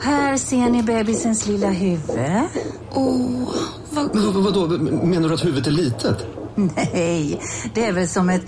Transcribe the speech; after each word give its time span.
Här 0.00 0.36
ser 0.36 0.70
ni 0.70 0.82
bebisens 0.82 1.46
lilla 1.46 1.70
huvud. 1.70 2.18
Åh, 2.90 3.54
vad... 3.90 4.14
Men 4.14 4.32
vad, 4.32 4.44
vadå, 4.44 4.78
menar 5.06 5.28
du 5.28 5.34
att 5.34 5.44
huvudet 5.44 5.66
är 5.66 5.70
litet? 5.70 6.26
Nej, 6.54 7.40
det 7.74 7.86
är 7.86 7.92
väl 7.92 8.08
som 8.08 8.30
ett 8.30 8.42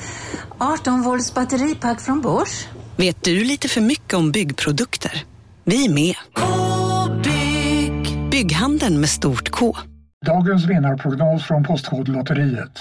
18 0.59 1.03
volts 1.03 1.35
batteripack 1.35 2.01
från 2.01 2.21
Bosch. 2.21 2.69
Vet 2.97 3.23
du 3.23 3.45
lite 3.45 3.69
för 3.69 3.81
mycket 3.81 4.15
om 4.15 4.33
byggprodukter? 4.33 5.25
Vi 5.65 5.85
är 5.85 5.95
med. 5.95 6.15
-bygg. 6.35 8.31
Bygghandeln 8.31 9.01
med 9.01 9.09
stort 9.09 9.51
K. 9.51 9.77
Dagens 10.27 10.65
vinnarprognos 10.65 11.45
från 11.45 11.65
Postkodlotteriet. 11.65 12.81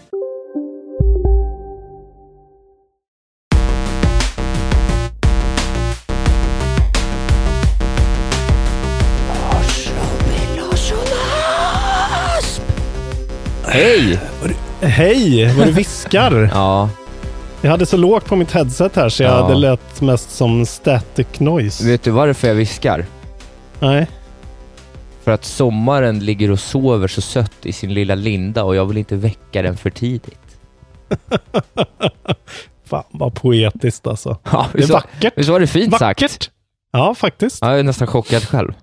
Hej! 13.71 14.19
Hej, 14.81 15.53
vad 15.57 15.67
du 15.67 15.71
viskar. 15.71 16.31
Ja, 16.53 16.89
Jag 17.61 17.71
hade 17.71 17.85
så 17.85 17.97
lågt 17.97 18.25
på 18.25 18.35
mitt 18.35 18.51
headset 18.51 18.95
här 18.95 19.09
så 19.09 19.23
jag 19.23 19.31
Ja. 19.31 19.43
hade 19.43 19.55
lät 19.55 20.01
mest 20.01 20.31
som 20.31 20.65
static 20.65 21.39
noise. 21.39 21.85
vet 21.87 22.03
du 22.03 22.11
varför 22.11 22.47
jag 22.47 22.55
viskar? 22.55 23.05
Nej. 23.79 24.07
För 25.23 25.31
att 25.31 25.45
sommaren 25.45 26.19
ligger 26.19 26.51
och 26.51 26.59
sover 26.59 27.07
så 27.07 27.21
sött 27.21 27.65
i 27.65 27.73
sin 27.73 27.93
lilla 27.93 28.15
linda 28.15 28.63
och 28.63 28.75
jag 28.75 28.85
vill 28.85 28.97
inte 28.97 29.15
väcka 29.15 29.61
den 29.61 29.77
för 29.77 29.89
tidigt. 29.89 30.57
Fan 32.85 33.03
vad 33.11 33.33
poetiskt 33.35 34.07
alltså. 34.07 34.37
Ja, 34.51 34.67
Det 34.73 34.83
är 34.83 34.87
vackert. 34.87 35.33
Visst 35.35 35.49
var 35.49 35.59
det 35.59 35.67
fint 35.67 35.91
Vackert. 35.99 36.31
sagt? 36.31 36.51
Ja, 36.91 37.15
faktiskt. 37.15 37.57
Ja, 37.61 37.69
jag 37.69 37.79
är 37.79 37.83
nästan 37.83 38.07
chockad 38.07 38.43
själv. 38.47 38.73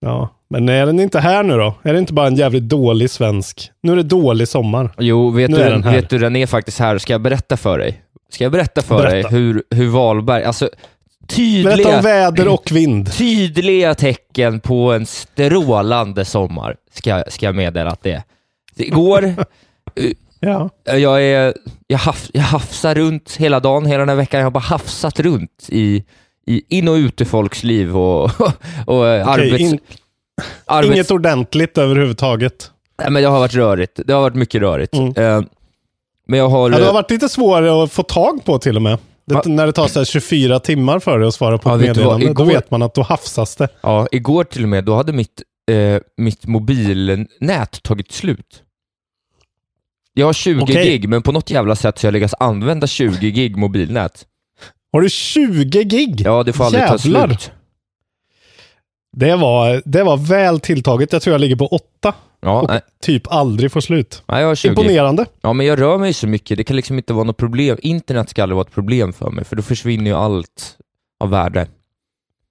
Ja, 0.00 0.28
men 0.52 0.68
är 0.68 0.86
den 0.86 1.00
inte 1.00 1.20
här 1.20 1.42
nu 1.42 1.56
då? 1.56 1.74
Är 1.82 1.92
det 1.92 1.98
inte 1.98 2.12
bara 2.12 2.26
en 2.26 2.36
jävligt 2.36 2.62
dålig 2.62 3.10
svensk? 3.10 3.70
Nu 3.82 3.92
är 3.92 3.96
det 3.96 4.02
dålig 4.02 4.48
sommar. 4.48 4.90
Jo, 4.98 5.30
vet 5.30 5.50
Nu 5.50 5.56
du, 5.56 5.62
den 5.64 5.84
här. 5.84 5.92
vet 5.92 6.10
du, 6.10 6.18
den 6.18 6.36
är 6.36 6.46
faktiskt 6.46 6.78
här. 6.78 6.98
Ska 6.98 7.12
jag 7.12 7.20
berätta 7.20 7.56
för 7.56 7.78
dig? 7.78 8.02
Ska 8.30 8.44
jag 8.44 8.52
berätta 8.52 8.82
för 8.82 8.96
Berätta. 8.96 9.28
dig 9.28 9.38
hur, 9.40 9.62
hur 9.70 9.88
Wahlberg, 9.88 10.44
alltså 10.44 10.64
Berätta 10.64 11.34
tydliga, 11.36 11.96
om 11.96 12.02
väder 12.02 12.48
och 12.48 12.72
vind. 12.72 13.12
tydliga 13.18 13.94
tecken 13.94 14.60
på 14.60 14.92
en 14.92 15.06
strålande 15.06 16.24
sommar, 16.24 16.76
ska, 16.92 17.24
ska 17.28 17.46
jag 17.46 17.54
meddela 17.54 17.90
att 17.90 18.02
det 18.02 18.12
är. 18.12 18.22
Igår, 18.76 19.34
Ja. 20.40 20.70
jag, 20.84 21.22
är, 21.24 21.54
jag, 21.86 21.98
haf, 21.98 22.30
jag 22.32 22.42
hafsar 22.42 22.94
runt 22.94 23.36
hela 23.36 23.60
dagen, 23.60 23.86
hela 23.86 23.98
den 23.98 24.08
här 24.08 24.16
veckan, 24.16 24.38
jag 24.40 24.46
har 24.46 24.50
bara 24.50 24.60
hafsat 24.60 25.20
runt 25.20 25.66
i, 25.68 26.04
i 26.46 26.62
in 26.68 26.88
och 26.88 26.94
ut 26.94 27.20
i 27.20 27.24
folks 27.24 27.62
liv 27.64 27.96
och, 27.96 28.24
och 28.40 28.52
Okej, 28.86 29.20
arbets... 29.22 29.60
in, 29.60 29.78
arbets 30.64 30.92
Inget 30.94 31.10
ordentligt 31.10 31.78
överhuvudtaget. 31.78 32.70
Nej, 32.98 33.10
men 33.10 33.22
det 33.22 33.28
har 33.28 33.38
varit 33.40 33.54
rörigt. 33.54 34.00
Det 34.06 34.12
har 34.12 34.20
varit 34.20 34.34
mycket 34.34 34.60
rörigt. 34.60 34.94
Mm. 34.94 35.08
Eh, 35.16 35.42
men 36.26 36.38
jag 36.38 36.48
har... 36.48 36.70
Ja, 36.70 36.78
det 36.78 36.84
har 36.84 36.92
varit 36.92 37.10
lite 37.10 37.28
svårare 37.28 37.84
att 37.84 37.92
få 37.92 38.02
tag 38.02 38.44
på 38.44 38.58
till 38.58 38.76
och 38.76 38.82
med. 38.82 38.98
Det. 39.24 39.46
När 39.46 39.66
det 39.66 39.72
tar 39.72 39.88
så 39.88 40.00
här 40.00 40.04
24 40.04 40.60
timmar 40.60 40.98
för 40.98 41.18
dig 41.18 41.28
att 41.28 41.34
svara 41.34 41.58
på 41.58 41.68
Ja, 41.70 41.74
ett 41.74 41.80
meddelande, 41.80 42.26
då 42.26 42.32
Igår- 42.32 42.44
vet 42.46 42.70
man 42.70 42.82
att 42.82 42.94
då 42.94 43.02
hafsas 43.02 43.56
det. 43.56 43.68
Ja, 43.80 44.08
igår 44.12 44.44
till 44.44 44.62
och 44.62 44.68
med, 44.68 44.84
då 44.84 44.94
hade 44.94 45.12
mitt, 45.12 45.42
eh, 45.70 46.00
mitt 46.16 46.46
mobilnät 46.46 47.82
tagit 47.82 48.12
slut. 48.12 48.62
Jag 50.14 50.26
har 50.26 50.32
20 50.32 50.62
Okej. 50.62 50.84
gig, 50.84 51.08
men 51.08 51.22
på 51.22 51.32
något 51.32 51.50
jävla 51.50 51.76
sätt 51.76 51.98
så 51.98 52.06
jag 52.06 52.12
lyckats 52.12 52.34
använda 52.40 52.86
20 52.86 53.30
gig 53.30 53.56
mobilnät. 53.56 54.26
Har 54.92 55.00
du 55.00 55.10
20 55.10 55.84
gig? 55.84 56.20
Ja, 56.24 56.42
det 56.42 56.52
får 56.52 56.64
aldrig 56.64 56.82
Jävlar. 56.82 57.28
ta 57.28 57.28
slut. 57.38 57.52
Det 59.12 59.36
var, 59.36 59.82
det 59.84 60.02
var 60.02 60.16
väl 60.16 60.60
tilltaget. 60.60 61.12
Jag 61.12 61.22
tror 61.22 61.34
jag 61.34 61.40
ligger 61.40 61.56
på 61.56 61.66
8 61.66 62.14
Ja, 62.44 62.60
och 62.60 62.68
nej, 62.68 62.80
typ 63.02 63.22
aldrig 63.32 63.72
får 63.72 63.80
slut. 63.80 64.22
nej, 64.28 64.40
jag 64.40 64.48
har 64.48 64.54
20. 64.54 64.68
Imponerande. 64.68 65.26
Ja, 65.40 65.52
men 65.52 65.66
jag 65.66 65.80
rör 65.80 65.98
mig 65.98 66.12
så 66.12 66.26
mycket, 66.26 66.56
det 66.58 66.64
kan 66.64 66.76
liksom 66.76 66.96
inte 66.98 67.12
vara 67.12 67.24
något 67.24 67.36
problem. 67.36 67.78
Internet 67.82 68.30
ska 68.30 68.42
aldrig 68.42 68.56
vara 68.56 68.66
ett 68.66 68.74
problem 68.74 69.12
för 69.12 69.30
mig, 69.30 69.44
för 69.44 69.56
då 69.56 69.62
försvinner 69.62 70.10
ju 70.10 70.16
allt 70.16 70.76
av 71.20 71.30
värde. 71.30 71.66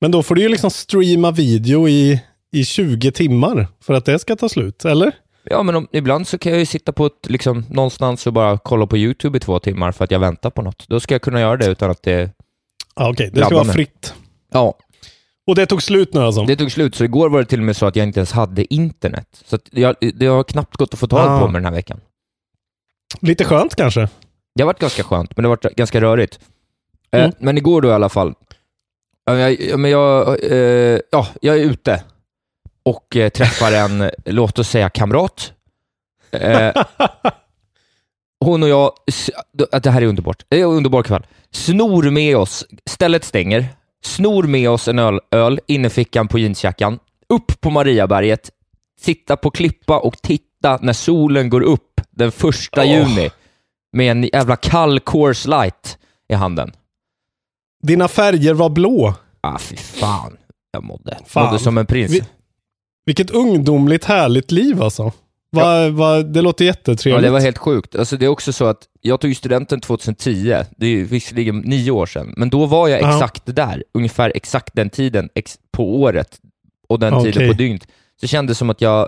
Men 0.02 0.12
då 0.12 0.24
får 0.24 0.36
du 0.36 0.42
ju 0.42 0.50
liksom 0.50 0.72
streama 0.72 1.32
video 1.32 1.88
i, 1.90 2.22
i 2.52 2.66
20 2.66 3.12
timmar 3.12 3.68
för 3.84 3.94
att 3.94 4.06
det 4.06 4.20
ska 4.20 4.36
ta 4.36 4.50
slut, 4.50 4.86
eller? 4.86 5.12
Ja, 5.44 5.64
men 5.64 5.76
om, 5.76 5.88
ibland 5.92 6.28
så 6.28 6.38
kan 6.38 6.52
jag 6.52 6.60
ju 6.60 6.66
sitta 6.66 6.92
på 6.92 7.06
ett, 7.06 7.30
liksom, 7.30 7.66
någonstans 7.70 8.28
och 8.28 8.34
bara 8.34 8.58
kolla 8.58 8.88
på 8.88 8.98
YouTube 8.98 9.38
i 9.38 9.40
två 9.42 9.60
timmar 9.60 9.92
för 9.92 10.04
att 10.04 10.12
jag 10.12 10.20
väntar 10.20 10.50
på 10.50 10.62
något. 10.62 10.86
Då 10.88 11.00
ska 11.00 11.14
jag 11.14 11.22
kunna 11.22 11.40
göra 11.40 11.58
det 11.58 11.66
utan 11.68 11.92
att 11.92 12.04
det... 12.04 12.32
Ja, 12.96 13.10
Okej, 13.12 13.30
det 13.34 13.40
Drabbar 13.40 13.46
ska 13.48 13.56
vara 13.56 13.64
mig. 13.66 13.74
fritt. 13.76 14.14
Ja, 14.54 14.74
Och 15.48 15.56
det 15.56 15.66
tog 15.66 15.84
slut 15.84 16.14
nu 16.14 16.20
alltså? 16.22 16.44
det 16.46 16.56
tog 16.56 16.72
slut. 16.72 16.96
Så 16.96 17.04
igår 17.04 17.30
var 17.30 17.40
det 17.40 17.46
till 17.46 17.60
och 17.60 17.66
med 17.66 17.78
så 17.78 17.86
att 17.86 17.96
jag 17.96 18.08
inte 18.08 18.20
ens 18.20 18.32
hade 18.32 18.74
internet. 18.74 19.44
Så 19.46 19.60
jag, 19.72 19.96
det 20.16 20.26
har 20.26 20.44
knappt 20.44 20.78
gått 20.78 20.94
att 20.94 21.00
få 21.00 21.08
tag 21.08 21.20
Ah. 21.30 21.40
på 21.40 21.48
mig 21.48 21.54
den 21.62 21.66
här 21.66 21.72
veckan. 21.74 22.00
Lite 23.20 23.46
skönt 23.46 23.76
kanske? 23.76 24.10
Det 24.56 24.62
har 24.64 24.66
varit 24.66 24.80
ganska 24.80 25.04
skönt, 25.04 25.38
men 25.38 25.44
det 25.44 25.50
har 25.50 25.56
varit 25.58 25.76
ganska 25.76 26.02
rörigt. 26.02 26.40
Eh, 27.12 27.20
Mm. 27.24 27.32
Men 27.40 27.58
igår 27.58 27.82
då 27.82 27.88
i 27.90 27.92
alla 27.92 28.10
fall. 28.10 28.34
Jag, 29.26 29.62
ja, 29.62 29.78
men 29.78 29.92
jag, 29.92 30.44
eh, 30.52 31.00
ja, 31.12 31.28
jag 31.42 31.56
är 31.58 31.64
ute 31.64 32.04
och 32.84 33.16
eh, 33.16 33.30
träffar 33.30 33.72
en, 33.72 34.12
låt 34.26 34.60
oss 34.60 34.70
säga 34.70 34.90
kamrat. 34.90 35.54
Eh, 36.32 36.72
hon 38.46 38.64
och 38.64 38.70
jag, 38.70 38.92
det 39.82 39.90
här 39.90 40.02
är 40.02 40.06
underbart. 40.06 40.46
Det 40.48 40.56
är 40.62 40.64
en 40.64 40.70
underbar 40.72 41.04
kväll. 41.04 41.26
Snor 41.52 42.10
med 42.10 42.38
oss, 42.38 42.66
stället 42.90 43.24
stänger, 43.24 43.66
snor 44.02 44.44
med 44.44 44.70
oss 44.70 44.88
en 44.88 45.00
öl, 45.00 45.20
öl 45.32 45.60
innerfickan 45.68 46.28
på 46.28 46.40
jeansjackan, 46.40 47.00
upp 47.30 47.62
på 47.62 47.70
Mariaberget, 47.70 48.50
sitta 49.00 49.38
på 49.38 49.52
klippa 49.52 50.00
och 50.00 50.18
titta 50.22 50.80
när 50.82 50.94
solen 50.94 51.50
går 51.50 51.62
upp 51.62 52.02
den 52.12 52.32
första 52.32 52.82
Åh. 52.82 52.88
juni 52.88 53.30
med 53.94 54.12
en 54.12 54.24
jävla 54.24 54.56
kall 54.56 55.00
Coors 55.00 55.46
Light 55.48 55.98
i 56.30 56.34
handen. 56.34 56.72
Dina 57.84 58.08
färger 58.08 58.54
var 58.54 58.70
blå. 58.70 59.14
Ah, 59.42 59.58
fy 59.58 59.78
fan. 59.78 60.38
Jag 60.72 60.84
mådde, 60.84 61.18
Fan. 61.26 61.46
mådde 61.46 61.60
som 61.60 61.78
en 61.78 61.86
prins. 61.86 62.12
Vi- 62.12 62.24
Vilket 63.06 63.32
ungdomligt 63.32 64.06
härligt 64.06 64.52
liv 64.52 64.82
alltså. 64.84 65.12
Va, 65.56 65.90
va, 65.90 66.22
det 66.22 66.42
låter 66.42 66.66
Ja, 66.66 66.70
jättetrevligt. 66.70 67.24
det 67.24 67.30
var 67.30 67.40
helt 67.40 67.58
sjukt. 67.58 67.96
Alltså, 67.96 68.18
det 68.18 68.26
är 68.26 68.30
också 68.30 68.54
så 68.54 68.66
att 68.66 68.78
jag 69.02 69.20
tog 69.20 69.36
studenten 69.36 69.80
2010, 69.82 70.56
det 70.78 70.86
är 70.88 71.04
visserligen 71.04 71.58
nio 71.60 71.92
år 71.92 72.06
sedan, 72.06 72.34
men 72.38 72.50
då 72.50 72.66
var 72.66 72.88
jag 72.88 73.02
Ja. 73.02 73.14
exakt 73.14 73.42
där, 73.46 73.84
ungefär 73.94 74.32
exakt 74.36 74.76
den 74.76 74.90
tiden 74.90 75.30
ex 75.36 75.56
på 75.72 75.96
året 76.02 76.40
och 76.90 77.00
den 77.00 77.14
Okej. 77.14 77.34
tiden 77.34 77.48
på 77.50 77.54
dygnet. 77.58 77.82
Så 77.84 77.88
det 78.22 78.28
kändes 78.28 78.58
som 78.58 78.70
att 78.70 78.82
jag, 78.82 79.08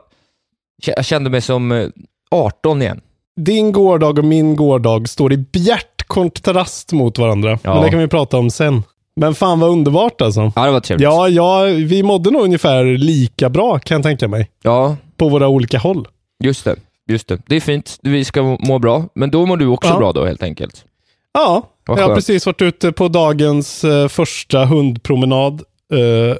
jag 0.85 1.05
kände 1.05 1.29
mig 1.29 1.41
som 1.41 1.71
eh, 1.71 1.87
18 2.31 2.81
igen. 2.81 3.01
Din 3.41 3.71
gårdag 3.71 4.19
och 4.19 4.25
min 4.25 4.55
gårdag 4.55 5.09
står 5.09 5.33
i 5.33 5.37
bjärt 5.37 6.07
kontrast 6.07 6.91
mot 6.91 7.17
varandra. 7.17 7.59
Ja. 7.63 7.73
Men 7.73 7.83
det 7.83 7.89
kan 7.89 7.99
vi 7.99 8.07
prata 8.07 8.37
om 8.37 8.49
sen. 8.49 8.83
Men 9.15 9.35
fan 9.35 9.59
vad 9.59 9.69
underbart 9.69 10.21
alltså. 10.21 10.51
Ja, 10.55 10.65
det 10.65 10.71
var 10.71 10.79
trevligt. 10.79 11.03
Ja, 11.03 11.29
ja, 11.29 11.63
vi 11.63 12.03
mådde 12.03 12.31
nog 12.31 12.41
ungefär 12.41 12.83
lika 12.97 13.49
bra 13.49 13.79
kan 13.79 13.95
jag 13.95 14.03
tänka 14.03 14.27
mig. 14.27 14.49
Ja, 14.63 14.95
På 15.17 15.29
våra 15.29 15.47
olika 15.47 15.77
håll. 15.77 16.07
Just 16.43 16.65
det. 16.65 16.75
Just 17.07 17.27
det. 17.27 17.41
Det 17.47 17.55
är 17.55 17.59
fint, 17.59 17.99
vi 18.01 18.25
ska 18.25 18.57
må 18.59 18.79
bra, 18.79 19.05
men 19.15 19.31
då 19.31 19.45
mår 19.45 19.57
du 19.57 19.67
också 19.67 19.89
Ja. 19.89 19.97
bra 19.97 20.11
då 20.11 20.25
helt 20.25 20.43
enkelt. 20.43 20.85
Ja, 21.33 21.69
jag 21.87 21.97
har 21.97 22.15
precis 22.15 22.45
varit 22.45 22.61
ute 22.61 22.91
på 22.91 23.07
dagens 23.07 23.83
eh, 23.83 24.07
första 24.07 24.65
hundpromenad. 24.65 25.61
Eh, 25.93 26.35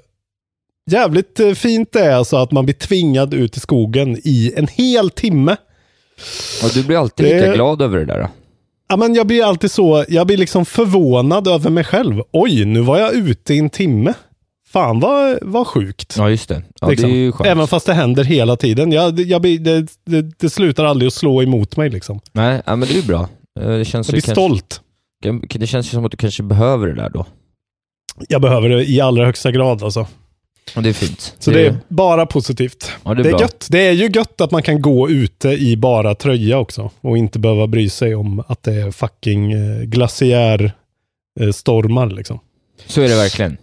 jävligt 0.91 1.39
eh, 1.39 1.51
fint 1.53 1.91
det 1.91 1.99
är 1.99 2.15
alltså 2.15 2.37
att 2.37 2.51
man 2.51 2.65
blir 2.65 2.75
tvingad 2.75 3.33
ut 3.33 3.57
i 3.57 3.59
skogen 3.59 4.17
i 4.23 4.53
en 4.57 4.67
hel 4.67 5.09
timme. 5.09 5.55
Och 6.63 6.69
du 6.73 6.83
blir 6.83 6.97
alltid 6.97 7.25
Det- 7.25 7.35
lika 7.41 7.53
glad 7.53 7.81
över 7.81 7.97
det 7.99 8.05
där. 8.05 8.19
då. 8.21 8.27
Ja, 8.89 8.97
men 8.97 9.13
jag 9.15 9.27
blir 9.27 9.43
alltid 9.45 9.71
så, 9.71 10.05
jag 10.07 10.27
blir 10.27 10.37
liksom 10.37 10.65
förvånad 10.65 11.47
över 11.47 11.69
mig 11.69 11.83
själv. 11.83 12.21
Oj, 12.31 12.65
nu 12.65 12.79
var 12.81 12.97
jag 12.99 13.13
ute 13.13 13.53
i 13.53 13.59
en 13.59 13.69
timme. 13.69 14.13
Fan 14.73 14.99
vad, 14.99 15.39
vad 15.41 15.67
sjukt. 15.67 16.15
Ja, 16.17 16.29
just 16.29 16.49
det. 16.49 16.61
Ja, 16.81 16.89
liksom. 16.89 17.09
det 17.09 17.15
är 17.15 17.17
ju 17.17 17.31
skönt. 17.31 17.47
Även 17.47 17.67
fast 17.67 17.85
det 17.85 17.93
händer 17.93 18.23
hela 18.23 18.55
tiden. 18.55 18.91
Jag, 18.91 19.19
jag 19.19 19.41
det, 19.41 19.57
det, 20.05 20.21
det 20.39 20.49
slutar 20.49 20.85
aldrig 20.85 21.07
att 21.07 21.13
slå 21.13 21.43
emot 21.43 21.77
mig 21.77 21.89
liksom. 21.89 22.19
Nej, 22.31 22.61
ja, 22.65 22.75
men 22.75 22.87
det 22.87 22.93
är 22.93 23.01
ju 23.01 23.07
bra. 23.07 23.29
Eh, 23.59 23.67
Det 23.69 23.85
känns 23.85 24.07
Jag 24.07 24.13
blir 24.13 24.21
kanske- 24.21 24.31
stolt. 24.31 24.81
Det 25.59 25.67
känns 25.67 25.85
ju 25.87 25.89
som 25.89 26.05
att 26.05 26.11
du 26.11 26.17
kanske 26.17 26.43
behöver 26.43 26.87
det 26.87 26.95
där 26.95 27.09
då. 27.09 27.25
Jag 28.29 28.41
behöver 28.41 28.69
det 28.69 28.85
i 28.89 29.01
allra 29.01 29.25
högsta 29.25 29.51
grad 29.51 29.83
alltså. 29.83 30.07
Och 30.75 30.83
det 30.83 30.89
är 30.89 30.93
fint. 30.93 31.35
Så 31.39 31.51
det 31.51 31.65
är 31.67 31.77
bara 31.87 32.25
positivt. 32.25 32.91
Ja, 33.03 33.13
det 33.13 33.21
är 33.21 33.23
det, 33.23 33.29
är 33.29 33.31
bra. 33.31 33.41
gött. 33.41 33.67
det 33.71 33.87
är 33.87 33.91
ju 33.91 34.09
gött 34.13 34.41
att 34.41 34.51
man 34.51 34.63
kan 34.63 34.81
gå 34.81 35.09
ute 35.09 35.49
i 35.49 35.77
bara 35.77 36.15
tröja 36.15 36.57
också 36.57 36.91
och 37.01 37.17
inte 37.17 37.39
behöva 37.39 37.67
bry 37.67 37.89
sig 37.89 38.15
om 38.15 38.43
att 38.47 38.63
det 38.63 38.73
är 38.73 38.91
fucking 38.91 39.51
eh, 39.51 39.81
glaciär 39.81 40.71
eh, 41.39 41.49
stormar 41.51 42.07
liksom. 42.09 42.39
Så 42.85 43.01
är 43.01 43.09
det 43.09 43.15
verkligen. 43.15 43.57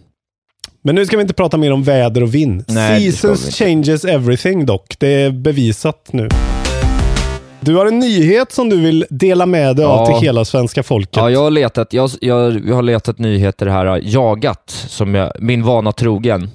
Men 0.83 0.95
nu 0.95 1.05
ska 1.05 1.17
vi 1.17 1.21
inte 1.21 1.33
prata 1.33 1.57
mer 1.57 1.71
om 1.73 1.83
väder 1.83 2.23
och 2.23 2.35
vind. 2.35 2.63
Nej, 2.67 3.11
Seasons 3.11 3.55
changes 3.55 4.05
everything 4.05 4.65
dock. 4.65 4.95
Det 4.99 5.07
är 5.07 5.31
bevisat 5.31 6.09
nu. 6.13 6.29
Du 7.59 7.75
har 7.75 7.85
en 7.85 7.99
nyhet 7.99 8.51
som 8.51 8.69
du 8.69 8.81
vill 8.81 9.05
dela 9.09 9.45
med 9.45 9.75
dig 9.75 9.85
av 9.85 9.97
Ja. 9.99 10.05
till 10.19 10.25
hela 10.27 10.45
svenska 10.45 10.83
folket. 10.83 11.15
Ja, 11.15 11.29
jag 11.29 11.39
har 11.39 11.51
letat, 11.51 11.93
jag, 11.93 12.09
jag, 12.21 12.65
jag 12.67 12.75
har 12.75 12.81
letat 12.83 13.19
nyheter 13.19 13.67
här, 13.67 13.99
jagat, 14.03 14.63
som 14.87 15.15
jag, 15.15 15.31
min 15.39 15.63
vana 15.63 15.91
trogen, 15.91 16.49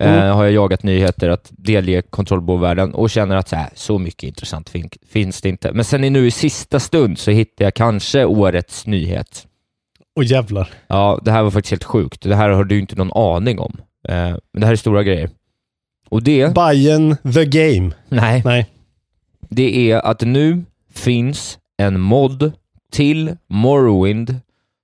Mm. 0.00 0.18
eh, 0.18 0.34
har 0.36 0.44
jag 0.44 0.52
jagat 0.52 0.82
nyheter 0.82 1.28
att 1.28 1.48
delge 1.50 2.02
kontrollbordvärlden 2.02 2.94
och 2.94 3.10
känner 3.10 3.36
att 3.36 3.48
så, 3.48 3.56
här, 3.56 3.68
så 3.74 3.98
mycket 3.98 4.22
intressant 4.22 4.68
fin, 4.68 4.90
finns 5.12 5.40
det 5.40 5.48
inte. 5.48 5.72
Men 5.72 5.84
sen 5.84 6.04
i 6.04 6.10
nu 6.10 6.26
i 6.26 6.30
sista 6.30 6.80
stund 6.80 7.18
så 7.18 7.30
hittade 7.30 7.64
jag 7.64 7.74
kanske 7.74 8.24
årets 8.24 8.86
nyhet. 8.86 9.46
Och 10.16 10.24
jävlar. 10.24 10.68
Ja, 10.86 11.20
det 11.22 11.30
här 11.30 11.42
var 11.42 11.50
faktiskt 11.50 11.70
helt 11.70 11.84
sjukt. 11.84 12.22
Det 12.22 12.36
här 12.36 12.48
har 12.48 12.64
du 12.64 12.78
inte 12.78 12.96
någon 12.96 13.12
aning 13.12 13.58
om. 13.58 13.76
Eh, 14.08 14.14
men 14.52 14.60
det 14.60 14.66
här 14.66 14.72
är 14.72 14.76
stora 14.76 15.02
grejer. 15.02 15.30
Och 16.08 16.22
det... 16.22 16.54
Bayern 16.54 17.16
the 17.34 17.44
game. 17.44 17.92
Nej. 18.08 18.42
Nej. 18.44 18.66
Det 19.48 19.90
är 19.90 19.98
att 19.98 20.20
nu 20.20 20.64
finns 20.94 21.58
en 21.76 22.00
mod 22.00 22.52
till 22.92 23.36
Morrowind 23.48 24.40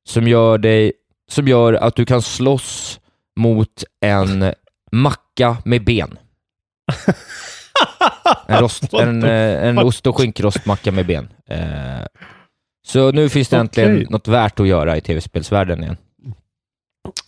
som 0.09 0.29
gör, 0.29 0.59
dig, 0.59 0.93
som 1.31 1.49
gör 1.49 1.73
att 1.73 1.97
du 1.97 2.05
kan 2.05 2.23
slåss 2.23 3.01
mot 3.37 3.85
en 4.01 4.53
macka 4.93 5.57
med 5.65 5.85
ben. 5.85 6.19
En, 8.47 8.61
rost, 8.61 8.95
en, 8.95 9.23
eh, 9.23 9.67
en 9.69 9.79
ost 9.79 10.07
och 10.07 10.17
skinkrostmacka 10.17 10.93
med 10.93 11.07
ben. 11.07 11.29
Eh, 11.47 12.07
så 12.89 13.13
nu 13.13 13.29
finns 13.29 13.49
det 13.49 13.57
äntligen 13.57 14.07
något 14.11 14.29
värt 14.29 14.61
att 14.61 14.69
göra 14.69 14.97
i 14.97 15.01
tv-spelsvärlden 15.01 15.83
igen. 15.83 15.97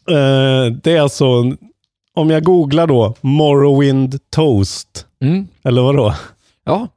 Eh, 0.09 0.73
det 0.83 0.97
är 0.97 1.01
alltså, 1.01 1.57
om 2.15 2.31
jag 2.31 2.45
googlar 2.45 2.87
då, 2.87 3.15
Morrowind 3.21 4.19
Toast. 4.31 5.07
Mm. 5.21 5.49
Eller 5.63 5.83
vadå? 5.83 6.15
Ja. 6.65 6.89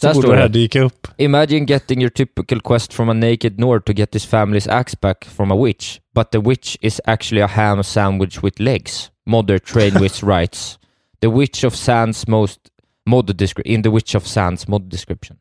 Så 0.00 0.06
Där 0.06 0.14
borde 0.14 0.28
det 0.28 0.36
här 0.36 0.48
dyka 0.48 0.82
upp. 0.82 1.08
Imagine 1.16 1.66
getting 1.66 2.00
your 2.00 2.10
typical 2.10 2.60
quest 2.60 2.92
from 2.92 3.08
a 3.08 3.12
naked 3.12 3.58
Nord 3.58 3.84
to 3.84 3.92
get 3.92 4.14
his 4.14 4.32
family's 4.32 4.70
axe 4.70 4.96
back 5.00 5.24
from 5.24 5.50
a 5.50 5.56
witch, 5.56 6.00
but 6.14 6.30
the 6.30 6.38
witch 6.38 6.78
is 6.80 7.00
actually 7.04 7.42
a 7.42 7.46
ham 7.46 7.84
sandwich 7.84 8.42
with 8.42 8.60
legs. 8.60 9.10
Modder 9.26 9.58
Trainwitz 9.58 10.22
writes. 10.22 10.78
The 11.20 11.30
Witch 11.30 11.64
of 11.64 11.74
Sands 11.74 12.28
most 12.28 12.60
mod 13.04 13.42
in 13.64 13.82
the 13.82 13.90
Witch 13.90 14.14
of 14.14 14.26
Sands 14.26 14.68
mod 14.68 14.88
description. 14.88 15.38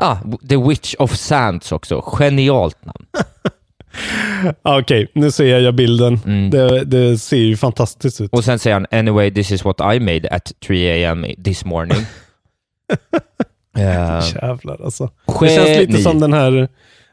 Ah, 0.00 0.16
The 0.48 0.56
Witch 0.56 0.94
of 0.98 1.16
Sands 1.16 1.72
också. 1.72 2.04
Genialt 2.18 2.84
namn. 2.84 3.06
Ah, 4.62 4.78
Okej, 4.80 5.10
nu 5.14 5.30
ser 5.30 5.58
jag 5.58 5.74
bilden. 5.74 6.20
Mm. 6.26 6.50
Det, 6.50 6.84
det 6.84 7.18
ser 7.18 7.36
ju 7.36 7.56
fantastiskt 7.56 8.20
ut. 8.20 8.32
Och 8.32 8.44
sen 8.44 8.58
säger 8.58 8.74
han 8.74 8.86
“Anyway, 8.90 9.30
this 9.30 9.52
is 9.52 9.64
what 9.64 9.80
I 9.80 10.00
made 10.00 10.28
at 10.28 10.52
3 10.66 11.04
am 11.04 11.26
this 11.44 11.64
morning”. 11.64 11.98
Eh, 13.76 14.22
Jävlar 14.34 14.84
alltså. 14.84 15.10
Det 15.40 15.48
känns 15.48 15.78
lite 15.78 16.02
som 16.02 16.20
den 16.20 16.32
här 16.32 16.68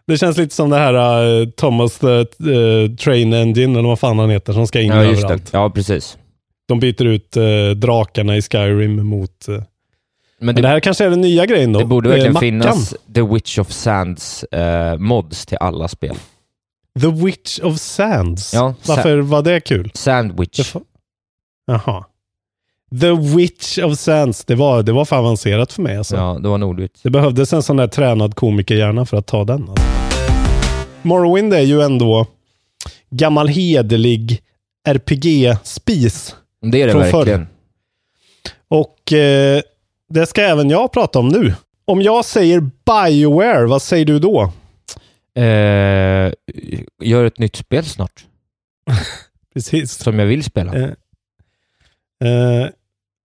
det 0.08 0.18
känns 0.18 0.38
lite 0.38 0.56
som 0.56 0.70
det 0.70 0.78
här 0.78 1.26
uh, 1.26 1.50
Thomas 1.50 2.00
the 2.00 2.08
uh, 2.08 2.96
Train 2.96 3.34
Engine, 3.34 3.80
eller 3.80 3.88
vad 3.88 4.00
fan 4.00 4.20
han 4.20 4.30
heter, 4.30 4.54
som 4.54 4.68
ska 4.68 4.82
in 4.82 4.92
ja, 4.92 5.04
överallt. 5.04 5.52
det. 5.52 5.58
Ja, 5.58 5.70
precis. 5.70 6.18
De 6.68 6.80
byter 6.80 7.06
ut 7.06 7.38
uh, 7.38 7.70
drakarna 7.70 8.38
i 8.38 8.42
Skyrim 8.42 9.08
mot... 9.08 9.46
Men, 10.42 10.56
det- 10.56 10.62
det, 10.62 10.68
här 10.68 10.80
kanske 10.80 11.06
är 11.06 11.10
den 11.10 11.22
nya 11.22 11.46
grejen 11.46 11.74
då. 11.74 11.80
Det 11.80 11.86
borde 11.86 12.10
Eh, 12.10 12.12
verkligen 12.12 12.34
mackan. 12.34 12.74
finnas 12.74 12.96
The 13.16 13.22
Witch 13.22 13.58
of 13.60 13.72
Sands 13.72 14.44
eh, 14.44 14.98
mods 14.98 15.46
till 15.46 15.58
alla 15.60 15.88
spel. 15.88 16.16
The 17.02 17.08
Witch 17.08 17.60
of 17.60 17.78
Sands. 17.80 18.54
Ja, 18.54 18.74
Varför 18.88 19.18
var 19.18 19.42
det 19.42 19.60
kul? 19.60 19.92
Sandwich. 19.94 20.74
Jaha. 21.68 22.06
The 23.02 23.12
Witch 23.12 23.78
of 23.80 24.00
Sands. 24.00 24.46
Det 24.46 24.56
var, 24.56 24.84
det 24.84 24.92
var 24.92 25.06
för 25.06 25.16
avancerat 25.16 25.74
för 25.74 25.82
mig 25.82 25.98
alltså. 25.98 26.16
Ja, 26.16 26.40
det 26.44 26.50
var 26.50 26.58
nordligt. 26.58 27.00
Det 27.04 27.10
behövdes 27.10 27.54
en 27.54 27.64
sån 27.64 27.78
där 27.78 27.88
tränad 27.88 28.36
komikerhjärna 28.36 29.06
för 29.06 29.18
att 29.18 29.28
ta 29.28 29.44
den. 29.44 29.70
Alltså. 29.70 29.86
Morrowind 31.02 31.54
är 31.54 31.62
ju 31.62 31.82
ändå 31.82 32.28
gammal 33.10 33.48
hederlig 33.48 34.42
RPG-spis. 34.88 36.36
Det 36.62 36.82
är 36.82 36.88
det 36.88 36.94
verkligen. 36.94 37.40
förr. 37.46 37.48
Och 38.68 39.14
eh, 39.14 39.62
det 40.10 40.26
ska 40.26 40.42
även 40.42 40.70
jag 40.70 40.92
prata 40.92 41.20
om 41.20 41.28
nu. 41.28 41.54
Om 41.86 42.02
jag 42.02 42.26
säger 42.26 42.60
Bioware, 42.86 43.66
vad 43.66 43.82
säger 43.82 44.06
du 44.06 44.20
då? 44.20 44.52
Eh, 45.36 46.32
gör 47.04 47.26
ett 47.26 47.40
nytt 47.40 47.56
spel 47.56 47.86
snart. 47.86 48.26
Precis. 49.54 49.92
Som 49.92 50.20
jag 50.20 50.26
vill 50.26 50.44
spela. 50.44 50.74
Eh, 50.76 50.90
eh, 52.30 52.68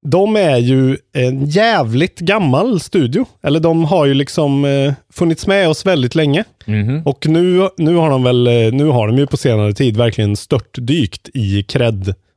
de 0.07 0.37
är 0.37 0.59
ju 0.59 0.97
en 1.13 1.47
jävligt 1.47 2.19
gammal 2.19 2.81
studio. 2.81 3.27
Eller 3.43 3.61
de 3.61 3.85
har 3.85 4.07
ju 4.07 4.15
liksom 4.15 4.65
eh, 4.65 4.93
funnits 5.13 5.47
med 5.47 5.69
oss 5.69 5.87
väldigt 5.87 6.15
länge. 6.15 6.45
Mhm. 6.67 7.03
Och 7.05 7.27
nu, 7.27 7.69
nu 7.77 7.95
har 7.95 8.11
de 8.11 8.23
väl, 8.23 8.47
eh, 8.47 8.73
nu 8.73 8.85
har 8.85 9.07
de 9.07 9.19
ju 9.19 9.27
på 9.27 9.37
senare 9.37 9.73
tid 9.73 9.97
verkligen 9.97 10.37
störtdykt 10.37 11.29
i 11.35 11.63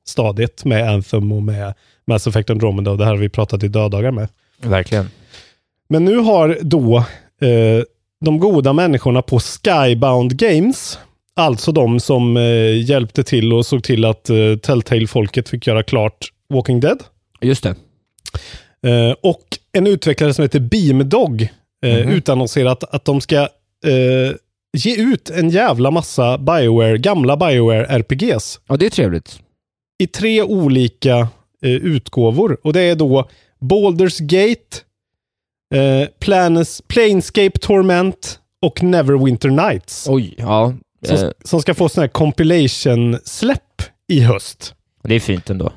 cred-stadiet 0.06 0.66
med 0.66 0.90
Anthem 0.90 1.32
och 1.32 1.44
med 1.44 1.74
Mass 2.08 2.28
Effect 2.28 2.50
Andromeda 2.50 2.92
och 2.92 2.98
det 2.98 3.04
här 3.06 3.12
har 3.12 3.18
vi 3.18 3.30
pratat 3.30 3.64
i 3.64 3.68
döddagar 3.68 4.12
med. 4.12 4.28
Verkligen. 4.62 5.10
Men 5.90 6.06
nu 6.06 6.18
har 6.18 6.58
då 6.62 6.98
eh, 7.42 7.84
de 8.26 8.40
goda 8.40 8.74
människorna 8.74 9.22
på 9.22 9.40
Skybound 9.40 10.38
Games, 10.38 11.00
alltså 11.36 11.72
de 11.72 12.00
som 12.00 12.38
eh, 12.38 12.84
hjälpte 12.90 13.24
till 13.24 13.54
och 13.54 13.66
såg 13.66 13.84
till 13.84 14.06
att 14.06 14.30
eh, 14.30 14.36
Telltale-folket 14.62 15.50
fick 15.50 15.68
göra 15.68 15.84
klart 15.84 16.28
Walking 16.54 16.80
Dead. 16.80 17.00
Just 17.42 17.64
det. 17.64 17.76
Eh, 18.90 19.16
och 19.24 19.44
en 19.72 19.88
utvecklare 19.88 20.34
som 20.34 20.42
heter 20.42 20.60
Beamdog 20.60 21.42
eh, 21.86 22.00
Mhm. 22.00 22.10
utannonserat 22.10 22.84
att 22.84 23.06
de 23.06 23.22
ska 23.22 23.36
eh, 23.86 24.36
ge 24.78 24.96
ut 25.02 25.30
en 25.30 25.50
jävla 25.50 25.92
massa 25.92 26.38
Bioware, 26.38 26.98
gamla 26.98 27.38
Bioware 27.38 27.86
RPGs 27.86 28.60
Ja, 28.68 28.78
det 28.78 28.86
är 28.86 28.90
trevligt. 28.90 29.40
I 29.98 30.08
tre 30.08 30.42
olika 30.44 31.18
eh, 31.62 31.72
utgåvor. 31.72 32.58
Och 32.64 32.74
det 32.74 32.82
är 32.82 32.96
då 32.96 33.30
Baldur's 33.62 34.22
Gate, 34.22 34.78
eh, 35.76 36.08
Planes, 36.20 36.82
Planescape 36.88 37.60
Torment 37.60 38.40
och 38.62 38.84
Neverwinter 38.84 39.50
Nights. 39.50 40.08
Oj, 40.10 40.36
ja. 40.38 40.74
Som, 41.06 41.18
Eh, 41.18 41.30
som 41.44 41.62
ska 41.62 41.74
få 41.74 41.90
sån 41.90 42.02
här 42.02 42.08
compilation-släpp 42.08 43.82
i 44.08 44.20
höst. 44.20 44.76
det 45.04 45.16
är 45.16 45.20
fint 45.20 45.50
ändå. 45.50 45.72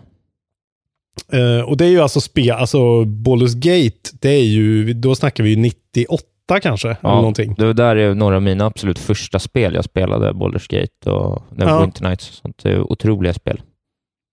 Eh, 1.32 1.60
och 1.68 1.76
det 1.76 1.84
är 1.84 1.88
ju 1.88 2.00
alltså 2.00 2.20
spel, 2.20 2.50
alltså 2.50 2.78
Baldur's 3.04 3.54
Gate, 3.54 4.10
det 4.20 4.28
är 4.30 4.44
ju, 4.44 4.92
då 4.92 5.14
snackar 5.14 5.44
vi 5.44 5.50
ju 5.50 5.56
98 5.56 6.24
kanske, 6.62 6.88
eller 6.88 6.98
Ja, 7.02 7.14
någonting. 7.14 7.54
det 7.58 7.72
där 7.72 7.96
är 7.96 8.14
några 8.14 8.36
av 8.36 8.42
mina 8.42 8.66
absolut 8.66 8.98
första 8.98 9.38
spel 9.38 9.74
jag 9.74 9.84
spelade. 9.84 10.32
Baldur's 10.32 10.66
Gate 10.80 11.10
och 11.10 11.42
Neverwinter 11.56 12.04
Nights 12.04 12.28
och 12.28 12.34
sånt. 12.34 12.62
Det 12.62 12.70
är 12.70 12.92
otroliga 12.92 13.34
spel. 13.34 13.62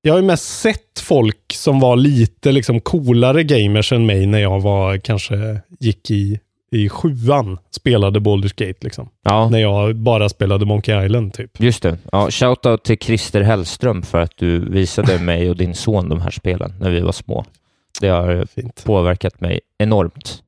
Jag 0.05 0.13
har 0.13 0.19
ju 0.19 0.25
mest 0.25 0.59
sett 0.59 0.99
folk 0.99 1.53
som 1.53 1.79
var 1.79 1.95
lite 1.95 2.51
liksom 2.51 2.79
coolare 2.81 3.43
gamers 3.43 3.91
än 3.91 4.05
mig 4.05 4.25
när 4.25 4.39
jag 4.39 4.59
var, 4.59 4.97
kanske 4.97 5.61
gick 5.79 6.11
i, 6.11 6.39
i 6.71 6.89
sjuan, 6.89 7.57
spelade 7.71 8.19
Baldur's 8.19 8.65
Gate 8.67 8.79
liksom. 8.81 9.09
Ja, 9.23 9.49
När 9.49 9.59
jag 9.59 9.95
bara 9.95 10.29
spelade 10.29 10.65
Monkey 10.65 11.05
Island 11.05 11.33
typ. 11.33 11.59
just 11.61 11.83
det. 11.83 11.97
Ja, 12.11 12.31
shoutout 12.31 12.83
till 12.83 12.97
Christer 12.97 13.41
Hellström 13.41 14.01
för 14.03 14.19
att 14.19 14.31
du 14.37 14.69
visade 14.69 15.19
mig 15.23 15.49
och 15.49 15.55
din 15.57 15.75
son 15.75 16.09
de 16.09 16.21
här 16.21 16.31
spelen 16.31 16.73
när 16.79 16.89
vi 16.91 16.99
var 16.99 17.11
små. 17.11 17.45
Det 18.01 18.07
har 18.07 18.45
Fint. 18.55 18.83
påverkat 18.85 19.41
mig 19.41 19.59
enormt. 19.77 20.41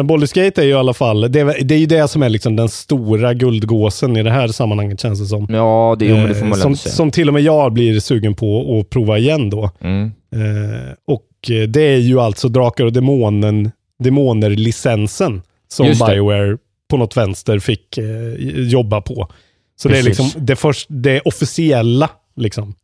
Men 0.00 0.08
Baldur's 0.08 0.44
Gate 0.44 0.60
är 0.62 0.64
ju 0.64 0.70
i 0.70 0.74
alla 0.74 0.94
fall, 0.94 1.32
det 1.32 1.40
är, 1.40 1.64
det 1.64 1.74
är 1.74 1.78
ju 1.78 1.86
det 1.86 2.08
som 2.08 2.22
är 2.22 2.28
liksom 2.28 2.56
den 2.56 2.68
stora 2.68 3.34
guldgåsen 3.34 4.16
i 4.16 4.22
det 4.22 4.30
här 4.30 4.48
sammanhanget 4.48 5.00
känns 5.00 5.20
det 5.20 5.26
som. 5.26 5.46
Ja, 5.50 5.96
det, 5.98 6.06
jo, 6.06 6.16
men 6.16 6.28
det 6.28 6.34
får 6.34 6.46
man 6.46 6.58
Eh, 6.58 6.62
som, 6.62 6.76
säga. 6.76 6.92
som 6.92 7.10
till 7.10 7.28
och 7.28 7.34
med 7.34 7.42
jag 7.42 7.72
blir 7.72 8.00
sugen 8.00 8.34
på 8.34 8.78
att 8.80 8.90
prova 8.90 9.18
igen 9.18 9.50
då. 9.50 9.70
Mm. 9.80 10.04
Eh, 10.34 10.92
och 11.06 11.50
eh, 11.50 11.68
det 11.68 11.82
är 11.82 11.96
ju 11.96 12.20
alltså 12.20 12.48
Drakar 12.48 12.84
och 12.84 12.92
Demonen, 12.92 13.70
Demoner-licensen 14.02 15.42
som. 15.68 15.86
Bioware 15.86 16.56
på 16.90 16.96
något 16.96 17.16
vänster 17.16 17.58
fick 17.58 17.98
eh, 17.98 18.04
jobba 18.68 19.00
på. 19.00 19.28
Så 19.82 19.88
det 19.88 19.98
är 19.98 20.02
Precis. 20.02 20.18
liksom 20.18 20.46
det, 20.46 20.56
först, 20.56 20.86
det 20.90 21.20
officiella, 21.20 22.10
liksom. 22.36 22.74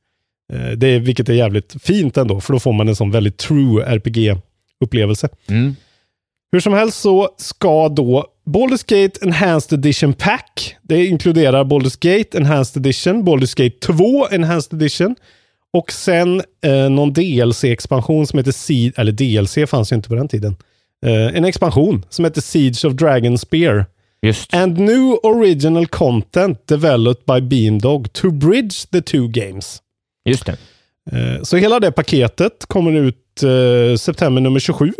Eh, 0.53 0.71
det 0.71 0.99
vilket 0.99 1.29
är 1.29 1.35
jävligt 1.35 1.77
fint 1.83 2.17
ändå, 2.17 2.41
för 2.41 2.53
då 2.53 2.59
får 2.59 2.73
man 2.73 2.89
en 2.89 2.97
sån 2.97 3.11
väldigt 3.11 3.37
true 3.37 3.85
RPG-upplevelse. 3.85 5.29
Mm. 5.49 5.77
Hur 6.53 6.61
som 6.61 6.73
helst 6.73 7.01
så 7.01 7.29
ska 7.39 7.89
då 7.89 8.27
Baldur's 8.47 8.85
Gate 9.03 9.19
Enhanced 9.27 9.79
Edition 9.79 10.13
Pack, 10.15 10.77
det 10.83 11.07
inkluderar 11.07 11.65
Baldur's 11.65 11.99
Gate 12.01 12.39
Enhanced 12.39 12.81
Edition, 12.87 13.25
Baldur's 13.29 13.63
Gate 13.65 13.79
2 13.81 14.29
Enhanced 14.31 14.73
Edition 14.75 15.17
och 15.73 15.93
sen 15.93 16.43
eh, 16.65 16.91
någon 16.91 17.13
DLC-expansion 17.13 18.27
som 18.27 18.39
heter 18.39 18.53
Seed, 18.53 18.93
eller 18.97 19.13
DLC 19.13 19.71
fanns 19.71 19.93
ju 19.93 19.97
inte 19.97 20.09
på 20.09 20.15
den 20.15 20.29
tiden. 20.29 20.57
Eh, 21.07 21.37
en 21.37 21.45
expansion 21.45 22.05
som 22.09 22.25
heter 22.25 22.41
Siege 22.41 22.85
of 22.85 22.93
Dragon 22.95 23.39
Spear. 23.39 23.87
Just. 24.23 24.55
And 24.55 24.79
new 24.79 25.19
original 25.23 25.87
content 25.87 26.67
developed 26.69 27.27
by 27.27 27.41
Beamdog 27.41 28.13
to 28.13 28.31
bridge 28.31 28.87
the 28.93 29.03
two 29.03 29.29
games. 29.29 29.79
Just 30.29 30.47
det. 30.47 30.57
Eh, 31.13 31.43
Så 31.43 31.57
hela 31.57 31.81
det 31.81 31.93
paketet 31.93 32.67
kommer 32.67 32.93
ut 32.93 33.43
eh, 33.43 33.97
september 33.97 34.41
nummer 34.43 34.61
27. 34.61 34.93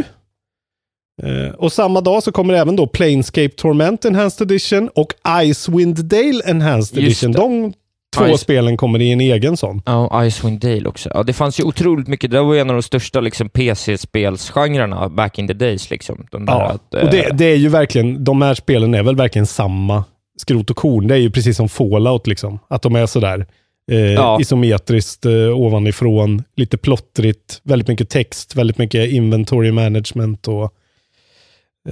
Eh, 1.23 1.55
och 1.55 1.73
samma 1.73 2.01
dag 2.01 2.23
så 2.23 2.33
kommer 2.33 2.55
även 2.55 2.77
då 2.77 2.87
Planescape 2.87 3.49
Torment 3.49 4.05
Enhanced 4.05 4.51
Edition 4.51 4.89
och 4.95 5.13
Icewind 5.43 6.05
Dale 6.05 6.43
Enhanced 6.47 6.99
Just 7.03 7.23
Edition. 7.25 7.33
det. 7.33 7.39
De 7.39 7.73
två 8.17 8.25
Ice- 8.25 8.37
spelen 8.37 8.77
kommer 8.77 9.03
i 9.03 9.13
en 9.13 9.21
egen 9.21 9.57
sån. 9.57 9.83
Ja, 9.87 10.25
Icewind 10.27 10.61
Dale 10.61 10.89
också. 10.89 11.11
Ja, 11.15 11.23
det 11.23 11.33
fanns 11.33 11.61
ju 11.61 11.65
otroligt 11.65 12.09
mycket. 12.09 12.31
Det 12.31 12.41
var 12.43 12.57
en 12.57 12.71
av 12.71 12.77
de 12.77 12.83
största 12.83 13.21
liksom, 13.21 13.49
PC-spelsgenrerna 13.49 15.09
back 15.09 15.39
in 15.39 15.49
the 15.49 15.55
days. 15.55 15.91
Liksom. 15.91 16.27
De 16.31 16.45
Ja, 16.49 16.63
att, 16.67 16.95
och 17.05 17.11
det, 17.11 17.25
eh, 17.25 17.35
det 17.35 17.45
är 17.45 17.57
ju 17.57 17.69
verkligen, 17.69 18.25
de 18.25 18.43
här 18.43 18.55
spelen 18.55 18.95
är 18.95 19.03
väl 19.03 19.17
verkligen 19.17 19.47
samma 19.47 20.05
skrot 20.39 20.71
och 20.71 20.77
korn. 20.77 21.07
Det 21.09 21.15
är 21.15 21.19
ju 21.19 21.31
precis 21.31 21.57
som 21.57 21.69
Fallout 21.69 22.27
liksom. 22.27 22.59
Att 22.69 22.83
de 22.83 22.97
är 22.97 23.07
sådär 23.07 23.47
eh, 23.91 23.99
Ja. 23.99 24.39
isometriskt 24.41 25.27
eh, 25.27 25.33
ovanifrån, 25.61 26.43
lite 26.57 26.77
plottrigt, 26.77 27.61
väldigt 27.63 27.89
mycket 27.89 28.11
text, 28.11 28.57
väldigt 28.57 28.79
mycket 28.79 29.11
inventory 29.11 29.73
management 29.73 30.49
och 30.49 30.63
eh, 30.65 30.69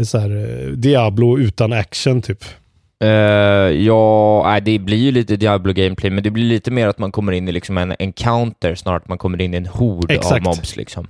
så 0.03 0.19
här, 0.19 0.31
eh, 0.31 0.69
Diablo 0.69 1.39
utan 1.39 1.73
action 1.73 2.23
typ. 2.23 2.45
Eh, 3.05 3.09
ja, 3.71 4.43
nej, 4.47 4.61
det 4.61 4.79
blir 4.79 4.97
ju 4.99 5.13
lite 5.13 5.37
Diablo-gameplay, 5.37 6.11
men 6.11 6.25
det 6.25 6.31
blir 6.31 6.45
lite 6.45 6.71
mer 6.71 6.89
att 6.89 6.99
man 6.99 7.13
kommer 7.13 7.33
in 7.33 7.49
i 7.49 7.53
liksom 7.53 7.79
en 7.79 7.95
encounter 7.99 8.75
snarare 8.75 8.97
att 9.01 9.09
man 9.09 9.19
kommer 9.19 9.41
in 9.41 9.55
i 9.55 9.57
en 9.57 9.67
hord 9.67 10.05
av 10.05 10.11
Exakt. 10.11 10.45
mobs. 10.45 10.77
Liksom. 10.77 11.07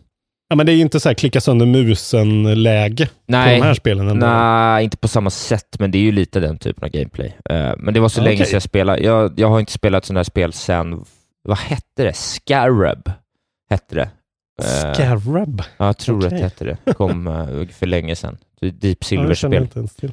Ja, 0.48 0.56
men 0.56 0.66
det 0.66 0.72
är 0.72 0.76
ju 0.76 0.82
inte 0.82 1.00
så 1.00 1.08
här 1.08 1.14
klicka 1.14 1.40
sönder 1.40 1.66
musen-läge 1.66 3.06
på 3.06 3.12
de 3.26 3.36
här 3.62 3.74
spelen 3.74 4.08
ändå. 4.08 4.26
nej, 4.26 4.84
inte 4.84 4.96
på 4.96 5.08
samma 5.08 5.30
sätt, 5.30 5.76
men 5.78 5.90
det 5.90 5.98
är 5.98 6.02
ju 6.02 6.12
lite 6.12 6.40
den 6.40 6.58
typen 6.58 6.84
av 6.84 6.90
gameplay. 6.90 7.36
Eh, 7.50 7.72
men 7.78 7.94
det 7.94 8.00
var 8.00 8.08
så 8.08 8.20
Ja, 8.20 8.24
länge 8.24 8.44
sedan 8.44 8.52
jag 8.52 8.62
spelade. 8.62 9.02
Jag, 9.02 9.32
jag 9.36 9.48
har 9.48 9.60
inte 9.60 9.72
spelat 9.72 10.04
sådana 10.04 10.18
här 10.18 10.24
spel 10.24 10.52
sen, 10.52 11.04
vad 11.42 11.58
hette 11.58 12.04
det? 12.04 12.12
Scarab 12.16 13.10
hette 13.70 13.94
det. 13.94 14.08
Eh, 14.62 14.92
Scarab. 14.94 15.62
Ja, 15.76 15.86
jag 15.86 15.98
tror 15.98 16.18
att 16.18 16.24
Okej. 16.24 16.38
det 16.38 16.44
hette 16.44 16.64
det. 16.84 16.92
kom 16.94 17.24
för 17.72 17.86
länge 17.86 18.16
sedan. 18.16 18.36
Det 18.60 18.66
är 18.66 18.70
Deep 18.70 18.98
Ja, 19.00 19.06
Silver-spel. 19.06 19.68
till. 20.00 20.12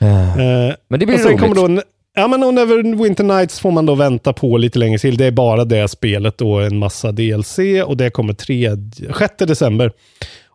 Eh, 0.00 0.38
Eh, 0.38 0.74
men 0.88 1.00
det 1.00 1.06
blir 1.06 1.14
och 1.16 1.20
sen 1.20 1.30
roligt. 1.30 1.40
kommer 1.56 1.76
då 1.76 1.82
ja, 2.14 2.28
men 2.28 2.42
och 2.44 2.54
Neverwinter 2.54 3.24
Nights 3.24 3.60
får 3.60 3.70
man 3.70 3.86
då 3.86 3.94
vänta 3.94 4.32
på 4.32 4.58
lite 4.58 4.78
längre 4.78 4.98
till. 4.98 5.16
Det 5.16 5.24
är 5.26 5.30
bara 5.30 5.64
det 5.64 5.88
spelet 5.88 6.40
och 6.40 6.62
en 6.62 6.78
massa 6.78 7.12
DLC 7.12 7.58
och 7.86 7.96
det 7.96 8.10
kommer 8.10 8.32
3, 8.32 8.70
6 9.18 9.34
december. 9.38 9.92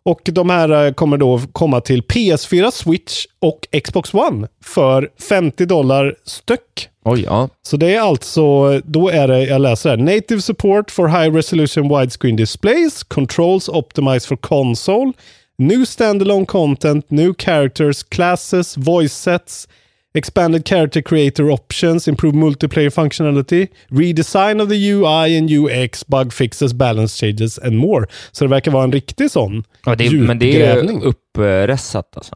Och 0.06 0.20
de 0.24 0.50
här 0.50 0.86
eh, 0.86 0.92
kommer 0.92 1.16
då 1.16 1.40
komma 1.52 1.80
till 1.80 2.02
PS4, 2.02 2.70
Switch 2.70 3.24
och 3.40 3.66
Xbox 3.84 4.14
One 4.14 4.48
för 4.64 5.08
50 5.28 5.66
dollar 5.66 6.14
styck. 6.24 6.88
Oj, 7.04 7.22
ja. 7.22 7.48
Så 7.62 7.76
det 7.76 7.94
är 7.94 8.00
alltså, 8.00 8.78
då 8.84 9.08
är 9.08 9.28
det, 9.28 9.42
jag 9.44 9.60
läser 9.60 9.90
här, 9.90 9.96
Native 9.96 10.40
support 10.40 10.90
for 10.90 11.08
high 11.08 11.34
resolution 11.36 11.98
widescreen 11.98 12.36
displays, 12.36 13.02
controls 13.02 13.68
optimized 13.68 14.22
for 14.28 14.36
console, 14.36 15.12
new 15.58 15.84
standalone 15.84 16.46
content, 16.46 17.10
new 17.10 17.34
characters, 17.34 18.02
classes, 18.02 18.76
voice 18.76 19.12
sets, 19.12 19.68
expanded 20.14 20.64
character 20.64 21.02
creator 21.02 21.50
options, 21.50 22.08
improved 22.08 22.36
multiplayer 22.36 22.90
functionality, 22.90 23.68
redesign 23.90 24.62
of 24.62 24.68
the 24.68 24.90
UI 24.90 25.36
and 25.36 25.50
UX, 25.50 26.04
bug 26.04 26.32
fixes, 26.32 26.72
balance 26.72 27.16
changes 27.16 27.58
and 27.58 27.76
more. 27.78 28.06
Så 28.32 28.44
det 28.44 28.50
verkar 28.50 28.70
vara 28.70 28.84
en 28.84 28.92
riktig 28.92 29.30
sån 29.30 29.64
ja 29.86 29.94
det 29.94 30.12
men 30.12 30.38
det 30.38 30.46
är 30.46 30.50
djupgrävning. 30.52 31.02
uppressat 31.02 32.16
alltså. 32.16 32.34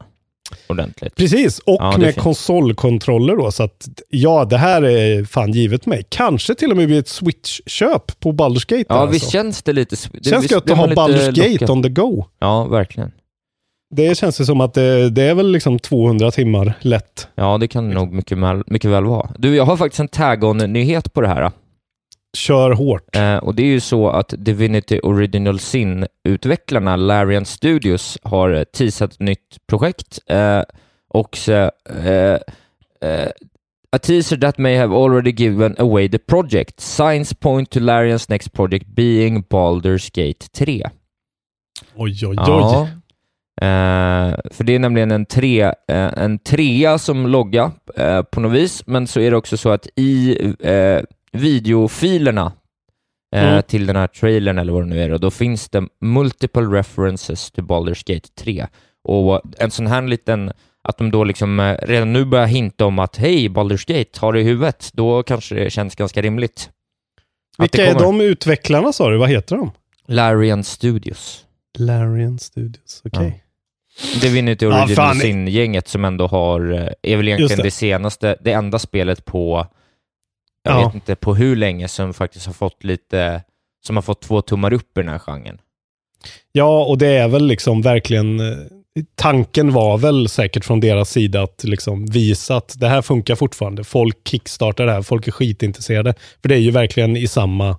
Ordentligt. 0.67 1.15
Precis, 1.17 1.59
och 1.59 1.77
Ja, 1.81 1.93
det 1.97 1.99
med 1.99 2.17
konsolkontroller 2.17 3.37
då. 3.37 3.51
Så 3.53 3.63
att 3.63 3.89
ja, 4.09 4.45
det 4.45 4.57
här 4.59 4.83
är 4.83 5.25
fan 5.25 5.53
givet 5.53 5.87
mig. 5.87 6.05
Kanske 6.09 6.55
till 6.55 6.71
och 6.71 6.77
med 6.77 6.87
blir 6.87 6.99
ett 6.99 7.09
Switch-köp 7.09 8.21
på 8.21 8.33
Baldur's 8.33 8.69
Gate. 8.69 8.85
Ja, 8.89 9.01
där, 9.01 9.07
visst 9.07 9.25
alltså. 9.25 9.31
känns 9.31 9.63
det 9.63 9.73
lite... 9.73 9.97
Det, 10.13 10.31
känns 10.31 10.51
gött 10.51 10.71
att 10.71 10.77
ha 10.77 10.87
Baldur's 10.87 11.33
Gate 11.53 11.73
on 11.73 11.83
the 11.83 11.89
go. 11.89 12.25
Ja, 12.39 12.65
verkligen. 12.65 13.11
Det 13.91 14.19
känns 14.19 14.41
ju 14.41 14.45
som 14.45 14.61
att 14.61 14.75
det, 14.75 15.11
det 15.11 15.23
är 15.23 15.35
väl 15.35 15.51
liksom 15.51 15.79
200 15.79 16.31
timmar 16.31 16.75
lätt. 16.81 17.29
Ja, 17.35 17.59
det 17.59 17.69
kan 17.69 17.89
det 17.89 17.95
nog 17.95 18.13
mycket, 18.13 18.39
väl- 18.39 18.63
mycket 18.67 18.91
väl 18.91 19.05
vara. 19.05 19.31
Du, 19.39 19.57
jag 19.57 19.65
har 19.65 19.77
faktiskt 19.77 20.01
en 20.01 20.09
tag-on-nyhet 20.09 21.13
på 21.13 21.21
det 21.21 21.29
här. 21.29 21.51
Kör 22.37 22.71
hårt. 22.71 23.17
Eh, 23.17 23.37
och 23.37 23.55
det 23.55 23.63
är 23.63 23.67
ju 23.67 23.81
så 23.81 24.09
att 24.09 24.35
Divinity 24.39 25.01
Original 25.03 25.59
Sin-utvecklarna, 25.59 26.97
Larian 26.97 27.45
Studios, 27.45 28.19
har 28.23 28.53
eh, 28.53 28.65
teasat 28.65 29.13
ett 29.13 29.21
nytt 29.21 29.57
projekt. 29.67 30.19
Eh, 30.27 30.63
och 31.09 31.37
så, 31.37 31.53
eh, 31.53 32.39
eh, 33.11 33.29
A 33.93 33.99
teaser 33.99 34.37
that 34.37 34.59
may 34.59 34.77
have 34.77 34.95
already 34.95 35.31
given 35.31 35.77
away 35.79 36.09
the 36.09 36.19
project. 36.19 36.81
Signs 36.81 37.35
point 37.35 37.71
to 37.71 37.81
Larians 37.81 38.29
next 38.29 38.53
project 38.53 38.87
being 38.87 39.43
Baldur's 39.43 40.11
Gate 40.11 40.49
3. 40.53 40.91
Oj, 41.95 42.27
oj, 42.27 42.27
oj. 42.27 42.37
Ja. 42.39 42.89
Eh, 43.61 44.35
för 44.51 44.65
det 44.65 44.75
är 44.75 44.79
nämligen 44.79 45.11
en, 45.11 45.27
tre, 45.27 45.63
eh, 45.63 45.73
en 46.17 46.39
trea 46.39 46.99
som 46.99 47.27
logga 47.27 47.73
eh, 47.97 48.23
på 48.23 48.41
något 48.41 48.53
vis, 48.53 48.87
men 48.87 49.07
så 49.07 49.21
är 49.21 49.31
det 49.31 49.37
också 49.37 49.57
så 49.57 49.71
att 49.71 49.89
i 49.97 50.39
eh, 50.61 51.01
videofilerna 51.33 52.53
eh, 53.37 53.49
Mm. 53.49 53.63
till 53.63 53.87
den 53.87 53.97
här 53.97 54.07
trailern 54.07 54.59
eller 54.59 54.73
vad 54.73 54.83
det 54.83 54.87
nu 54.87 55.03
är, 55.03 55.13
och 55.13 55.21
då 55.21 55.31
finns 55.31 55.69
det 55.69 55.85
multiple 56.01 56.63
references 56.63 57.51
till 57.51 57.65
Baldur's 57.65 58.13
Gate 58.15 58.29
3. 58.39 58.67
Och 59.05 59.41
en 59.59 59.71
sån 59.71 59.87
här 59.87 60.03
liten, 60.03 60.53
att 60.83 60.99
de 60.99 61.11
då 61.11 61.25
liksom 61.25 61.61
eh, 61.61 61.77
redan 61.83 62.13
nu 62.13 62.25
börjar 62.25 62.47
hinta 62.47 62.87
om 62.87 62.99
att 62.99 63.17
hej, 63.17 63.49
Baldur's 63.49 63.89
Gate, 63.99 64.21
har 64.21 64.33
det 64.33 64.41
i 64.41 64.45
huvudet, 64.45 64.91
då 64.93 65.23
kanske 65.23 65.55
det 65.55 65.71
känns 65.71 65.95
ganska 65.95 66.23
rimligt. 66.23 66.71
Vilka 67.59 67.87
är 67.87 67.95
de 67.99 68.21
utvecklarna 68.21 68.93
sa 68.93 69.11
du? 69.11 69.17
Vad 69.19 69.29
heter 69.31 69.57
de? 69.57 69.71
Larian 70.07 70.65
Studios. 70.65 71.45
Larian 71.79 72.39
Studios, 72.39 73.03
okej. 73.05 73.45
Divinity 74.21 74.65
Ja, 74.67 74.69
Original 74.69 74.89
fan. 74.97 75.17
Sin-gänget 75.17 75.89
som 75.89 76.05
ändå 76.05 76.27
har, 76.27 76.73
eh, 76.73 76.89
är 77.13 77.17
väl 77.17 77.29
egentligen 77.29 77.57
det. 77.57 77.63
det. 77.63 77.71
senaste, 77.71 78.37
det 78.41 78.53
enda 78.53 78.79
spelet 78.79 79.25
på, 79.25 79.67
jag 80.69 80.81
Ja. 80.81 80.87
vet 80.87 80.95
inte 80.95 81.15
på 81.17 81.35
hur 81.35 81.57
länge, 81.57 81.89
som 81.89 82.15
faktiskt 82.15 82.47
har 82.47 82.53
fått 82.53 82.85
lite, 82.85 83.43
som 83.87 83.97
har 83.97 84.03
fått 84.03 84.21
två 84.23 84.43
tummar 84.43 84.73
upp 84.73 84.99
i 84.99 85.01
den 85.01 85.09
här 85.11 85.19
genren. 85.19 85.59
Ja, 86.53 86.85
och 86.85 86.99
det 86.99 87.07
är 87.09 87.29
väl 87.29 87.47
liksom 87.47 87.83
verkligen 87.83 88.41
eh, 88.41 88.57
Tanken 89.15 89.73
var 89.73 89.99
väl 89.99 90.29
säkert 90.29 90.65
från 90.65 90.81
deras 90.81 91.11
sida 91.11 91.43
att 91.43 91.65
liksom 91.65 92.07
visa 92.07 92.57
att 92.57 92.75
det 92.81 92.89
här 92.89 93.03
funkar 93.03 93.35
fortfarande. 93.35 93.85
Folk 93.85 94.17
kickstartar 94.29 94.87
det 94.87 94.93
här, 94.93 95.03
folk 95.03 95.27
är 95.29 95.33
skitintresserade. 95.33 96.15
För 96.43 96.49
det 96.49 96.55
är 96.55 96.59
ju 96.59 96.71
verkligen 96.71 97.17
i 97.17 97.29
samma 97.29 97.77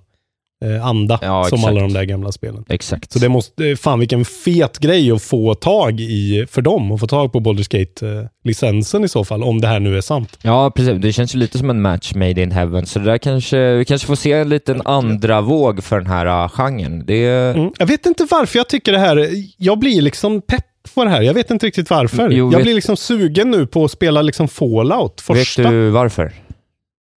anda 0.82 1.18
Ja, 1.22 1.44
som 1.44 1.64
alla 1.64 1.80
de 1.80 1.92
där 1.92 2.04
gamla 2.04 2.32
spelen. 2.32 2.64
Exakt. 2.68 3.12
Så 3.12 3.18
det 3.18 3.28
måste, 3.28 3.66
eh, 3.68 3.76
fan 3.76 3.98
vilken 3.98 4.24
fet 4.24 4.78
grej 4.78 5.12
att 5.12 5.22
få 5.22 5.54
tag 5.54 6.00
i 6.00 6.46
för 6.50 6.62
dem, 6.62 6.92
att 6.92 7.00
få 7.00 7.06
tag 7.06 7.32
på 7.32 7.40
Baldur's 7.40 7.70
Gate-licensen 7.70 9.04
i 9.04 9.08
så 9.08 9.24
fall, 9.24 9.42
om 9.42 9.60
det 9.60 9.66
här 9.68 9.80
nu 9.80 9.96
är 9.96 10.00
sant. 10.00 10.38
Ja, 10.42 10.70
precis. 10.70 11.02
Det 11.02 11.12
känns 11.12 11.34
ju 11.34 11.38
lite 11.38 11.58
som 11.58 11.70
en 11.70 11.82
match 11.82 12.14
made 12.14 12.42
in 12.42 12.52
heaven, 12.52 12.86
så 12.86 12.98
det 12.98 13.04
där 13.04 13.18
kanske, 13.18 13.74
vi 13.74 13.84
kanske 13.84 14.06
får 14.06 14.14
se 14.16 14.32
en 14.32 14.48
liten 14.48 14.82
andra 14.84 15.40
våg 15.40 15.84
för 15.84 15.98
den 16.00 16.06
här 16.06 16.26
uh, 16.44 16.48
genren. 16.48 17.06
Det. 17.06 17.26
Mm. 17.26 17.70
Jag 17.78 17.86
vet 17.86 18.06
inte 18.06 18.26
varför 18.30 18.58
jag 18.58 18.68
tycker 18.68 18.92
det 18.92 18.98
här, 18.98 19.28
jag 19.56 19.78
blir 19.78 20.02
liksom 20.02 20.40
pepp 20.40 20.64
på 20.94 21.04
det 21.04 21.10
här. 21.10 21.22
Jag 21.22 21.34
vet 21.34 21.50
inte 21.50 21.66
riktigt 21.66 21.90
varför. 21.90 22.30
Jo, 22.30 22.46
jag 22.52 22.58
vet- 22.58 22.62
blir 22.62 22.74
liksom 22.74 22.96
sugen 22.96 23.50
nu 23.50 23.66
på 23.66 23.84
att 23.84 23.90
spela 23.90 24.22
liksom 24.22 24.48
Fallout, 24.48 25.20
första. 25.20 25.62
Vet 25.62 25.70
du 25.70 25.90
varför? 25.90 26.32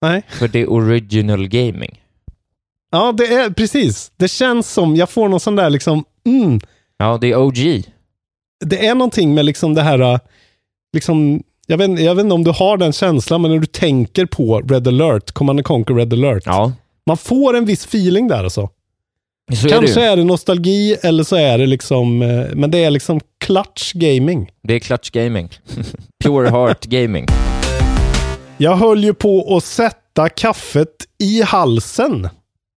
Nej. 0.03 0.23
För 0.29 0.49
det 0.49 0.61
är 0.61 0.73
original 0.73 1.49
gaming. 1.49 2.01
Ja, 2.91 3.13
det 3.13 3.27
är 3.27 3.51
precis. 3.51 4.13
Det 4.17 4.29
känns 4.29 4.73
som, 4.73 4.97
jag 4.97 5.11
får 5.11 5.29
någon 5.29 5.41
sån 5.41 5.57
där 5.57 5.71
liksom, 5.71 6.05
mm. 6.27 6.61
Ja, 6.99 7.19
det 7.21 7.33
är 7.33 7.37
OG. 7.37 7.85
Det 8.65 8.87
är 8.87 8.95
någonting 8.95 9.35
med 9.35 9.45
liksom 9.45 9.75
det 9.75 9.83
här, 9.83 10.21
liksom, 10.93 11.43
jag 11.67 11.79
vet, 11.79 12.01
jag 12.01 12.15
vet 12.15 12.25
inte 12.25 12.35
om 12.35 12.45
du 12.45 12.51
har 12.51 12.77
den 12.77 12.93
känslan, 12.93 13.43
men 13.43 13.51
när 13.51 13.59
du 13.59 13.67
tänker 13.67 14.27
på 14.27 14.61
Red 14.61 14.89
alert, 14.89 15.31
Command 15.33 15.59
and 15.59 15.67
Conquer 15.67 15.95
Red 15.95 16.13
alert. 16.13 16.43
Ja, 16.47 16.73
Man 17.07 17.17
får 17.17 17.57
en 17.57 17.65
viss 17.65 17.85
feeling 17.85 18.29
där 18.29 18.45
alltså. 18.45 18.69
så 19.53 19.67
är 19.67 19.71
det 19.71 19.77
Kanske 19.77 20.03
är 20.03 20.17
det 20.17 20.25
nostalgi 20.25 20.97
eller 21.03 21.25
så 21.25 21.37
är 21.37 21.59
det 21.59 21.67
liksom, 21.67 22.23
eh, 22.23 22.47
men 22.55 22.71
det 22.71 22.85
är 22.85 22.91
liksom 22.91 23.21
clutch 23.45 23.93
gaming. 23.93 24.51
Det 24.63 24.75
är 24.75 24.79
clutch 24.79 25.11
gaming. 25.11 25.49
Pure 26.25 26.51
Heart 26.51 26.85
Gaming. 26.85 27.27
Jag 28.59 28.77
höll 28.77 29.05
ju 29.05 29.15
på 29.15 29.57
att 29.57 29.65
sätta 29.65 30.29
kaffet 30.29 30.89
i 31.19 31.43
halsen 31.43 32.29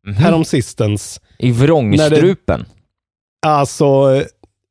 Mhm. 0.08 0.16
häromsistens. 0.16 1.22
I 1.38 1.52
vrångstrupen. 1.52 2.66
Alltså, 3.46 4.16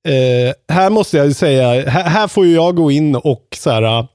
eh, 0.09 0.75
här 0.75 0.91
måste 0.91 1.17
jag 1.17 1.27
ju 1.27 1.35
säga, 1.35 1.91
här, 1.91 2.03
här 2.05 2.29
får 2.29 2.47
ju 2.47 2.55
jag 2.55 2.77
gå 2.77 2.91
in 2.91 3.17
och 3.17 3.47
så 3.57 3.71
här, 3.71 3.83
ah, 3.83 4.09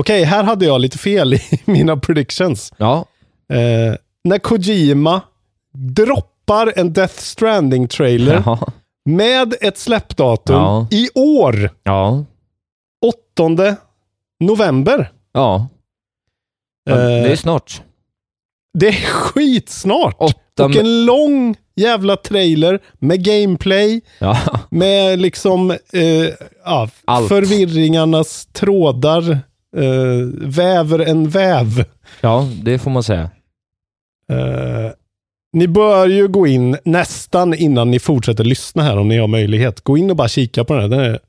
okej, 0.00 0.24
här 0.24 0.42
hade 0.44 0.64
jag 0.64 0.80
lite 0.80 0.98
fel 0.98 1.34
i 1.34 1.40
mina 1.64 1.96
predictions. 1.96 2.72
Ja. 2.76 3.04
Eh, 3.52 3.94
när 4.24 4.38
Kojima 4.38 5.20
droppar 5.74 6.72
en 6.76 6.92
Death 6.92 7.14
Stranding-trailer 7.14 8.42
Ja. 8.46 8.58
med 9.04 9.54
ett 9.60 9.78
släppdatum 9.78 10.56
Ja. 10.56 10.88
i 10.90 11.08
år, 11.14 11.70
Ja. 11.82 12.24
8 13.06 13.76
november. 14.40 15.12
Ja. 15.32 15.68
Ja, 16.84 16.92
Eh, 16.92 17.06
Det 17.06 17.32
är 17.32 17.36
snart. 17.36 17.82
Det 18.80 18.88
är 18.88 18.92
skitsnart. 19.10 20.16
Åtta 20.18 20.64
och 20.64 20.76
en 20.76 21.04
lång 21.04 21.56
jävla 21.76 22.16
trailer 22.16 22.80
med 22.98 23.24
gameplay, 23.24 24.00
Ja. 24.18 24.38
med 24.70 25.18
liksom 25.18 25.70
eh, 25.70 26.28
ja, 26.64 26.88
förvirringarnas 27.28 28.46
trådar, 28.46 29.30
eh, 29.76 30.26
väver 30.40 30.98
en 30.98 31.28
väv. 31.28 31.84
ja, 32.20 32.48
det 32.62 32.78
får 32.78 32.90
man 32.90 33.02
säga. 33.02 33.30
Eh, 34.32 34.90
ni 35.52 35.68
bör 35.68 36.06
ju 36.08 36.28
gå 36.28 36.46
in 36.46 36.76
nästan 36.84 37.54
innan 37.54 37.90
ni 37.90 37.98
fortsätter 37.98 38.44
lyssna 38.44 38.82
här 38.82 38.96
om 38.98 39.08
ni 39.08 39.18
har 39.18 39.28
möjlighet. 39.28 39.80
Gå 39.80 39.98
in 39.98 40.10
och 40.10 40.16
bara 40.16 40.28
kika 40.28 40.64
på 40.64 40.74
den 40.74 40.82
här. 40.82 40.88
Den 40.88 41.00
är, 41.00 41.20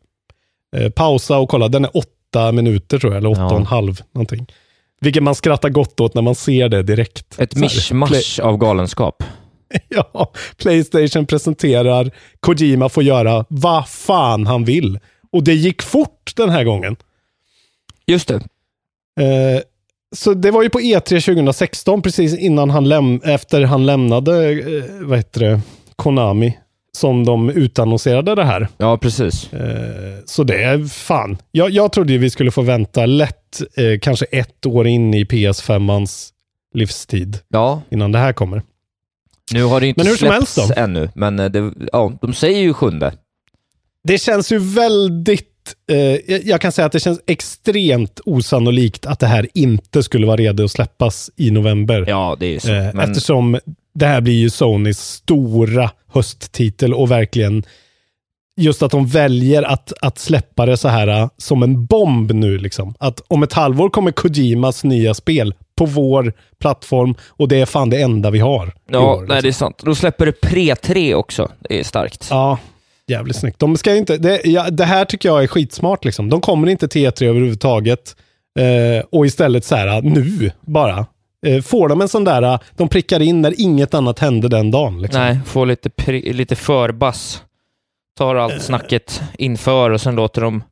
eh, 0.86 0.90
pausa 0.90 1.38
och 1.38 1.50
kolla. 1.50 1.68
Den 1.68 1.86
är 1.86 1.92
åtta 1.98 2.52
minuter 2.52 3.00
tror 3.00 3.14
jag, 3.14 3.18
eller 3.18 3.30
åtta 3.30 3.42
Ja. 3.42 3.52
och 3.52 3.60
en 3.60 3.66
halv 3.66 4.02
någonting. 4.14 4.46
Vilket 5.02 5.24
man 5.24 5.36
skrattar 5.36 5.70
gott 5.70 6.00
åt 6.00 6.14
när 6.14 6.22
man 6.22 6.36
ser 6.36 6.70
det 6.70 6.84
direkt. 6.84 7.40
Ett 7.40 7.56
mischmasch 7.56 8.40
av 8.40 8.58
galenskap. 8.58 9.24
Ja, 9.90 10.34
Playstation 10.58 11.26
presenterar, 11.26 12.12
Kojima 12.40 12.90
får 12.90 13.04
göra 13.04 13.46
vad 13.50 13.90
fan 13.90 14.48
han 14.48 14.66
vill. 14.66 15.00
Och 15.32 15.44
det 15.44 15.54
gick 15.54 15.82
fort 15.82 16.34
den 16.36 16.50
här 16.50 16.64
gången. 16.64 16.96
Just 18.06 18.28
det. 18.28 18.36
Eh, 19.20 19.62
så 20.16 20.34
det 20.34 20.52
var 20.52 20.64
ju 20.64 20.70
på 20.70 20.80
E3 20.80 21.26
2016, 21.26 22.02
precis 22.02 22.38
innan 22.38 22.70
han 22.70 22.90
läm 22.90 23.22
efter 23.24 23.64
han 23.64 23.86
lämnade, 23.86 24.50
eh, 24.50 24.84
vad 25.02 25.18
heter 25.18 25.40
det, 25.42 25.62
Konami, 25.96 26.58
som 26.98 27.26
de 27.26 27.50
utannonserade 27.50 28.36
det 28.36 28.44
här. 28.44 28.68
Ja, 28.78 28.98
precis. 28.98 29.54
Eh, 29.54 30.14
så 30.26 30.44
det 30.44 30.64
är 30.64 30.86
fan. 30.88 31.38
Jag, 31.52 31.70
jag 31.70 31.92
trodde 31.92 32.18
vi 32.18 32.30
skulle 32.30 32.52
få 32.52 32.62
vänta 32.62 33.06
lätt, 33.06 33.62
eh, 33.78 34.00
kanske 34.02 34.26
ett 34.26 34.66
år 34.66 34.88
in 34.88 35.14
i 35.14 35.24
PS5ans 35.24 36.30
livstid 36.74 37.40
Ja, 37.50 37.82
innan 37.90 38.12
det 38.12 38.20
här 38.20 38.34
kommer. 38.34 38.62
nu 39.54 39.64
har 39.64 39.80
det 39.82 39.88
inte 39.88 40.00
Men 40.00 40.08
hur 40.08 40.16
som 40.18 40.28
släppts 40.28 40.58
helst 40.58 40.76
då? 40.76 40.82
ännu, 40.82 41.10
men 41.16 41.40
eh, 41.40 41.46
det, 41.46 41.72
ja, 41.94 42.14
de 42.22 42.34
säger 42.34 42.60
ju 42.60 42.74
sjunde. 42.74 43.14
Det 44.04 44.18
känns 44.18 44.52
ju 44.52 44.58
väldigt, 44.60 45.54
jag- 46.44 46.62
kan 46.62 46.72
säga 46.72 46.86
att 46.86 46.92
det 46.92 47.00
känns 47.00 47.20
extremt 47.28 48.20
osannolikt 48.26 49.06
att 49.06 49.20
det 49.20 49.28
här 49.28 49.48
inte 49.54 50.04
skulle 50.04 50.28
vara 50.28 50.38
redo 50.38 50.64
att 50.64 50.72
släppas 50.72 51.30
i 51.36 51.52
november. 51.52 52.06
Ja, 52.08 52.38
det 52.40 52.56
är 52.56 52.60
så. 52.60 52.68
Men, 52.68 53.00
Eftersom 53.00 53.60
det 53.98 54.06
här 54.06 54.22
blir 54.22 54.34
ju 54.34 54.50
Sonys 54.50 55.00
stora 55.00 55.92
hösttitel 56.08 56.94
och 56.94 57.12
verkligen 57.12 57.64
just 58.58 58.82
att 58.82 58.92
de 58.92 59.08
väljer 59.08 59.64
att, 59.64 59.94
att 60.02 60.20
släppa 60.20 60.66
det 60.66 60.78
så 60.78 60.88
här 60.88 61.08
eh, 61.08 61.30
som 61.38 61.64
en 61.64 61.86
bomb 61.86 62.32
nu. 62.32 62.58
Liksom. 62.58 62.94
Att 63.00 63.22
om 63.28 63.44
ett 63.44 63.54
halvår 63.54 63.90
kommer 63.90 64.12
Kojimas 64.12 64.84
nya 64.84 65.14
spel 65.14 65.54
på 65.76 65.86
vår 65.86 66.34
plattform 66.60 67.16
och 67.28 67.48
det 67.48 67.62
är 67.62 67.66
fan 67.66 67.90
det 67.90 68.02
enda 68.02 68.30
vi 68.30 68.40
har. 68.40 68.74
ja, 68.90 69.16
år, 69.16 69.16
nej, 69.16 69.22
liksom. 69.22 69.42
det 69.42 69.48
är 69.48 69.52
sant. 69.52 69.82
De 69.86 69.96
släpper 69.96 70.26
det 70.26 70.42
pre-3 70.42 71.14
också. 71.14 71.52
Det 71.60 71.80
är 71.80 71.84
starkt. 71.84 72.28
Ja, 72.30 72.58
jävligt 73.08 73.36
snyggt. 73.36 73.60
De 73.60 73.78
ska 73.78 73.96
inte, 73.96 74.18
det, 74.18 74.42
ja, 74.44 74.70
det 74.70 74.86
här 74.86 75.06
tycker 75.06 75.30
jag 75.30 75.44
är 75.44 75.48
skitsmart. 75.48 76.06
Liksom. 76.06 76.30
De 76.30 76.42
kommer 76.42 76.70
inte 76.70 76.88
till 76.88 77.10
E3 77.10 77.24
överhuvudtaget. 77.24 78.16
Eh, 78.60 79.06
och 79.12 79.26
istället 79.26 79.66
så 79.66 79.76
här, 79.76 80.02
nu 80.02 80.52
bara. 80.62 81.06
Eh, 81.46 81.62
får 81.62 81.90
de 81.90 82.02
en 82.02 82.08
sån 82.10 82.24
där, 82.24 82.42
eh, 82.42 82.60
de 82.76 82.90
prickar 82.90 83.20
in 83.22 83.42
när 83.42 83.62
inget 83.62 83.94
annat 83.94 84.20
hände 84.20 84.48
den 84.48 84.72
dagen. 84.72 85.02
Liksom. 85.02 85.22
Nej, 85.22 85.40
få 85.46 85.66
lite, 85.66 86.12
lite 86.12 86.56
förbass. 86.56 87.44
Tar 88.18 88.36
Eh. 88.36 88.44
allt 88.44 88.62
snacket 88.62 89.22
inför 89.38 89.90
och 89.92 90.02
sen 90.02 90.16
låter 90.16 90.42
de 90.42 90.64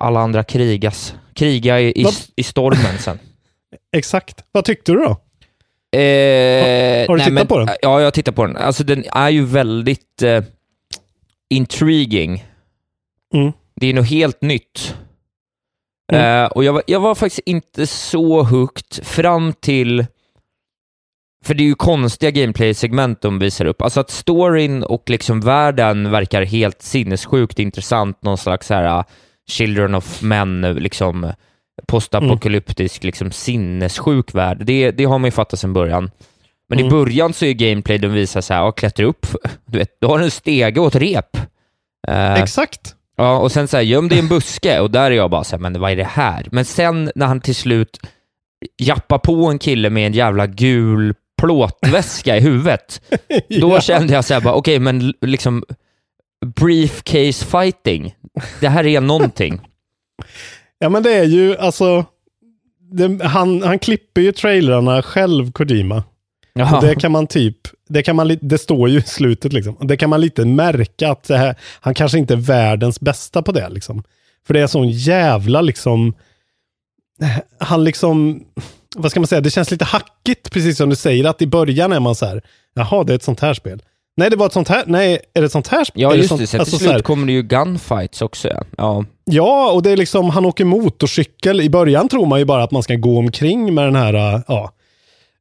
alla 0.00 0.20
andra 0.20 0.44
krigas. 0.44 1.14
Kriga 1.34 1.80
i, 1.80 1.88
i, 2.02 2.06
i 2.36 2.42
stormen 2.42 2.98
sen. 2.98 3.18
Exakt. 3.96 4.44
Vad 4.52 4.64
tyckte 4.64 4.92
du 4.92 4.98
då? 4.98 5.10
Eh, 5.98 6.00
Har- 6.00 7.06
har 7.08 7.16
du 7.16 7.18
nej, 7.18 7.24
tittat 7.26 7.32
men- 7.32 7.46
på 7.46 7.58
den? 7.58 7.68
Ja, 7.68 7.98
jag 8.00 8.06
har 8.06 8.10
tittat 8.10 8.34
på 8.34 8.46
den. 8.46 8.56
Alltså 8.56 8.84
den 8.84 9.04
är 9.12 9.28
ju 9.30 9.44
väldigt 9.44 10.22
eh, 10.22 10.42
intriguing. 11.50 12.44
Mm. 13.34 13.52
Det 13.76 13.86
är 13.86 13.94
något 13.94 14.06
helt 14.10 14.42
nytt. 14.42 14.94
Mm. 16.12 16.44
Eh, 16.44 16.46
och 16.50 16.64
jag 16.64 16.72
var, 16.72 16.82
jag 16.86 17.00
var 17.00 17.14
faktiskt 17.14 17.42
inte 17.46 17.86
så 17.86 18.42
hooked 18.42 19.06
fram 19.06 19.52
till... 19.52 20.06
För 21.44 21.54
det 21.54 21.62
är 21.62 21.66
ju 21.66 21.74
konstiga 21.74 22.30
gameplay-segment 22.30 23.20
de 23.20 23.38
visar 23.38 23.64
upp. 23.64 23.82
Alltså 23.82 24.00
att 24.00 24.10
storyn 24.10 24.82
och 24.82 25.10
liksom 25.10 25.40
världen 25.40 26.10
verkar 26.10 26.42
helt 26.42 26.82
sinnessjukt 26.82 27.58
intressant. 27.58 28.22
Någon 28.22 28.38
slags 28.38 28.66
så 28.66 28.74
här 28.74 28.98
uh, 28.98 29.04
Children 29.48 29.94
of 29.94 30.22
Men, 30.22 30.60
liksom 30.60 31.32
postapokalyptisk, 31.86 33.04
liksom 33.04 33.30
sinnessjuk 33.30 34.34
värld. 34.34 34.64
Det, 34.64 34.90
det 34.90 35.04
har 35.04 35.18
man 35.18 35.28
ju 35.28 35.32
fattat 35.32 35.60
sedan 35.60 35.72
början. 35.72 36.10
Men 36.68 36.78
Mm. 36.78 36.86
i 36.86 36.90
början 36.90 37.32
så 37.32 37.44
är 37.44 37.52
gameplay, 37.52 37.98
de 37.98 38.08
visar 38.08 38.40
så 38.40 38.54
här, 38.54 38.60
ja, 38.60 38.72
klättra 38.72 39.06
upp, 39.06 39.26
du 39.66 39.78
vet, 39.78 39.96
du 40.00 40.06
har 40.06 40.18
en 40.18 40.30
stege 40.30 40.80
och 40.80 40.86
ett 40.86 41.02
rep. 41.02 41.36
Eh, 42.08 42.34
Exakt. 42.42 42.94
Ja, 43.16 43.38
och 43.38 43.52
sen 43.52 43.68
så 43.68 43.76
här, 43.76 43.84
göm 43.84 44.08
dig 44.08 44.18
i 44.18 44.20
en 44.20 44.28
buske 44.28 44.80
och 44.80 44.90
där 44.90 45.10
är 45.10 45.14
jag 45.14 45.30
bara 45.30 45.44
så 45.44 45.56
här, 45.56 45.60
men 45.60 45.80
vad 45.80 45.90
är 45.92 45.96
det 45.96 46.04
här? 46.04 46.48
Men 46.52 46.64
sen 46.64 47.10
när 47.14 47.26
han 47.26 47.40
till 47.40 47.54
slut 47.54 47.98
jappar 48.78 49.18
på 49.18 49.46
en 49.46 49.58
kille 49.58 49.90
med 49.90 50.06
en 50.06 50.12
jävla 50.12 50.46
gul 50.46 51.14
plåtväska 51.42 52.36
i 52.36 52.40
huvudet, 52.40 53.00
då 53.60 53.70
Ja. 53.70 53.80
kände 53.80 54.12
jag 54.14 54.24
så 54.24 54.34
här 54.34 54.40
bara, 54.40 54.54
okej, 54.54 54.78
men 54.78 55.00
l- 55.00 55.14
liksom 55.20 55.64
briefcase 56.56 57.44
fighting, 57.46 58.14
det 58.60 58.68
här 58.68 58.86
är 58.86 59.00
någonting. 59.00 59.60
Ja, 60.78 60.88
men 60.88 61.02
det 61.02 61.12
är 61.14 61.24
ju 61.24 61.56
alltså, 61.56 62.04
det, 62.92 63.24
han, 63.24 63.62
han 63.62 63.78
klipper 63.78 64.20
ju 64.20 64.32
trailrarna 64.32 65.02
själv, 65.02 65.52
Kojima. 65.52 66.04
Jaha. 66.54 66.76
Och 66.76 66.82
det 66.86 66.94
kan 66.94 67.12
man 67.12 67.26
typ, 67.26 67.56
det, 67.88 68.02
kan 68.02 68.16
man, 68.16 68.38
det 68.40 68.58
står 68.58 68.88
ju 68.88 68.98
i 68.98 69.02
slutet 69.02 69.52
liksom. 69.52 69.76
Det 69.80 69.96
kan 69.96 70.10
man 70.10 70.20
lite 70.20 70.44
märka 70.44 71.10
att 71.10 71.28
här, 71.28 71.54
han 71.80 71.94
kanske 71.94 72.18
inte 72.18 72.34
är 72.34 72.38
världens 72.38 73.00
bästa 73.00 73.42
på 73.42 73.52
det 73.52 73.68
liksom. 73.68 74.02
För 74.46 74.54
det 74.54 74.60
är 74.60 74.66
sån 74.66 74.90
jävla 74.90 75.60
liksom, 75.60 76.14
han 77.58 77.84
liksom, 77.84 78.44
vad 78.96 79.10
ska 79.10 79.20
man 79.20 79.26
säga, 79.26 79.40
det 79.40 79.50
känns 79.50 79.70
lite 79.70 79.84
hackigt, 79.84 80.50
precis 80.50 80.76
som 80.76 80.90
du 80.90 80.96
säger, 80.96 81.24
att 81.24 81.42
i 81.42 81.46
början 81.46 81.92
är 81.92 82.00
man 82.00 82.14
så 82.14 82.26
här, 82.26 82.42
jaha, 82.74 83.04
det 83.04 83.12
är 83.12 83.16
ett 83.16 83.22
sånt 83.22 83.40
här 83.40 83.54
spel. 83.54 83.82
Nej, 84.16 84.30
det 84.30 84.36
var 84.36 84.46
ett 84.46 84.52
sånt 84.52 84.68
här, 84.68 84.84
nej, 84.86 85.18
är 85.34 85.40
det 85.40 85.46
ett 85.46 85.52
sånt 85.52 85.68
här 85.68 85.84
spel? 85.84 86.02
Ja, 86.02 86.14
just 86.14 86.28
sånt, 86.28 86.40
det. 86.40 86.46
Sen 86.46 86.60
alltså 86.60 86.78
till 86.78 86.88
slut 86.88 87.02
kommer 87.04 87.26
det 87.26 87.32
ju 87.32 87.42
gunfights 87.42 88.22
också. 88.22 88.48
Ja. 88.76 89.04
ja. 89.24 89.72
Och 89.72 89.82
det 89.82 89.90
är 89.90 89.96
liksom, 89.96 90.30
han 90.30 90.44
åker 90.44 90.64
motorcykel. 90.64 91.60
I 91.60 91.70
början 91.70 92.08
tror 92.08 92.26
man 92.26 92.38
ju 92.38 92.44
bara 92.44 92.62
att 92.62 92.70
man 92.70 92.82
ska 92.82 92.94
gå 92.94 93.18
omkring 93.18 93.74
med 93.74 93.84
den 93.84 93.96
här, 93.96 94.14
äh, 94.14 94.40
ja. 94.48 94.72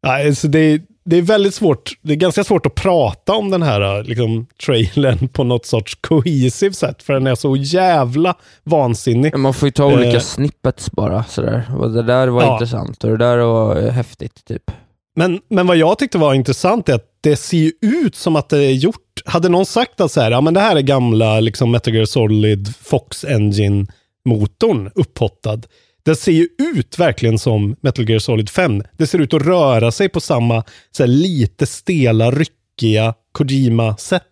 ja 0.01 0.25
alltså 0.27 0.47
det, 0.47 0.59
är- 0.59 0.81
det 1.05 1.17
är 1.17 1.21
väldigt 1.21 1.53
svårt, 1.53 1.91
det 2.01 2.13
är 2.13 2.17
ganska 2.17 2.43
svårt 2.43 2.65
att 2.65 2.75
prata 2.75 3.33
om 3.33 3.49
den 3.49 3.61
här 3.63 4.03
liksom, 4.03 4.45
trailern 4.65 5.27
på 5.27 5.43
något 5.43 5.65
sorts 5.65 5.95
cohesive 6.01 6.73
sätt, 6.73 7.03
för 7.03 7.13
den 7.13 7.27
är 7.27 7.35
så 7.35 7.55
jävla 7.55 8.35
vansinnig. 8.63 9.37
Man 9.37 9.53
får 9.53 9.67
ju 9.67 9.71
ta 9.71 9.85
olika 9.85 10.09
Eh. 10.15 10.19
snippets 10.19 10.91
bara, 10.91 11.23
sådär. 11.23 11.63
Och 11.79 11.91
det 11.91 12.03
där 12.03 12.27
var 12.27 12.43
Ja. 12.43 12.53
intressant 12.53 13.03
och 13.03 13.09
det 13.09 13.17
där 13.17 13.37
var 13.37 13.81
häftigt, 13.89 14.45
typ. 14.45 14.71
Men, 15.17 15.39
men 15.49 15.67
vad 15.67 15.77
jag 15.77 15.97
tyckte 15.99 16.17
var 16.17 16.33
intressant 16.33 16.89
är 16.89 16.93
att 16.93 17.07
det 17.21 17.35
ser 17.35 17.57
ju 17.57 17.71
ut 17.81 18.15
som 18.15 18.35
att 18.35 18.49
det 18.49 18.63
är 18.63 18.71
gjort. 18.71 19.21
Hade 19.25 19.49
någon 19.49 19.65
sagt 19.65 20.01
att 20.01 20.11
så 20.11 20.21
här, 20.21 20.31
ja 20.31 20.41
men 20.41 20.53
det 20.53 20.59
här 20.59 20.75
är 20.75 20.81
gamla 20.81 21.39
liksom 21.39 21.71
Metal 21.71 21.93
Gear 21.93 22.05
Solid 22.05 22.75
Fox 22.81 23.23
Engine-motorn 23.25 24.91
upphottad. 24.95 25.59
Det 26.05 26.15
ser 26.15 26.31
ju 26.31 26.47
ut 26.75 26.99
verkligen 26.99 27.39
som 27.39 27.75
Metal 27.81 28.09
Gear 28.09 28.19
Solid 28.19 28.49
5. 28.49 28.83
Det 28.97 29.07
ser 29.07 29.19
ut 29.19 29.33
att 29.33 29.41
röra 29.41 29.91
sig 29.91 30.09
på 30.09 30.21
samma 30.21 30.63
så 30.91 31.03
här, 31.03 31.07
lite 31.07 31.65
stela, 31.65 32.31
ryckiga 32.31 33.13
Kojima-sätt. 33.31 34.23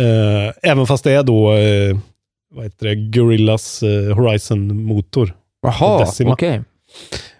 Eh, 0.00 0.70
även 0.70 0.86
fast 0.86 1.04
det 1.04 1.12
är 1.12 1.22
då, 1.22 1.52
eh, 1.52 1.98
vad 2.54 2.64
heter 2.64 2.86
det, 2.86 2.94
Gorillas 2.94 3.82
eh, 3.82 4.16
Horizon-motor. 4.16 5.34
Jaha, 5.62 6.06
okej. 6.24 6.54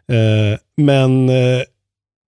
Eh, 0.08 0.58
men 0.76 1.28
eh, 1.28 1.62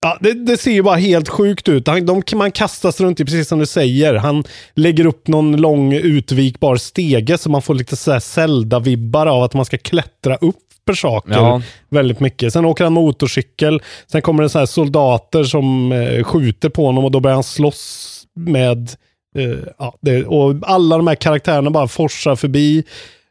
ja, 0.03 0.19
det, 0.21 0.33
det 0.33 0.57
ser 0.57 0.73
ju 0.73 0.83
bara 0.83 0.97
helt 0.97 1.29
sjukt 1.29 1.69
ut. 1.69 1.87
Han, 1.87 2.07
de, 2.07 2.23
man 2.35 2.53
kastas 2.53 3.01
runt 3.01 3.21
i, 3.21 3.25
precis 3.25 3.49
som 3.49 3.59
du 3.59 3.67
säger. 3.67 4.15
Han 4.15 4.45
lägger 4.75 5.07
upp 5.07 5.29
någon 5.29 5.57
lång 5.57 5.93
utvikbar 5.93 6.77
stege 6.77 7.39
så 7.39 7.51
man 7.51 7.63
får 7.63 7.75
lite 7.75 7.97
Zelda-vibbar 8.21 9.27
av 9.27 9.43
att 9.43 9.55
man 9.55 9.65
ska 9.65 9.79
klättra 9.79 10.37
upp 10.37 10.57
köper 10.81 10.95
saker 10.95 11.31
Ja. 11.33 11.63
väldigt 11.91 12.21
mycket. 12.21 12.53
Sen 12.53 12.65
åker 12.65 12.85
han 12.85 12.93
motorcykel, 12.93 13.83
sen 14.07 14.23
kommer 14.23 14.43
det 14.43 14.49
så 14.49 14.59
här 14.59 14.67
soldater 14.67 15.45
som 15.45 15.93
eh, 15.93 16.25
skjuter 16.25 16.69
på 16.69 16.87
honom 16.87 17.05
och 17.05 17.11
då 17.11 17.21
börjar 17.21 17.35
han 17.35 17.43
slåss 17.45 18.23
med 18.37 18.91
eh, 19.37 19.59
ja, 19.79 19.95
det, 20.01 20.25
och 20.27 20.55
alla 20.63 20.97
de 20.97 21.07
här 21.07 21.15
karaktärerna 21.15 21.71
bara 21.71 21.89
forsar 21.89 22.37
förbi. 22.37 22.85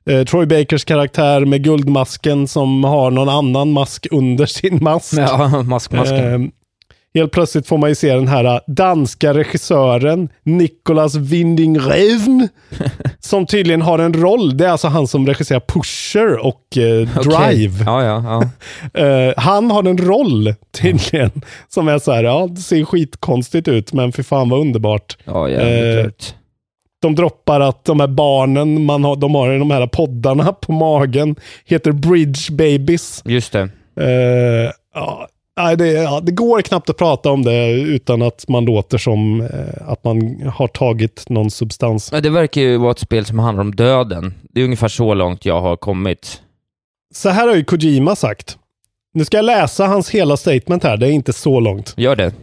Eh, 0.10 0.24
Troy 0.26 0.46
Bakers 0.46 0.86
karaktär 0.86 1.46
med 1.46 1.64
guldmasken 1.64 2.48
som 2.48 2.84
har 2.84 3.12
någon 3.12 3.30
annan 3.30 3.72
mask 3.72 4.08
under 4.12 4.46
sin 4.46 4.84
mask. 4.84 5.14
Ja, 5.18 5.64
maskmasken. 5.64 6.52
Helt 7.14 7.32
plötsligt 7.32 7.68
får 7.68 7.78
man 7.78 7.90
ju 7.90 7.96
se 7.96 8.14
den 8.14 8.28
här 8.28 8.46
eh, 8.46 8.60
danska 8.68 9.34
regissören 9.34 10.30
Nicolas 10.44 11.16
Winding 11.16 11.80
Refn 11.80 12.48
som 13.20 13.46
tydligen 13.46 13.82
har 13.82 14.00
en 14.00 14.14
roll. 14.14 14.58
Det 14.58 14.66
är 14.66 14.70
alltså 14.70 14.88
han 14.88 15.08
som 15.08 15.28
regisserar 15.28 15.60
Pusher 15.60 16.46
och 16.46 16.78
eh. 16.78 17.08
Drive. 17.24 17.84
Ja, 17.86 18.04
ja, 18.04 18.24
ja. 18.94 19.02
Eh, 19.02 19.34
han 19.38 19.72
har 19.72 19.84
en 19.84 19.98
roll 19.98 20.54
tydligen 20.72 21.32
som 21.68 21.88
är 21.88 22.00
så 22.00 22.12
här, 22.12 22.24
ja 22.24 22.48
det 22.52 22.62
ser 22.62 22.86
skitkonstigt 22.86 23.68
ut 23.68 23.94
men 23.94 24.12
för 24.12 24.24
fan 24.24 24.50
vad 24.50 24.60
underbart. 24.60 25.18
Ja, 25.24 25.50
jävligt 25.50 26.30
Eh. 26.30 26.36
De 27.02 27.16
droppar 27.16 27.62
att 27.62 27.86
de 27.86 28.00
här 28.00 28.08
barnen 28.08 28.86
man 28.86 29.04
har, 29.04 29.16
de 29.16 29.36
har 29.36 29.54
i 29.54 29.60
de 29.60 29.72
här 29.72 29.88
poddarna 29.88 30.54
på 30.54 30.72
magen 30.72 31.36
heter 31.66 31.92
Bridge 31.92 32.52
Babies. 32.52 33.22
Just 33.26 33.54
det. 33.54 33.70
Ja, 34.94 35.28
nej, 35.64 35.78
det, 35.78 35.88
ja, 35.88 36.20
det 36.20 36.32
går 36.32 36.62
knappt 36.62 36.90
att 36.90 36.98
prata 36.98 37.32
om 37.32 37.44
det 37.44 37.72
utan 37.72 38.22
att 38.22 38.46
man 38.48 38.66
låter 38.66 38.98
som 38.98 39.42
eh, 39.42 39.92
att 39.92 40.04
man 40.04 40.42
har 40.56 40.68
tagit 40.68 41.30
någon 41.30 41.52
substans. 41.52 42.12
Men 42.12 42.24
det 42.24 42.30
verkar 42.30 42.62
ju 42.62 42.78
vara 42.78 42.92
ett 42.92 43.00
spel 43.00 43.26
som 43.26 43.40
handlar 43.40 43.64
om 43.64 43.76
döden. 43.76 44.34
Det 44.50 44.62
är 44.62 44.66
ungefär 44.66 44.88
så 44.88 45.14
långt 45.14 45.46
jag 45.46 45.62
har 45.62 45.76
kommit. 45.76 46.42
Så 47.14 47.30
här 47.30 47.48
har 47.48 47.56
ju 47.56 47.64
Kojima 47.64 48.16
sagt. 48.16 48.58
Nu 49.14 49.26
ska 49.26 49.38
jag 49.38 49.46
läsa 49.46 49.88
hans 49.88 50.10
hela 50.10 50.38
statement 50.38 50.84
här, 50.84 50.98
det 50.98 51.08
är 51.08 51.12
inte 51.12 51.34
så 51.34 51.60
långt. 51.60 51.94
Gör 51.98 52.16
det. 52.16 52.34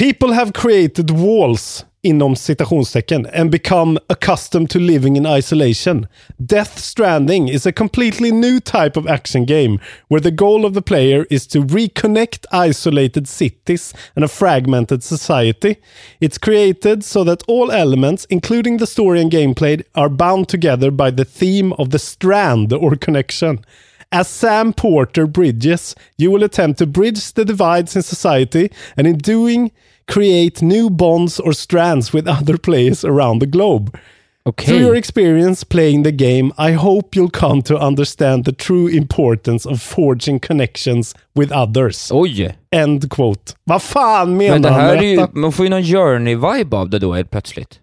People 0.00 0.34
have 0.34 0.52
created 0.54 1.10
walls 1.10 1.86
inom 2.02 2.34
citationstecken 2.34 3.30
and 3.32 3.50
become 3.50 3.96
accustomed 4.10 4.68
to 4.70 4.78
living 4.78 5.16
in 5.16 5.24
isolation. 5.24 6.08
Death 6.44 6.78
Stranding 6.78 7.48
is 7.48 7.64
a 7.64 7.72
completely 7.72 8.32
new 8.32 8.58
type 8.58 8.96
of 8.96 9.06
action 9.06 9.44
game 9.44 9.78
where 10.08 10.20
the 10.20 10.32
goal 10.32 10.66
of 10.66 10.74
the 10.74 10.82
player 10.82 11.26
is 11.30 11.46
to 11.46 11.62
reconnect 11.62 12.44
isolated 12.50 13.28
cities 13.28 13.94
and 14.16 14.24
a 14.24 14.28
fragmented 14.28 15.04
society. 15.04 15.76
It's 16.20 16.38
created 16.38 17.04
so 17.04 17.22
that 17.24 17.44
all 17.46 17.70
elements, 17.70 18.24
including 18.30 18.78
the 18.78 18.86
story 18.86 19.20
and 19.20 19.30
gameplay, 19.30 19.84
are 19.94 20.08
bound 20.08 20.48
together 20.48 20.90
by 20.90 21.10
the 21.10 21.24
theme 21.24 21.72
of 21.74 21.90
the 21.90 22.00
strand 22.00 22.72
or 22.72 22.96
connection. 22.96 23.64
As 24.10 24.28
Sam 24.28 24.72
Porter 24.72 25.26
bridges, 25.26 25.94
you 26.18 26.30
will 26.30 26.42
attempt 26.42 26.78
to 26.80 26.86
bridge 26.86 27.32
the 27.32 27.44
divides 27.44 27.96
in 27.96 28.02
society 28.02 28.70
and 28.96 29.06
in 29.06 29.18
doing 29.18 29.70
create 30.12 30.62
new 30.62 30.90
bonds 30.90 31.40
or 31.40 31.52
strands 31.52 32.12
with 32.12 32.28
other 32.28 32.58
players 32.58 33.04
around 33.04 33.40
the 33.40 33.46
globe. 33.46 33.98
Okej. 34.44 34.66
Through 34.66 34.80
your 34.80 34.96
experience 34.96 35.64
playing 35.64 36.02
the 36.02 36.12
game, 36.12 36.52
I 36.58 36.72
hope 36.72 37.16
you'll 37.16 37.30
come 37.30 37.62
to 37.62 37.78
understand 37.78 38.44
the 38.44 38.52
true 38.52 38.88
importance 38.88 39.68
of 39.68 39.80
forging 39.82 40.40
connections 40.40 41.14
with 41.34 41.52
others. 41.52 42.10
Oj! 42.12 42.54
End 42.70 43.10
quote. 43.10 43.52
Vad 43.64 43.82
fan 43.82 44.36
menar 44.36 44.54
Men 44.54 44.62
det 44.62 44.70
han 44.70 44.80
här 44.80 44.94
med 44.94 45.04
är 45.04 45.08
ju, 45.08 45.26
man 45.32 45.52
får 45.52 45.66
ju 45.66 45.70
någon 45.70 45.82
journey-vibe 45.82 46.76
av 46.76 46.90
det 46.90 46.98
då 46.98 47.12
helt 47.12 47.30
plötsligt. 47.30 47.78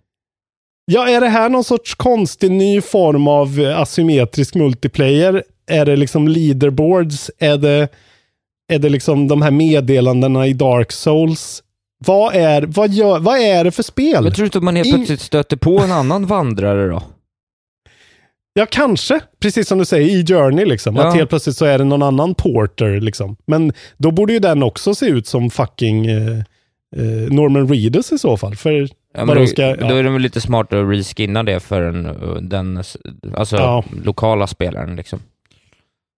Ja, 0.86 1.10
är 1.10 1.22
det 1.22 1.28
här 1.28 1.50
någon 1.50 1.64
sorts 1.64 1.96
konstig 1.96 2.52
ny 2.52 2.82
form 2.82 3.28
av 3.28 3.60
eh, 3.60 3.80
asymmetrisk 3.80 4.56
multiplayer? 4.56 5.44
Är 5.68 5.86
det 5.86 5.96
liksom 5.96 6.28
leaderboards? 6.28 7.32
Är 7.40 7.58
det, 7.58 7.88
är 8.72 8.80
det 8.80 8.90
liksom 8.90 9.28
de 9.28 9.42
här 9.42 9.52
meddelandena 9.52 10.48
i 10.48 10.54
Dark 10.54 10.92
Souls? 10.92 11.64
Vad 12.06 12.36
är, 12.36 12.62
vad 12.62 12.90
gör, 12.90 13.20
vad 13.20 13.38
är 13.40 13.64
det 13.64 13.72
för 13.72 13.84
spel? 13.84 14.26
Jag 14.26 14.36
tror 14.36 14.46
inte 14.46 14.58
att 14.58 14.64
man 14.64 14.76
helt 14.76 14.96
plötsligt 14.96 15.22
stöter 15.22 15.58
på 15.58 15.80
en 15.80 15.92
annan 15.92 16.26
vandrare 16.26 16.88
då. 16.88 17.04
Ja, 18.54 18.66
kanske. 18.70 19.20
Precis 19.42 19.68
som 19.68 19.78
du 19.78 19.86
säger, 19.86 20.10
i 20.10 20.26
Journey 20.26 20.66
liksom. 20.66 20.96
Ja. 20.96 21.08
Att 21.08 21.16
helt 21.16 21.30
plötsligt 21.30 21.56
så 21.58 21.66
är 21.66 21.78
det 21.78 21.84
någon 21.84 22.04
annan 22.04 22.36
porter 22.36 23.00
liksom. 23.02 23.36
Men 23.48 23.74
då 23.98 24.12
borde 24.12 24.34
ju 24.34 24.40
den 24.40 24.64
också 24.64 24.96
se 24.96 25.06
ut 25.06 25.28
som 25.28 25.50
fucking 25.50 26.06
eh, 26.06 26.38
eh, 26.96 27.30
Norman 27.30 27.68
Reedus 27.68 28.12
i 28.12 28.18
så 28.18 28.38
fall. 28.38 28.56
För 28.56 28.88
Ja, 29.14 29.26
men 29.26 29.36
de 29.36 29.42
då, 29.42 29.48
ska, 29.48 29.76
då 29.76 29.86
ja. 29.86 29.98
är 29.98 30.04
det 30.04 30.10
väl 30.10 30.22
lite 30.22 30.42
smartare 30.42 30.82
att 30.82 30.90
reskinna 30.98 31.44
det 31.44 31.60
för 31.60 31.82
en, 31.82 32.50
den 32.50 32.78
alltså, 33.36 33.58
Ja. 33.58 33.84
lokala 34.04 34.48
spelaren 34.48 34.96
liksom. 34.96 35.20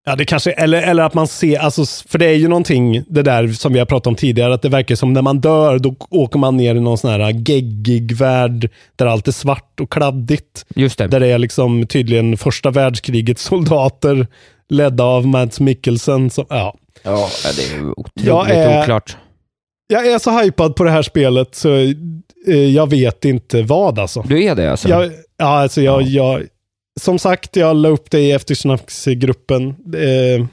Ja, 0.05 0.15
det 0.15 0.25
kanske, 0.25 0.51
eller, 0.51 0.81
eller 0.81 1.03
att 1.03 1.13
man 1.13 1.27
ser, 1.27 1.59
alltså, 1.59 1.85
för 2.09 2.19
det 2.19 2.25
är 2.25 2.33
ju 2.35 2.47
någonting, 2.47 3.03
det 3.07 3.21
där 3.21 3.47
som 3.47 3.73
vi 3.73 3.79
har 3.79 3.85
pratat 3.85 4.07
om 4.07 4.15
tidigare, 4.15 4.53
att 4.53 4.61
det 4.61 4.69
verkar 4.69 4.95
som 4.95 5.13
när 5.13 5.21
man 5.21 5.39
dör, 5.39 5.79
då 5.79 5.95
åker 6.09 6.39
man 6.39 6.57
ner 6.57 6.75
i 6.75 6.79
någon 6.79 6.97
sån 6.97 7.11
här 7.11 7.29
geggig 7.49 8.11
värld, 8.11 8.69
där 8.95 9.05
allt 9.05 9.27
är 9.27 9.31
svart 9.31 9.79
och 9.79 9.91
kladdigt. 9.91 10.65
Just 10.75 10.97
det. 10.97 11.07
Där 11.07 11.19
det 11.19 11.27
är 11.27 11.37
liksom 11.37 11.87
tydligen 11.87 12.37
första 12.37 12.71
världskrigets 12.71 13.43
soldater, 13.43 14.27
ledda 14.69 15.03
av 15.03 15.27
Mads 15.27 15.59
Mikkelsen. 15.59 16.29
Som, 16.29 16.45
ja. 16.49 16.75
Ja, 17.03 17.29
det 17.55 17.75
är 17.75 17.99
otroligt 17.99 18.27
Jag 18.27 18.49
är- 18.49 18.81
oklart. 18.83 19.17
Jag 19.87 20.07
är 20.07 20.19
så 20.19 20.39
hypad 20.39 20.75
på 20.75 20.83
det 20.83 20.91
här 20.91 21.01
spelet, 21.01 21.55
så 21.55 21.75
eh, 22.47 22.55
jag 22.55 22.89
vet 22.89 23.25
inte 23.25 23.61
vad 23.61 23.99
alltså. 23.99 24.21
Du 24.27 24.43
är 24.43 24.55
det 24.55 24.71
alltså? 24.71 24.89
Jag, 24.89 25.11
ja, 25.37 25.45
alltså 25.61 25.81
jag, 25.81 26.01
jag, 26.01 26.41
som 27.01 27.19
sagt, 27.19 27.55
jag 27.55 27.75
la 27.75 27.89
upp 27.89 28.11
det 28.11 28.19
i 28.19 28.31
eftersnacksgruppen. 28.31 29.69
Eh, 29.95 30.45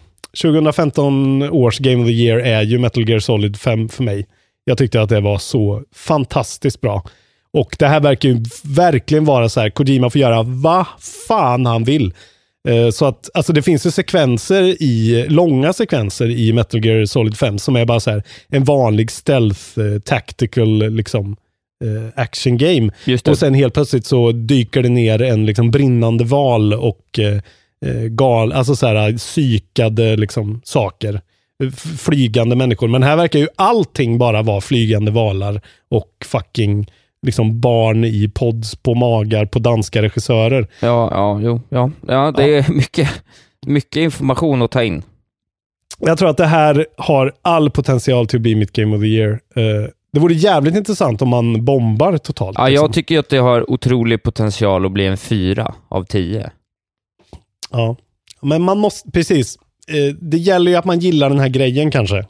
2015 0.43 1.43
års 1.43 1.79
Game 1.79 2.03
of 2.03 2.07
the 2.07 2.13
Year 2.13 2.39
är 2.39 2.63
ju 2.63 2.79
Metal 2.79 3.09
Gear 3.09 3.19
Solid 3.19 3.57
5 3.57 3.89
för 3.89 4.03
mig. 4.03 4.27
Jag 4.65 4.79
tyckte 4.79 5.03
att 5.03 5.09
det 5.09 5.21
var 5.21 5.39
så 5.39 5.83
fantastiskt 5.95 6.81
bra. 6.81 7.05
Och 7.53 7.77
det 7.79 7.87
här 7.87 8.01
verkar 8.01 8.29
ju 8.29 8.45
verkligen 8.65 9.25
vara 9.25 9.49
så 9.49 9.61
här, 9.61 9.71
Kojima 9.71 10.11
får 10.11 10.21
göra 10.21 10.43
vad 10.43 10.87
fan 11.29 11.67
han 11.67 11.85
vill. 11.85 12.15
Eh, 12.69 12.91
Så 12.91 13.07
att, 13.07 13.31
alltså 13.35 13.53
det 13.53 13.63
finns 13.63 13.87
ju 13.87 13.91
sekvenser 13.91 14.63
i, 14.83 15.27
långa 15.29 15.73
sekvenser 15.73 16.31
i 16.31 16.53
Metal 16.53 16.85
Gear 16.85 17.05
Solid 17.05 17.37
5 17.37 17.59
som 17.59 17.77
är 17.77 17.85
bara 17.85 18.01
så 18.01 18.11
här 18.11 18.23
en 18.49 18.65
vanlig 18.65 19.11
stealth 19.11 19.81
eh, 19.81 20.01
tactical 20.01 20.91
liksom 20.91 21.37
eh, 21.85 22.23
action 22.23 22.59
game. 22.59 22.91
Och 23.29 23.39
sen 23.39 23.55
helt 23.55 23.75
plötsligt 23.75 24.07
så 24.07 24.33
dyker 24.33 24.83
det 24.83 24.89
ner 24.89 25.23
en 25.23 25.47
liksom 25.47 25.71
brinnande 25.71 26.25
val 26.25 26.75
och 26.75 27.19
eh, 27.19 27.41
eh, 27.87 28.03
gal, 28.03 28.53
alltså 28.53 28.77
så 28.77 28.87
här 28.87 29.17
psykade 29.17 30.17
liksom 30.17 30.61
saker. 30.65 31.21
Flygande 31.99 32.57
människor. 32.57 32.89
Men 32.89 33.03
här 33.03 33.17
verkar 33.17 33.39
ju 33.39 33.49
allting 33.57 34.19
bara 34.19 34.43
vara 34.43 34.61
flygande 34.61 35.11
valar 35.11 35.61
och 35.89 36.11
fucking 36.25 36.87
liksom 37.23 37.61
barn 37.61 38.05
i 38.05 38.31
pods 38.35 38.77
på 38.77 38.95
magar 38.95 39.47
på 39.47 39.59
danska 39.59 40.03
regissörer. 40.03 40.67
Ja, 40.81 41.11
ja, 41.11 41.41
jo, 41.43 41.61
ja. 41.69 41.91
Ja, 42.09 42.33
det 42.37 42.57
är 42.57 42.73
mycket, 42.75 43.09
mycket 43.67 43.97
information 43.97 44.63
att 44.63 44.71
ta 44.71 44.83
in. 44.83 45.03
Jag 46.01 46.19
tror 46.19 46.31
att 46.31 46.37
det 46.37 46.47
här 46.47 46.87
har 46.97 47.33
all 47.43 47.71
potential 47.71 48.27
till 48.27 48.37
att 48.37 48.43
bli 48.43 48.55
mitt 48.55 48.73
Game 48.73 48.97
of 48.97 49.03
the 49.03 49.07
Year. 49.07 49.41
Eh, 49.57 49.89
det 50.13 50.21
vore 50.21 50.35
jävligt 50.35 50.77
intressant 50.77 51.23
om 51.23 51.29
man 51.29 51.65
bombar 51.65 52.19
totalt. 52.19 52.59
Ja, 52.59 52.67
liksom. 52.69 52.85
jag 52.85 52.93
tycker 52.93 53.19
att 53.19 53.29
det 53.29 53.39
har 53.39 53.71
otrolig 53.71 54.23
potential 54.23 54.87
att 54.87 54.93
bli 54.93 55.07
en 55.07 55.17
fyra 55.17 55.75
av 55.89 56.05
tio. 56.05 56.51
Ja, 57.71 57.97
men 58.43 58.63
man 58.63 58.79
måste, 58.79 59.11
precis. 59.11 59.57
Eh, 59.89 60.15
det 60.21 60.37
gäller 60.39 60.71
ju 60.71 60.77
att 60.77 60.85
man 60.85 60.99
gillar 60.99 61.29
den 61.31 61.39
här 61.39 61.49
grejen 61.49 61.91
kanske. 61.91 62.25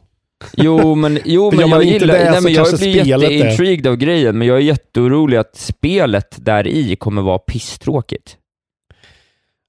Jo, 0.56 0.94
men, 0.94 1.18
jo, 1.24 1.50
men 1.50 1.68
jag 1.68 1.84
gillar, 1.84 2.18
det 2.18 2.30
nej, 2.30 2.40
men 2.42 2.52
jag 2.52 2.78
blir 2.78 3.06
jätteintrigued 3.06 3.86
av 3.86 3.96
grejen, 3.96 4.38
men 4.38 4.48
jag 4.48 4.56
är 4.56 4.62
jätteorolig 4.62 5.36
att 5.36 5.56
spelet 5.56 6.36
där 6.44 6.66
i 6.66 6.96
kommer 6.96 7.22
vara 7.22 7.38
pisstråkigt. 7.38 8.36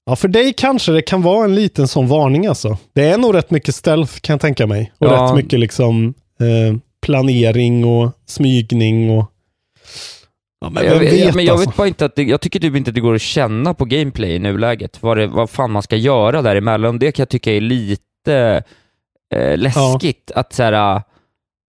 Ja, 0.06 0.16
för 0.16 0.28
dig 0.28 0.52
kanske 0.56 0.92
det 0.92 1.02
kan 1.02 1.22
vara 1.22 1.44
en 1.44 1.54
liten 1.54 1.88
sån 1.88 2.08
varning 2.08 2.46
alltså. 2.46 2.78
Det 2.92 3.02
är 3.04 3.18
nog 3.18 3.34
rätt 3.34 3.50
mycket 3.50 3.74
stealth 3.74 4.20
kan 4.20 4.34
jag 4.34 4.40
tänka 4.40 4.66
mig. 4.66 4.92
Och 4.98 5.06
Ja. 5.06 5.12
rätt 5.12 5.36
mycket 5.36 5.60
liksom 5.60 6.14
eh, 6.40 6.76
planering 7.00 7.84
och 7.84 8.10
smygning 8.26 9.18
och... 9.18 9.32
Ja, 10.60 10.70
men 10.70 10.84
jag, 10.84 10.98
vet, 10.98 11.12
vet, 11.12 11.34
men 11.34 11.44
jag 11.44 11.52
alltså. 11.52 11.68
vet 11.68 11.76
bara 11.76 11.88
inte 11.88 12.04
att 12.04 12.14
det, 12.14 12.22
jag 12.22 12.40
tycker 12.40 12.60
typ 12.60 12.76
inte 12.76 12.90
att 12.90 12.94
det 12.94 13.00
går 13.00 13.14
att 13.14 13.20
känna 13.20 13.74
på 13.74 13.84
gameplay 13.84 14.34
i 14.34 14.38
nuläget, 14.38 15.02
vad, 15.02 15.16
det, 15.16 15.26
vad 15.26 15.50
fan 15.50 15.70
man 15.70 15.82
ska 15.82 15.96
göra 15.96 16.42
däremellan. 16.42 16.98
Det 16.98 17.12
kan 17.12 17.22
jag 17.22 17.28
tycka 17.28 17.52
är 17.52 17.60
lite 17.60 18.62
eh, 19.34 19.58
läskigt, 19.58 20.30
att 20.34 20.52
så 20.52 20.62
här, 20.62 20.96
äh, 20.96 21.02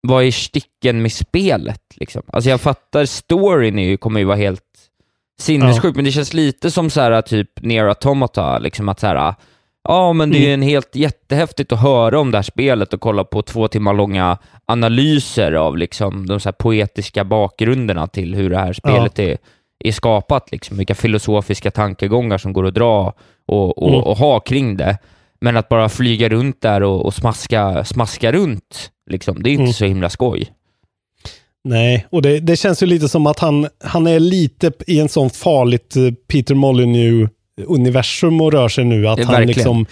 vad 0.08 0.24
är 0.24 0.30
sticken 0.30 1.02
med 1.02 1.12
spelet? 1.12 1.82
Liksom? 1.94 2.22
Alltså 2.26 2.50
jag 2.50 2.60
fattar, 2.60 3.04
storyn 3.04 3.78
är 3.78 3.88
ju, 3.88 3.96
kommer 3.96 4.20
ju 4.20 4.26
vara 4.26 4.36
helt 4.36 4.62
sinnessjuk, 5.40 5.96
men 5.96 6.04
det 6.04 6.12
känns 6.12 6.34
lite 6.34 6.70
som 6.70 6.90
så 6.90 7.00
här, 7.00 7.22
typ 7.22 7.62
Near 7.62 7.86
Automata, 7.86 8.58
liksom 8.58 8.88
att 8.88 9.00
så 9.00 9.06
här, 9.06 9.34
ja 9.88 10.12
men 10.12 10.30
det 10.30 10.38
är 10.38 10.46
ju 10.46 10.54
en 10.54 10.62
helt 10.62 10.96
jättehäftigt 10.96 11.72
att 11.72 11.80
höra 11.82 12.20
om 12.20 12.30
det 12.30 12.38
här 12.38 12.42
spelet 12.42 12.94
och 12.94 13.00
kolla 13.00 13.24
på 13.24 13.42
två 13.42 13.68
timmar 13.68 13.94
långa 13.94 14.38
analyser 14.66 15.52
av 15.52 15.76
liksom 15.76 16.26
de 16.26 16.40
så 16.40 16.48
här 16.48 16.52
poetiska 16.52 17.24
bakgrunderna 17.24 18.06
till 18.06 18.34
hur 18.34 18.50
det 18.50 18.58
här 18.58 18.72
spelet 18.72 19.18
är, 19.18 19.38
är 19.84 19.92
skapat, 19.92 20.50
liksom, 20.52 20.76
vilka 20.76 20.94
filosofiska 20.94 21.70
tankegångar 21.70 22.38
som 22.38 22.52
går 22.52 22.66
att 22.66 22.74
dra 22.74 23.12
och, 23.46 23.78
och, 23.82 23.88
Mm. 23.88 24.00
och 24.00 24.16
ha 24.16 24.40
kring 24.40 24.76
det. 24.76 24.98
Men 25.40 25.56
att 25.56 25.68
bara 25.68 25.88
flyga 25.88 26.28
runt 26.28 26.60
där 26.60 26.82
och, 26.82 27.06
och 27.06 27.14
smaska, 27.14 27.84
smaska 27.84 28.32
runt, 28.32 28.90
liksom, 29.10 29.42
det 29.42 29.50
är 29.50 29.52
inte 29.52 29.62
Mm. 29.62 29.72
så 29.72 29.84
himla 29.84 30.10
skoj. 30.10 30.50
Nej, 31.64 32.06
och 32.10 32.22
det, 32.22 32.40
det 32.40 32.56
känns 32.56 32.82
ju 32.82 32.86
lite 32.86 33.08
som 33.08 33.26
att 33.26 33.38
han, 33.38 33.68
han 33.84 34.06
är 34.06 34.20
lite 34.20 34.72
i 34.86 35.00
en 35.00 35.08
sån 35.08 35.30
farligt 35.30 35.96
eh, 35.96 36.02
Peter 36.32 36.54
Molyneux-universum 37.68 38.40
och 38.40 38.52
rör 38.52 38.68
sig 38.68 38.84
nu. 38.84 39.08
Att 39.08 39.24
han 39.24 39.46
liksom, 39.46 39.86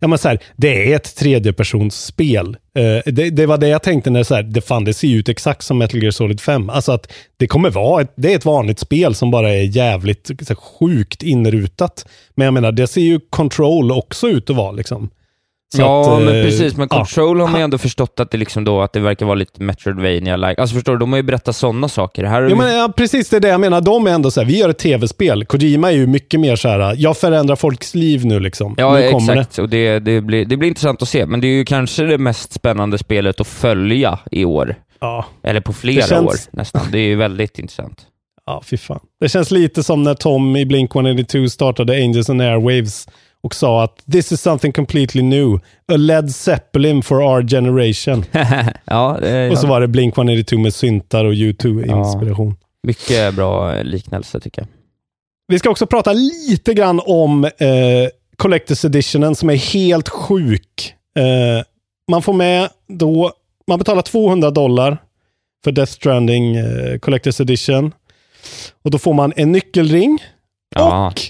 ja 0.00 0.08
men 0.08 0.18
så 0.18 0.28
här, 0.28 0.38
det 0.56 0.92
är 0.92 0.96
ett 0.96 1.16
tredjepersonsspel. 1.16 2.56
Eh, 2.76 3.12
det, 3.12 3.30
det 3.30 3.46
var 3.46 3.58
det 3.58 3.68
jag 3.68 3.82
tänkte 3.82 4.10
när 4.10 4.22
så 4.22 4.34
här, 4.34 4.42
det 4.42 4.60
fan 4.60 4.84
det 4.84 4.94
ser 4.94 5.08
ut 5.08 5.28
exakt 5.28 5.64
som 5.64 5.78
Metal 5.78 6.02
Gear 6.02 6.10
Solid 6.10 6.40
5. 6.40 6.70
Alltså 6.70 6.92
att 6.92 7.12
det 7.36 7.46
kommer 7.46 7.70
vara 7.70 8.02
ett, 8.02 8.12
det 8.16 8.32
är 8.32 8.36
ett 8.36 8.44
vanligt 8.44 8.78
spel 8.78 9.14
som 9.14 9.30
bara 9.30 9.50
är 9.52 9.76
jävligt 9.76 10.26
så 10.26 10.34
här, 10.48 10.54
sjukt 10.54 11.22
inrutat. 11.22 12.06
Men 12.34 12.44
jag 12.44 12.54
menar, 12.54 12.72
det 12.72 12.86
ser 12.86 13.00
ju 13.00 13.20
Control 13.30 13.92
också 13.92 14.28
ut 14.28 14.50
att 14.50 14.56
vara 14.56 14.72
liksom. 14.72 15.10
Så 15.76 15.82
ja, 15.82 16.16
att, 16.16 16.22
men 16.22 16.36
eh, 16.36 16.42
precis. 16.44 16.76
Men 16.76 16.88
ja. 16.90 16.96
Control 16.96 17.40
har 17.40 17.48
man 17.48 17.60
ju 17.60 17.64
ändå 17.64 17.78
förstått 17.78 18.20
att 18.20 18.30
det 18.30 18.38
liksom 18.38 18.64
då, 18.64 18.82
att 18.82 18.92
det 18.92 19.00
verkar 19.00 19.26
vara 19.26 19.34
lite 19.34 19.62
Metroidvania-like. 19.62 20.60
Alltså 20.60 20.74
förstår 20.74 20.92
du, 20.92 20.98
de 20.98 21.12
har 21.12 21.16
ju 21.16 21.22
berättat 21.22 21.56
sådana 21.56 21.88
saker. 21.88 22.24
Här 22.24 22.42
Ja, 22.42 22.56
men, 22.56 22.76
ja, 22.76 22.92
precis 22.96 23.28
det 23.28 23.36
är 23.36 23.40
det 23.40 23.48
jag 23.48 23.60
menar. 23.60 23.80
De 23.80 24.06
är 24.06 24.10
ändå 24.10 24.30
så 24.30 24.40
här, 24.40 24.46
vi 24.46 24.58
gör 24.58 24.68
ett 24.68 24.78
tv-spel. 24.78 25.44
Kojima 25.44 25.92
är 25.92 25.96
ju 25.96 26.06
mycket 26.06 26.40
mer 26.40 26.56
så 26.56 26.68
här, 26.68 26.94
jag 26.98 27.16
förändrar 27.16 27.56
folks 27.56 27.94
liv 27.94 28.26
nu 28.26 28.40
liksom. 28.40 28.74
Ja, 28.78 28.94
nu 28.94 29.00
exakt. 29.00 29.58
Och 29.58 29.68
det, 29.68 29.98
det, 29.98 30.20
blir, 30.20 30.44
det 30.44 30.56
blir 30.56 30.68
intressant 30.68 31.02
att 31.02 31.08
se, 31.08 31.26
men 31.26 31.40
det 31.40 31.46
är 31.46 31.54
ju 31.56 31.64
kanske 31.64 32.02
det 32.02 32.18
mest 32.18 32.52
spännande 32.52 32.98
spelet 32.98 33.40
att 33.40 33.46
följa 33.46 34.18
i 34.30 34.44
år. 34.44 34.74
Ja. 35.00 35.24
Eller 35.42 35.60
på 35.60 35.72
flera 35.72 36.02
Det 36.02 36.08
känns- 36.08 36.26
år 36.26 36.56
nästan. 36.56 36.82
Det 36.92 36.98
är 36.98 37.06
ju 37.06 37.16
väldigt 37.16 37.58
intressant. 37.58 38.00
Ja, 38.46 38.62
fy 38.66 38.76
fan. 38.76 39.00
Det 39.20 39.28
känns 39.28 39.50
lite 39.50 39.82
som 39.82 40.02
när 40.02 40.14
Tom 40.14 40.56
i 40.56 40.64
Blink-182 40.64 41.48
startade 41.48 41.92
Angels 41.92 42.30
and 42.30 42.42
Airwaves 42.42 43.08
och 43.44 43.54
sa 43.54 43.84
att 43.84 44.02
this 44.12 44.32
is 44.32 44.40
something 44.40 44.72
completely 44.72 45.22
new. 45.22 45.54
A 45.92 45.96
Led 45.96 46.30
Zeppelin 46.34 47.02
for 47.02 47.22
our 47.22 47.48
generation. 47.48 48.24
ja, 48.84 49.18
det, 49.20 49.50
Och 49.50 49.58
så 49.58 49.66
var 49.66 49.80
det 49.80 49.86
Blink-182 49.86 50.58
med 50.58 50.74
syntar 50.74 51.24
och 51.24 51.32
U2-inspiration. 51.32 52.56
Mycket 52.82 53.34
bra 53.34 53.82
liknelse 53.82 54.40
tycker 54.40 54.62
jag. 54.62 54.68
Vi 55.48 55.58
ska 55.58 55.70
också 55.70 55.86
prata 55.86 56.12
lite 56.12 56.74
grann 56.74 57.00
om 57.04 57.44
eh, 57.44 57.50
Collectors 58.36 58.84
Editionen 58.84 59.34
som 59.34 59.50
är 59.50 59.56
helt 59.56 60.08
sjuk. 60.08 60.94
Eh, 61.18 61.64
man 62.10 62.22
får 62.22 62.32
med 62.32 62.68
då, 62.88 63.32
man 63.68 63.78
betalar 63.78 64.02
200 64.02 64.50
dollar 64.50 64.98
för 65.64 65.72
Death 65.72 65.92
Stranding 65.92 66.56
eh, 66.56 66.98
Collectors 66.98 67.40
Edition. 67.40 67.92
Och 68.84 68.90
då 68.90 68.98
får 68.98 69.14
man 69.14 69.32
en 69.36 69.52
nyckelring 69.52 70.18
Ja. 70.74 71.06
och 71.06 71.20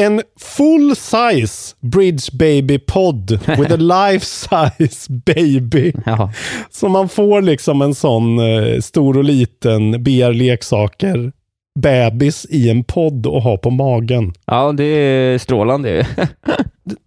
en 0.00 0.22
full 0.40 0.96
size 0.96 1.76
Bridge 1.80 2.32
Baby 2.32 2.78
Pod 2.78 3.30
with 3.30 3.72
a 3.72 3.76
life 4.10 4.26
size 4.26 5.12
baby. 5.26 5.92
Ja. 6.06 6.32
Så 6.70 6.88
man 6.88 7.08
får 7.08 7.42
liksom 7.42 7.82
en 7.82 7.94
sån 7.94 8.38
eh, 8.38 8.80
stor 8.80 9.18
och 9.18 9.24
liten 9.24 10.04
BR-leksaker 10.04 11.32
bebis 11.80 12.46
i 12.50 12.70
en 12.70 12.84
podd 12.84 13.26
och 13.26 13.42
ha 13.42 13.56
på 13.56 13.70
magen. 13.70 14.32
Ja, 14.46 14.72
det 14.72 14.84
är 14.84 15.38
strålande. 15.38 16.06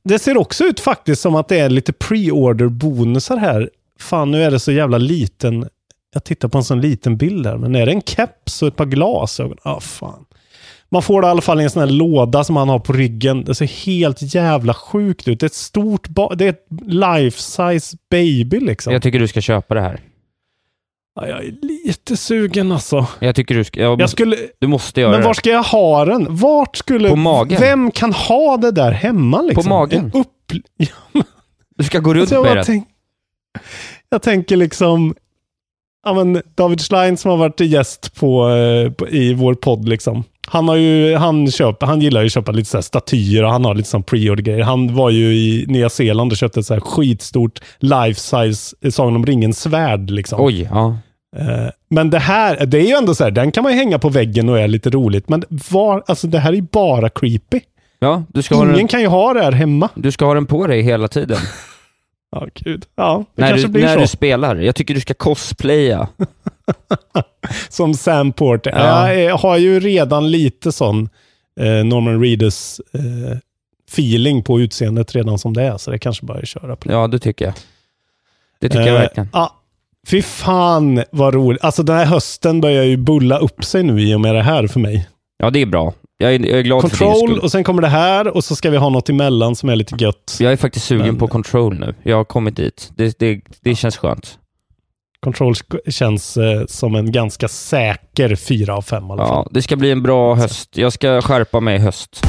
Det 0.04 0.20
ser 0.20 0.38
också 0.38 0.64
ut 0.64 0.80
faktiskt 0.80 1.22
som 1.22 1.36
att 1.36 1.48
det 1.48 1.60
är 1.60 1.70
lite 1.70 1.92
pre-order 1.94 2.68
bonusar 2.70 3.38
här. 3.38 3.70
Fan, 4.00 4.32
nu 4.32 4.44
är 4.44 4.52
det 4.52 4.60
så 4.60 4.72
jävla 4.72 4.98
liten. 4.98 5.68
Jag 6.14 6.24
tittar 6.24 6.48
på 6.48 6.58
en 6.58 6.64
sån 6.64 6.82
liten 6.82 7.18
bild 7.18 7.46
här, 7.48 7.58
men 7.58 7.76
är 7.76 7.86
det 7.86 7.92
en 7.92 8.02
keps 8.02 8.62
och 8.62 8.68
ett 8.68 8.76
par 8.76 8.86
glasögon? 8.86 9.58
Ja, 9.64 9.80
fan. 9.80 10.26
Man 10.92 11.02
får 11.02 11.22
det 11.22 11.28
i 11.28 11.30
alla 11.32 11.42
fall 11.42 11.62
i 11.62 11.64
en 11.64 11.70
sån 11.70 11.80
här 11.80 11.90
låda 11.90 12.44
som 12.44 12.56
han 12.56 12.70
har 12.70 12.80
på 12.80 12.94
ryggen. 12.94 13.44
Det 13.44 13.56
ser 13.56 13.66
helt 13.86 14.36
jävla 14.36 14.74
sjukt 14.74 15.28
ut. 15.28 15.40
Det 15.40 15.44
är 15.44 15.48
ett 15.48 15.54
stort, 15.54 16.08
det 16.38 16.46
är 16.46 16.50
ett 16.50 16.66
life 16.88 17.42
size 17.42 17.98
baby 18.12 18.60
liksom. 18.60 18.94
Jag 18.94 19.02
tycker 19.02 19.20
du 19.20 19.28
ska 19.28 19.42
köpa 19.42 19.74
det 19.74 19.82
här. 19.82 20.00
Ja, 21.16 21.28
jag 21.28 21.46
är 21.46 21.56
lite 21.86 22.18
sugen 22.18 22.72
alltså. 22.72 23.08
Jag 23.20 23.36
tycker 23.36 23.56
du 23.56 23.64
ska... 23.64 23.82
Ja, 23.82 23.96
Jag 24.00 24.10
skulle, 24.10 24.38
Du 24.60 24.68
måste 24.68 25.02
göra 25.02 25.12
men 25.12 25.22
var 25.22 25.30
det. 25.30 25.36
ska 25.36 25.50
jag 25.50 25.64
ha 25.64 26.06
den? 26.06 26.36
Vart 26.36 26.78
skulle... 26.78 27.10
På 27.10 27.16
magen. 27.16 27.58
Vem 27.62 27.92
kan 27.92 28.14
ha 28.14 28.58
det 28.58 28.72
där 28.72 28.92
hemma 28.92 29.42
liksom? 29.42 29.64
På 29.64 29.70
magen. 29.70 30.12
En 30.14 30.22
upp... 30.22 30.28
Du 31.78 31.84
ska 31.84 32.00
gå 32.00 32.14
runt 32.14 32.22
Alltså, 32.22 32.36
jag, 32.36 32.44
med 32.44 32.58
den. 32.58 32.66
tänk, 32.66 32.88
jag 34.10 34.22
tänker 34.22 34.56
liksom, 34.58 35.16
ja, 36.06 36.14
men 36.14 36.42
David 36.56 36.82
Schlein 36.82 37.18
som 37.18 37.32
har 37.32 37.38
varit 37.38 37.60
gäst 37.60 38.16
på, 38.16 38.50
eh, 38.50 38.92
på, 38.92 39.10
i 39.10 39.34
vår 39.34 39.54
podd, 39.54 39.90
liksom. 39.90 40.24
Han, 40.48 40.68
har 40.68 40.76
ju, 40.76 41.16
han, 41.16 41.52
köper, 41.52 41.86
han 41.88 42.02
gillar 42.02 42.22
ju 42.22 42.26
att 42.26 42.32
köpa 42.34 42.52
lite 42.52 42.70
så 42.70 42.82
statyer 42.82 43.44
och 43.44 43.52
han 43.52 43.66
har 43.66 43.76
lite 43.76 43.90
sån 43.90 44.04
pre-order-grejer. 44.04 44.64
Han 44.64 44.96
var 44.96 45.10
ju 45.10 45.34
i 45.36 45.66
Nya 45.68 45.90
Zeeland 45.90 46.32
och 46.32 46.38
köpte 46.38 46.60
ett 46.60 46.66
så 46.66 46.74
här 46.74 46.82
skitstort 46.82 47.60
life-size 47.80 48.76
eh, 48.82 48.92
Sagan 48.92 49.16
om 49.16 49.26
ringen-svärd. 49.26 50.10
Liksom. 50.10 50.42
Oj, 50.42 50.70
ja. 50.72 50.98
Eh, 51.38 51.70
Men 51.90 52.10
det 52.10 52.20
här, 52.20 52.66
det 52.66 52.78
är 52.78 52.88
ju 52.88 52.94
ändå 52.94 53.16
så 53.16 53.24
här, 53.24 53.32
den 53.32 53.52
kan 53.52 53.64
man 53.64 53.72
ju 53.72 53.78
hänga 53.78 54.00
på 54.00 54.10
väggen 54.10 54.50
och 54.50 54.60
är 54.60 54.68
lite 54.68 54.90
roligt. 54.90 55.30
Men 55.30 55.44
var, 55.72 56.04
alltså 56.08 56.28
det 56.28 56.40
här 56.40 56.50
är 56.50 56.56
ju 56.56 56.62
bara 56.72 57.10
creepy. 57.10 57.60
Ja, 58.00 58.24
du 58.30 58.42
ska, 58.42 58.56
ha 58.56 58.64
Ingen 58.64 58.76
den, 58.76 58.88
kan 58.88 59.02
ju 59.02 59.08
ha 59.08 59.34
det 59.34 59.44
här 59.44 59.52
hemma. 59.52 59.90
du 59.96 60.12
ska 60.12 60.26
ha 60.26 60.34
den 60.34 60.46
på 60.46 60.68
dig 60.68 60.82
hela 60.82 61.08
tiden. 61.08 61.38
Ja, 62.32 62.48
gud. 62.54 62.86
Ja, 62.96 63.24
det 63.36 63.42
när 63.42 63.50
kanske 63.50 63.68
du, 63.68 63.72
blir 63.74 63.84
när 63.84 63.94
så. 63.94 64.00
du 64.00 64.08
spelar. 64.08 64.56
Jag 64.56 64.76
tycker 64.76 64.94
du 64.94 65.00
ska 65.02 65.14
cosplaya. 65.14 66.08
Som 67.70 67.94
Sam 67.94 68.32
Porter. 68.32 68.72
Ja. 68.72 69.14
Jag 69.14 69.38
har 69.38 69.58
ju 69.58 69.80
redan 69.80 70.32
lite 70.32 70.72
sån 70.72 71.10
eh, 71.60 71.66
Norman 71.86 72.22
Reedus 72.22 72.82
eh, 72.94 73.38
feeling 73.92 74.44
på 74.44 74.60
utseendet 74.60 75.16
redan 75.16 75.40
som 75.40 75.54
det 75.54 75.64
är, 75.64 75.78
så 75.78 75.92
det 75.92 76.00
kanske 76.00 76.26
bara 76.26 76.38
är 76.38 76.42
att 76.42 76.48
köra 76.48 76.76
på. 76.76 76.92
Ja, 76.92 77.08
det 77.08 77.20
tycker 77.20 77.46
jag. 77.46 77.54
Det 78.62 78.70
tycker 78.70 78.80
jag 78.88 78.96
Eh, 78.96 79.00
verkligen. 79.02 79.30
Ja, 79.34 79.56
fy 80.08 80.22
fan 80.22 81.04
vad 81.12 81.34
roligt. 81.34 81.64
Alltså 81.64 81.84
den 81.84 81.96
här 81.98 82.06
hösten 82.06 82.62
börjar 82.62 82.84
ju 82.84 82.98
bulla 82.98 83.38
upp 83.38 83.64
sig 83.64 83.84
nu 83.84 84.02
i 84.02 84.16
och 84.16 84.22
med 84.22 84.36
det 84.36 84.42
här 84.44 84.68
för 84.68 84.80
mig. 84.80 85.10
Ja, 85.38 85.50
det 85.50 85.62
är 85.62 85.66
bra. 85.66 85.94
Jag 86.18 86.36
är, 86.36 86.40
jag 86.40 86.60
är 86.60 86.64
glad 86.64 86.82
för 86.82 86.90
din 87.06 87.14
Control 87.14 87.40
och 87.40 87.52
sen 87.52 87.64
kommer 87.64 87.82
det 87.82 87.88
här 87.88 88.28
och 88.28 88.44
så 88.44 88.56
ska 88.56 88.70
vi 88.70 88.78
ha 88.78 88.90
något 88.90 89.10
emellan 89.10 89.56
som 89.56 89.70
är 89.70 89.76
lite 89.76 89.96
gött. 90.04 90.38
Jag 90.40 90.52
är 90.52 90.58
faktiskt 90.58 90.86
sugen 90.86 91.06
Men- 91.06 91.18
på 91.18 91.28
Control 91.28 91.80
nu. 91.80 91.96
Jag 92.04 92.18
har 92.18 92.24
kommit 92.24 92.56
dit. 92.56 92.92
Det, 92.96 93.20
det, 93.20 93.42
det 93.62 93.76
känns 93.76 93.98
skönt. 93.98 94.40
Control 95.26 95.54
känns 95.88 96.38
eh, 96.38 96.66
som 96.66 96.96
en 96.96 97.12
ganska 97.12 97.48
säker 97.48 98.36
fyra 98.36 98.76
av 98.76 98.82
fem 98.82 99.04
i 99.04 99.12
alla 99.12 99.28
fall. 99.28 99.44
Ja, 99.46 99.48
det 99.52 99.62
ska 99.62 99.76
bli 99.76 99.92
en 99.92 100.04
bra 100.04 100.36
höst. 100.36 100.78
Jag 100.78 100.94
ska 100.94 101.22
skärpa 101.22 101.60
mig 101.60 101.76
i 101.76 101.80
höst. 101.80 102.26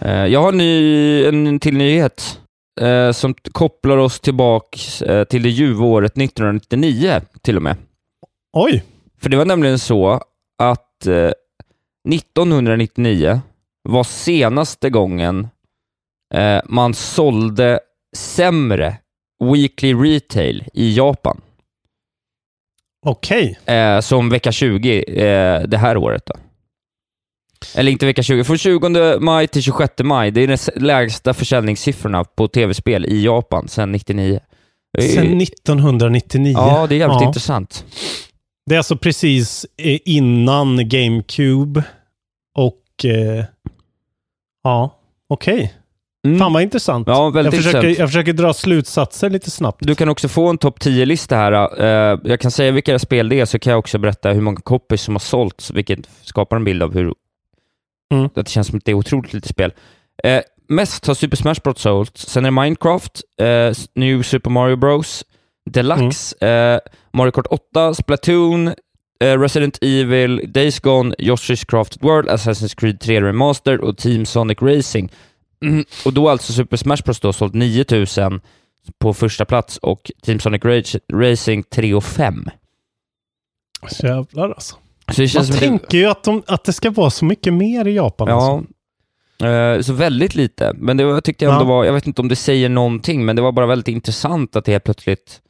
Eh, 0.00 0.26
Jag 0.26 0.42
har 0.42 0.52
ny, 0.52 1.24
en 1.24 1.60
till 1.60 1.76
nyhet 1.76 2.40
eh, 2.80 3.10
som 3.12 3.34
kopplar 3.52 3.96
oss 3.96 4.20
tillbaks 4.20 5.02
eh, 5.02 5.24
till 5.24 5.42
det 5.42 5.48
ljuva 5.48 5.84
året 5.84 6.12
1999 6.18 7.20
till 7.42 7.56
och 7.56 7.62
med. 7.62 7.76
Oj! 8.56 8.84
För 9.20 9.28
det 9.30 9.36
var 9.36 9.44
nämligen 9.44 9.78
så 9.78 10.20
att 10.62 11.06
eh, 11.06 11.30
1999 12.14 13.40
var 13.88 14.04
senaste 14.04 14.90
gången 14.90 15.48
eh, 16.34 16.60
man 16.64 16.94
sålde 16.94 17.80
sämre 18.16 18.96
weekly 19.52 19.94
retail 19.94 20.64
i 20.72 20.96
Japan. 20.96 21.40
Okej. 23.04 23.58
Eh, 23.66 24.00
som 24.00 24.28
vecka 24.30 24.52
20 24.52 25.04
eh, 25.08 25.62
det 25.62 25.78
här 25.78 25.96
året 25.96 26.22
då. 26.26 26.34
Eller 27.74 27.92
inte 27.92 28.06
vecka 28.06 28.22
20, 28.22 28.44
från 28.44 28.58
20 28.58 29.18
maj 29.20 29.48
till 29.48 29.62
26 29.62 29.92
maj. 30.02 30.30
Det 30.30 30.40
är 30.40 30.48
de 30.48 30.80
lägsta 30.86 31.34
försäljningssiffrorna 31.34 32.24
på 32.24 32.48
tv-spel 32.48 33.04
i 33.06 33.24
Japan 33.24 33.68
sedan 33.68 33.92
99. 33.92 34.40
Det 34.98 35.04
är- 35.04 35.08
Sen 35.08 35.38
1999. 35.38 36.52
Ja, 36.56 36.86
det 36.86 36.94
är 36.94 36.98
jävligt 36.98 37.20
Ja. 37.20 37.26
intressant. 37.26 37.84
Det 38.66 38.74
är 38.74 38.78
alltså 38.78 38.96
precis 38.96 39.66
eh, 39.76 39.98
innan 40.04 40.88
GameCube 40.88 41.84
och 42.58 43.04
eh, 43.04 43.44
ja, 44.64 44.98
okej. 45.28 45.74
Mm. 46.24 46.38
Fan 46.38 46.52
vad 46.52 46.62
intressant. 46.62 47.08
Ja, 47.08 47.30
väldigt 47.30 47.54
jag, 47.54 47.62
försöker, 47.62 47.78
intressant. 47.78 47.98
jag 47.98 48.08
försöker 48.08 48.32
dra 48.32 48.52
slutsatser 48.54 49.30
lite 49.30 49.50
snabbt. 49.50 49.78
Du 49.86 49.94
kan 49.94 50.08
också 50.08 50.28
få 50.28 50.48
en 50.48 50.58
topp 50.58 50.78
10-lista 50.78 51.36
här. 51.36 51.80
Eh, 52.12 52.18
jag 52.24 52.40
kan 52.40 52.50
säga 52.50 52.70
vilka 52.72 52.98
spel 52.98 53.28
det 53.28 53.40
är, 53.40 53.44
så 53.44 53.58
kan 53.58 53.70
jag 53.70 53.78
också 53.78 53.98
berätta 53.98 54.30
hur 54.32 54.40
många 54.40 54.60
copies 54.60 55.02
som 55.02 55.14
har 55.14 55.20
sålts, 55.20 55.70
vilket 55.70 55.98
skapar 56.22 56.56
en 56.56 56.64
bild 56.64 56.82
av 56.82 56.94
hur 56.94 57.14
Mm. 58.14 58.28
det 58.34 58.48
känns 58.48 58.66
som 58.66 58.76
att 58.76 58.84
det 58.84 58.90
är 58.90 58.94
otroligt 58.94 59.32
lite 59.32 59.48
spel. 59.48 59.72
Eh, 60.24 60.40
mest 60.68 61.06
har 61.06 61.14
Super 61.14 61.36
Smash 61.36 61.54
Bros 61.64 61.80
sålts, 61.80 62.26
sen 62.28 62.44
är 62.44 62.50
det 62.50 62.62
Minecraft, 62.62 63.20
eh, 63.40 63.72
New 63.94 64.22
Super 64.22 64.50
Mario 64.50 64.76
Bros, 64.76 65.24
Deluxe, 65.70 66.36
Mm. 66.40 66.80
Mario 67.12 67.30
Kart 67.30 67.46
8, 67.50 67.94
Splatoon, 67.94 68.74
Resident 69.20 69.78
Evil, 69.82 70.52
Days 70.52 70.80
Gone, 70.80 71.14
Yoshi's 71.18 71.64
Crafted 71.70 72.02
World, 72.02 72.28
Assassin's 72.28 72.74
Creed 72.80 73.00
3 73.00 73.20
Remastered 73.20 73.80
och 73.80 73.96
Team 73.98 74.26
Sonic 74.26 74.58
Racing. 74.62 75.12
Mm. 75.68 75.84
Och 76.04 76.12
då 76.12 76.28
alltså 76.28 76.52
Super 76.52 76.76
Smash 76.76 76.96
Bros 77.04 77.20
då 77.20 77.32
sålt 77.32 77.54
9000 77.54 78.40
på 78.98 79.14
första 79.14 79.44
plats 79.44 79.76
och 79.76 80.10
Team 80.22 80.40
Sonic 80.40 80.64
Rage, 80.64 80.96
Racing 81.12 81.62
3 81.70 81.94
och 81.94 82.04
5. 82.04 82.50
Jävlar 84.02 84.48
alltså. 84.48 84.76
Så 85.12 85.20
det 85.20 85.28
känns 85.28 85.50
Man 85.50 85.58
tänker 85.58 85.98
ju 85.98 86.06
att, 86.06 86.24
de, 86.24 86.42
att 86.46 86.64
det 86.64 86.72
ska 86.72 86.90
vara 86.90 87.10
så 87.10 87.24
mycket 87.24 87.52
mer 87.52 87.84
i 87.86 87.94
Japan. 87.94 88.28
Ja, 88.28 88.34
Alltså. 88.58 89.46
Eh, 89.46 89.80
Så 89.80 89.92
väldigt 89.92 90.34
lite, 90.34 90.72
men 90.76 90.96
det 90.96 91.04
var, 91.04 91.12
jag 91.12 91.24
tyckte 91.24 91.44
jag 91.44 91.52
ändå 91.52 91.64
Ja. 91.64 91.68
var, 91.68 91.84
jag 91.84 91.92
vet 91.92 92.06
inte 92.06 92.22
om 92.22 92.28
det 92.28 92.36
säger 92.36 92.68
någonting, 92.68 93.24
men 93.24 93.36
det 93.36 93.42
var 93.42 93.52
bara 93.52 93.66
väldigt 93.66 93.88
intressant 93.88 94.56
att 94.56 94.64
det 94.64 94.72
helt 94.72 94.84
plötsligt, 94.84 95.40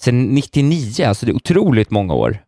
sen 0.00 0.22
99, 0.24 1.04
alltså 1.06 1.26
det 1.26 1.32
är 1.32 1.36
otroligt 1.36 1.90
många 1.90 2.14
år. 2.14 2.38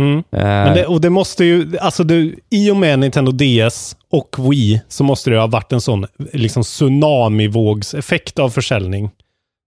Mm. 0.00 0.22
Men 0.30 0.74
det, 0.74 0.86
och 0.86 1.00
det 1.00 1.10
måste 1.10 1.44
ju, 1.44 1.78
alltså 1.78 2.04
det, 2.04 2.34
i 2.50 2.70
och 2.70 2.76
med 2.76 2.98
Nintendo 2.98 3.32
DS 3.32 3.96
och 4.10 4.36
Wii 4.50 4.80
så 4.88 5.04
måste 5.04 5.30
det 5.30 5.38
ha 5.38 5.46
varit 5.46 5.72
en 5.72 5.80
sån 5.80 6.06
liksom 6.32 6.62
tsunamivågseffekt 6.62 8.38
av 8.38 8.50
försäljning 8.50 9.10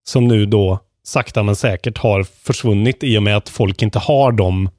som 0.10 0.28
nu 0.28 0.46
då 0.46 0.80
sakta 1.04 1.44
men 1.44 1.56
säkert 1.56 1.98
har 1.98 2.24
försvunnit 2.24 3.04
i 3.04 3.18
och 3.18 3.24
med 3.24 3.38
att 3.38 3.50
folk 3.50 3.82
inte 3.82 4.00
har 4.00 4.32
dem. 4.32 4.70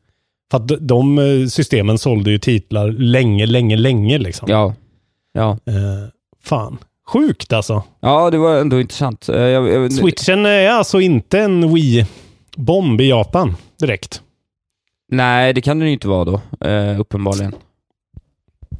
För 0.50 0.58
att 0.58 0.72
de, 0.80 1.18
eh, 1.18 1.46
systemen 1.46 1.98
sålde 1.98 2.30
ju 2.30 2.38
titlar 2.38 2.88
länge, 2.88 3.46
länge, 3.46 3.76
länge 3.76 4.18
liksom. 4.18 4.48
Ja. 4.50 4.74
Ja. 5.32 5.50
Eh, 5.50 6.08
fan. 6.44 6.78
Sjukt 7.08 7.52
alltså. 7.52 7.82
ja, 8.00 8.30
det 8.30 8.38
var 8.38 8.56
ändå 8.58 8.80
intressant. 8.80 9.28
Eh, 9.28 9.40
Jag, 9.40 9.68
jag, 9.68 9.92
Switchen 9.92 10.46
är 10.46 10.68
alltså 10.70 11.00
inte 11.00 11.40
en 11.40 11.64
Wii-bomb 11.76 13.00
i 13.00 13.08
Japan 13.08 13.56
direkt. 13.80 14.22
Nej, 15.10 15.52
det 15.52 15.60
kan 15.60 15.78
det 15.78 15.86
ju 15.86 15.92
inte 15.92 16.08
vara 16.08 16.24
då, 16.24 16.40
eh, 16.66 17.00
uppenbarligen. 17.00 17.54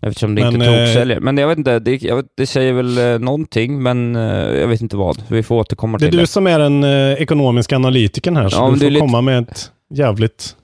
Eftersom 0.02 0.34
det 0.34 0.42
Men, 0.44 0.54
inte 0.54 0.66
eh, 0.66 0.86
toksäljer. 0.86 1.20
Men 1.20 1.38
jag 1.38 1.48
vet 1.48 1.58
inte, 1.58 1.78
det, 1.78 2.02
jag 2.02 2.16
vet, 2.16 2.26
det 2.36 2.46
säger 2.46 2.72
väl 2.72 2.98
eh, 2.98 3.18
någonting, 3.18 3.82
men 3.82 4.16
eh, 4.16 4.22
jag 4.60 4.68
vet 4.68 4.80
inte 4.80 4.96
vad. 4.96 5.22
Vi 5.28 5.42
får 5.42 5.56
återkomma 5.56 5.98
Det 5.98 6.04
är 6.04 6.08
till 6.08 6.16
du 6.16 6.22
det. 6.22 6.26
som 6.26 6.46
är 6.46 6.58
den 6.58 6.84
eh, 6.84 7.12
ekonomiska 7.12 7.76
analytikern 7.76 8.36
här, 8.36 8.48
så 8.48 8.56
Ja, 8.56 8.66
du 8.66 8.72
får 8.72 8.80
det 8.80 8.86
är 8.86 8.90
lite- 8.90 9.00
komma 9.06 9.20
med 9.20 9.38
ett 9.48 9.72
jävligt... 9.94 10.56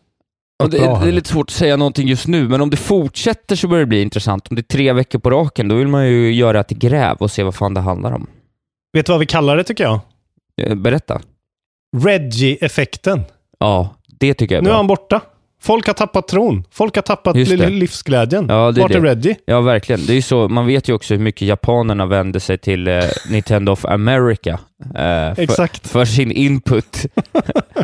Och 0.63 0.71
det, 0.71 0.79
bra 0.79 0.97
är, 0.99 1.03
det 1.05 1.09
är 1.11 1.13
lite 1.13 1.29
svårt 1.29 1.51
att 1.51 1.55
säga 1.57 1.77
någonting 1.77 2.09
just 2.09 2.27
nu, 2.27 2.49
men 2.49 2.61
om 2.61 2.71
det 2.71 2.77
fortsätter 2.77 3.57
så 3.57 3.69
börjar 3.69 3.81
det 3.81 3.87
bli 3.87 4.03
intressant. 4.03 4.49
Om 4.51 4.57
det 4.57 4.61
är 4.61 4.73
tre 4.77 4.93
veckor 4.93 5.19
på 5.19 5.31
raken, 5.31 5.69
då 5.69 5.75
vill 5.75 5.89
man 5.89 6.07
ju 6.09 6.33
göra 6.35 6.61
ett 6.61 6.69
gräv 6.71 7.17
och 7.17 7.31
se 7.31 7.43
vad 7.43 7.55
fan 7.55 7.75
det 7.75 7.81
handlar 7.81 8.13
om. 8.13 8.27
Vet 8.93 9.07
du 9.07 9.13
vad 9.13 9.21
vi 9.21 9.27
kallar 9.27 9.57
det 9.57 9.65
tycker 9.65 9.85
jag? 9.85 10.01
Eh, 10.63 10.75
Berätta. 10.75 11.21
Reggie-effekten. 12.05 13.21
Ja, 13.59 13.97
det 14.07 14.35
tycker 14.35 14.55
jag 14.55 14.61
är 14.61 14.63
Nu 14.63 14.69
är 14.69 14.73
bra. 14.73 14.77
han 14.77 14.87
borta. 14.87 15.21
Folk 15.67 15.87
har 15.87 15.95
tappat 15.95 16.29
tron. 16.29 16.65
Folk 16.71 16.95
har 16.95 17.03
tappat 17.03 17.35
det. 17.35 17.57
livsglädjen. 17.69 18.47
Ja, 18.49 18.73
det 18.73 18.81
är 18.81 18.83
Vart 18.83 18.91
är 18.95 19.01
det. 19.01 19.09
Reggie? 19.11 19.37
Ja, 19.47 19.61
verkligen. 19.61 20.07
Det 20.07 20.15
är 20.15 20.23
så, 20.23 20.49
man 20.49 20.67
vet 20.67 20.89
ju 20.89 20.93
också 20.93 21.15
hur 21.15 21.21
mycket 21.21 21.49
japanerna 21.49 22.07
vänder 22.07 22.41
sig 22.41 22.59
till 22.59 22.89
eh, 22.89 23.01
Nintendo 23.31 23.73
of 23.73 23.85
America 23.85 24.51
eh, 24.95 25.35
för, 25.35 25.41
Exakt. 25.43 25.87
för 25.89 26.05
sin 26.05 26.33
input. 26.33 26.97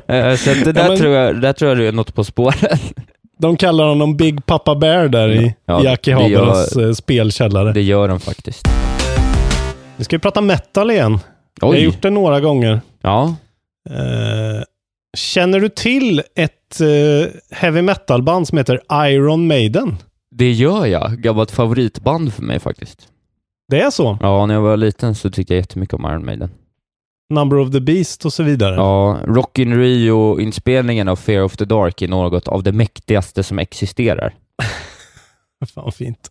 eh, 0.07 0.35
så 0.35 0.51
det 0.65 0.73
där, 0.73 0.83
Ja, 0.83 0.89
men- 0.89 0.99
tror 0.99 1.15
jag, 1.15 1.41
där 1.41 1.53
tror 1.53 1.69
jag 1.69 1.79
du 1.79 1.89
är 1.89 1.93
något 1.93 2.15
på 2.15 2.25
spåren. 2.25 2.79
De 3.39 3.57
kallar 3.57 3.85
honom 3.89 4.17
Big 4.17 4.47
Papa 4.47 4.75
Bear 4.75 5.09
där 5.09 5.29
i, 5.33 5.55
Ja, 5.67 5.81
i 5.81 5.83
det 5.85 5.93
Akihabaras 5.93 6.77
gör- 6.77 6.87
eh, 6.89 6.93
spelkällare. 6.93 7.73
Det 7.73 7.83
gör 7.83 8.09
de 8.09 8.21
faktiskt. 8.21 8.69
Nu 9.97 10.05
ska 10.05 10.17
vi 10.17 10.21
prata 10.21 10.41
metal 10.41 10.91
igen. 10.91 11.19
Jag 11.61 11.67
har 11.69 11.75
Oj. 11.75 11.81
gjort 11.85 12.03
det 12.03 12.11
några 12.11 12.41
gånger. 12.41 12.81
Ja. 13.03 13.35
Eh, 13.91 14.63
känner 15.17 15.61
du 15.61 15.69
till 15.69 16.23
ett 16.37 16.53
eh, 16.81 17.31
heavy 17.51 17.83
metal-band 17.83 18.49
som 18.49 18.59
heter 18.59 18.81
Iron 18.93 19.47
Maiden? 19.47 19.97
Det 20.31 20.53
gör 20.53 20.87
jag. 20.87 21.23
Gammalt 21.23 21.51
favoritband 21.51 22.33
för 22.35 22.43
mig 22.43 22.61
faktiskt. 22.61 23.09
Det 23.69 23.81
är 23.81 23.91
så? 23.91 24.19
Ja, 24.21 24.47
när 24.47 24.55
jag 24.55 24.61
var 24.61 24.77
liten 24.77 25.15
så 25.15 25.31
tyckte 25.31 25.55
jag 25.55 25.61
jättemycket 25.61 25.95
om 25.95 26.05
Iron 26.05 26.25
Maiden. 26.25 26.51
Number 27.31 27.59
of 27.59 27.71
the 27.71 27.81
Beast 27.81 28.25
och 28.25 28.33
så 28.33 28.43
vidare. 28.43 28.75
Ja, 28.75 29.19
Rock 29.25 29.59
in 29.59 29.75
Rio-inspelningen 29.75 31.09
av 31.09 31.17
Fear 31.17 31.43
of 31.43 31.57
the 31.57 31.65
Dark 31.65 32.03
är 32.03 32.09
något 32.09 32.49
av 32.49 32.63
det 32.63 32.73
mäktigaste 32.73 33.43
som 33.43 33.59
existerar. 33.59 34.35
Fan 35.75 35.93
fint. 35.93 36.31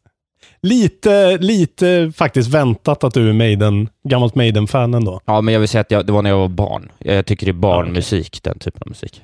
Lite, 0.61 1.37
lite 1.37 2.11
faktiskt 2.15 2.49
väntat 2.49 3.03
att 3.03 3.13
du 3.13 3.29
är 3.29 3.33
Maiden, 3.33 3.89
gammalt 4.09 4.35
Maiden-fan 4.35 4.93
ändå. 4.93 5.21
Ja, 5.25 5.41
men 5.41 5.53
jag 5.53 5.59
vill 5.59 5.69
säga 5.69 5.81
att 5.81 5.91
jag, 5.91 6.05
det 6.05 6.11
var 6.11 6.21
när 6.21 6.29
jag 6.29 6.37
var 6.37 6.47
barn. 6.47 6.91
Jag 6.97 7.25
tycker 7.25 7.45
det 7.45 7.51
är 7.51 7.53
barnmusik, 7.53 8.43
den 8.43 8.59
typen 8.59 8.81
av 8.81 8.89
musik. 8.89 9.21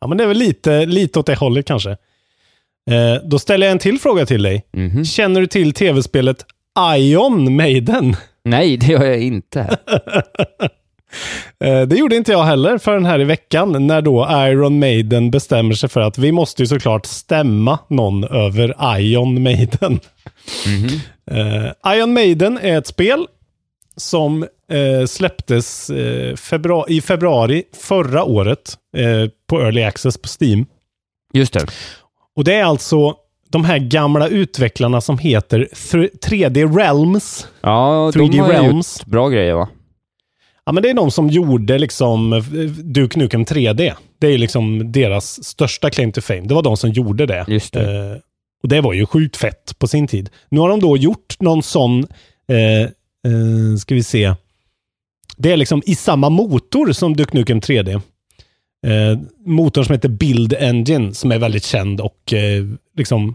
Ja, 0.00 0.06
men 0.06 0.18
det 0.18 0.24
är 0.24 0.28
väl 0.28 0.36
lite, 0.38 0.86
lite 0.86 1.18
åt 1.18 1.26
det 1.26 1.34
hållet 1.34 1.66
kanske. 1.66 1.90
Eh, 2.90 3.14
då 3.24 3.38
ställer 3.38 3.66
jag 3.66 3.72
en 3.72 3.78
till 3.78 3.98
fråga 3.98 4.26
till 4.26 4.42
dig. 4.42 4.64
Mhm. 4.72 5.04
Känner 5.04 5.40
du 5.40 5.46
till 5.46 5.72
tv-spelet 5.72 6.46
Ion 6.96 7.56
Maiden? 7.56 8.16
Nej, 8.44 8.76
det 8.76 8.86
gör 8.86 9.04
jag 9.04 9.20
inte. 9.22 9.76
Eh, 11.64 11.82
det 11.82 11.96
gjorde 11.96 12.16
inte 12.16 12.32
jag 12.32 12.42
heller 12.44 12.78
förrän 12.78 13.04
här 13.04 13.20
i 13.20 13.24
veckan 13.24 13.86
när 13.86 14.02
då 14.02 14.28
Iron 14.30 14.78
Maiden 14.78 15.30
bestämmer 15.30 15.74
sig 15.74 15.88
för 15.88 16.00
att 16.00 16.18
vi 16.18 16.32
måste 16.32 16.62
ju 16.62 16.66
såklart 16.66 17.06
stämma 17.06 17.78
någon 17.88 18.24
över 18.24 18.98
Ion 18.98 19.42
Maiden. 19.42 20.00
Eh, 21.30 21.92
Iron 21.96 22.12
Maiden 22.12 22.58
är 22.62 22.78
ett 22.78 22.86
spel 22.86 23.26
som 23.96 24.46
eh, 24.70 25.06
släpptes 25.06 25.90
eh, 25.90 26.36
februari, 26.36 26.94
i 26.96 27.00
februari 27.00 27.62
förra 27.72 28.24
året 28.24 28.78
eh, 28.96 29.30
på 29.48 29.60
Early 29.60 29.82
Access 29.82 30.18
på 30.18 30.28
Steam. 30.40 30.66
Just 31.32 31.52
det. 31.52 31.66
Och 32.36 32.44
det 32.44 32.54
är 32.54 32.64
alltså 32.64 33.14
de 33.48 33.64
här 33.64 33.78
gamla 33.78 34.28
utvecklarna 34.28 35.00
som 35.00 35.18
heter 35.18 35.68
Thr- 35.72 36.10
3D 36.28 36.76
Realms. 36.78 37.46
Ja, 37.60 38.10
3D 38.14 38.30
de 38.30 38.38
har 38.38 38.48
Realms. 38.48 38.98
gjort 39.00 39.06
bra 39.06 39.28
grejer 39.28 39.54
va? 39.54 39.68
Ja, 40.64 40.72
men 40.72 40.82
det 40.82 40.90
är 40.90 40.94
de 40.94 41.10
som 41.10 41.28
gjorde 41.28 41.78
liksom 41.78 42.32
eh, 42.32 42.42
Duke 42.84 43.18
Nukem 43.18 43.44
3D. 43.44 43.92
Det 44.18 44.26
är 44.26 44.38
liksom 44.38 44.92
deras 44.92 45.44
största 45.44 45.90
claim 45.90 46.12
to 46.12 46.20
fame. 46.20 46.40
Det 46.40 46.54
var 46.54 46.62
de 46.62 46.76
som 46.76 46.90
gjorde 46.90 47.26
det. 47.26 47.44
Just 47.48 47.72
det. 47.72 48.10
Eh, 48.10 48.16
och 48.62 48.68
det 48.68 48.80
var 48.80 48.92
ju 48.92 49.06
sjukt 49.06 49.36
fett 49.36 49.78
på 49.78 49.86
sin 49.86 50.06
tid. 50.06 50.30
Nu 50.48 50.60
har 50.60 50.68
de 50.68 50.80
då 50.80 50.96
gjort 50.96 51.36
någon 51.40 51.62
sån, 51.62 52.06
eh, 52.48 52.82
eh, 52.82 53.76
ska 53.78 53.94
vi 53.94 54.02
se, 54.02 54.34
det 55.40 55.52
är 55.52 55.56
liksom 55.56 55.82
i 55.86 55.94
samma 55.94 56.30
motor 56.30 56.92
som 56.92 57.16
Duke 57.16 57.36
Nukem 57.36 57.60
3D. 57.60 58.00
Eh, 58.86 59.18
motorn 59.46 59.84
som 59.84 59.92
heter 59.92 60.08
Build 60.08 60.52
Engine 60.52 61.14
som 61.14 61.32
är 61.32 61.38
väldigt 61.38 61.64
känd 61.64 62.00
och 62.00 62.32
eh, 62.32 62.64
liksom 62.96 63.34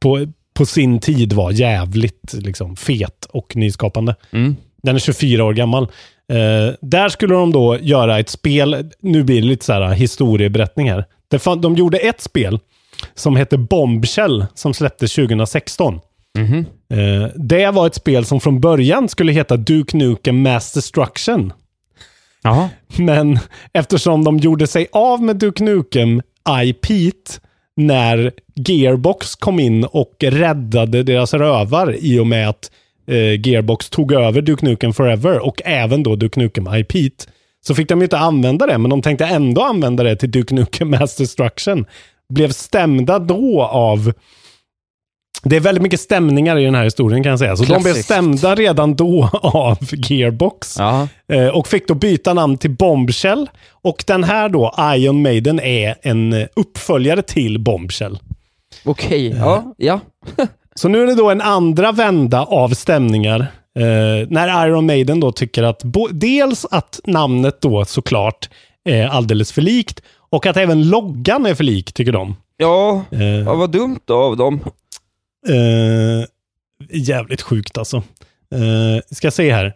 på, 0.00 0.26
på 0.54 0.66
sin 0.66 1.00
tid 1.00 1.32
var 1.32 1.50
jävligt 1.50 2.32
liksom, 2.32 2.76
fet 2.76 3.28
och 3.30 3.56
nyskapande. 3.56 4.14
Mm. 4.30 4.56
Den 4.82 4.94
är 4.94 5.00
24 5.00 5.44
år 5.44 5.52
gammal. 5.52 5.82
Eh, 6.32 6.74
där 6.80 7.08
skulle 7.08 7.34
de 7.34 7.52
då 7.52 7.78
göra 7.80 8.18
ett 8.18 8.28
spel, 8.28 8.90
nu 9.00 9.22
blir 9.22 9.40
det 9.40 9.46
lite 9.46 9.64
så 9.64 9.72
här 9.72 9.94
historieberättning 9.94 10.90
här. 10.90 11.04
De 11.60 11.76
gjorde 11.76 11.98
ett 11.98 12.20
spel 12.20 12.58
som 13.14 13.36
hette 13.36 13.58
Bombshell 13.58 14.46
som 14.54 14.74
släpptes 14.74 15.14
2016. 15.14 16.00
Mhm. 16.38 16.66
Eh, 16.92 17.28
det 17.34 17.70
var 17.70 17.86
ett 17.86 17.94
spel 17.94 18.24
som 18.24 18.40
från 18.40 18.60
början 18.60 19.08
skulle 19.08 19.32
heta 19.32 19.56
Duke 19.56 19.96
Nukem 19.96 20.42
Mass 20.42 20.72
Destruction. 20.72 21.52
Jaha. 22.42 22.68
Men 22.96 23.38
eftersom 23.72 24.24
de 24.24 24.38
gjorde 24.38 24.66
sig 24.66 24.86
av 24.92 25.22
med 25.22 25.36
Duke 25.36 25.64
Nukem 25.64 26.22
IP 26.62 27.12
när 27.76 28.32
Gearbox 28.54 29.34
kom 29.34 29.60
in 29.60 29.84
och 29.84 30.14
räddade 30.20 31.02
deras 31.02 31.34
rövar 31.34 31.96
i 32.00 32.18
och 32.18 32.26
med 32.26 32.48
att 32.48 32.70
eh, 33.06 33.46
Gearbox 33.46 33.90
tog 33.90 34.12
över 34.12 34.42
Duke 34.42 34.66
Nukem 34.66 34.92
Forever 34.92 35.38
och 35.38 35.62
även 35.64 36.02
då 36.02 36.16
Duke 36.16 36.40
Nukem 36.40 36.68
IP 36.74 37.12
så 37.66 37.74
fick 37.74 37.88
de 37.88 38.02
inte 38.02 38.18
använda 38.18 38.66
det, 38.66 38.78
men 38.78 38.90
de 38.90 39.02
tänkte 39.02 39.26
ändå 39.26 39.62
använda 39.62 40.02
det 40.02 40.16
till 40.16 40.30
Duke 40.30 40.54
Nukem 40.54 40.90
Mass 40.90 41.16
Destruction. 41.16 41.86
Blev 42.28 42.52
stämda 42.52 43.18
då 43.18 43.62
av 43.62 44.12
det 45.42 45.56
är 45.56 45.60
väldigt 45.60 45.82
mycket 45.82 46.00
stämningar 46.00 46.58
i 46.58 46.64
den 46.64 46.74
här 46.74 46.84
historien 46.84 47.22
kan 47.22 47.30
jag 47.30 47.38
säga. 47.38 47.56
Så 47.56 47.62
de 47.62 47.68
blev 47.68 47.80
Klassiskt. 47.82 48.04
stämda 48.04 48.54
redan 48.54 48.94
då 48.94 49.30
av 49.42 49.78
Gearbox. 49.92 50.76
Ja. 50.78 51.08
Eh, 51.32 51.48
och 51.48 51.66
fick 51.68 51.88
då 51.88 51.94
byta 51.94 52.34
namn 52.34 52.58
till 52.58 52.70
Bombshell. 52.70 53.50
Och 53.82 54.04
den 54.06 54.24
här 54.24 54.48
då, 54.48 54.74
Iron 54.96 55.22
Maiden, 55.22 55.60
är 55.60 55.94
en 56.02 56.46
uppföljare 56.56 57.22
till 57.22 57.58
Bombshell. 57.58 58.18
Okej, 58.84 59.34
ja. 59.38 59.74
ja. 59.76 60.00
Så 60.74 60.88
nu 60.88 61.02
är 61.02 61.06
det 61.06 61.14
då 61.14 61.30
en 61.30 61.40
andra 61.40 61.92
vända 61.92 62.42
av 62.44 62.68
stämningar. 62.68 63.40
Eh, 63.78 64.28
när 64.28 64.66
Iron 64.68 64.86
Maiden 64.86 65.20
då 65.20 65.32
tycker 65.32 65.62
att 65.62 65.82
dels 66.10 66.66
att 66.70 67.00
namnet 67.04 67.60
då 67.60 67.84
såklart 67.84 68.48
är 68.84 69.06
alldeles 69.08 69.52
för 69.52 69.62
likt 69.62 70.02
och 70.30 70.46
att 70.46 70.56
även 70.56 70.88
loggan 70.88 71.46
är 71.46 71.54
för 71.54 71.64
lik, 71.64 71.92
tycker 71.92 72.12
de. 72.12 72.36
Ja, 72.56 73.02
Eh, 73.10 73.22
ja 73.22 73.54
vad 73.54 73.70
dumt 73.70 74.00
av 74.10 74.36
dem. 74.36 74.60
Eh, 75.48 76.24
jävligt 76.90 77.42
sjukt 77.42 77.78
alltså. 77.78 77.96
Eh, 78.52 79.02
ska 79.10 79.26
jag 79.26 79.32
se 79.32 79.52
här. 79.52 79.72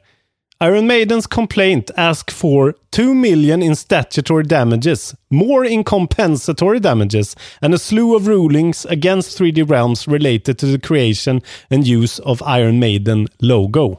Iron 0.65 0.87
Maidens 0.87 1.27
complaint 1.27 1.91
ask 1.97 2.31
for 2.31 2.75
2 2.91 3.03
million 3.15 3.63
in 3.63 3.77
statutory 3.77 4.43
damages, 4.43 5.15
more 5.31 5.69
in 5.69 5.85
compensatory 5.85 6.79
damages, 6.79 7.37
and 7.61 7.75
a 7.75 7.79
slew 7.79 8.17
of 8.17 8.27
rulings 8.27 8.87
against 8.87 9.41
3D 9.41 9.71
Realms 9.71 10.09
related 10.09 10.59
to 10.59 10.67
the 10.67 10.79
creation 10.79 11.43
and 11.71 11.87
use 11.87 12.23
of 12.23 12.43
Iron 12.47 12.79
Maiden 12.79 13.29
logo. 13.39 13.99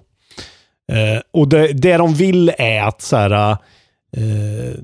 Eh, 0.92 1.22
och 1.32 1.48
det, 1.48 1.74
det 1.74 1.98
de 1.98 2.14
vill 2.14 2.52
är 2.58 2.82
att 2.82 3.02
så 3.02 3.16
här, 3.16 3.52
eh, 4.18 4.80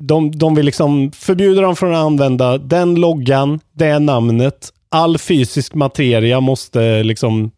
de, 0.00 0.30
de 0.30 0.54
vill 0.54 0.66
liksom 0.66 1.12
förbjuda 1.12 1.60
dem 1.60 1.76
från 1.76 1.94
att 1.94 2.06
använda 2.06 2.58
den 2.58 2.94
loggan, 2.94 3.60
det 3.72 3.98
namnet. 3.98 4.72
All 4.90 5.18
fysisk 5.18 5.74
materia 5.74 6.40
måste 6.40 7.02
liksom 7.02 7.50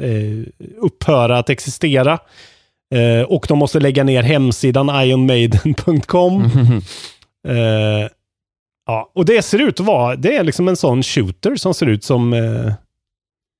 eh, 0.00 0.68
upphöra 0.76 1.38
att 1.38 1.50
existera. 1.50 2.18
Eh, 2.94 3.22
och 3.22 3.46
de 3.48 3.58
måste 3.58 3.80
lägga 3.80 4.04
ner 4.04 4.22
hemsidan 4.22 4.90
ionmaiden.com. 5.04 6.50
Eh, 7.48 8.08
ja, 8.86 9.10
och 9.14 9.24
det 9.24 9.42
ser 9.42 9.58
ut 9.58 9.80
att 9.80 9.86
vara, 9.86 10.16
det 10.16 10.36
är 10.36 10.44
liksom 10.44 10.68
en 10.68 10.76
sån 10.76 11.02
shooter 11.02 11.56
som 11.56 11.74
ser 11.74 11.86
ut 11.86 12.04
som, 12.04 12.32
eh, 12.32 12.72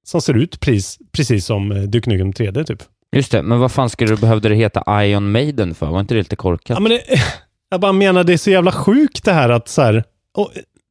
som 0.07 0.21
ser 0.21 0.35
ut 0.35 0.61
precis, 0.61 0.99
precis 1.13 1.47
som 1.47 1.73
eh, 1.73 1.83
Duke 1.83 2.11
Nukem 2.11 2.33
3D 2.33 2.65
typ. 2.65 2.83
Just 3.17 3.33
det, 3.33 3.43
men 3.43 3.61
vad 3.61 3.73
fan 3.73 3.91
skulle 3.91 4.11
du 4.11 4.21
behövde 4.21 4.49
det 4.49 4.55
heta 4.55 5.05
Ion 5.05 5.33
Maiden 5.33 5.75
för? 5.75 5.87
Var 5.87 6.01
inte 6.01 6.15
det 6.15 6.19
lite 6.19 6.37
korkat? 6.37 6.77
Ja, 6.77 6.81
men 6.81 6.91
det, 6.91 7.03
jag 7.71 7.81
bara 7.81 7.93
menar, 7.93 8.25
det 8.25 8.33
är 8.33 8.37
så 8.37 8.51
jävla 8.51 8.73
sjukt 8.73 9.25
det 9.25 9.33
här 9.33 9.49
att 9.49 9.69
så 9.69 9.83
här, 9.83 10.05
och, 10.37 10.51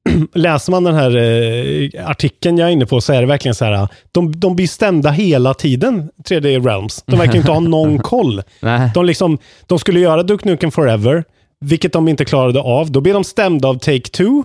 läser 0.33 0.71
man 0.71 0.83
den 0.83 0.95
här 0.95 1.17
eh, 1.17 2.09
artikeln 2.09 2.57
jag 2.57 2.67
är 2.67 2.71
inne 2.71 2.85
på 2.85 3.01
så 3.01 3.13
är 3.13 3.21
det 3.21 3.27
verkligen 3.27 3.55
så 3.55 3.65
här, 3.65 3.87
de, 4.11 4.39
de 4.39 4.55
blir 4.55 4.67
stämda 4.67 5.09
hela 5.09 5.53
tiden, 5.53 6.09
3D 6.29 6.65
Realms. 6.65 7.03
De 7.05 7.19
verkar 7.19 7.35
inte 7.35 7.51
ha 7.51 7.59
någon 7.69 7.99
koll. 7.99 8.41
De, 8.93 9.05
liksom, 9.05 9.37
de 9.67 9.79
skulle 9.79 9.99
göra 9.99 10.23
Duke 10.23 10.49
Nukem 10.49 10.71
Forever, 10.71 11.23
vilket 11.59 11.93
de 11.93 12.07
inte 12.07 12.25
klarade 12.25 12.59
av. 12.61 12.91
Då 12.91 13.01
blev 13.01 13.13
de 13.13 13.23
stämda 13.23 13.67
av 13.67 13.79
Take-Two. 13.79 14.43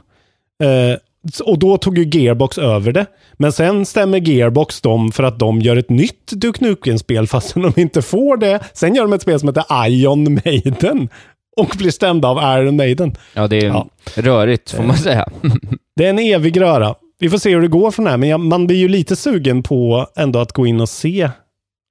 Eh, 0.63 0.99
och 1.45 1.59
då 1.59 1.77
tog 1.77 1.99
ju 1.99 2.21
Gearbox 2.21 2.59
över 2.59 2.93
det. 2.93 3.07
Men 3.33 3.53
sen 3.53 3.87
stämmer 3.87 4.19
Gearbox 4.19 4.81
dem 4.81 5.13
för 5.13 5.23
att 5.23 5.39
de 5.39 5.61
gör 5.61 5.77
ett 5.77 5.91
nytt 5.91 6.33
Duke 6.33 6.65
Nukem-spel 6.65 7.27
fastän 7.27 7.63
de 7.63 7.81
inte 7.81 8.03
får 8.03 8.37
det. 8.37 8.61
Sen 8.73 8.95
gör 8.95 9.03
de 9.03 9.13
ett 9.13 9.23
spel 9.23 9.41
som 9.41 9.49
heter 9.49 9.87
Ion 9.89 10.41
Maiden 10.45 11.09
och 11.57 11.75
blir 11.79 11.91
stämda 11.91 12.29
av 12.29 12.59
Iron 12.59 12.77
Maiden. 12.77 13.17
Ja, 13.35 13.49
det 13.49 13.57
är 13.57 13.67
Ja. 13.67 13.87
rörigt 14.15 14.71
får 14.71 14.83
man 14.83 14.97
säga. 14.97 15.29
Det 15.97 16.05
är 16.05 16.11
en 16.11 16.19
evig 16.19 16.61
röra. 16.61 16.95
Vi 17.19 17.31
får 17.31 17.39
se 17.39 17.51
hur 17.55 17.63
det 17.63 17.69
går 17.69 17.91
från 17.91 18.05
det 18.05 18.11
här, 18.11 18.19
men 18.19 18.29
jag, 18.29 18.41
man 18.41 18.67
blir 18.67 18.77
ju 18.77 18.89
lite 18.89 19.17
sugen 19.17 19.63
på 19.63 20.07
ändå 20.17 20.39
att 20.39 20.53
gå 20.53 20.67
in 20.67 20.81
och 20.81 20.89
se 20.89 21.31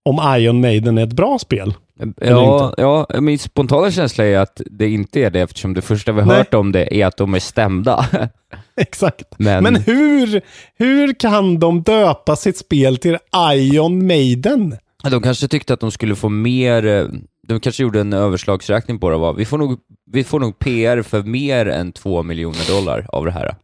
om 0.06 0.36
Iron 0.40 0.62
Maiden 0.62 0.98
är 0.98 1.04
ett 1.04 1.14
bra 1.14 1.40
spel. 1.40 1.74
Ja, 2.22 2.74
ja, 2.78 3.08
min 3.20 3.40
spontana 3.40 3.92
känsla 3.92 4.26
är 4.26 4.38
att 4.38 4.62
det 4.66 4.90
inte 4.90 5.20
är 5.20 5.30
det 5.30 5.42
eftersom 5.42 5.74
det 5.74 5.82
första 5.82 6.12
vi 6.12 6.22
har 6.22 6.28
Nej. 6.28 6.38
hört 6.38 6.54
om 6.54 6.72
det 6.72 7.02
är 7.02 7.06
att 7.06 7.18
de 7.18 7.34
är 7.34 7.40
stämda. 7.40 8.06
Exakt. 8.78 9.24
Men, 9.38 9.64
Men 9.64 9.76
hur, 9.76 10.42
hur 10.78 11.14
kan 11.14 11.60
de 11.60 11.82
döpa 11.84 12.36
sitt 12.36 12.58
spel 12.58 12.98
till 12.98 13.18
Iron 13.54 14.08
Maiden? 14.08 14.76
de 15.12 15.22
kanske 15.22 15.48
tyckte 15.48 15.74
att 15.74 15.80
de 15.80 15.92
skulle 15.92 16.16
få 16.16 16.30
mer, 16.30 16.86
eh, 16.86 17.06
de 17.48 17.60
kanske 17.60 17.84
gjorde 17.84 18.02
en 18.02 18.14
överslagsräkning 18.14 19.00
på 19.00 19.10
det. 19.10 19.18
Va? 19.18 19.32
Vi, 19.32 19.46
får 19.46 19.58
nog, 19.58 19.80
vi 20.12 20.24
får 20.24 20.40
nog 20.40 20.60
PR 20.60 21.02
för 21.02 21.24
mer 21.24 21.66
än 21.66 21.92
två 21.92 22.24
miljoner 22.24 22.68
dollar 22.68 23.06
av 23.10 23.26
det 23.26 23.32
här. 23.32 23.56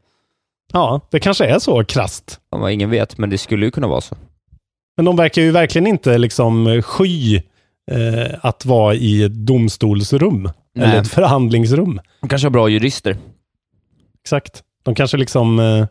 Ja, 0.74 1.02
det 1.12 1.20
kanske 1.20 1.46
är 1.46 1.60
så 1.60 1.84
krasst. 1.84 2.40
Ja, 2.52 2.72
ingen 2.72 2.90
vet, 2.90 3.18
men 3.18 3.30
det 3.30 3.38
skulle 3.38 3.66
ju 3.66 3.72
kunna 3.72 3.88
vara 3.88 4.02
så. 4.02 4.16
Men 4.98 5.06
de 5.06 5.16
verkar 5.16 5.42
ju 5.42 5.52
verkligen 5.52 5.88
inte 5.88 6.18
liksom 6.18 6.82
sky 6.82 7.36
eh, 7.92 8.36
att 8.42 8.66
vara 8.66 8.96
i 8.96 9.24
ett 9.24 9.34
domstolsrum. 9.34 10.50
Nej. 10.74 10.86
Eller 10.90 11.02
ett 11.02 11.08
förhandlingsrum. 11.08 12.02
De 12.22 12.30
kanske 12.30 12.46
har 12.46 12.52
bra 12.52 12.70
jurister. 12.70 13.18
Exakt. 14.24 14.64
De 14.84 14.96
kanske 14.96 15.18
liksom 15.18 15.60
eh, 15.60 15.86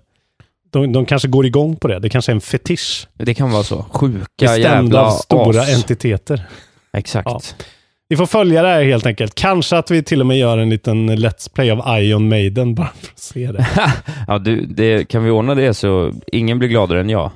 de, 0.71 0.93
de 0.93 1.07
kanske 1.07 1.29
går 1.29 1.47
igång 1.47 1.77
på 1.77 1.89
det. 1.89 1.99
Det 1.99 2.09
kanske 2.09 2.33
är 2.33 2.35
en 2.35 2.41
fetisch. 2.41 3.09
Det 3.15 3.35
kan 3.35 3.51
vara 3.51 3.63
så. 3.63 3.83
Sjuka 3.83 4.27
Bestämd 4.39 4.65
jävla 4.65 5.07
av 5.07 5.11
stora 5.11 5.61
as. 5.61 5.75
entiteter. 5.75 6.49
Exakt. 6.93 7.29
Ja. 7.31 7.41
Vi 8.11 8.17
får 8.17 8.27
följa 8.27 8.63
det 8.63 8.69
här 8.69 8.83
helt 8.83 9.07
enkelt. 9.07 9.35
Kanske 9.35 9.77
att 9.77 9.91
vi 9.91 10.03
till 10.03 10.21
och 10.21 10.27
med 10.27 10.39
gör 10.39 10.59
en 10.59 10.71
liten 10.71 11.11
Let's 11.11 11.55
Play 11.55 11.71
av 11.71 12.03
Iron 12.03 12.29
Maiden 12.29 12.75
bara 12.75 12.91
för 13.01 13.07
att 13.13 13.19
se 13.19 13.53
det. 13.53 13.67
Ja, 14.27 14.39
du, 14.39 14.67
det, 14.67 15.09
kan 15.09 15.25
vi 15.25 15.31
ordna 15.31 15.55
det 15.55 15.75
så 15.75 16.13
ingen 16.27 16.59
blir 16.59 16.69
gladare 16.69 17.01
än 17.01 17.11
jag. 17.11 17.31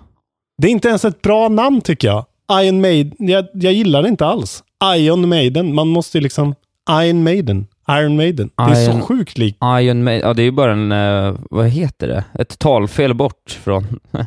Det 0.63 0.69
är 0.69 0.71
inte 0.71 0.89
ens 0.89 1.05
ett 1.05 1.23
bra 1.23 1.49
namn 1.49 1.81
tycker 1.81 2.09
jag. 2.09 2.25
Iron 2.53 2.81
Maiden, 2.81 3.29
jag, 3.29 3.47
jag 3.53 3.73
gillar 3.73 4.03
det 4.03 4.09
inte 4.09 4.27
alls. 4.27 4.63
Iron 4.97 5.29
Maiden, 5.29 5.75
man 5.75 5.89
måste 5.89 6.19
ju 6.19 6.23
liksom... 6.23 6.55
Iron 6.91 7.23
Maiden, 7.23 7.67
Iron 7.91 8.17
Maiden. 8.17 8.51
Det 8.57 8.63
är 8.63 8.93
så 8.93 9.01
sjukt 9.01 9.39
likt. 9.39 9.59
Iron 9.81 10.05
Maiden, 10.05 10.29
ja 10.29 10.35
det 10.35 10.43
är 10.43 10.45
ju 10.45 10.51
bara 10.51 10.73
en, 10.73 10.93
eh, 10.93 11.35
vad 11.51 11.69
heter 11.69 12.09
det? 12.09 12.25
Ett 12.39 12.59
talfel 12.59 13.15
bort 13.15 13.59
från... 13.65 14.01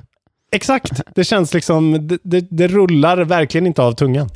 Exakt, 0.51 1.01
det 1.15 1.23
känns 1.23 1.53
liksom, 1.53 2.07
det, 2.07 2.17
det, 2.23 2.47
det 2.49 2.67
rullar 2.67 3.17
verkligen 3.17 3.67
inte 3.67 3.81
av 3.81 3.91
tungan. 3.91 4.29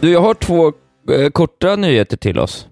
Du, 0.00 0.12
jag 0.12 0.20
har 0.20 0.34
två 0.34 0.72
korta 1.32 1.76
nyheter 1.76 2.16
till 2.16 2.38
oss. 2.38 2.66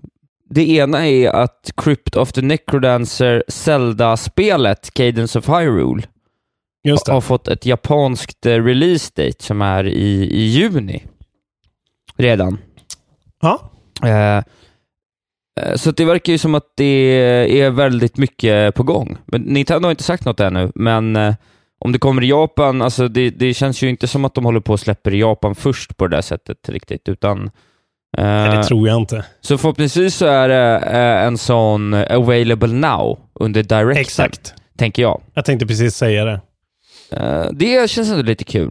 Det 0.50 0.70
ena 0.70 1.08
är 1.08 1.30
att 1.30 1.70
Crypt 1.76 2.16
of 2.16 2.32
the 2.32 2.42
Necrodancer 2.42 3.44
Zelda-spelet 3.48 4.94
Cadence 4.94 5.38
of 5.38 5.48
Hyrule 5.48 6.02
har 7.08 7.20
fått 7.20 7.48
ett 7.48 7.66
japanskt 7.66 8.46
eh, 8.46 8.64
release 8.64 9.12
date 9.16 9.44
som 9.44 9.62
är 9.62 9.84
i, 9.84 10.28
i 10.30 10.42
juni. 10.42 11.04
Redan. 12.16 12.58
Ja, 13.40 13.70
Eh, 14.04 14.36
eh, 15.60 15.74
så 15.76 15.90
det 15.90 16.04
verkar 16.04 16.32
ju 16.32 16.38
som 16.38 16.54
att 16.54 16.72
det 16.74 16.84
är 17.60 17.70
väldigt 17.70 18.16
mycket 18.16 18.74
på 18.74 18.82
gång. 18.82 19.16
Men 19.26 19.42
Nintendo 19.42 19.86
har 19.86 19.90
inte 19.90 20.02
sagt 20.02 20.24
något 20.24 20.40
ännu, 20.40 20.72
men 20.74 21.16
eh, 21.16 21.34
om 21.78 21.92
det 21.92 21.98
kommer 21.98 22.24
i 22.24 22.28
Japan, 22.28 22.82
alltså 22.82 23.08
det, 23.08 23.30
det 23.30 23.54
känns 23.54 23.82
ju 23.82 23.88
inte 23.88 24.06
som 24.06 24.24
att 24.24 24.34
de 24.34 24.44
håller 24.44 24.60
på 24.60 24.72
och 24.72 24.80
släpper 24.80 25.14
i 25.14 25.20
Japan 25.20 25.54
först 25.54 25.96
på 25.96 26.06
det 26.06 26.16
där 26.16 26.22
sättet 26.22 26.68
riktigt, 26.68 27.08
utan 27.08 27.44
eh, 27.44 27.50
nej, 28.16 28.56
det 28.56 28.64
tror 28.64 28.88
jag 28.88 28.96
inte. 28.96 29.24
så 29.40 29.58
förhoppningsvis 29.58 30.14
så 30.14 30.26
är 30.26 30.48
det 30.48 30.76
eh, 30.78 31.26
en 31.26 31.38
sån 31.38 31.94
available 31.94 32.68
now 32.72 33.18
under 33.34 33.62
direct, 33.62 34.00
Exakt. 34.00 34.54
tänker 34.78 35.02
jag. 35.02 35.20
Jag 35.34 35.44
tänkte 35.44 35.66
precis 35.66 35.94
säga 35.94 36.24
det. 36.24 36.40
Eh, 37.12 37.46
det 37.52 37.90
känns 37.90 38.10
ändå 38.10 38.22
lite 38.22 38.44
kul. 38.44 38.70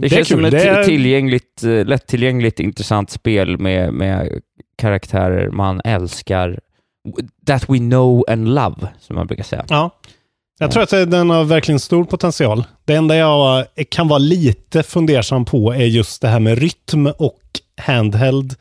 Det, 0.00 0.08
Det 0.08 0.08
känns 0.14 0.28
som 0.28 0.36
kul. 0.36 0.44
ett 0.44 0.50
Det 0.52 0.68
är- 0.68 0.84
tillgängligt, 0.84 1.62
eh, 1.64 1.84
lättillgängligt, 1.84 2.60
intressant 2.60 3.10
spel 3.10 3.58
med, 3.58 3.92
med 3.92 4.40
karaktärer 4.78 5.50
man 5.50 5.80
älskar. 5.84 6.60
That 7.46 7.68
we 7.70 7.78
know 7.78 8.24
and 8.28 8.48
love, 8.54 8.88
som 8.98 9.16
man 9.16 9.26
brukar 9.26 9.44
säga. 9.44 9.64
Ja. 9.68 9.90
Jag 10.58 10.70
tror 10.70 10.82
att 10.82 10.90
den 10.90 11.30
har 11.30 11.44
verkligen 11.44 11.78
stor 11.80 12.04
potential. 12.04 12.64
Det 12.84 12.94
enda 12.94 13.16
jag 13.16 13.64
kan 13.88 14.08
vara 14.08 14.18
lite 14.18 14.82
fundersam 14.82 15.44
på 15.44 15.72
är 15.74 15.84
just 15.84 16.22
det 16.22 16.28
här 16.28 16.40
med 16.40 16.58
rytm 16.58 17.06
och 17.06 17.40
handheld. 17.80 18.54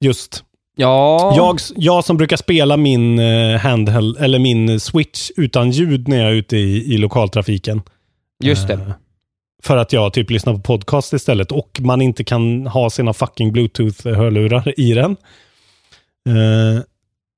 Just 0.00 0.44
Ja, 0.76 1.32
Jag, 1.36 1.58
jag 1.76 2.04
som 2.04 2.16
brukar 2.16 2.36
spela 2.36 2.76
min 2.76 3.18
eh, 3.18 3.58
handheld, 3.58 4.16
eller 4.16 4.38
min 4.38 4.80
switch 4.80 5.30
utan 5.36 5.70
ljud 5.70 6.08
när 6.08 6.16
jag 6.18 6.28
är 6.30 6.34
ute 6.34 6.56
i, 6.56 6.94
i 6.94 6.98
lokaltrafiken. 6.98 7.82
just 8.42 8.68
det. 8.68 8.74
Eh, 8.74 8.92
För 9.62 9.76
att 9.76 9.92
jag 9.92 10.12
typ 10.12 10.30
lyssnar 10.30 10.54
på 10.54 10.60
podcast 10.60 11.12
istället 11.12 11.52
och 11.52 11.80
man 11.82 12.02
inte 12.02 12.24
kan 12.24 12.66
ha 12.66 12.90
sina 12.90 13.12
fucking 13.12 13.52
bluetooth-hörlurar 13.52 14.80
i 14.80 14.92
den. 14.94 15.10
Eh, 16.28 16.82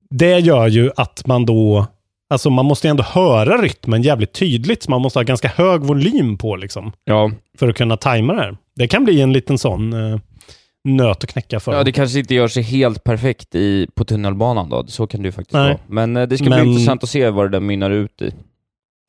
det 0.09 0.39
gör 0.39 0.67
ju 0.67 0.91
att 0.95 1.27
man 1.27 1.45
då, 1.45 1.87
alltså 2.29 2.49
man 2.49 2.65
måste 2.65 2.89
ändå 2.89 3.03
höra 3.03 3.61
rytmen 3.61 4.01
jävligt 4.01 4.33
tydligt. 4.33 4.87
Man 4.87 5.01
måste 5.01 5.19
ha 5.19 5.23
ganska 5.23 5.47
hög 5.47 5.81
volym 5.81 6.37
på 6.37 6.55
liksom. 6.55 6.91
Ja. 7.03 7.31
För 7.59 7.67
att 7.69 7.75
kunna 7.75 7.97
tajma 7.97 8.33
det 8.33 8.39
här. 8.41 8.57
Det 8.75 8.87
kan 8.87 9.03
bli 9.05 9.21
en 9.21 9.33
liten 9.33 9.57
sån 9.57 9.93
nöt 10.85 11.23
att 11.23 11.29
knäcka 11.29 11.59
för. 11.59 11.73
ja, 11.73 11.83
det 11.83 11.91
kanske 11.91 12.19
inte 12.19 12.35
gör 12.35 12.47
sig 12.47 12.63
helt 12.63 13.03
perfekt 13.03 13.55
i, 13.55 13.87
på 13.95 14.05
tunnelbanan 14.05 14.69
då. 14.69 14.87
Så 14.87 15.07
kan 15.07 15.21
det 15.21 15.27
ju 15.27 15.31
faktiskt 15.31 15.53
Nej. 15.53 15.67
vara. 15.69 15.79
Men 15.87 16.17
eh, 16.17 16.27
det 16.27 16.37
ska 16.37 16.49
Men- 16.49 16.61
bli 16.61 16.71
intressant 16.71 17.03
att 17.03 17.09
se 17.09 17.29
vad 17.29 17.45
det 17.45 17.49
där 17.49 17.59
mynnar 17.59 17.91
ut 17.91 18.21
i. 18.21 18.31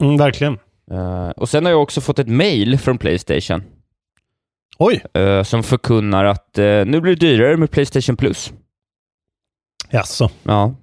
mm, 0.03 0.17
verkligen. 0.17 0.59
Eh, 0.91 1.29
och 1.31 1.49
sen 1.49 1.65
har 1.65 1.73
jag 1.73 1.83
också 1.83 2.01
fått 2.01 2.19
ett 2.19 2.29
mail 2.29 2.79
från 2.79 2.99
Playstation 2.99 3.63
Oj, 4.79 5.03
eh, 5.15 5.43
som 5.43 5.63
förkunnar 5.63 6.25
att 6.25 6.59
eh, 6.59 6.65
nu 6.65 7.01
blir 7.01 7.17
det 7.17 7.27
dyrare 7.27 7.57
med 7.57 7.71
Playstation 7.71 8.17
Plus. 8.17 8.53
jaså. 9.91 10.31
Ja. 10.43 10.75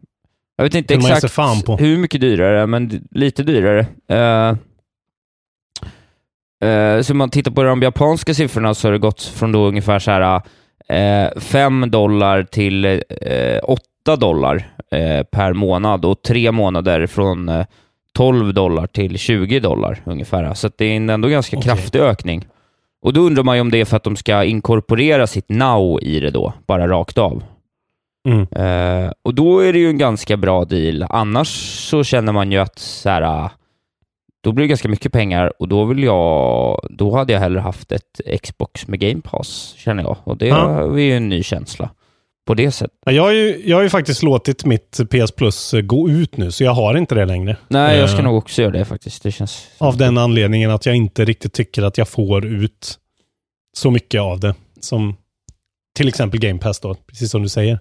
Jag 0.55 0.63
vet 0.63 0.75
inte 0.75 0.95
man 0.95 1.03
sig 1.03 1.11
exakt 1.13 1.33
fan 1.33 1.61
på. 1.61 1.77
hur 1.77 1.97
mycket 1.97 2.21
dyrare, 2.21 2.67
men 2.67 2.87
d- 2.87 2.99
lite 3.11 3.43
dyrare. 3.43 3.79
Uh, 4.13 4.57
så 7.01 7.13
om 7.13 7.17
man 7.17 7.29
tittar 7.29 7.51
på 7.51 7.63
de 7.63 7.81
japanska 7.81 8.33
siffrorna 8.33 8.73
så 8.73 8.87
har 8.87 8.91
det 8.93 8.99
gått 8.99 9.21
från 9.21 9.51
då 9.51 9.67
ungefär 9.67 9.99
så 9.99 10.11
här 10.11 10.41
5 11.37 11.91
dollar 11.91 12.43
till 12.43 12.85
uh, 12.85 12.99
8 14.03 14.15
dollar 14.15 14.73
eh, 14.91 15.23
per 15.23 15.53
månad 15.53 16.05
och 16.05 16.21
tre 16.21 16.51
månader 16.51 17.07
från 17.07 17.49
eh, 17.49 17.65
12 18.13 18.53
dollar 18.53 18.87
till 18.87 19.17
20 19.17 19.59
dollar 19.59 20.01
ungefär. 20.05 20.53
Så 20.53 20.69
det 20.77 20.85
är 20.85 20.95
en 20.95 21.09
ändå 21.09 21.27
ganska 21.27 21.57
Okej. 21.57 21.69
kraftig 21.69 21.99
ökning. 21.99 22.47
Och 23.01 23.13
då 23.13 23.21
undrar 23.21 23.43
man 23.43 23.55
ju 23.55 23.61
om 23.61 23.71
det 23.71 23.81
är 23.81 23.85
för 23.85 23.97
att 23.97 24.03
de 24.03 24.15
ska 24.15 24.43
inkorporera 24.43 25.27
sitt 25.27 25.49
now 25.49 26.03
i 26.03 26.19
det 26.19 26.29
då, 26.29 26.53
bara 26.67 26.87
rakt 26.87 27.17
av. 27.17 27.43
Mm. 28.27 28.41
Eh, 28.41 29.11
och 29.23 29.33
då 29.33 29.59
är 29.59 29.73
det 29.73 29.79
ju 29.79 29.89
en 29.89 29.97
ganska 29.97 30.37
bra 30.37 30.65
deal. 30.65 31.05
Annars 31.09 31.47
så 31.89 32.03
känner 32.03 32.33
man 32.33 32.51
ju 32.51 32.57
att 32.57 32.79
så 32.79 33.09
här, 33.09 33.21
ah, 33.21 33.51
då 34.43 34.51
blir 34.51 34.63
det 34.63 34.67
ganska 34.69 34.89
mycket 34.89 35.11
pengar 35.11 35.53
och 35.61 35.67
då 35.67 35.85
vill 35.85 36.03
jag, 36.03 36.87
då 36.89 37.15
hade 37.15 37.33
jag 37.33 37.39
hellre 37.39 37.59
haft 37.59 37.91
ett 37.91 38.41
Xbox 38.43 38.87
med 38.87 38.99
Game 38.99 39.21
Pass, 39.21 39.73
känner 39.77 40.03
jag. 40.03 40.17
Och 40.23 40.37
det 40.37 40.47
Ja. 40.47 40.81
är 40.93 40.97
ju 40.97 41.17
en 41.17 41.29
ny 41.29 41.43
känsla. 41.43 41.89
på 42.47 42.53
det 42.53 42.71
sättet. 42.71 42.97
Ja, 43.05 43.11
Jag 43.11 43.23
har, 43.23 43.31
ju, 43.31 43.61
jag 43.65 43.77
har 43.77 43.83
ju 43.83 43.89
faktiskt 43.89 44.23
låtit 44.23 44.65
mitt 44.65 44.99
PS 45.09 45.31
Plus 45.31 45.73
gå 45.83 46.09
ut 46.09 46.37
nu, 46.37 46.51
så 46.51 46.63
jag 46.63 46.71
har 46.73 46.97
inte 46.97 47.15
det 47.15 47.25
längre. 47.25 47.57
Nej, 47.67 47.97
jag 47.99 48.09
ska 48.09 48.19
Eh, 48.19 48.23
nog 48.25 48.37
också 48.37 48.61
göra 48.61 48.71
det 48.71 48.85
faktiskt. 48.85 49.23
Det 49.23 49.31
känns... 49.31 49.67
Av 49.77 49.97
den 49.97 50.17
anledningen 50.17 50.71
att 50.71 50.85
jag 50.85 50.95
inte 50.95 51.25
riktigt 51.25 51.53
tycker 51.53 51.83
att 51.83 51.97
jag 51.97 52.07
får 52.07 52.45
ut 52.45 52.99
så 53.77 53.91
mycket 53.91 54.21
av 54.21 54.39
det. 54.39 54.55
Som 54.79 55.15
till 55.97 56.07
exempel 56.07 56.39
Game 56.39 56.59
Pass 56.59 56.79
då, 56.79 56.95
precis 56.95 57.31
som 57.31 57.43
du 57.43 57.49
säger. 57.49 57.79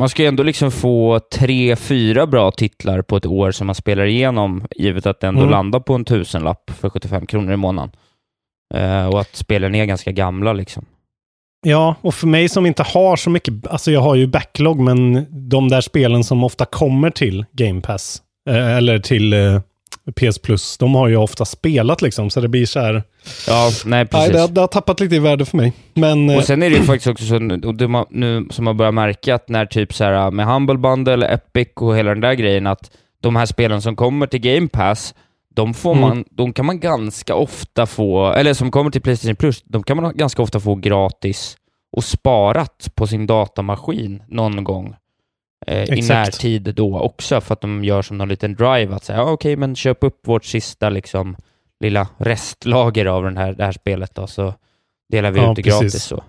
Man 0.00 0.08
ska 0.08 0.22
ju 0.22 0.28
ändå 0.28 0.42
liksom 0.42 0.70
få 0.70 1.20
tre, 1.32 1.76
fyra 1.76 2.26
bra 2.26 2.50
titlar 2.50 3.02
på 3.02 3.16
ett 3.16 3.26
år 3.26 3.50
som 3.50 3.66
man 3.66 3.74
spelar 3.74 4.04
igenom, 4.04 4.66
givet 4.76 5.06
att 5.06 5.20
det 5.20 5.26
ändå 5.26 5.40
Mm. 5.40 5.50
landar 5.50 5.80
på 5.80 5.94
en 5.94 6.04
tusenlapp 6.04 6.70
för 6.80 6.90
75 6.90 7.26
kronor 7.26 7.52
i 7.52 7.56
månaden. 7.56 7.90
Eh, 8.74 9.06
och 9.06 9.20
att 9.20 9.36
spelen 9.36 9.74
är 9.74 9.84
ganska 9.84 10.12
gamla 10.12 10.52
liksom. 10.52 10.84
Ja, 11.66 11.94
och 12.00 12.14
för 12.14 12.26
mig 12.26 12.48
som 12.48 12.66
inte 12.66 12.82
har 12.82 13.16
så 13.16 13.30
mycket, 13.30 13.66
alltså 13.66 13.90
jag 13.90 14.00
har 14.00 14.14
ju 14.14 14.26
backlog, 14.26 14.80
men 14.80 15.26
de 15.48 15.68
där 15.68 15.80
spelen 15.80 16.24
som 16.24 16.44
ofta 16.44 16.64
kommer 16.64 17.10
till 17.10 17.44
Game 17.52 17.80
Pass, 17.80 18.22
eh, 18.50 18.76
eller 18.76 18.98
till 18.98 19.32
eh, 19.32 19.60
PS 20.16 20.38
Plus, 20.38 20.78
de 20.78 20.94
har 20.94 21.08
ju 21.08 21.16
ofta 21.16 21.44
spelat 21.44 22.02
liksom, 22.02 22.30
så 22.30 22.40
det 22.40 22.48
blir 22.48 22.66
så 22.66 22.80
här, 22.80 23.02
Ja, 23.48 23.70
nej 23.70 23.82
nej, 23.84 24.06
precis. 24.06 24.32
det, 24.32 24.40
har- 24.40 24.48
det 24.48 24.60
har 24.60 24.68
tappat 24.68 25.00
lite 25.00 25.14
i 25.16 25.18
värde 25.18 25.44
för 25.44 25.56
mig. 25.56 25.72
Men, 25.94 26.30
eh, 26.30 26.36
Och 26.36 26.44
sen 26.44 26.62
är 26.62 26.70
det 26.70 26.76
ju 26.76 26.82
faktiskt 26.82 27.06
också 27.06 27.24
så, 27.24 27.36
och 27.68 27.74
det 27.74 27.88
man, 27.88 28.04
nu 28.10 28.46
som 28.50 28.64
man 28.64 28.76
börjar 28.76 28.92
märka 28.92 29.34
att 29.34 29.48
när 29.48 29.66
typ 29.66 29.94
så 29.94 30.04
här 30.04 30.30
med 30.30 30.46
Humble 30.46 30.78
Bundle, 30.78 31.26
Epic 31.26 31.68
och 31.76 31.96
hela 31.96 32.10
den 32.10 32.20
där 32.20 32.34
grejen, 32.34 32.66
att 32.66 32.90
de 33.22 33.36
här 33.36 33.46
spelen 33.46 33.82
som 33.82 33.96
kommer 33.96 34.26
till 34.26 34.40
Game 34.40 34.68
Pass, 34.68 35.14
de, 35.54 35.74
får 35.74 35.92
Mm. 35.92 36.00
man, 36.08 36.24
de 36.30 36.52
kan 36.52 36.66
man 36.66 36.80
ganska 36.80 37.34
ofta 37.34 37.86
få, 37.86 38.32
eller 38.32 38.54
som 38.54 38.70
kommer 38.70 38.90
till 38.90 39.02
Playstation 39.02 39.36
Plus, 39.36 39.62
de 39.64 39.82
kan 39.82 39.96
man 39.96 40.16
ganska 40.16 40.42
ofta 40.42 40.60
få 40.60 40.74
gratis 40.74 41.56
och 41.96 42.04
sparat 42.04 42.88
på 42.94 43.06
sin 43.06 43.26
datamaskin 43.26 44.22
någon 44.28 44.64
gång. 44.64 44.94
Eh, 45.66 45.98
I 45.98 46.02
närtid 46.08 46.62
då 46.74 46.98
också, 47.00 47.40
för 47.40 47.52
att 47.52 47.60
de 47.60 47.84
gör 47.84 48.02
som 48.02 48.18
någon 48.18 48.28
liten 48.28 48.54
drive, 48.54 48.94
att 48.94 49.04
säga, 49.04 49.18
ja, 49.18 49.30
okej, 49.30 49.56
men 49.56 49.76
köp 49.76 49.98
upp 50.04 50.20
vårt 50.26 50.44
sista 50.44 50.90
liksom, 50.90 51.36
lilla 51.80 52.08
restlager 52.18 53.06
av 53.06 53.24
den 53.24 53.36
här, 53.36 53.52
det 53.52 53.64
här 53.64 53.72
spelet 53.72 54.14
då, 54.14 54.26
så 54.26 54.54
delar 55.12 55.30
vi 55.30 55.40
Ja, 55.40 55.50
ut 55.50 55.56
det 55.56 55.62
precis. 55.62 55.80
gratis. 55.80 56.02
Så. 56.02 56.22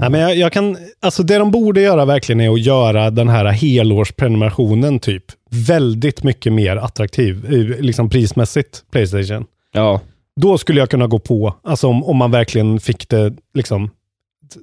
Nej, 0.00 0.10
men 0.10 0.20
jag, 0.20 0.36
jag 0.36 0.52
kan, 0.52 0.76
alltså 1.00 1.22
det 1.22 1.38
de 1.38 1.50
borde 1.50 1.80
göra 1.80 2.04
verkligen 2.04 2.40
är 2.40 2.50
att 2.50 2.60
göra 2.60 3.10
den 3.10 3.28
här 3.28 3.44
helårsprenumerationen 3.44 4.98
typ 4.98 5.24
väldigt 5.50 6.22
mycket 6.22 6.52
mer 6.52 6.76
attraktiv, 6.76 7.50
liksom 7.80 8.10
prismässigt, 8.10 8.84
Playstation. 8.90 9.46
Ja, 9.72 10.00
Då 10.40 10.58
skulle 10.58 10.80
jag 10.80 10.90
kunna 10.90 11.06
gå 11.06 11.18
på, 11.18 11.54
alltså 11.62 11.88
om, 11.88 12.04
om 12.04 12.16
man 12.16 12.30
verkligen 12.30 12.80
fick 12.80 13.08
det, 13.08 13.34
liksom, 13.54 13.90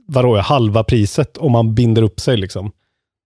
vadå, 0.07 0.38
halva 0.38 0.83
priset 0.83 1.38
om 1.38 1.51
man 1.51 1.75
binder 1.75 2.01
upp 2.01 2.19
sig 2.19 2.38
liksom. 2.38 2.71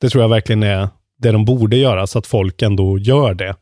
Det 0.02 0.10
tror 0.10 0.24
jag 0.24 0.30
verkligen 0.30 0.64
är 0.64 0.90
det 1.20 1.32
de 1.32 1.46
borde 1.46 1.78
göra, 1.78 2.08
så 2.08 2.20
att 2.20 2.28
folk 2.28 2.62
ändå 2.62 3.00
gör 3.00 3.34
det. 3.34 3.56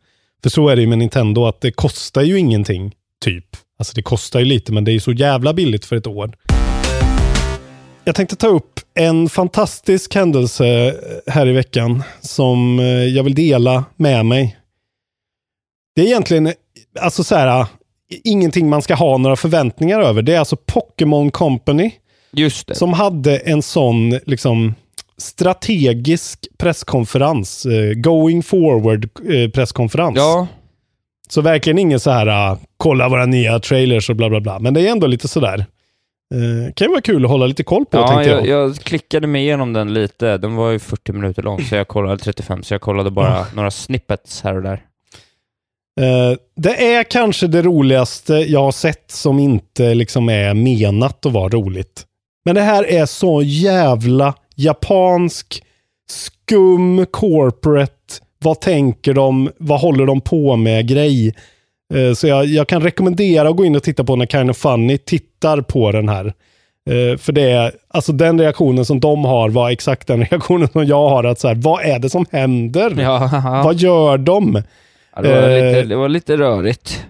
För 0.43 0.49
så 0.49 0.69
är 0.69 0.75
det 0.75 0.81
ju 0.81 0.87
med 0.87 0.97
Nintendo, 0.97 1.45
att 1.45 1.61
det 1.61 1.71
kostar 1.71 2.21
ju 2.21 2.39
ingenting, 2.39 2.95
typ. 3.21 3.45
Alltså 3.79 3.93
det 3.95 4.01
kostar 4.01 4.39
ju 4.39 4.45
lite, 4.45 4.71
men 4.71 4.83
det 4.83 4.91
är 4.91 4.93
ju 4.93 4.99
så 4.99 5.11
jävla 5.11 5.53
billigt 5.53 5.85
för 5.85 5.95
ett 5.95 6.07
år. 6.07 6.35
Jag 8.03 8.15
tänkte 8.15 8.35
ta 8.35 8.47
upp 8.47 8.79
en 8.93 9.29
fantastisk 9.29 10.15
händelse 10.15 10.87
eh, 10.87 11.33
här 11.33 11.47
i 11.47 11.51
veckan 11.51 12.03
som 12.21 12.79
eh, 12.79 12.85
jag 12.85 13.23
vill 13.23 13.35
dela 13.35 13.85
med 13.95 14.25
mig. 14.25 14.57
Det 15.95 16.01
är 16.01 16.05
egentligen, 16.05 16.47
eh, 16.47 16.53
alltså 17.01 17.23
så 17.23 17.35
här, 17.35 17.65
ingenting 18.23 18.69
man 18.69 18.81
ska 18.81 18.95
ha 18.95 19.17
några 19.17 19.35
förväntningar 19.35 20.01
över. 20.01 20.21
Det 20.21 20.35
är 20.35 20.39
alltså 20.39 20.55
Pokémon 20.55 21.31
Company 21.31 21.91
just 22.31 22.67
det. 22.67 22.75
som 22.75 22.93
hade 22.93 23.37
en 23.37 23.61
sån 23.61 24.19
liksom 24.25 24.75
strategisk 25.17 26.47
presskonferens, 26.57 27.65
eh, 27.65 27.93
going 27.93 28.43
forward 28.43 29.09
eh, 29.29 29.49
presskonferens. 29.49 30.17
Ja, 30.17 30.47
Så 31.29 31.41
verkligen 31.41 31.79
ingen 31.79 31.99
så 31.99 32.11
här, 32.11 32.27
ah, 32.27 32.57
kolla 32.77 33.09
våra 33.09 33.25
nya 33.25 33.59
trailers 33.59 34.09
och 34.09 34.15
bla 34.15 34.29
bla 34.29 34.39
bla. 34.41 34.59
Men 34.59 34.73
det 34.73 34.87
är 34.87 34.91
ändå 34.91 35.07
lite 35.07 35.27
sådär. 35.27 35.65
Eh, 36.35 36.73
kan 36.73 36.85
ju 36.87 36.91
vara 36.91 37.01
kul 37.01 37.25
att 37.25 37.31
hålla 37.31 37.45
lite 37.45 37.63
koll 37.63 37.85
på 37.85 37.97
ja 37.97 38.07
tänkte 38.07 38.29
jag. 38.29 38.47
jag, 38.47 38.69
jag 38.69 38.75
klickade 38.75 39.27
mig 39.27 39.41
igenom 39.41 39.73
den 39.73 39.93
lite. 39.93 40.37
Den 40.37 40.55
var 40.55 40.71
ju 40.71 40.79
40 40.79 41.11
minuter 41.13 41.43
lång, 41.43 41.63
så 41.63 41.75
jag 41.75 41.87
kollade 41.87 42.17
35, 42.17 42.63
så 42.63 42.73
jag 42.73 42.81
kollade 42.81 43.11
bara 43.11 43.45
några 43.55 43.71
snippets 43.71 44.41
här 44.41 44.55
och 44.55 44.61
där. 44.63 44.81
Eh, 46.01 46.37
det 46.55 46.93
är 46.93 47.03
kanske 47.03 47.47
det 47.47 47.61
roligaste 47.61 48.33
jag 48.33 48.63
har 48.63 48.71
sett 48.71 49.11
som 49.11 49.39
inte 49.39 49.93
liksom 49.93 50.29
är 50.29 50.53
menat 50.53 51.25
att 51.25 51.31
vara 51.31 51.49
roligt. 51.49 52.05
Men 52.45 52.55
det 52.55 52.61
här 52.61 52.89
är 52.89 53.05
så 53.05 53.41
jävla 53.41 54.33
japansk, 54.55 55.63
skum, 56.09 57.05
corporate, 57.11 57.93
vad 58.43 58.61
tänker 58.61 59.13
de, 59.13 59.51
vad 59.57 59.79
håller 59.79 60.05
de 60.05 60.21
på 60.21 60.55
med 60.55 60.87
grej. 60.87 61.35
Eh, 61.93 62.13
så 62.13 62.27
jag, 62.27 62.45
jag 62.45 62.67
kan 62.67 62.81
rekommendera 62.81 63.49
att 63.49 63.55
gå 63.55 63.65
in 63.65 63.75
och 63.75 63.83
titta 63.83 64.03
på 64.03 64.15
när 64.15 64.25
Kind 64.25 64.49
of 64.49 64.57
Funny 64.57 64.97
tittar 64.97 65.61
på 65.61 65.91
den 65.91 66.09
här. 66.09 66.25
Eh, 66.89 67.17
för 67.17 67.31
det 67.31 67.51
är, 67.51 67.71
alltså 67.87 68.11
den 68.11 68.41
reaktionen 68.41 68.85
som 68.85 68.99
de 68.99 69.25
har 69.25 69.49
var 69.49 69.69
exakt 69.69 70.07
den 70.07 70.25
reaktionen 70.31 70.67
som 70.67 70.85
jag 70.85 71.09
har. 71.09 71.23
Att 71.23 71.39
så 71.39 71.47
här, 71.47 71.55
vad 71.55 71.85
är 71.85 71.99
det 71.99 72.09
som 72.09 72.25
händer? 72.31 72.95
Ja, 73.01 73.61
Vad 73.65 73.75
gör 73.75 74.17
de? 74.17 74.63
ja 75.15 75.21
det, 75.21 75.29
var 75.41 75.49
eh, 75.49 75.65
lite, 75.65 75.81
det 75.81 75.95
var 75.95 76.09
lite 76.09 76.37
rörigt. 76.37 77.05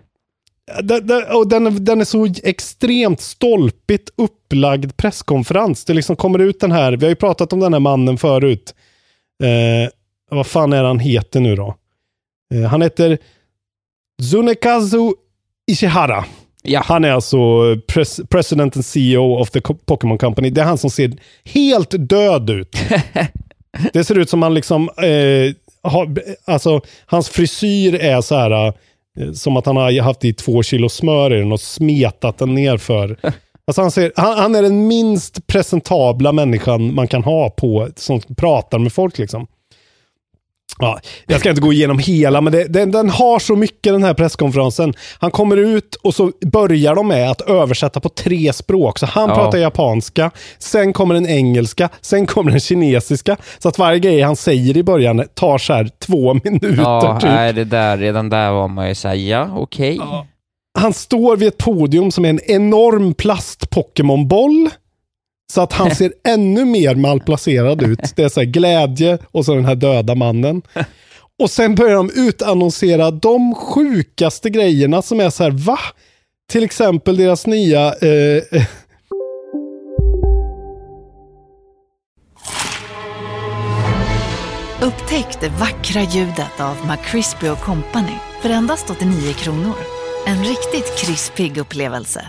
Och 1.33 1.47
den, 1.47 1.67
är- 1.67 1.71
den 1.79 2.01
är 2.01 2.05
så 2.05 2.27
extremt 2.43 3.21
stolpigt 3.21 4.09
upplagd 4.15 4.97
presskonferens. 4.97 5.85
Det 5.85 5.93
liksom 5.93 6.15
kommer 6.15 6.39
ut 6.39 6.59
den 6.59 6.71
här, 6.71 6.91
vi 6.97 7.05
har 7.05 7.09
ju 7.09 7.15
pratat 7.15 7.53
om 7.53 7.59
den 7.59 7.73
här 7.73 7.79
mannen 7.79 8.17
förut. 8.17 8.75
Eh, 9.43 9.89
vad 10.31 10.47
fan 10.47 10.73
är 10.73 10.83
han 10.83 10.99
heter 10.99 11.39
nu 11.39 11.55
då? 11.55 11.75
Eh, 12.53 12.61
han 12.63 12.81
heter 12.81 13.17
Zunekazu 14.21 15.13
Ishihara. 15.71 16.25
Ja, 16.63 16.81
Han 16.85 17.03
är 17.05 17.11
alltså 17.11 17.37
pres, 17.87 18.19
president 18.29 18.75
and 18.75 18.85
CEO 18.85 19.35
of 19.41 19.49
the 19.51 19.59
Pokémon 19.61 20.17
Company. 20.17 20.49
Det 20.49 20.61
är 20.61 20.65
han 20.65 20.77
som 20.77 20.89
ser 20.89 21.11
helt 21.45 22.09
död 22.09 22.49
ut. 22.49 22.75
det 23.93 24.03
ser 24.03 24.17
ut 24.17 24.29
som 24.29 24.41
han 24.41 24.53
liksom, 24.53 24.89
eh, 24.97 25.53
har, 25.91 26.15
alltså 26.45 26.81
hans 27.05 27.29
frisyr 27.29 27.95
är 27.95 28.21
så 28.21 28.35
här, 28.35 28.67
eh, 28.67 28.73
som 29.33 29.57
att 29.57 29.65
han 29.65 29.77
har 29.77 30.01
haft 30.01 30.25
i 30.25 30.33
två 30.33 30.63
kilo 30.63 30.89
smör 30.89 31.33
i 31.33 31.39
den 31.39 31.51
och 31.51 31.61
smetat 31.61 32.37
den 32.37 32.53
ner 32.53 32.77
för. 32.77 33.17
Alltså 33.67 33.81
han, 33.81 33.91
ser, 33.91 34.11
han, 34.15 34.37
han 34.37 34.55
är 34.55 34.61
den 34.61 34.87
minst 34.87 35.47
presentabla 35.47 36.31
människan 36.31 36.95
man 36.95 37.07
kan 37.07 37.23
ha 37.23 37.49
på, 37.49 37.89
som 37.95 38.21
pratar 38.21 38.79
med 38.79 38.93
folk 38.93 39.17
liksom. 39.17 39.47
Ja, 40.79 40.99
jag 41.27 41.39
ska 41.39 41.49
inte 41.49 41.61
gå 41.61 41.73
igenom 41.73 41.99
hela, 41.99 42.41
men 42.41 42.53
det, 42.53 42.63
den, 42.63 42.91
den 42.91 43.09
har 43.09 43.39
så 43.39 43.55
mycket 43.55 43.93
den 43.93 44.03
här 44.03 44.13
presskonferensen. 44.13 44.93
Han 45.19 45.31
kommer 45.31 45.57
ut 45.57 45.95
och 45.95 46.15
så 46.15 46.31
börjar 46.51 46.95
de 46.95 47.07
med 47.07 47.31
att 47.31 47.41
översätta 47.41 47.99
på 47.99 48.09
tre 48.09 48.53
språk. 48.53 48.99
Så 48.99 49.05
han 49.05 49.29
Ja. 49.29 49.35
pratar 49.35 49.57
japanska, 49.57 50.31
sen 50.59 50.93
kommer 50.93 51.13
den 51.15 51.27
engelska, 51.27 51.89
sen 52.01 52.25
kommer 52.25 52.51
den 52.51 52.59
kinesiska. 52.59 53.37
Så 53.59 53.69
att 53.69 53.77
varje 53.77 53.99
grej 53.99 54.21
han 54.21 54.35
säger 54.35 54.77
i 54.77 54.83
början 54.83 55.23
tar 55.33 55.57
så 55.57 55.73
här 55.73 55.89
två 56.05 56.33
minuter 56.43 56.75
ja 56.77 57.19
typ. 57.21 57.29
nej, 57.29 57.53
det 57.53 57.63
där, 57.63 57.97
redan 57.97 58.29
där 58.29 58.51
var 58.51 58.67
man 58.67 58.87
ju 58.89 58.95
såhär, 58.95 59.15
ja, 59.15 59.49
okej. 59.57 59.99
Han 60.79 60.93
står 60.93 61.37
vid 61.37 61.47
ett 61.47 61.57
podium 61.57 62.11
som 62.11 62.25
är 62.25 62.29
en 62.29 62.39
enorm 62.45 63.13
plast-Pokémon-boll. 63.13 64.69
Så 65.51 65.61
att 65.61 65.73
han 65.73 65.95
ser 65.95 66.13
ännu 66.27 66.65
mer 66.65 66.95
malplacerad 66.95 67.81
ut. 67.81 68.15
Det 68.15 68.23
är 68.23 68.29
så 68.29 68.39
här 68.39 68.47
glädje 68.47 69.17
och 69.31 69.45
så 69.45 69.55
den 69.55 69.65
här 69.65 69.75
döda 69.75 70.15
mannen. 70.15 70.61
Och 71.39 71.49
sen 71.49 71.75
börjar 71.75 71.95
de 71.95 72.09
utannonsera 72.15 73.11
de 73.11 73.55
sjukaste 73.55 74.49
grejerna 74.49 75.01
som 75.01 75.19
är 75.19 75.29
så 75.29 75.43
här, 75.43 75.51
va? 75.51 75.79
Till 76.51 76.63
exempel 76.63 77.17
deras 77.17 77.47
nya... 77.47 77.93
Eh, 77.93 78.63
Upptäck 84.81 85.41
det 85.41 85.49
vackra 85.49 86.01
ljudet 86.01 86.59
av 86.59 86.75
McCrispy 86.87 87.47
Company 87.47 88.15
för 88.41 88.49
endast 88.49 88.89
89 88.89 89.33
kronor. 89.33 89.75
En 90.27 90.43
riktigt 90.43 90.97
krispig 90.97 91.57
upplevelse. 91.57 92.25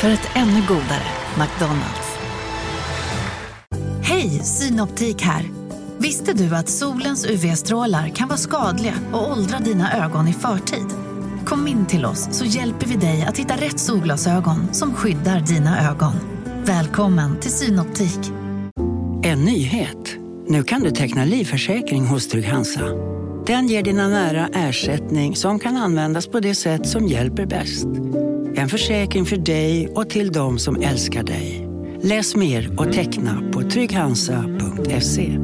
För 0.00 0.08
ett 0.08 0.30
ännu 0.34 0.60
godare 0.68 1.06
McDonalds. 1.38 2.18
Hej, 4.02 4.28
Synoptik 4.28 5.22
här. 5.22 5.42
Visste 5.98 6.32
du 6.32 6.56
att 6.56 6.68
solens 6.68 7.26
UV-strålar 7.26 8.08
kan 8.08 8.28
vara 8.28 8.38
skadliga 8.38 8.94
och 9.12 9.30
åldra 9.32 9.58
dina 9.58 10.04
ögon 10.04 10.28
i 10.28 10.32
förtid? 10.32 10.86
Kom 11.44 11.68
in 11.68 11.86
till 11.86 12.04
oss 12.04 12.28
så 12.32 12.44
hjälper 12.44 12.86
vi 12.86 12.96
dig 12.96 13.24
att 13.28 13.38
hitta 13.38 13.54
rätt 13.54 13.80
solglasögon 13.80 14.74
som 14.74 14.94
skyddar 14.94 15.40
dina 15.40 15.90
ögon. 15.90 16.14
Välkommen 16.64 17.40
till 17.40 17.50
Synoptik. 17.50 18.32
En 19.22 19.44
nyhet. 19.44 20.16
Nu 20.46 20.62
kan 20.62 20.80
du 20.80 20.90
teckna 20.90 21.24
livförsäkring 21.24 22.06
hos 22.06 22.28
Trygg-Hansa. 22.28 22.84
Den 23.46 23.66
ger 23.66 23.82
dina 23.82 24.08
nära 24.08 24.48
ersättning 24.52 25.36
som 25.36 25.58
kan 25.58 25.76
användas 25.76 26.26
på 26.26 26.40
det 26.40 26.54
sätt 26.54 26.88
som 26.88 27.06
hjälper 27.06 27.46
bäst. 27.46 27.86
En 28.56 28.68
försäkring 28.68 29.24
för 29.24 29.36
dig 29.36 29.88
och 29.88 30.10
till 30.10 30.32
de 30.32 30.58
som 30.58 30.82
älskar 30.82 31.22
dig. 31.22 31.68
Läs 32.02 32.36
mer 32.36 32.80
och 32.80 32.92
teckna 32.92 33.50
på 33.52 33.62
trygghansa.se. 33.62 35.38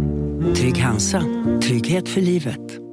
Trygg 0.57 0.79
Hansa. 0.79 1.23
Trygghet 1.63 2.09
för 2.09 2.21
livet. 2.21 2.87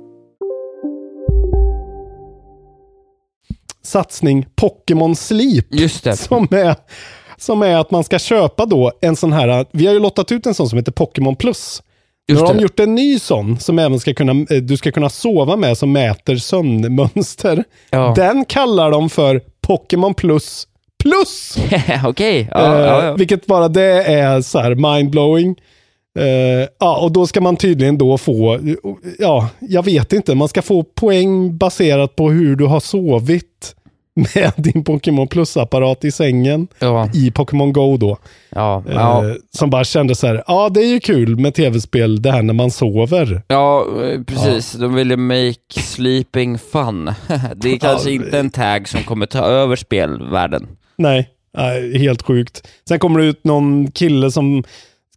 satsning 3.93 4.45
Pokémon 4.55 5.15
Sleep. 5.15 5.65
Just 5.69 6.03
det. 6.03 6.17
Som 6.17 6.47
är, 6.51 6.75
som 7.37 7.61
är 7.61 7.77
att 7.77 7.91
man 7.91 8.03
ska 8.03 8.19
köpa 8.19 8.65
då 8.65 8.91
en 9.01 9.15
sån 9.15 9.33
här, 9.33 9.65
vi 9.71 9.85
har 9.85 9.93
ju 9.93 9.99
lottat 9.99 10.31
ut 10.31 10.45
en 10.45 10.53
sån 10.53 10.69
som 10.69 10.77
heter 10.77 10.91
Pokémon 10.91 11.35
Plus. 11.35 11.83
Nu 12.27 12.33
Just 12.33 12.47
har 12.47 12.53
de 12.53 12.61
gjort 12.61 12.79
en 12.79 12.95
ny 12.95 13.19
sån 13.19 13.59
som 13.59 13.79
även 13.79 13.99
ska 13.99 14.13
kunna, 14.13 14.31
eh, 14.31 14.61
du 14.61 14.77
ska 14.77 14.91
kunna 14.91 15.09
sova 15.09 15.55
med 15.55 15.77
som 15.77 15.91
mäter 15.91 16.35
sömnmönster. 16.35 17.63
Ja. 17.89 18.13
Den 18.15 18.45
kallar 18.45 18.91
de 18.91 19.09
för 19.09 19.41
Pokémon 19.67 20.13
Plus 20.13 20.67
Plus! 21.03 21.57
Okej, 22.05 22.47
ja, 22.51 22.75
Eh, 22.75 22.81
ja, 22.81 23.05
ja. 23.05 23.13
Vilket 23.13 23.45
bara 23.45 23.67
det 23.67 24.03
är 24.03 24.41
så 24.41 24.59
här 24.59 24.75
mindblowing. 24.75 25.55
Eh, 26.19 26.67
ja, 26.79 26.97
och 26.97 27.11
då 27.11 27.27
ska 27.27 27.41
man 27.41 27.57
tydligen 27.57 27.97
då 27.97 28.17
få, 28.17 28.59
ja, 29.19 29.49
jag 29.59 29.85
vet 29.85 30.13
inte, 30.13 30.35
man 30.35 30.47
ska 30.47 30.61
få 30.61 30.83
poäng 30.83 31.57
baserat 31.57 32.15
på 32.15 32.29
hur 32.29 32.55
du 32.55 32.65
har 32.65 32.79
sovit 32.79 33.75
med 34.15 34.51
din 34.57 34.83
Pokémon 34.83 35.27
Plus-apparat 35.27 36.05
i 36.05 36.11
sängen 36.11 36.67
Ja. 36.79 37.09
i 37.13 37.31
Pokémon 37.31 37.73
Go 37.73 37.97
då. 37.97 38.17
Ja, 38.49 38.83
Eh, 38.87 38.93
ja. 38.95 39.23
Som 39.57 39.69
bara 39.69 39.83
kände 39.83 40.15
så 40.15 40.27
här, 40.27 40.43
ja 40.47 40.69
det 40.69 40.81
är 40.81 40.87
ju 40.87 40.99
kul 40.99 41.39
med 41.39 41.53
tv-spel 41.53 42.21
det 42.21 42.31
här 42.31 42.41
när 42.41 42.53
man 42.53 42.71
sover. 42.71 43.41
Ja, 43.47 43.85
eh, 44.03 44.21
precis. 44.23 44.71
De 44.73 44.93
ville 44.95 45.17
make 45.17 45.55
sleeping 45.81 46.57
fun. 46.59 47.05
Det 47.55 47.71
är 47.73 47.77
kanske 47.77 48.11
inte 48.11 48.39
en 48.39 48.49
tag 48.49 48.87
som 48.87 49.03
kommer 49.03 49.25
ta 49.25 49.39
över 49.45 49.75
spelvärlden. 49.75 50.67
Nej, 50.97 51.29
nej, 51.57 51.97
helt 51.97 52.21
sjukt. 52.21 52.67
Sen 52.87 52.99
kommer 52.99 53.19
det 53.19 53.25
ut 53.25 53.43
någon 53.43 53.91
kille 53.91 54.31
som 54.31 54.63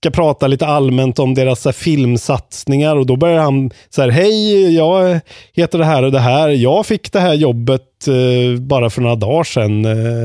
ska 0.07 0.11
prata 0.11 0.47
lite 0.47 0.67
allmänt 0.67 1.19
om 1.19 1.35
deras 1.35 1.65
här, 1.65 1.73
filmsatsningar 1.73 2.97
och 2.97 3.07
då 3.07 3.17
börjar 3.17 3.43
han 3.43 3.71
så 3.91 4.03
här, 4.03 4.09
hej, 4.09 4.75
jag 4.77 5.21
heter 5.53 5.79
det 5.79 5.85
här 5.85 6.03
och 6.03 6.13
det 6.13 6.21
här. 6.21 6.49
Jag 6.49 6.87
fick 6.87 7.13
det 7.13 7.21
här 7.21 7.35
jobbet 7.35 8.09
eh, 8.09 8.61
bara 8.61 8.91
för 8.91 9.03
några 9.03 9.17
dagar 9.17 9.45
sedan. 9.45 9.85
Eh, 9.85 10.23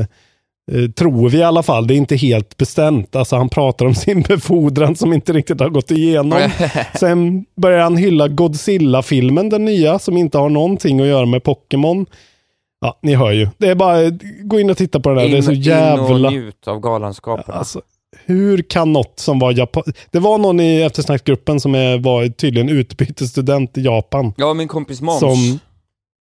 eh, 0.72 0.90
tror 0.90 1.28
vi 1.28 1.38
i 1.38 1.42
alla 1.42 1.62
fall. 1.62 1.86
Det 1.86 1.94
är 1.94 1.96
inte 1.96 2.16
helt 2.16 2.56
bestämt. 2.56 3.16
Alltså 3.16 3.36
han 3.36 3.48
pratar 3.48 3.86
om 3.86 3.94
sin 4.04 4.22
befordran 4.22 4.96
som 4.96 5.12
inte 5.12 5.32
riktigt 5.32 5.60
har 5.60 5.68
gått 5.68 5.90
igenom. 5.90 6.38
Sen 7.00 7.44
börjar 7.56 7.82
han 7.82 7.96
hylla 7.96 8.28
Godzilla-filmen, 8.28 9.48
den 9.48 9.64
nya, 9.64 9.98
som 9.98 10.16
inte 10.16 10.38
har 10.38 10.48
någonting 10.48 11.00
att 11.00 11.06
göra 11.06 11.26
med 11.26 11.42
Pokémon. 11.42 12.06
Ja, 12.80 12.98
ni 13.02 13.14
hör 13.14 13.30
ju. 13.32 13.48
Det 13.58 13.68
är 13.68 13.74
bara, 13.74 14.10
gå 14.42 14.60
in 14.60 14.70
och 14.70 14.76
titta 14.76 15.00
på 15.00 15.08
den 15.08 15.18
här. 15.18 15.28
det 15.28 15.38
är 15.38 15.42
så 15.42 15.50
In, 15.50 15.56
in 15.56 15.62
jävla... 15.62 16.28
och 16.28 16.32
njut 16.32 16.68
av 16.68 16.80
galenskaperna. 16.80 17.58
Alltså, 17.58 17.80
hur 18.26 18.62
kan 18.62 18.92
något 18.92 19.18
som 19.18 19.38
var 19.38 19.52
Japan... 19.52 19.82
Det 20.10 20.18
var 20.18 20.38
någon 20.38 20.60
i 20.60 20.80
eftersnacksgruppen 20.82 21.60
som 21.60 21.74
är, 21.74 21.98
var 21.98 22.28
tydligen 22.28 22.68
utbytesstudent 22.68 23.78
i 23.78 23.80
Japan. 23.80 24.34
Ja, 24.36 24.54
min 24.54 24.68
kompis 24.68 25.00
Måns. 25.00 25.20
Som... 25.20 25.58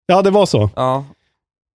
Ja, 0.07 0.23
det 0.23 0.31
var 0.31 0.47
så. 0.47 0.71
Ja. 0.77 1.05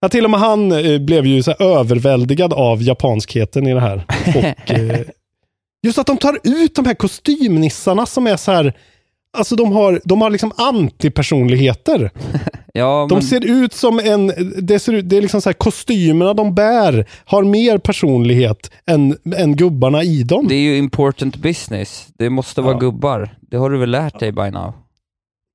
Ja, 0.01 0.09
till 0.09 0.25
och 0.25 0.31
med 0.31 0.39
han 0.39 0.71
eh, 0.71 0.99
blev 0.99 1.25
ju 1.25 1.43
så 1.43 1.51
överväldigad 1.51 2.53
av 2.53 2.83
japanskheten 2.83 3.67
i 3.67 3.73
det 3.73 3.79
här. 3.79 4.05
Och, 4.35 4.71
eh, 4.71 4.99
just 5.83 5.97
att 5.97 6.07
de 6.07 6.17
tar 6.17 6.39
ut 6.43 6.75
de 6.75 6.85
här 6.85 6.93
kostymnissarna 6.93 8.05
som 8.05 8.27
är 8.27 8.37
så 8.37 8.51
här, 8.51 8.73
alltså 9.33 9.55
de 9.55 9.71
har, 9.71 10.01
de 10.05 10.21
har 10.21 10.29
liksom 10.29 10.51
antipersonligheter. 10.57 12.11
Ja, 12.75 13.05
De 13.09 13.15
men 13.15 13.23
ser 13.23 13.45
ut 13.45 13.73
som 13.73 13.99
en, 13.99 14.31
det, 14.61 14.79
ser 14.79 14.93
ut, 14.93 15.09
det 15.09 15.17
är 15.17 15.21
liksom 15.21 15.41
så 15.41 15.49
här, 15.49 15.53
kostymerna 15.53 16.33
de 16.33 16.55
bär 16.55 17.05
har 17.25 17.43
mer 17.43 17.77
personlighet 17.77 18.71
än, 18.85 19.17
än 19.37 19.55
gubbarna 19.55 20.03
i 20.03 20.23
dem. 20.23 20.47
det 20.47 20.55
är 20.55 20.59
ju 20.59 20.77
important 20.77 21.35
business. 21.37 22.07
Det 22.17 22.29
måste 22.29 22.61
vara 22.61 22.73
Ja. 22.73 22.79
gubbar. 22.79 23.29
Det 23.41 23.57
har 23.57 23.69
du 23.69 23.77
väl 23.77 23.89
lärt 23.91 24.19
dig 24.19 24.31
by 24.31 24.49
now? 24.51 24.73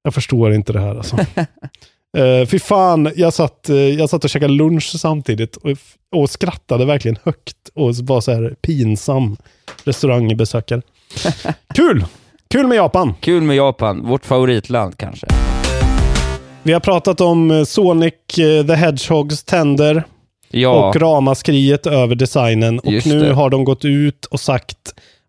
Jag 0.03 0.14
förstår 0.14 0.53
inte 0.55 0.72
det 0.72 0.81
här 0.81 0.95
alltså. 0.95 1.16
uh, 1.16 2.47
fy 2.49 2.59
fan, 2.59 3.12
jag 3.16 3.35
satt, 3.35 3.68
eh, 3.68 3.76
jag 3.76 4.11
satt 4.11 4.24
och 4.24 4.31
käkade 4.31 4.53
lunch 4.53 4.85
samtidigt 5.01 5.57
och, 5.57 5.70
och 6.16 6.31
skrattade 6.31 6.85
verkligen 6.85 7.18
högt 7.24 7.57
och 7.74 7.95
var 7.95 8.20
så 8.20 8.33
här 8.33 8.57
pinsam 8.62 9.37
restaurangbesökare. 9.85 10.83
Kul! 11.74 12.05
Kul 12.51 12.66
med 12.66 12.76
Japan. 12.76 13.14
Kul 13.20 13.42
med 13.42 13.57
Japan, 13.57 14.07
vårt 14.07 14.26
favoritland 14.26 14.96
kanske. 14.99 15.26
Vi 16.62 16.72
har 16.72 16.80
pratat 16.80 17.20
om 17.20 17.51
eh, 17.51 17.64
Sonic 17.64 18.14
eh, 18.38 18.66
the 18.66 18.74
Hedgehogs 18.74 19.44
tänder 19.44 20.05
Ja, 20.51 20.88
och 20.88 20.96
ramaskriet 20.96 21.86
över 21.86 22.14
designen. 22.14 22.78
Och 22.78 22.92
Just 22.92 23.07
nu 23.07 23.20
det. 23.20 23.32
har 23.32 23.51
de 23.51 23.64
gått 23.64 23.84
ut 23.84 24.24
och 24.24 24.40
sagt 24.40 24.76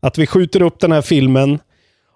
att 0.01 0.17
vi 0.17 0.27
skjuter 0.27 0.61
upp 0.61 0.79
den 0.79 0.91
här 0.91 1.01
filmen 1.01 1.59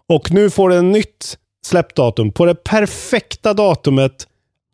och 0.10 0.32
nu 0.32 0.50
får 0.50 0.70
den 0.70 0.92
nytt 0.92 1.38
släppdatum 1.66 2.32
på 2.32 2.46
det 2.46 2.56
perfekta 2.64 3.54
datumet 3.54 4.28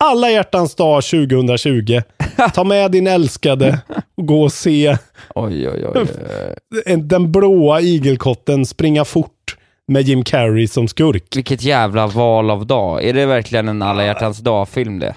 alla 0.04 0.30
hjärtans 0.32 0.76
dag 0.76 1.04
2020. 1.04 2.02
Ta 2.54 2.64
med 2.64 2.92
din 2.92 3.08
älskade 3.08 3.80
och 4.18 4.26
gå 4.28 4.44
och 4.44 4.54
se 4.54 4.98
oj, 5.36 5.70
oj, 5.70 5.86
oj. 5.96 6.08
en- 6.86 7.08
den 7.08 7.32
blåa 7.32 7.82
igelkotten 7.82 8.66
springa 8.66 9.06
fort 9.06 9.32
med 9.90 10.02
Jim 10.02 10.24
Carrey 10.24 10.68
som 10.68 10.88
skurk. 10.88 11.36
Vilket 11.36 11.64
jävla 11.64 12.08
val 12.08 12.50
av 12.50 12.68
dag. 12.68 13.04
Är 13.04 13.14
det 13.14 13.26
verkligen 13.26 13.68
en 13.68 13.82
alla 13.82 14.06
hjärtans 14.06 14.40
dag-film 14.40 15.00
det? 15.00 15.16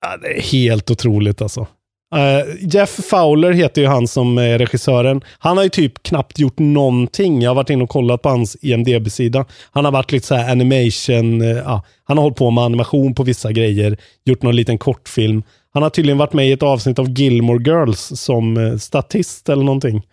Ja, 0.00 0.16
det 0.16 0.38
är 0.38 0.42
helt 0.42 0.90
otroligt 0.90 1.42
alltså. 1.42 1.66
Eh, 2.14 2.56
Jeff 2.60 2.90
Fowler 2.90 3.52
heter 3.52 3.82
ju 3.82 3.88
han 3.88 4.08
som 4.08 4.38
är 4.38 4.58
regissören. 4.58 5.20
Han 5.38 5.56
har 5.56 5.64
ju 5.64 5.70
typ 5.70 6.02
knappt 6.02 6.38
gjort 6.38 6.58
någonting. 6.58 7.42
Jag 7.42 7.50
har 7.50 7.54
varit 7.54 7.70
inne 7.70 7.84
och 7.84 7.90
kollat 7.90 8.22
på 8.22 8.28
hans 8.28 8.56
IMDB-sida. 8.60 9.44
Han 9.70 9.84
har 9.84 9.92
varit 9.92 10.12
lite 10.12 10.26
så 10.26 10.34
här 10.34 10.52
animation, 10.52 11.40
ja, 11.40 11.84
han 12.04 12.18
har 12.18 12.22
hållit 12.22 12.38
på 12.38 12.50
med 12.50 12.64
animation 12.64 13.14
på 13.14 13.22
vissa 13.22 13.52
grejer, 13.52 13.96
gjort 14.24 14.42
någon 14.42 14.56
liten 14.56 14.78
kortfilm. 14.78 15.42
Han 15.74 15.82
har 15.82 15.90
tydligen 15.90 16.18
varit 16.18 16.32
med 16.32 16.48
i 16.48 16.52
ett 16.52 16.62
avsnitt 16.62 16.98
av 16.98 17.10
Gilmore 17.10 17.62
Girls 17.62 18.12
som 18.14 18.56
eh, 18.56 18.76
statist 18.76 19.48
eller 19.48 19.64
någonting. 19.64 20.02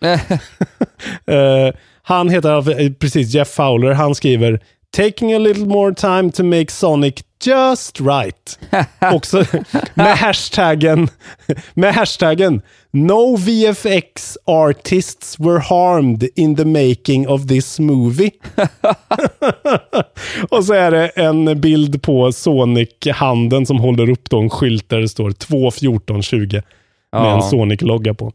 Han 2.02 2.28
heter 2.28 2.80
eh, 2.80 2.92
precis 2.92 3.34
Jeff 3.34 3.48
Fowler. 3.48 3.92
Han 3.92 4.14
skriver 4.14 4.60
Taking 4.96 5.32
a 5.32 5.38
little 5.38 5.66
more 5.66 5.94
time 5.94 6.30
to 6.32 6.44
make 6.44 6.70
Sonic 6.70 7.14
just 7.44 8.00
right. 8.00 8.58
Också 9.14 9.44
med 9.94 10.16
hashtaggen, 10.16 11.08
med 11.74 11.94
hashtaggen 11.94 12.62
No 12.90 13.36
VFX 13.36 14.38
artists 14.44 15.38
were 15.40 15.58
harmed 15.58 16.28
in 16.36 16.56
the 16.56 16.64
making 16.64 17.28
of 17.28 17.46
this 17.48 17.78
movie. 17.78 18.30
Och 20.50 20.64
så 20.64 20.72
är 20.74 20.90
det 20.90 21.08
en 21.08 21.60
bild 21.60 22.02
på 22.02 22.32
Sonic-handen 22.32 23.66
som 23.66 23.78
håller 23.78 24.10
upp 24.10 24.30
då 24.30 24.40
en 24.40 24.50
skylt 24.50 24.88
där 24.88 25.00
det 25.00 25.08
står 25.08 25.30
2.14.20 25.30 26.52
med 26.52 26.62
Ja. 27.12 27.34
en 27.36 27.42
Sonic-logga 27.42 28.14
på. 28.14 28.32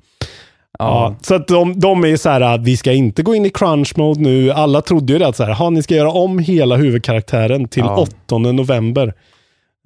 Ja, 0.79 0.85
Ja. 1.09 1.15
så 1.21 1.35
att 1.35 1.47
de, 1.47 1.79
de 1.79 2.03
är 2.05 2.17
så 2.17 2.29
här 2.29 2.41
att 2.41 2.61
vi 2.63 2.77
ska 2.77 2.91
inte 2.93 3.23
gå 3.23 3.35
in 3.35 3.45
i 3.45 3.49
crunch 3.49 3.93
mode 3.97 4.19
nu. 4.21 4.51
Alla 4.51 4.81
trodde 4.81 5.13
ju 5.13 5.19
det 5.19 5.27
att 5.27 5.35
så 5.35 5.43
här, 5.43 5.53
"Ha, 5.53 5.69
ni 5.69 5.83
ska 5.83 5.95
göra 5.95 6.11
om 6.11 6.39
hela 6.39 6.75
huvudkaraktären 6.75 7.67
till 7.67 7.83
Ja. 7.83 7.97
8 8.27 8.37
november. 8.37 9.13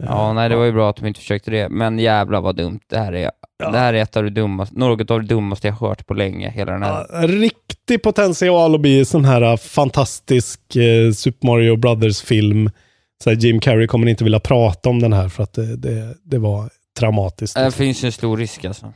Ja, 0.04 0.34
nej 0.34 0.50
det 0.50 0.56
var 0.56 0.66
ju 0.66 0.72
bra 0.72 0.90
att 0.90 0.96
de 0.96 1.08
inte 1.08 1.20
försökte 1.20 1.52
det, 1.52 1.70
men 1.70 2.00
jävla 2.00 2.42
vad 2.42 2.56
dumt. 2.56 2.80
Det 2.90 2.98
här 2.98 3.14
är, 3.14 3.32
det 3.72 3.78
här 3.78 3.94
är 3.94 4.02
ett 4.02 4.18
av 4.18 4.24
det 4.24 4.30
dummaste, 4.30 4.80
något 4.80 5.12
av 5.12 5.22
det 5.22 5.28
dummaste 5.28 5.68
jag 5.68 5.76
hört 5.76 6.08
på 6.08 6.14
länge, 6.14 6.50
hela 6.50 6.72
den 6.72 6.84
här. 6.84 7.06
Ja, 7.12 7.28
riktig 7.28 8.04
potential 8.04 8.76
att 8.76 8.82
bli 8.82 9.00
en 9.00 9.06
sån 9.06 9.26
här 9.26 9.44
uh, 9.52 9.58
fantastisk 9.58 10.76
eh, 10.76 11.12
Super 11.12 11.48
Mario 11.48 11.76
Brothers-film. 11.76 12.70
Så 13.24 13.32
Jim 13.32 13.60
Carrey 13.60 13.88
kommer 13.88 14.08
inte 14.08 14.24
vilja 14.24 14.40
prata 14.40 14.90
om 14.90 15.00
den 15.02 15.14
här 15.14 15.30
för 15.30 15.44
att 15.44 15.54
det, 15.54 15.76
det, 15.76 16.16
det 16.24 16.38
var 16.38 16.70
traumatiskt. 17.00 17.56
Det 17.56 17.72
finns 17.72 18.04
ju 18.04 18.06
en 18.06 18.12
stor 18.12 18.38
risk 18.38 18.66
alltså. 18.66 18.94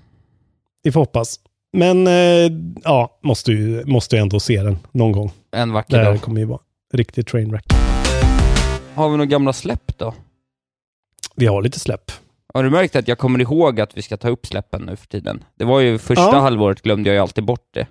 Vi 0.83 0.91
får 0.91 0.99
hoppas. 0.99 1.39
Men 1.75 2.07
eh, 2.07 2.51
ja, 2.83 3.19
måste 3.23 3.51
ju, 3.51 3.85
måste 3.85 4.15
ju 4.15 4.21
ändå 4.21 4.39
se 4.39 4.63
den 4.63 4.77
någon 4.91 5.11
gång. 5.11 5.31
En 5.51 5.67
Det 5.67 5.73
vacker 5.73 6.03
dag. 6.03 6.21
kommer 6.21 6.39
ju 6.39 6.45
vara 6.45 6.59
riktigt 6.93 7.27
trainwreck. 7.27 7.65
Har 8.95 9.09
vi 9.09 9.17
några 9.17 9.25
gamla 9.25 9.53
släpp 9.53 9.97
då? 9.97 10.13
Vi 11.35 11.45
har 11.45 11.61
lite 11.61 11.79
släpp. 11.79 12.11
Har 12.53 12.63
du 12.63 12.69
märkt 12.69 12.95
att 12.95 13.07
jag 13.07 13.17
kommer 13.17 13.41
ihåg 13.41 13.81
att 13.81 13.97
vi 13.97 14.01
ska 14.01 14.17
ta 14.17 14.29
upp 14.29 14.45
släppen 14.45 14.81
nu 14.81 14.95
för 14.95 15.07
tiden? 15.07 15.43
Det 15.59 15.65
var 15.65 15.79
ju 15.79 15.97
första 15.97 16.21
Ja. 16.23 16.39
halvåret 16.39 16.81
glömde 16.81 17.09
jag 17.09 17.15
ju 17.15 17.21
alltid 17.21 17.45
bort 17.45 17.67
det. 17.73 17.87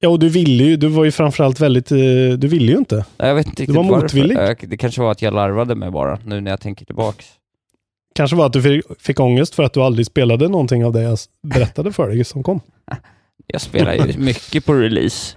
Ja, 0.00 0.08
och 0.08 0.18
du 0.18 0.28
ville 0.28 0.64
ju, 0.64 0.76
du 0.76 0.88
var 0.88 1.04
ju 1.04 1.10
framförallt 1.10 1.60
väldigt, 1.60 1.92
eh, 1.92 1.98
du 2.38 2.48
ville 2.48 2.72
ju 2.72 2.78
inte. 2.78 3.04
Jag 3.16 3.34
vet 3.34 3.46
inte 3.46 3.62
riktigt 3.62 3.76
var 3.76 3.84
motvillig. 3.84 4.36
Jag- 4.36 4.56
Det 4.68 4.76
kanske 4.76 5.00
var 5.02 5.10
att 5.10 5.22
jag 5.22 5.34
larvade 5.34 5.74
mig 5.74 5.90
bara, 5.90 6.18
nu 6.24 6.40
när 6.40 6.50
jag 6.50 6.60
tänker 6.60 6.86
tillbaks. 6.86 7.26
Kanske 8.14 8.36
var 8.36 8.46
att 8.46 8.52
du 8.52 8.82
fick, 8.98 9.20
ångest 9.20 9.54
för 9.54 9.62
att 9.62 9.72
du 9.72 9.80
aldrig 9.80 10.06
spelade 10.06 10.48
någonting 10.48 10.84
av 10.84 10.92
det 10.92 11.02
jag 11.02 11.18
berättade 11.42 11.92
för 11.92 12.08
dig 12.08 12.24
som 12.24 12.42
kom. 12.42 12.60
Jag 13.46 13.60
spelade 13.60 13.96
ju 13.96 14.18
mycket 14.18 14.64
på 14.64 14.74
release 14.74 15.36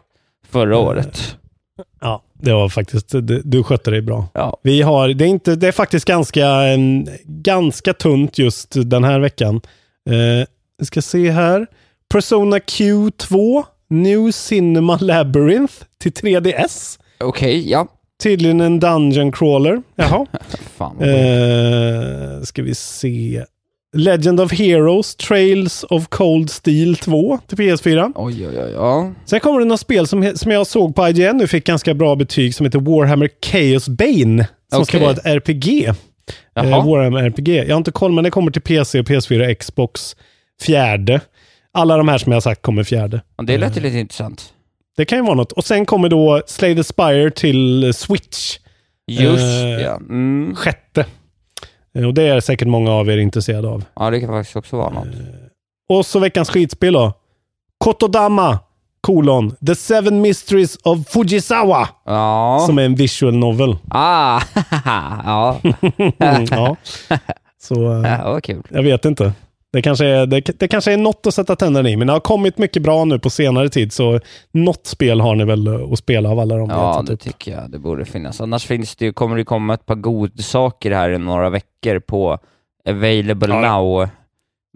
förra 0.50 0.78
året. 0.78 1.38
Ja, 2.02 2.24
det 2.34 2.54
var 2.54 2.70
faktiskt, 2.70 3.16
du 3.44 3.64
skötte 3.64 3.92
dig 3.92 4.02
bra. 4.02 4.28
Ja. 4.34 4.58
Vi 4.64 4.82
har, 4.82 5.08
det 5.08 5.26
är, 5.26 5.28
inte, 5.28 5.56
det 5.56 5.68
är 5.68 5.72
faktiskt 5.72 6.06
ganska, 6.06 6.48
ganska 7.26 7.94
tunt 7.94 8.38
just 8.38 8.74
den 8.76 9.04
här 9.04 9.20
veckan. 9.20 9.62
Eh, 10.10 10.48
vi 10.78 10.86
ska 10.86 11.02
se 11.02 11.32
här. 11.32 11.68
Persona 12.10 12.58
Q2, 12.58 13.64
New 13.90 14.32
Cinema 14.32 14.98
Labyrinth 15.02 15.74
till 15.98 16.12
3DS. 16.12 17.00
Okej, 17.20 17.72
ja. 17.72 17.88
Tydligen 18.24 18.62
en 18.62 18.80
Dungeon 18.80 19.32
Crawler. 19.32 19.82
Jaha. 19.96 20.26
Fan 20.78 21.02
eh, 21.02 22.42
ska 22.44 22.64
vi 22.64 22.76
se. 22.76 23.44
Legend 23.96 24.40
of 24.40 24.52
Heroes 24.52 25.16
Trails 25.16 25.84
of 25.90 26.08
Cold 26.08 26.50
Steel 26.50 26.96
2 26.96 27.40
till 27.48 27.58
PS4. 27.58 28.12
Oj, 28.16 28.48
oj, 28.48 28.60
oj. 28.64 28.72
Ja. 28.72 29.12
Sen 29.26 29.40
kommer 29.40 29.60
det 29.60 29.66
något 29.66 29.80
spel 29.80 30.08
som, 30.08 30.32
som 30.36 30.52
jag 30.52 30.68
såg 30.68 30.96
på 30.96 31.08
IGN 31.08 31.38
nu 31.38 31.48
fick 31.48 31.66
ganska 31.66 31.94
bra 31.94 32.16
betyg 32.16 32.56
som 32.56 32.66
heter 32.66 32.80
Warhammer 32.80 33.30
Chaos 33.46 33.90
Bane. 33.90 34.48
Som 34.74 34.86
ska 34.86 34.98
Okej. 34.98 35.08
vara 35.08 35.12
ett 35.12 35.26
RPG. 35.26 35.86
Eh, 36.58 36.86
Warhammer 36.86 37.24
RPG. 37.24 37.48
Jag 37.50 37.70
har 37.70 37.78
inte 37.78 37.92
koll, 37.92 38.12
men 38.12 38.24
det 38.24 38.32
kommer 38.32 38.52
till 38.52 38.62
PC, 38.62 39.00
och 39.00 39.06
PS4, 39.06 39.54
Xbox 39.54 40.16
fjärde. 40.62 41.22
Alla 41.74 41.98
de 41.98 42.08
här 42.08 42.18
som 42.18 42.32
jag 42.32 42.36
har 42.36 42.42
sagt 42.42 42.62
kommer 42.62 42.84
fjärde. 42.84 43.22
Det 43.44 43.58
lät 43.58 43.78
ju 43.78 43.82
lite 43.82 43.98
intressant. 43.98 44.54
Det 44.98 45.06
kan 45.06 45.18
ju 45.18 45.24
vara 45.24 45.36
något. 45.36 45.52
Och 45.52 45.64
sen 45.66 45.86
kommer 45.86 46.10
då 46.10 46.42
Slay 46.48 46.76
the 46.76 46.84
Spire 46.84 47.32
till 47.32 47.94
Switch. 47.94 48.58
Just 49.08 49.44
Eh, 49.44 49.70
ja. 49.82 49.96
Mm. 49.96 50.56
Sjätte. 50.56 51.06
Eh, 51.98 52.06
Och 52.08 52.14
det 52.14 52.24
är 52.28 52.40
säkert 52.40 52.68
många 52.68 52.92
av 52.92 53.10
er 53.10 53.18
intresserade 53.18 53.68
av. 53.68 53.84
Ja, 53.96 54.10
det 54.10 54.20
kan 54.20 54.30
faktiskt 54.30 54.56
också 54.56 54.78
vara 54.78 54.90
något. 54.90 55.08
Och 55.90 56.06
så 56.06 56.20
veckans 56.20 56.50
skitspel 56.50 56.94
då. 56.94 57.14
Kotodama, 57.78 58.60
kolon, 59.02 59.56
The 59.68 59.76
Seven 59.76 60.22
Mysteries 60.22 60.76
of 60.84 61.08
Fujisawa. 61.08 61.90
Ja. 62.06 62.64
Som 62.66 62.78
är 62.80 62.84
en 62.86 62.96
visual 62.96 63.34
novel. 63.36 63.78
Ah, 63.90 64.42
ja. 65.26 65.60
ja. 66.50 66.76
Så 67.62 67.76
eh, 68.04 68.12
Ja, 68.12 68.32
vad 68.32 68.44
kul. 68.44 68.64
jag 68.70 68.84
vet 68.84 69.06
inte. 69.06 69.34
Det 69.76 69.82
kanske, 69.82 70.06
är, 70.06 70.26
det, 70.26 70.60
det 70.60 70.68
kanske 70.68 70.94
är 70.94 70.98
något 70.98 71.28
att 71.28 71.34
sätta 71.34 71.56
tänderna 71.56 71.90
i, 71.90 71.98
men 71.98 72.08
det 72.08 72.14
har 72.14 72.20
kommit 72.20 72.58
mycket 72.58 72.82
bra 72.84 73.06
nu 73.06 73.20
på 73.20 73.30
senare 73.30 73.70
tid, 73.70 73.94
så 73.94 74.20
något 74.52 74.88
spel 74.88 75.20
har 75.22 75.36
ni 75.36 75.46
väl 75.46 75.94
att 75.94 76.00
spela 76.00 76.30
av 76.30 76.40
alla 76.40 76.56
de 76.58 76.70
Ja, 76.70 77.04
det 77.08 77.14
upp. 77.14 77.20
tycker 77.20 77.52
jag 77.52 77.72
det 77.72 77.80
borde 77.80 78.06
finnas. 78.06 78.42
Annars 78.42 78.66
finns 78.66 78.96
det 78.96 79.14
kommer 79.14 79.38
det 79.38 79.44
komma 79.44 79.74
ett 79.74 79.86
par 79.86 79.96
godsaker 79.96 80.92
här 80.92 81.10
i 81.10 81.18
några 81.18 81.50
veckor 81.50 82.00
på 82.00 82.38
available 82.90 83.54
Ja. 83.56 83.62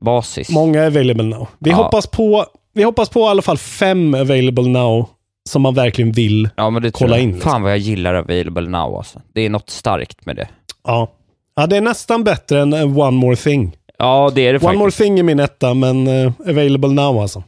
now-basis. 0.02 0.50
Många 0.52 0.88
available 0.88 1.24
now. 1.24 1.48
Vi, 1.60 1.70
Ja. 1.70 1.76
hoppas 1.76 2.08
på, 2.08 2.46
vi 2.74 2.84
hoppas 2.84 3.10
på 3.10 3.20
i 3.20 3.24
alla 3.24 3.42
fall 3.42 3.58
fem 3.58 4.14
available 4.14 4.68
now 4.70 5.10
som 5.50 5.62
man 5.62 5.74
verkligen 5.74 6.12
vill. 6.12 6.50
Ja, 6.56 6.70
men 6.70 6.82
det 6.82 6.92
kolla 6.92 7.16
jag. 7.16 7.24
in, 7.24 7.32
liksom. 7.32 7.52
Fan 7.52 7.62
vad 7.62 7.72
jag 7.72 7.78
gillar 7.78 8.14
available 8.14 8.70
now 8.70 8.96
alltså. 8.98 9.22
Det 9.34 9.42
är 9.46 9.50
något 9.50 9.70
starkt 9.70 10.26
med 10.26 10.36
det. 10.36 10.48
Ja. 10.84 11.12
ja, 11.56 11.68
det 11.68 11.78
är 11.78 11.82
nästan 11.82 12.24
bättre 12.24 12.62
än 12.62 12.74
One 12.74 13.12
More 13.12 13.36
Thing. 13.36 13.76
Ja, 14.00 14.32
det 14.36 14.48
är 14.48 14.54
det 14.54 14.60
One 14.60 14.78
More 14.78 14.92
faktiskt. 14.92 14.98
Thing 15.04 15.20
är 15.20 15.24
min 15.24 15.40
etta, 15.40 15.74
men 15.74 16.08
eh, 16.08 16.32
available 16.50 16.90
now 16.90 17.22
alltså. 17.22 17.44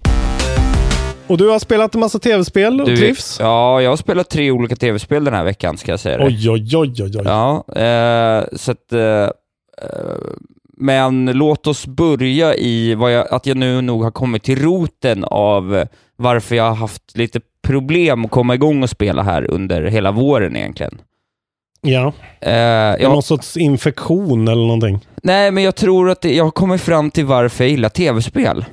Och 1.27 1.37
du 1.37 1.49
har 1.49 1.59
spelat 1.59 1.95
en 1.95 1.99
massa 1.99 2.19
tv-spel 2.19 2.81
och 2.81 2.87
Du, 2.87 2.97
trivs? 2.97 3.37
Ja, 3.39 3.81
jag 3.81 3.89
har 3.89 3.97
spelat 3.97 4.29
tre 4.29 4.51
olika 4.51 4.75
tv-spel 4.75 5.23
den 5.23 5.33
här 5.33 5.43
veckan 5.43 5.77
ska 5.77 5.91
jag 5.91 5.99
säga 5.99 6.17
det. 6.17 6.25
Oj, 6.25 6.49
oj, 6.49 6.77
oj, 6.77 7.03
oj, 7.03 7.11
oj. 7.17 7.21
Ja, 7.25 7.63
eh, 7.75 8.43
så 8.53 8.71
att... 8.71 8.93
Eh, 8.93 9.01
eh, 9.01 9.29
men 10.77 11.25
låt 11.25 11.67
oss 11.67 11.87
börja 11.87 12.55
i 12.55 12.91
jag, 12.91 13.27
att 13.33 13.45
jag 13.45 13.57
nu 13.57 13.81
nog 13.81 14.03
har 14.03 14.11
kommit 14.11 14.43
till 14.43 14.61
roten 14.61 15.23
av 15.23 15.85
varför 16.15 16.55
jag 16.55 16.63
har 16.63 16.75
haft 16.75 17.17
lite 17.17 17.39
problem 17.63 18.25
att 18.25 18.31
komma 18.31 18.55
igång 18.55 18.83
och 18.83 18.89
spela 18.89 19.23
här 19.23 19.51
under 19.51 19.83
hela 19.83 20.11
våren 20.11 20.55
egentligen. 20.55 21.01
Ja. 21.81 22.13
Eh, 22.41 22.51
jag, 22.53 23.01
någon 23.11 23.23
sorts 23.23 23.57
infektion 23.57 24.47
eller 24.47 24.61
någonting? 24.61 24.99
nej, 25.23 25.51
men 25.51 25.63
jag 25.63 25.75
tror 25.75 26.09
att 26.09 26.21
det, 26.21 26.35
jag 26.35 26.43
har 26.43 26.51
kommit 26.51 26.81
fram 26.81 27.11
till 27.11 27.25
varför 27.25 27.63
jag 27.63 27.71
gillar 27.71 27.89
tv-spel. 27.89 28.65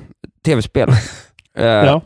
Tv-spel. 0.45 0.89
Eh, 1.57 1.65
Ja. 1.65 2.01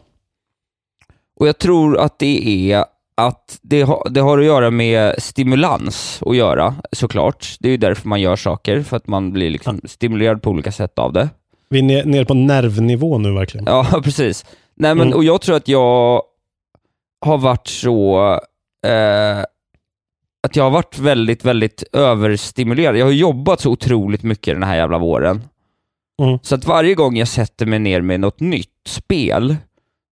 Och 1.40 1.48
jag 1.48 1.58
tror 1.58 1.98
att 1.98 2.20
det 2.20 2.72
är 2.72 2.86
att 3.18 3.60
det, 3.62 3.82
har- 3.82 4.08
det 4.10 4.20
har 4.22 4.38
att 4.40 4.46
göra 4.46 4.72
med 4.72 5.16
stimulans 5.24 6.20
att 6.26 6.36
göra, 6.36 6.76
såklart. 6.92 7.56
Det 7.60 7.68
är 7.68 7.72
ju 7.72 7.78
därför 7.78 8.08
man 8.08 8.22
gör 8.22 8.36
saker, 8.36 8.82
för 8.84 8.98
att 8.98 9.08
man 9.08 9.32
blir 9.32 9.50
liksom 9.50 9.82
stimulerad 9.86 10.42
på 10.42 10.50
olika 10.50 10.72
sätt 10.72 11.00
av 11.00 11.14
det. 11.14 11.30
Vi 11.70 11.80
är 11.80 11.84
ner, 11.84 12.06
nere 12.06 12.26
på 12.26 12.34
nervnivå 12.34 13.18
nu 13.18 13.34
verkligen. 13.34 13.66
Ja, 13.66 13.86
precis. 14.04 14.46
Nej, 14.76 14.96
men 14.96 15.08
Mm. 15.08 15.18
och 15.18 15.24
jag 15.24 15.42
tror 15.42 15.56
att 15.56 15.68
jag 15.68 16.22
har 17.26 17.38
varit 17.38 17.68
så... 17.68 18.20
Eh, 18.86 19.44
att 20.44 20.56
jag 20.56 20.64
har 20.64 20.72
varit 20.72 21.00
väldigt, 21.00 21.46
väldigt 21.46 21.84
överstimulerad. 21.94 22.98
Jag 22.98 23.06
har 23.06 23.12
jobbat 23.12 23.62
så 23.62 23.72
otroligt 23.72 24.24
mycket 24.24 24.56
den 24.56 24.64
här 24.64 24.76
jävla 24.76 24.98
våren. 24.98 25.44
Mm. 26.22 26.40
Så 26.42 26.56
att 26.56 26.66
varje 26.66 26.96
gång 26.96 27.18
jag 27.18 27.28
sätter 27.28 27.66
mig 27.66 27.80
ner 27.80 28.02
med 28.02 28.20
något 28.20 28.40
nytt 28.40 28.70
spel, 28.88 29.56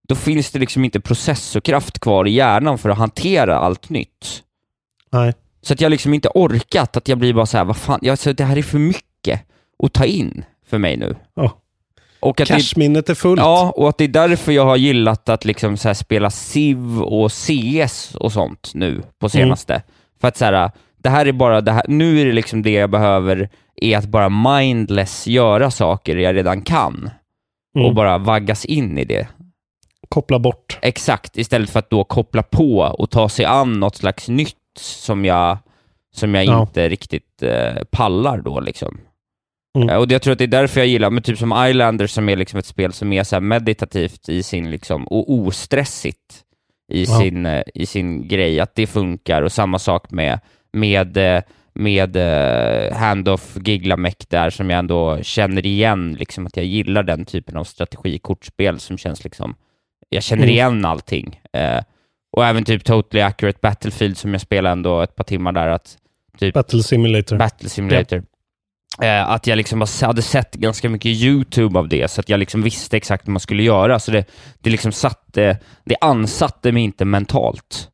då 0.07 0.15
finns 0.15 0.51
det 0.51 0.59
liksom 0.59 0.85
inte 0.85 0.99
processorkraft 0.99 1.99
kvar 1.99 2.27
i 2.27 2.31
hjärnan 2.31 2.77
för 2.77 2.89
att 2.89 2.97
hantera 2.97 3.57
allt 3.57 3.89
nytt. 3.89 4.43
Nej. 5.11 5.33
Så 5.61 5.73
att 5.73 5.81
jag 5.81 5.89
liksom 5.89 6.13
inte 6.13 6.29
orkat, 6.29 6.97
att 6.97 7.07
jag 7.07 7.17
blir 7.17 7.33
bara 7.33 7.45
så 7.45 7.57
här, 7.57 7.65
vad 7.65 7.77
fan, 7.77 7.99
jag, 8.01 8.19
så 8.19 8.31
det 8.31 8.43
här 8.43 8.57
är 8.57 8.63
för 8.63 8.79
mycket 8.79 9.41
att 9.83 9.93
ta 9.93 10.05
in 10.05 10.43
för 10.69 10.77
mig 10.77 10.97
nu. 10.97 11.15
Ja. 11.33 11.57
Och 12.19 12.41
att 12.41 12.47
det, 12.47 12.53
Cashminnet 12.53 13.09
är 13.09 13.15
fullt. 13.15 13.39
Ja, 13.39 13.73
och 13.75 13.89
att 13.89 13.97
det 13.97 14.03
är 14.03 14.07
därför 14.07 14.51
jag 14.51 14.65
har 14.65 14.75
gillat 14.75 15.29
att 15.29 15.45
liksom 15.45 15.77
så 15.77 15.95
spela 15.95 16.29
Civ 16.29 17.01
och 17.01 17.31
CS 17.31 18.15
och 18.15 18.31
sånt 18.31 18.71
nu 18.73 19.01
på 19.19 19.29
senaste. 19.29 19.81
För 20.21 20.27
att 20.27 20.37
så 20.37 20.45
här, 20.45 20.71
det 20.97 21.09
här 21.09 21.25
är 21.25 21.31
bara, 21.31 21.61
det 21.61 21.71
här, 21.71 21.83
nu 21.87 22.21
är 22.21 22.25
det 22.25 22.31
liksom 22.31 22.61
det 22.61 22.71
jag 22.71 22.89
behöver, 22.89 23.49
är 23.75 23.97
att 23.97 24.05
bara 24.05 24.29
mindless 24.29 25.27
göra 25.27 25.71
saker 25.71 26.17
jag 26.17 26.35
redan 26.35 26.61
kan. 26.61 27.09
Mm. 27.75 27.87
Och 27.87 27.95
bara 27.95 28.17
vaggas 28.17 28.65
in 28.65 28.97
i 28.97 29.05
det. 29.05 29.27
Koppla 30.09 30.39
bort. 30.39 30.79
Exakt, 30.81 31.37
istället 31.37 31.69
för 31.69 31.79
att 31.79 31.89
då 31.89 32.03
koppla 32.03 32.43
på 32.43 32.79
och 32.79 33.09
ta 33.09 33.29
sig 33.29 33.45
an 33.45 33.79
något 33.79 33.95
slags 33.95 34.29
nytt 34.29 34.55
som 34.79 35.25
jag, 35.25 35.57
som 36.13 36.35
jag 36.35 36.45
Ja. 36.45 36.61
inte 36.61 36.89
riktigt 36.89 37.43
eh, 37.43 37.83
pallar 37.91 38.37
då 38.37 38.59
liksom. 38.59 38.97
Mm. 39.77 39.89
Eh, 39.89 39.95
Och 39.95 40.11
jag 40.11 40.21
tror 40.21 40.31
att 40.31 40.37
det 40.37 40.45
är 40.45 40.47
därför 40.47 40.79
jag 40.79 40.87
gillar, 40.87 41.09
men 41.09 41.23
typ 41.23 41.37
som 41.37 41.65
Islander 41.67 42.07
som 42.07 42.29
är 42.29 42.35
liksom 42.35 42.59
ett 42.59 42.65
spel 42.65 42.93
som 42.93 43.13
är 43.13 43.23
så 43.23 43.39
meditativt 43.39 44.29
i 44.29 44.43
sin 44.43 44.71
liksom, 44.71 45.07
och 45.07 45.31
ostressigt 45.33 46.41
i, 46.91 47.03
Ja. 47.03 47.19
sin, 47.19 47.45
eh, 47.45 47.63
i 47.73 47.85
sin 47.85 48.27
grej, 48.27 48.59
att 48.59 48.75
det 48.75 48.87
funkar. 48.87 49.41
Och 49.41 49.51
samma 49.51 49.79
sak 49.79 50.11
med, 50.11 50.39
med, 50.73 51.17
eh, 51.17 51.41
med 51.73 52.15
uh, 52.17 52.93
Handoff 52.97 53.57
Giglamec 53.65 54.15
där 54.29 54.49
som 54.49 54.69
jag 54.69 54.79
ändå 54.79 55.19
känner 55.21 55.65
igen, 55.65 56.13
liksom 56.19 56.45
att 56.47 56.57
jag 56.57 56.65
gillar 56.65 57.03
den 57.03 57.25
typen 57.25 57.57
av 57.57 57.63
strategikortspel 57.63 58.79
som 58.79 58.97
känns 58.97 59.23
liksom, 59.23 59.55
jag 60.09 60.23
känner 60.23 60.43
Mm. 60.43 60.53
igen 60.53 60.85
allting. 60.85 61.39
Eh, 61.53 61.81
och 62.31 62.45
även 62.45 62.63
typ 62.65 62.83
Totally 62.83 63.21
Accurate 63.23 63.59
Battlefield 63.61 64.17
som 64.17 64.31
jag 64.31 64.41
spelade 64.41 64.73
ändå 64.73 65.01
ett 65.01 65.15
par 65.15 65.23
timmar 65.23 65.51
där, 65.51 65.67
att 65.67 65.97
typ 66.37 66.53
Battle 66.53 66.83
Simulator. 66.83 67.37
Battle 67.37 67.69
Simulator. 67.69 68.17
Eh, 68.17 68.23
att 69.07 69.47
jag 69.47 69.57
liksom 69.57 69.85
hade 70.01 70.21
sett 70.21 70.53
ganska 70.53 70.89
mycket 70.89 71.11
YouTube 71.11 71.79
av 71.79 71.87
det, 71.87 72.11
så 72.11 72.21
att 72.21 72.29
jag 72.29 72.39
liksom 72.39 72.61
visste 72.61 72.97
exakt 72.97 73.27
vad 73.27 73.31
man 73.33 73.39
skulle 73.39 73.63
göra. 73.63 73.99
Så 73.99 74.11
det, 74.11 74.25
det 74.59 74.69
liksom 74.69 74.91
satte, 74.91 75.57
det 75.85 75.95
ansatte 76.01 76.71
mig 76.71 76.83
inte 76.83 77.05
mentalt. 77.05 77.87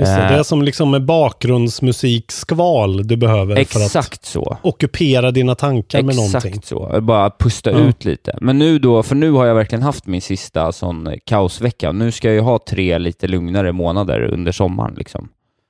Just 0.00 0.16
det, 0.16 0.22
Eh, 0.22 0.28
det 0.32 0.38
är 0.38 0.42
som 0.42 0.62
liksom 0.62 0.90
med 0.90 1.04
bakgrundsmusikskval 1.04 3.06
du 3.06 3.16
behöver 3.16 3.54
för 3.54 3.60
att 3.80 3.86
Exakt 3.86 4.24
så. 4.24 4.56
ockupera 4.62 5.30
dina 5.30 5.54
tankar 5.54 6.02
med 6.02 6.16
någonting. 6.16 6.50
Exakt 6.52 6.66
så. 6.66 7.00
Bara 7.00 7.30
pusta 7.38 7.70
Ja. 7.70 7.78
ut 7.78 8.04
lite. 8.04 8.38
Men 8.40 8.58
nu 8.58 8.78
då, 8.78 9.02
för 9.02 9.14
nu 9.14 9.30
har 9.30 9.46
jag 9.46 9.54
verkligen 9.54 9.82
haft 9.82 10.06
min 10.06 10.22
sista 10.22 10.72
sån 10.72 11.06
eh, 11.06 11.14
kaosvecka. 11.26 11.92
Nu 11.92 12.12
ska 12.12 12.28
jag 12.28 12.34
ju 12.34 12.40
ha 12.40 12.58
tre 12.68 12.98
lite 12.98 13.28
lugnare 13.28 13.72
månader 13.72 14.20
under 14.22 14.52
sommaren. 14.52 14.94
Liksom. 14.94 15.28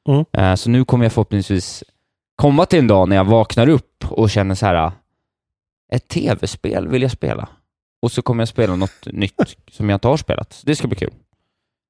Mm. 0.09 0.25
Eh, 0.33 0.55
Så 0.55 0.71
nu 0.71 0.85
kommer 0.85 1.05
jag 1.05 1.13
förhoppningsvis 1.13 1.85
komma 2.43 2.66
till 2.66 2.78
en 2.78 2.86
dag 2.86 3.09
när 3.09 3.16
jag 3.16 3.24
vaknar 3.24 3.68
upp 3.68 4.05
och 4.11 4.30
känner 4.30 4.55
så 4.55 4.66
här, 4.66 4.93
ett 5.93 6.09
tv-spel 6.09 6.88
vill 6.88 7.03
jag 7.03 7.11
spela. 7.11 7.49
Och 8.03 8.12
så 8.12 8.22
kommer 8.22 8.40
jag 8.40 8.49
spela 8.49 8.76
något 8.76 9.07
nytt 9.07 9.57
som 9.70 9.88
jag 9.90 9.97
inte 9.97 10.09
har 10.09 10.16
spelat. 10.16 10.62
Det 10.64 10.76
ska 10.76 10.88
bli 10.88 10.97
kul. 10.97 11.12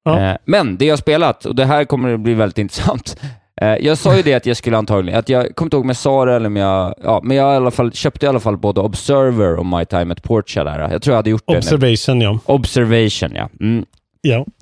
Ja. 0.04 0.20
Eh, 0.20 0.36
Men 0.44 0.76
det 0.76 0.84
jag 0.84 0.92
har 0.92 0.96
spelat, 0.96 1.44
och 1.44 1.54
det 1.54 1.64
här 1.64 1.84
kommer 1.84 2.14
att 2.14 2.20
bli 2.20 2.34
väldigt 2.34 2.58
intressant. 2.64 3.20
Eh, 3.60 3.68
Jag 3.76 3.98
sa 3.98 4.16
ju 4.16 4.22
det 4.22 4.34
att 4.34 4.46
jag 4.46 4.56
skulle 4.56 4.76
antagligen, 4.76 5.18
att 5.18 5.28
jag 5.28 5.56
kommer 5.56 5.66
inte 5.66 5.76
ihåg 5.76 5.84
om 5.84 5.88
jag 5.88 5.96
sa 5.96 6.24
det 6.24 6.34
eller 6.34 6.46
om 6.46 6.56
jag, 6.56 6.94
ja, 7.02 7.20
men 7.24 7.36
jag 7.36 7.52
i 7.52 7.56
alla 7.56 7.70
fall, 7.70 7.92
köpte 7.92 8.26
i 8.26 8.28
alla 8.28 8.40
fall 8.40 8.56
både 8.56 8.80
Observer 8.80 9.56
och 9.56 9.66
My 9.66 9.84
Time 9.84 10.12
at 10.12 10.22
Portia 10.22 10.64
där. 10.64 10.78
Jag 10.90 11.02
tror 11.02 11.12
jag 11.12 11.18
hade 11.18 11.30
gjort 11.30 11.44
det. 11.46 11.56
Observation, 11.58 12.20
ja. 12.20 12.38
Observation, 12.46 13.30
ja. 13.34 13.48
Mm. 13.60 13.84
Ja. 14.20 14.46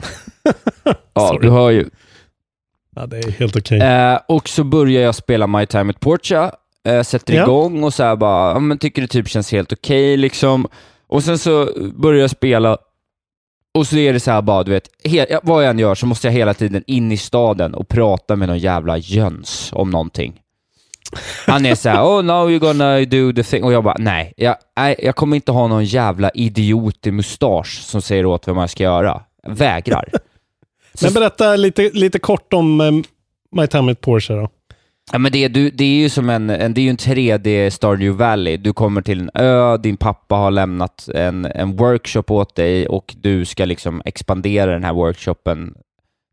Ja, 1.14 1.38
du 1.42 1.50
hör 1.50 1.70
ju. 1.70 1.90
Ja, 2.96 3.06
det 3.06 3.18
är 3.18 3.30
helt 3.30 3.56
okej. 3.56 3.80
Eh, 3.80 4.18
och 4.28 4.48
så 4.48 4.64
börjar 4.64 5.02
jag 5.02 5.14
spela 5.14 5.46
My 5.46 5.66
Time 5.66 5.90
at 5.90 6.00
Portia, 6.00 6.52
eh, 6.88 7.02
sätter 7.02 7.34
Ja. 7.34 7.42
igång 7.42 7.82
och 7.84 7.94
så 7.94 8.02
här 8.02 8.16
bara, 8.16 8.52
ja, 8.52 8.58
men 8.58 8.78
tycker 8.78 9.02
det 9.02 9.08
typ 9.08 9.28
känns 9.28 9.52
helt 9.52 9.72
okej 9.72 10.16
liksom. 10.16 10.66
Och 11.06 11.24
sen 11.24 11.38
så 11.38 11.68
börjar 11.94 12.20
jag 12.20 12.30
spela 12.30 12.78
och 13.74 13.86
så 13.86 13.96
är 13.96 14.12
det 14.12 14.20
så 14.20 14.30
här 14.30 14.42
bara, 14.42 14.62
du 14.62 14.70
vet, 14.70 14.88
he- 15.04 15.40
vad 15.42 15.64
jag 15.64 15.70
än 15.70 15.78
gör 15.78 15.94
så 15.94 16.06
måste 16.06 16.26
jag 16.26 16.32
hela 16.32 16.54
tiden 16.54 16.84
in 16.86 17.12
i 17.12 17.16
staden 17.16 17.74
och 17.74 17.88
prata 17.88 18.36
med 18.36 18.48
någon 18.48 18.58
jävla 18.58 18.98
jöns 18.98 19.70
om 19.72 19.90
någonting. 19.90 20.40
Han 21.46 21.66
är 21.66 21.74
såhär, 21.74 22.02
oh 22.04 22.22
now 22.22 22.50
you're 22.50 22.58
gonna 22.58 23.00
do 23.00 23.32
the 23.32 23.42
thing. 23.42 23.64
Och 23.64 23.72
jag 23.72 23.84
bara, 23.84 23.96
nej, 23.98 24.32
jag, 24.36 24.56
nej, 24.76 24.94
jag 24.98 25.16
kommer 25.16 25.36
inte 25.36 25.52
ha 25.52 25.66
någon 25.66 25.84
jävla 25.84 26.30
idiot 26.30 27.06
i 27.06 27.10
mustasch 27.10 27.80
som 27.82 28.02
säger 28.02 28.26
åt 28.26 28.46
vad 28.46 28.56
man 28.56 28.68
ska 28.68 28.82
göra. 28.82 29.22
Jag 29.42 29.54
vägrar. 29.54 30.08
Men 31.02 31.12
berätta 31.12 31.56
lite, 31.56 31.90
lite 31.92 32.18
kort 32.18 32.52
om 32.52 32.80
um, 32.80 33.04
My 33.56 33.66
Time 33.66 33.92
at 33.92 34.00
Porsche 34.00 34.34
då. 34.34 34.48
Ja, 35.12 35.18
men 35.18 35.32
det, 35.32 35.48
du, 35.48 35.70
det 35.70 35.84
är 35.84 36.02
ju 36.02 36.08
som 36.08 36.30
en, 36.30 36.50
en, 36.50 36.74
det 36.74 36.80
är 36.80 36.82
ju 36.82 36.90
en 36.90 36.96
3D 36.96 37.70
Stardew 37.70 38.24
Valley. 38.24 38.56
Du 38.56 38.72
kommer 38.72 39.02
till 39.02 39.20
en 39.20 39.30
ö, 39.34 39.76
din 39.76 39.96
pappa 39.96 40.34
har 40.34 40.50
lämnat 40.50 41.08
en, 41.14 41.44
en 41.44 41.76
workshop 41.76 42.24
åt 42.28 42.56
dig 42.56 42.88
och 42.88 43.14
du 43.20 43.44
ska 43.44 43.64
liksom 43.64 44.02
expandera 44.04 44.72
den 44.72 44.84
här 44.84 44.92
workshopen 44.92 45.74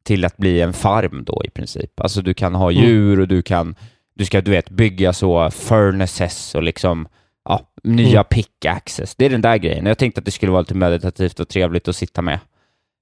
till 0.03 0.25
att 0.25 0.37
bli 0.37 0.61
en 0.61 0.73
farm 0.73 1.23
då 1.25 1.41
i 1.45 1.49
princip. 1.49 1.99
Alltså 1.99 2.21
du 2.21 2.33
kan 2.33 2.55
ha 2.55 2.71
djur 2.71 3.19
och 3.19 3.27
du 3.27 3.41
kan, 3.41 3.75
du 4.15 4.25
ska 4.25 4.41
du 4.41 4.51
vet 4.51 4.69
bygga 4.69 5.13
så 5.13 5.51
furnaces 5.51 6.55
och 6.55 6.63
liksom 6.63 7.07
ja, 7.49 7.61
nya 7.83 8.19
Mm. 8.19 8.25
pickaxes. 8.29 9.15
Det 9.15 9.25
är 9.25 9.29
den 9.29 9.41
där 9.41 9.57
grejen. 9.57 9.85
Jag 9.85 9.97
tänkte 9.97 10.19
att 10.19 10.25
det 10.25 10.31
skulle 10.31 10.51
vara 10.51 10.61
lite 10.61 10.75
meditativt 10.75 11.39
och 11.39 11.47
trevligt 11.49 11.87
att 11.87 11.95
sitta 11.95 12.21
med. 12.21 12.39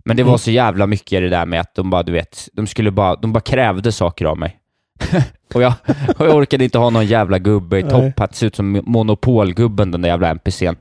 Men 0.05 0.17
det 0.17 0.23
var 0.23 0.29
Mm. 0.29 0.37
så 0.39 0.51
jävla 0.51 0.87
mycket 0.87 1.21
det 1.21 1.29
där 1.29 1.45
med 1.45 1.59
att 1.61 1.75
de 1.75 1.89
bara, 1.89 2.03
du 2.03 2.11
vet, 2.11 2.49
de 2.53 2.67
skulle 2.67 2.91
bara, 2.91 3.15
de 3.15 3.33
bara 3.33 3.39
krävde 3.39 3.91
saker 3.91 4.25
av 4.25 4.37
mig. 4.37 4.57
och, 5.53 5.61
jag, 5.61 5.73
och 6.17 6.25
jag 6.27 6.35
orkade 6.35 6.63
inte 6.63 6.77
ha 6.77 6.89
någon 6.89 7.05
jävla 7.05 7.39
gubbe 7.39 7.79
i 7.79 7.83
Nej. 7.83 7.91
topphatt, 7.91 8.35
ser 8.35 8.47
ut 8.47 8.55
som 8.55 8.81
monopolgubben 8.85 9.91
den 9.91 10.01
där 10.01 10.09
jävla 10.09 10.29
NPCn. 10.29 10.75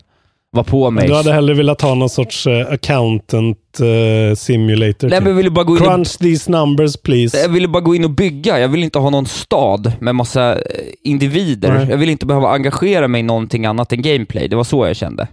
Var 0.51 0.63
på 0.65 0.91
mig. 0.91 1.09
Du 1.09 1.15
hade 1.15 1.33
hellre 1.33 1.55
velat 1.55 1.81
ha 1.81 1.95
någon 1.95 2.09
sorts 2.09 2.47
eh, 2.47 2.67
accountant 2.73 3.81
eh, 3.81 4.35
simulator. 4.37 5.09
Nej, 5.09 5.21
men 5.21 5.29
jag 5.29 5.37
ville 5.37 5.51
bara 5.51 5.65
gå 5.65 5.77
in 5.77 5.83
och- 5.83 5.89
Crunch 5.89 6.19
these 6.19 6.51
numbers 6.51 6.97
please. 6.97 7.39
Jag 7.39 7.49
ville 7.49 7.69
bara 7.69 7.81
gå 7.83 7.95
in 7.95 8.05
och 8.05 8.11
bygga. 8.11 8.59
Jag 8.61 8.69
ville 8.69 8.85
inte 8.85 8.99
ha 8.99 9.11
någon 9.11 9.27
stad 9.27 9.93
med 10.01 10.15
massa 10.15 10.53
eh, 10.53 10.61
individer. 11.03 11.73
Nej. 11.75 11.87
Jag 11.91 11.97
ville 11.97 12.13
inte 12.13 12.27
behöva 12.27 12.49
engagera 12.49 13.09
mig 13.09 13.19
i 13.19 13.23
någonting 13.23 13.67
annat 13.67 13.93
än 13.93 14.03
gameplay. 14.03 14.49
Det 14.49 14.57
var 14.57 14.65
så 14.65 14.87
jag 14.87 14.97
kände. 14.97 15.29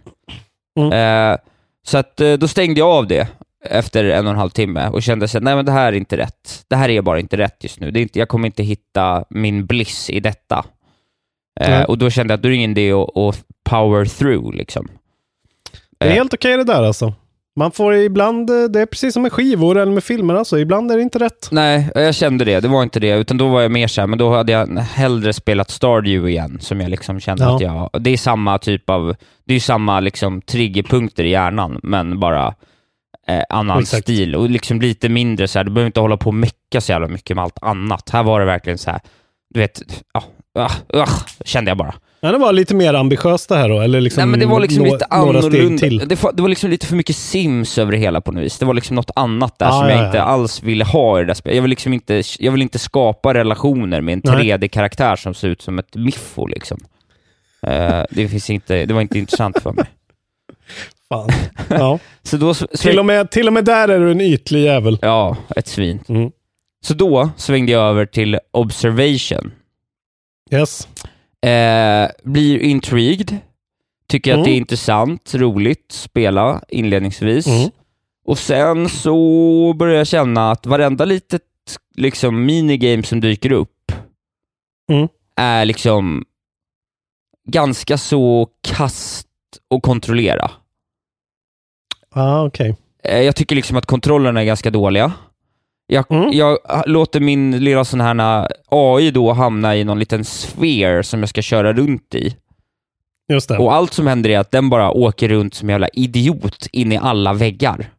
Mm. 0.80 0.92
Eh, 1.32 1.38
så 1.88 1.98
att 1.98 2.18
då 2.40 2.48
stängde 2.48 2.80
jag 2.80 2.90
av 2.90 3.08
det 3.08 3.28
efter 3.66 4.06
en 4.06 4.26
och 4.26 4.32
en 4.32 4.38
halv 4.40 4.50
timme 4.50 4.88
och 4.88 5.04
kände 5.04 5.26
att 5.26 5.34
nej 5.34 5.56
men 5.56 5.66
det 5.66 5.72
här 5.72 5.88
är 5.94 5.98
inte 5.98 6.18
rätt. 6.18 6.66
Det 6.68 6.76
här 6.76 6.90
är 6.90 7.02
bara 7.02 7.20
inte 7.20 7.38
rätt 7.38 7.58
just 7.64 7.80
nu. 7.80 7.92
Det 7.92 8.00
är 8.00 8.02
inte, 8.02 8.20
jag 8.20 8.30
kommer 8.30 8.46
inte 8.46 8.64
hitta 8.64 9.24
min 9.30 9.66
bliss 9.66 10.10
i 10.10 10.20
detta. 10.20 10.66
Eh, 11.60 11.70
Nej. 11.70 11.86
och 11.86 11.98
då 11.98 12.10
kände 12.10 12.32
jag 12.32 12.38
att 12.38 12.42
då 12.44 12.48
är 12.48 12.52
det 12.52 12.56
ingen 12.58 12.72
idé 12.72 12.92
att, 12.92 13.18
att 13.18 13.44
power 13.70 14.06
through 14.06 14.56
liksom. 14.56 14.88
Det 16.00 16.06
är 16.06 16.10
Eh, 16.10 16.16
helt 16.16 16.34
okej 16.34 16.58
det 16.58 16.64
där 16.64 16.84
alltså. 16.84 17.14
Man 17.56 17.72
får 17.72 17.96
ibland, 17.96 18.50
eh, 18.50 18.64
det 18.64 18.82
är 18.82 18.86
precis 18.86 19.14
som 19.14 19.24
med 19.24 19.34
skivor 19.34 19.78
eller 19.78 19.92
med 19.92 20.04
filmer 20.04 20.34
alltså. 20.36 20.60
Ibland 20.60 20.92
är 20.92 20.96
det 20.98 21.04
inte 21.04 21.20
rätt. 21.20 21.48
Nej, 21.52 21.90
jag 21.96 22.16
kände 22.16 22.46
det. 22.46 22.60
Det 22.60 22.68
var 22.68 22.84
inte 22.84 23.00
det, 23.00 23.10
utan 23.18 23.38
då 23.38 23.48
var 23.48 23.62
jag 23.62 23.72
mer 23.72 23.88
såhär, 23.88 24.08
men 24.08 24.20
då 24.20 24.36
hade 24.36 24.52
jag 24.52 24.68
hellre 24.80 25.34
spelat 25.34 25.70
Stardew 25.70 26.30
igen, 26.32 26.58
som 26.62 26.82
jag 26.82 26.90
liksom 26.90 27.20
kände 27.20 27.44
Ja. 27.44 27.56
att 27.56 27.62
jag... 27.62 27.90
Det 28.00 28.10
är 28.10 28.18
samma 28.18 28.58
typ 28.58 28.90
av... 28.90 29.16
Det 29.46 29.54
är 29.54 29.60
samma 29.60 30.00
liksom 30.00 30.42
triggerpunkter 30.42 31.24
i 31.24 31.30
hjärnan, 31.30 31.80
men 31.84 32.20
bara 32.20 32.54
eh, 33.28 33.44
annan 33.50 33.80
Exakt. 33.80 34.04
stil 34.04 34.36
och 34.36 34.50
liksom 34.50 34.82
lite 34.82 35.10
mindre 35.10 35.48
så 35.48 35.60
här. 35.60 35.64
du 35.64 35.72
behöver 35.72 35.88
inte 35.88 36.00
hålla 36.00 36.18
på 36.18 36.28
och 36.28 36.34
mecka 36.34 36.82
så 36.82 36.92
jävla 36.92 37.08
mycket 37.08 37.36
med 37.36 37.44
allt 37.44 37.58
annat. 37.62 38.10
Här 38.10 38.24
var 38.24 38.40
det 38.40 38.46
verkligen 38.46 38.78
så 38.78 38.92
här, 38.92 39.00
du 39.54 39.60
vet, 39.60 39.82
ja, 40.14 40.24
ah, 40.60 40.72
ah, 40.94 41.10
kände 41.46 41.72
jag 41.72 41.78
bara. 41.78 41.94
Ja, 42.24 42.32
det 42.32 42.38
var 42.38 42.54
lite 42.54 42.76
mer 42.76 42.94
ambitiöst 42.94 43.50
det 43.50 43.56
här 43.56 43.70
då, 43.70 43.80
eller 43.80 44.02
liksom, 44.02 44.22
Nej 44.22 44.28
men 44.28 44.40
det 44.40 44.46
var 44.46 44.60
liksom 44.60 44.84
lite 44.86 45.06
annorlunda. 45.06 45.78
till. 45.78 45.98
Det, 46.08 46.24
var- 46.24 46.32
det 46.34 46.42
var 46.42 46.50
liksom 46.50 46.70
lite 46.70 46.86
för 46.88 46.96
mycket 46.96 47.16
Sims 47.16 47.78
över 47.78 47.92
det 47.92 47.98
hela 47.98 48.22
på 48.22 48.32
något 48.32 48.44
vis. 48.44 48.58
Det 48.60 48.66
var 48.66 48.74
liksom 48.74 48.96
något 48.96 49.12
annat 49.16 49.60
där 49.60 49.68
Ah, 49.68 49.72
som 49.80 49.90
jag 49.90 49.98
ja, 49.98 50.06
inte 50.06 50.18
ja. 50.18 50.24
alls 50.24 50.64
ville 50.64 50.84
ha 50.86 51.18
i 51.20 51.22
det 51.22 51.28
där 51.28 51.34
spelet. 51.34 51.56
Jag 51.56 51.62
vill 51.62 51.70
liksom 51.70 51.94
inte, 51.94 52.22
jag 52.40 52.52
vill 52.52 52.62
inte 52.62 52.80
skapa 52.80 53.34
relationer 53.34 54.02
med 54.02 54.14
en 54.14 54.22
Nej. 54.24 54.52
3D-karaktär 54.52 55.16
som 55.16 55.34
ser 55.34 55.48
ut 55.48 55.62
som 55.62 55.80
ett 55.80 55.96
miffo 55.96 56.46
liksom. 56.48 56.78
Eh, 57.68 58.04
det, 58.12 58.28
finns 58.28 58.50
inte, 58.50 58.86
det 58.86 58.94
var 58.94 59.02
inte 59.02 59.20
intressant 59.20 59.60
för 59.64 59.72
mig. 59.72 59.86
Fan. 61.12 61.30
Ja. 61.70 62.00
Så 62.24 62.38
då, 62.38 62.54
till, 62.54 63.00
och 63.00 63.06
med, 63.06 63.32
till 63.32 63.48
och 63.48 63.54
med 63.54 63.66
där 63.66 63.88
är 63.88 64.00
du 64.00 64.12
en 64.12 64.22
ytlig 64.22 64.64
jävel. 64.64 64.98
Ja, 65.02 65.38
ett 65.56 65.68
svin. 65.68 66.00
Mm. 66.08 66.32
Så 66.84 66.94
då 66.94 67.30
svängde 67.38 67.72
jag 67.72 67.82
över 67.90 68.06
till 68.06 68.40
observation. 68.52 69.52
Yes. 70.52 70.88
Eh, 71.46 72.10
blir 72.24 72.60
intrigued. 72.60 73.38
Tycker 74.08 74.32
att 74.32 74.36
Mm. 74.38 74.46
det 74.46 74.52
är 74.52 74.58
intressant, 74.58 75.36
roligt, 75.36 75.92
spela 75.92 76.62
inledningsvis. 76.70 77.48
Mm. 77.48 77.70
Och 78.26 78.38
sen 78.40 78.90
så 78.90 79.74
börjar 79.74 79.98
jag 79.98 80.08
känna 80.08 80.52
att 80.52 80.66
varenda 80.66 81.06
litet 81.06 81.42
liksom, 81.96 82.46
minigame 82.46 83.04
som 83.04 83.20
dyker 83.20 83.52
upp 83.52 83.92
Mm. 84.92 85.08
är 85.36 85.66
liksom 85.66 86.26
ganska 87.48 87.98
så 87.98 88.48
kast 88.62 89.28
att 89.76 89.82
kontrollera. 89.82 90.52
Ah, 92.16 92.44
okej. 92.46 92.76
Eh, 93.04 93.20
Jag 93.22 93.36
tycker 93.36 93.56
liksom 93.56 93.78
att 93.78 93.86
kontrollerna 93.86 94.42
är 94.42 94.46
ganska 94.46 94.70
dåliga. 94.70 95.12
Jag, 95.88 96.06
Mm. 96.12 96.30
jag 96.34 96.58
låter 96.86 97.20
min 97.20 97.64
lilla 97.64 97.86
sån 97.86 98.02
här 98.02 98.48
AI 98.70 99.12
då 99.12 99.32
hamna 99.34 99.76
i 99.76 99.84
någon 99.84 100.00
liten 100.00 100.26
sfär 100.26 101.02
som 101.02 101.20
jag 101.20 101.30
ska 101.30 101.42
köra 101.42 101.74
runt 101.74 102.16
i. 102.16 102.36
Just 103.32 103.50
det. 103.50 103.58
Och 103.58 103.74
allt 103.74 103.94
som 103.94 104.08
händer 104.08 104.30
är 104.30 104.40
att 104.40 104.52
den 104.52 104.70
bara 104.70 104.92
åker 104.92 105.30
runt 105.30 105.54
som 105.54 105.70
en 105.70 105.74
jävla 105.74 105.88
idiot 105.94 106.68
in 106.72 106.92
i 106.92 106.98
alla 106.98 107.34
väggar. 107.34 107.90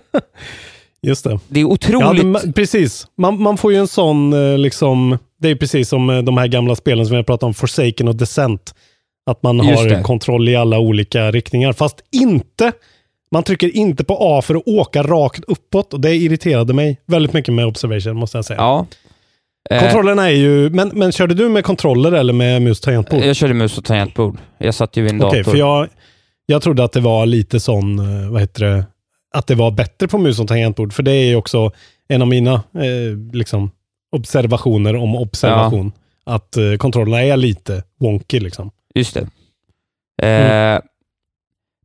Just 1.02 1.24
det. 1.24 1.38
Det 1.48 1.60
är 1.60 1.64
Ja, 1.64 1.68
otroligt... 1.68 2.42
det, 2.44 2.52
precis. 2.52 3.06
Man, 3.18 3.42
man 3.42 3.56
får 3.56 3.72
ju 3.72 3.78
en 3.78 3.86
sån, 3.88 4.32
eh, 4.32 4.58
liksom, 4.58 5.18
det 5.40 5.48
är 5.50 5.54
precis 5.56 5.88
som 5.88 6.10
eh, 6.10 6.18
de 6.22 6.36
här 6.38 6.46
gamla 6.46 6.76
spelen 6.76 7.06
som 7.06 7.16
jag 7.16 7.26
pratade 7.26 7.46
om, 7.46 7.54
Forsaken 7.54 8.08
och 8.08 8.16
Descent. 8.16 8.74
Att 9.30 9.42
man 9.42 9.56
Just 9.58 9.80
har 9.82 9.88
det. 9.88 10.02
kontroll 10.02 10.48
i 10.48 10.56
alla 10.56 10.78
olika 10.78 11.30
riktningar. 11.30 11.72
Fast 11.72 12.00
inte, 12.12 12.72
man 13.30 13.42
trycker 13.42 13.76
inte 13.76 14.04
på 14.04 14.16
A 14.20 14.42
för 14.42 14.54
att 14.54 14.62
åka 14.66 15.02
rakt 15.02 15.44
uppåt. 15.46 15.94
Och 15.94 16.00
det 16.00 16.14
irriterade 16.14 16.72
mig 16.72 17.00
väldigt 17.06 17.32
mycket 17.32 17.54
med 17.54 17.66
Observation, 17.66 18.16
måste 18.16 18.38
jag 18.38 18.44
säga. 18.44 18.60
Ja. 18.60 18.86
Eh, 19.70 19.80
Kontrollerna 19.80 20.26
är 20.26 20.34
ju, 20.34 20.70
men, 20.70 20.90
men 20.94 21.12
körde 21.12 21.34
du 21.34 21.48
med 21.48 21.64
kontroller 21.64 22.12
eller 22.12 22.32
med 22.32 22.62
mus 22.62 22.78
och 22.78 22.84
tangentbord? 22.84 23.24
Jag 23.24 23.36
körde 23.36 23.54
mus 23.54 23.78
och 23.78 23.84
tangentbord. 23.84 24.38
Jag 24.58 24.74
satt 24.74 24.96
ju 24.96 25.06
i 25.06 25.10
en 25.10 25.22
Okej, 25.22 25.38
dator. 25.40 25.50
för 25.50 25.58
jag, 25.58 25.88
jag 26.46 26.62
trodde 26.62 26.84
att 26.84 26.92
det 26.92 27.00
var 27.00 27.26
lite 27.26 27.60
sån, 27.60 27.98
eh, 27.98 28.30
vad 28.30 28.40
heter 28.40 28.64
det, 28.64 28.84
att 29.34 29.46
det 29.46 29.54
var 29.54 29.70
bättre 29.70 30.08
på 30.08 30.18
mus 30.18 30.40
och 30.40 30.48
tangentbord. 30.48 30.92
För 30.92 31.02
det 31.02 31.12
är 31.12 31.24
ju 31.26 31.36
också 31.36 31.70
en 32.08 32.22
av 32.22 32.28
mina 32.28 32.54
eh, 32.54 33.32
liksom, 33.32 33.70
observationer 34.16 34.96
om 34.96 35.16
observation. 35.16 35.92
Att 36.24 36.56
eh, 36.56 36.76
kontrollerna 36.78 37.22
är 37.22 37.36
lite 37.36 37.82
wonky 38.00 38.40
liksom. 38.40 38.70
Just 38.94 39.14
det. 39.14 39.28
Eh, 40.28 40.80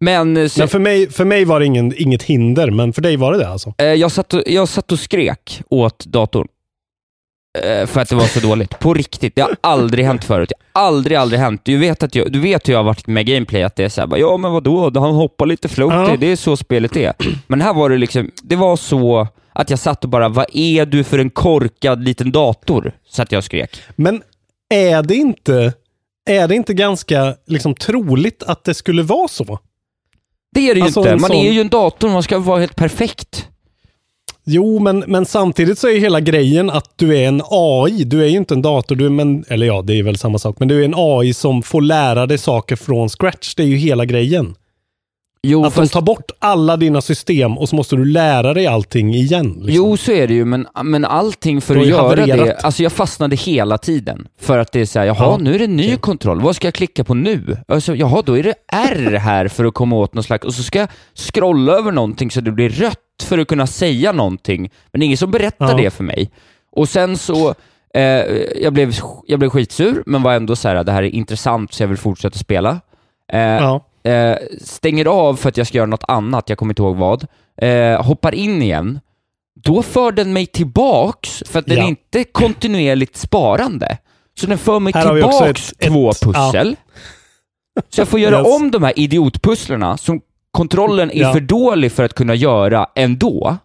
Men, 0.02 0.38
eh, 0.38 0.48
så, 0.48 0.60
Men 0.60 0.68
för 0.68 0.80
mig, 0.80 1.10
för 1.10 1.26
mig 1.26 1.46
var 1.46 1.60
det 1.60 1.66
ingen, 1.66 1.94
inget 1.98 2.24
hinder, 2.24 2.72
men 2.72 2.94
för 2.94 3.02
dig 3.02 3.18
var 3.18 3.32
det 3.32 3.38
det 3.38 3.48
alltså? 3.48 3.74
eh, 3.78 3.86
jag, 3.86 4.12
satt 4.12 4.34
och, 4.34 4.42
jag 4.46 4.68
satt 4.70 4.92
och 4.92 5.00
skrek 5.00 5.62
åt 5.70 6.06
datorn. 6.06 6.48
Eh, 7.64 7.86
för 7.88 8.02
att 8.02 8.10
det 8.10 8.16
var 8.16 8.26
så 8.26 8.40
dåligt. 8.40 8.80
På 8.80 8.94
riktigt. 8.94 9.36
Det 9.36 9.42
har 9.42 9.56
aldrig 9.62 10.06
hänt 10.06 10.24
förut. 10.24 10.50
Det 10.50 10.80
har 10.80 10.88
aldrig, 10.88 11.18
aldrig 11.18 11.40
hänt. 11.40 11.62
Du 11.66 11.78
vet, 11.78 12.04
att 12.04 12.16
jag, 12.16 12.32
du 12.32 12.40
vet 12.40 12.68
hur 12.68 12.74
jag 12.74 12.80
har 12.80 12.84
varit 12.84 13.08
med 13.08 13.26
gameplay, 13.26 13.64
att 13.64 13.76
det 13.76 13.84
är 13.84 13.90
såhär, 13.90 14.18
ja 14.18 14.38
men 14.38 14.52
vadå, 14.52 14.92
han 15.00 15.14
hoppar 15.16 15.46
lite 15.46 15.68
floaty, 15.70 15.96
Ja. 16.12 16.18
det 16.20 16.28
är 16.28 16.36
så 16.36 16.58
spelet 16.58 16.96
är. 16.98 17.14
Men 17.48 17.62
här 17.62 17.74
var 17.74 17.90
det 17.90 17.98
liksom, 17.98 18.32
det 18.44 18.56
var 18.56 18.76
så 18.76 19.28
att 19.54 19.70
jag 19.70 19.80
satt 19.80 20.04
och 20.04 20.10
bara, 20.10 20.30
vad 20.30 20.46
är 20.54 20.86
du 20.86 21.04
för 21.04 21.20
en 21.20 21.30
korkad 21.30 22.04
liten 22.04 22.32
dator? 22.32 22.92
Så 23.10 23.22
att 23.22 23.32
jag 23.32 23.44
skrek. 23.44 23.82
Men 23.96 24.22
är 24.74 25.04
det 25.04 25.16
inte, 25.16 25.74
är 26.30 26.48
det 26.48 26.56
inte 26.56 26.74
ganska 26.74 27.36
liksom, 27.48 27.76
troligt 27.76 28.44
att 28.44 28.64
det 28.64 28.74
skulle 28.74 29.04
vara 29.04 29.28
så? 29.28 29.60
Det 30.54 30.70
är 30.70 30.74
det 30.74 30.80
ju 30.80 30.86
Alltså, 30.86 31.00
inte. 31.00 31.12
Man 31.16 31.30
sån- 31.30 31.36
är 31.38 31.52
ju 31.52 31.62
en 31.62 31.70
dator, 31.70 32.10
man 32.10 32.24
ska 32.24 32.40
vara 32.40 32.60
helt 32.60 32.76
perfekt. 32.76 33.48
Jo, 34.44 34.80
men, 34.80 35.00
men 35.08 35.26
samtidigt 35.26 35.80
så 35.80 35.88
är 35.88 36.00
hela 36.00 36.20
grejen 36.20 36.70
att 36.70 36.94
du 36.96 37.18
är 37.18 37.28
en 37.28 37.42
AI. 37.50 38.04
Du 38.04 38.24
är 38.24 38.28
ju 38.28 38.38
inte 38.38 38.54
en 38.54 38.62
dator, 38.62 38.96
du 38.96 39.06
är, 39.06 39.10
men, 39.10 39.46
eller 39.48 39.66
ja, 39.68 39.82
det 39.82 40.00
är 40.00 40.04
väl 40.04 40.18
samma 40.18 40.40
sak, 40.40 40.56
men 40.60 40.68
du 40.68 40.82
är 40.82 40.86
en 40.86 40.94
AI 40.98 41.34
som 41.34 41.64
får 41.64 41.82
lära 41.82 42.26
dig 42.26 42.38
saker 42.38 42.76
från 42.76 43.10
scratch. 43.10 43.56
Det 43.56 43.64
är 43.64 43.68
ju 43.68 43.76
hela 43.76 44.06
grejen. 44.06 44.56
Jo, 45.44 45.66
att 45.66 45.76
de 45.76 45.88
tar 45.88 46.02
bort 46.02 46.32
alla 46.40 46.78
dina 46.78 47.02
system 47.02 47.58
och 47.58 47.70
så 47.70 47.76
måste 47.76 47.96
du 47.96 48.06
lära 48.06 48.54
dig 48.54 48.68
allting 48.68 49.14
igen. 49.14 49.46
Liksom. 49.48 49.70
Jo, 49.70 49.98
så 49.98 50.12
är 50.12 50.28
det 50.28 50.34
ju, 50.34 50.46
men, 50.46 50.68
men 50.84 51.06
allting 51.06 51.62
för 51.62 51.76
att 51.78 51.88
göra 51.88 52.16
det, 52.16 52.22
havererat. 52.32 52.64
alltså 52.64 52.84
jag 52.84 52.92
fastnade 52.92 53.36
hela 53.36 53.78
tiden. 53.78 54.28
För 54.40 54.58
att 54.60 54.72
det 54.72 54.80
är 54.82 54.86
såhär, 54.86 55.06
jaha, 55.06 55.18
Ja, 55.20 55.38
nu 55.42 55.56
är 55.56 55.60
det 55.60 55.66
en 55.66 55.76
ny 55.76 55.98
kontroll, 55.98 56.42
vad 56.42 56.56
ska 56.56 56.68
jag 56.68 56.74
klicka 56.74 57.04
på 57.04 57.14
nu? 57.14 57.58
Alltså, 57.68 57.96
jaha, 57.96 58.22
då 58.26 58.38
är 58.38 58.44
det 58.44 58.54
R 58.74 59.16
här 59.22 59.48
för 59.48 59.66
att 59.66 59.74
komma 59.74 59.96
åt 59.96 60.14
någon 60.14 60.24
slags, 60.24 60.46
och 60.46 60.54
så 60.54 60.64
ska 60.64 60.80
jag 60.80 60.90
scrolla 61.16 61.74
över 61.74 61.92
någonting 61.92 62.32
så 62.32 62.42
det 62.42 62.52
blir 62.52 62.70
rött 62.70 62.98
för 63.24 63.38
att 63.38 63.48
kunna 63.48 63.68
säga 63.68 64.12
någonting, 64.12 64.62
men 64.92 65.00
det 65.00 65.04
är 65.04 65.06
ingen 65.06 65.18
som 65.18 65.32
berättar 65.32 65.70
Ja. 65.72 65.78
det 65.78 65.90
för 65.90 66.04
mig. 66.04 66.32
Och 66.72 66.90
sen 66.90 67.18
så, 67.18 67.56
eh, 67.94 68.02
jag, 68.62 68.74
blev, 68.74 68.96
jag 69.28 69.40
blev 69.40 69.50
skitsur, 69.50 70.04
men 70.06 70.24
var 70.24 70.34
ändå 70.34 70.56
så 70.56 70.68
här, 70.68 70.84
det 70.84 70.92
här 70.92 71.04
är 71.04 71.16
intressant 71.16 71.74
så 71.74 71.84
jag 71.84 71.88
vill 71.88 71.98
fortsätta 71.98 72.38
spela. 72.40 72.80
Eh, 73.34 73.40
Ja. 73.40 73.86
Eh, 74.04 74.36
stänger 74.62 75.06
av 75.06 75.36
för 75.36 75.50
att 75.50 75.58
jag 75.58 75.68
ska 75.68 75.78
göra 75.78 75.88
något 75.88 76.04
annat, 76.08 76.50
jag 76.50 76.58
kommer 76.58 76.72
inte 76.72 76.82
ihåg 76.82 76.96
vad, 76.96 77.28
eh, 77.62 78.04
hoppar 78.06 78.36
in 78.36 78.62
igen, 78.62 79.00
då 79.64 79.82
för 79.84 80.12
den 80.12 80.34
mig 80.34 80.46
tillbaks, 80.46 81.44
för 81.46 81.60
att 81.60 81.66
den 81.66 81.78
Ja. 81.78 81.84
är 81.84 81.88
inte 81.88 82.24
kontinuerligt 82.24 83.18
sparande. 83.18 83.98
Så 84.40 84.48
den 84.48 84.58
för 84.58 84.80
mig 84.80 84.94
Här 84.96 85.14
tillbaks 85.14 85.72
ett- 85.72 85.84
ett- 85.84 85.90
två 85.92 86.12
ja. 86.22 86.32
pussel. 86.34 86.76
Så 87.90 88.02
jag 88.02 88.08
får 88.08 88.20
göra 88.20 88.38
Yes. 88.40 88.56
om 88.56 88.72
de 88.72 88.84
här 88.84 89.00
idiotpusslerna 89.00 89.98
som 89.98 90.22
kontrollen 90.52 91.12
är 91.12 91.22
Ja. 91.22 91.34
för 91.34 91.40
dålig 91.40 91.92
för 91.92 92.04
att 92.04 92.14
kunna 92.14 92.36
göra 92.36 92.88
ändå. 92.96 93.58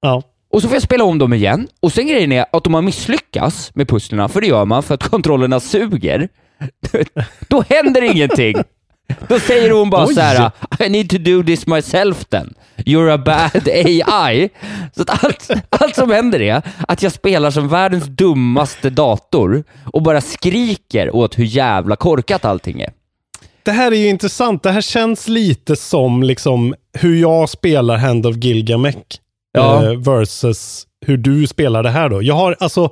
Ja. 0.00 0.22
Och 0.52 0.62
så 0.62 0.68
får 0.68 0.74
jag 0.74 0.82
spela 0.82 1.04
om 1.04 1.18
dem 1.18 1.32
igen. 1.32 1.68
Och 1.80 1.92
sen 1.92 2.06
grejen 2.06 2.32
är 2.32 2.46
att 2.52 2.66
om 2.66 2.72
man 2.72 2.84
misslyckas 2.84 3.70
med 3.74 3.88
pusslerna, 3.88 4.28
för 4.28 4.40
det 4.40 4.46
gör 4.46 4.64
man 4.64 4.82
för 4.82 4.94
att 4.94 5.02
kontrollerna 5.10 5.60
suger, 5.60 6.28
då 7.48 7.64
händer 7.68 8.02
ingenting. 8.14 8.54
Då 9.28 9.38
säger 9.38 9.70
hon 9.70 9.90
bara 9.90 10.06
Oj. 10.06 10.14
så 10.14 10.20
här: 10.20 10.50
I 10.86 10.88
need 10.88 11.10
to 11.10 11.18
do 11.18 11.42
this 11.42 11.66
myself 11.66 12.24
then. 12.24 12.54
You're 12.76 13.14
a 13.14 13.18
bad 13.18 13.68
AI. 13.72 14.48
Så 14.96 15.02
att 15.02 15.24
allt, 15.24 15.50
allt 15.70 15.94
som 15.94 16.10
händer 16.10 16.40
är 16.42 16.62
att 16.88 17.02
jag 17.02 17.12
spelar 17.12 17.50
som 17.50 17.68
världens 17.68 18.04
dummaste 18.06 18.90
dator 18.90 19.64
och 19.92 20.02
bara 20.02 20.20
skriker 20.20 21.14
åt 21.16 21.38
hur 21.38 21.44
jävla 21.44 21.96
korkat 21.96 22.44
allting 22.44 22.80
är. 22.80 22.92
Det 23.62 23.70
här 23.72 23.92
är 23.92 23.96
ju 23.96 24.08
intressant. 24.08 24.62
Det 24.62 24.70
här 24.70 24.80
känns 24.80 25.28
lite 25.28 25.76
som 25.76 26.22
liksom 26.22 26.74
hur 26.98 27.20
jag 27.20 27.48
spelar 27.48 27.96
Hand 27.96 28.26
of 28.26 28.36
Gilgamesh 28.36 28.98
Ja. 29.52 29.84
eh, 29.84 29.98
versus 30.00 30.86
hur 31.06 31.16
du 31.16 31.46
spelar 31.46 31.82
det 31.82 31.90
här 31.90 32.08
då. 32.08 32.22
Jag 32.22 32.34
har 32.34 32.56
alltså 32.60 32.90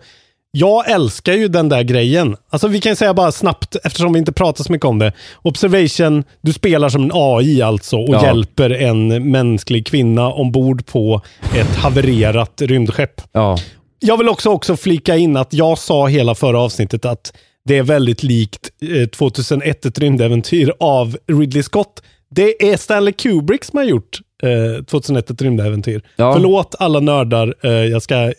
jag 0.54 0.90
älskar 0.90 1.32
ju 1.32 1.48
den 1.48 1.68
där 1.68 1.82
grejen. 1.82 2.36
Alltså 2.50 2.68
vi 2.68 2.80
kan 2.80 2.96
säga 2.96 3.14
bara 3.14 3.32
snabbt, 3.32 3.76
eftersom 3.84 4.12
vi 4.12 4.18
inte 4.18 4.32
pratar 4.32 4.64
så 4.64 4.72
mycket 4.72 4.84
om 4.86 4.98
det. 4.98 5.12
Observation, 5.42 6.24
du 6.40 6.52
spelar 6.52 6.88
som 6.88 7.02
en 7.02 7.10
AI 7.14 7.62
alltså 7.62 7.96
och 7.96 8.14
Ja. 8.14 8.24
hjälper 8.26 8.70
en 8.70 9.30
mänsklig 9.30 9.86
kvinna 9.86 10.32
ombord 10.32 10.86
på 10.86 11.20
ett 11.56 11.76
havererat 11.76 12.62
rymdskepp. 12.62 13.20
Ja. 13.32 13.58
Jag 14.00 14.18
vill 14.18 14.28
också, 14.28 14.50
också 14.50 14.76
flika 14.76 15.16
in 15.16 15.36
att 15.36 15.52
jag 15.54 15.78
sa 15.78 16.06
hela 16.06 16.34
förra 16.34 16.60
avsnittet 16.60 17.04
att 17.04 17.32
det 17.64 17.78
är 17.78 17.82
väldigt 17.82 18.22
likt 18.22 18.70
eh, 19.02 19.08
2001, 19.08 19.84
ett 19.86 19.98
rymdäventyr 19.98 20.72
av 20.80 21.16
Ridley 21.32 21.62
Scott. 21.62 22.02
Det 22.30 22.72
är 22.72 22.76
Stanley 22.76 23.12
Kubrick 23.12 23.64
som 23.64 23.76
har 23.76 23.84
gjort 23.84 24.18
eh, 24.42 24.84
2001, 24.84 25.30
ett 25.30 25.42
rymdäventyr. 25.42 26.02
Ja. 26.16 26.32
Förlåt 26.32 26.74
alla 26.78 27.00
nördar, 27.00 27.54
eh, 27.62 27.70
jag, 27.70 28.02
ska, 28.02 28.14
eh, 28.14 28.32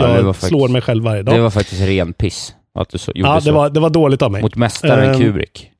jag 0.00 0.22
var 0.22 0.32
slår 0.32 0.32
faktiskt- 0.32 0.70
mig 0.72 0.82
själv 0.82 1.04
varje 1.04 1.22
dag. 1.22 1.34
Det 1.34 1.40
var 1.40 1.50
faktiskt 1.50 1.80
ren 1.82 2.12
piss 2.12 2.54
att 2.78 2.88
du 2.88 2.98
så, 2.98 3.12
gjorde 3.14 3.28
ja, 3.30 3.40
så. 3.40 3.46
det 3.46 3.52
var, 3.52 3.70
det 3.70 3.80
var 3.80 3.90
dåligt 3.90 4.22
av 4.22 4.32
mig. 4.32 4.42
Mot 4.42 4.56
mästaren 4.56 5.14
Ehm, 5.14 5.20
Kubrick. 5.20 5.70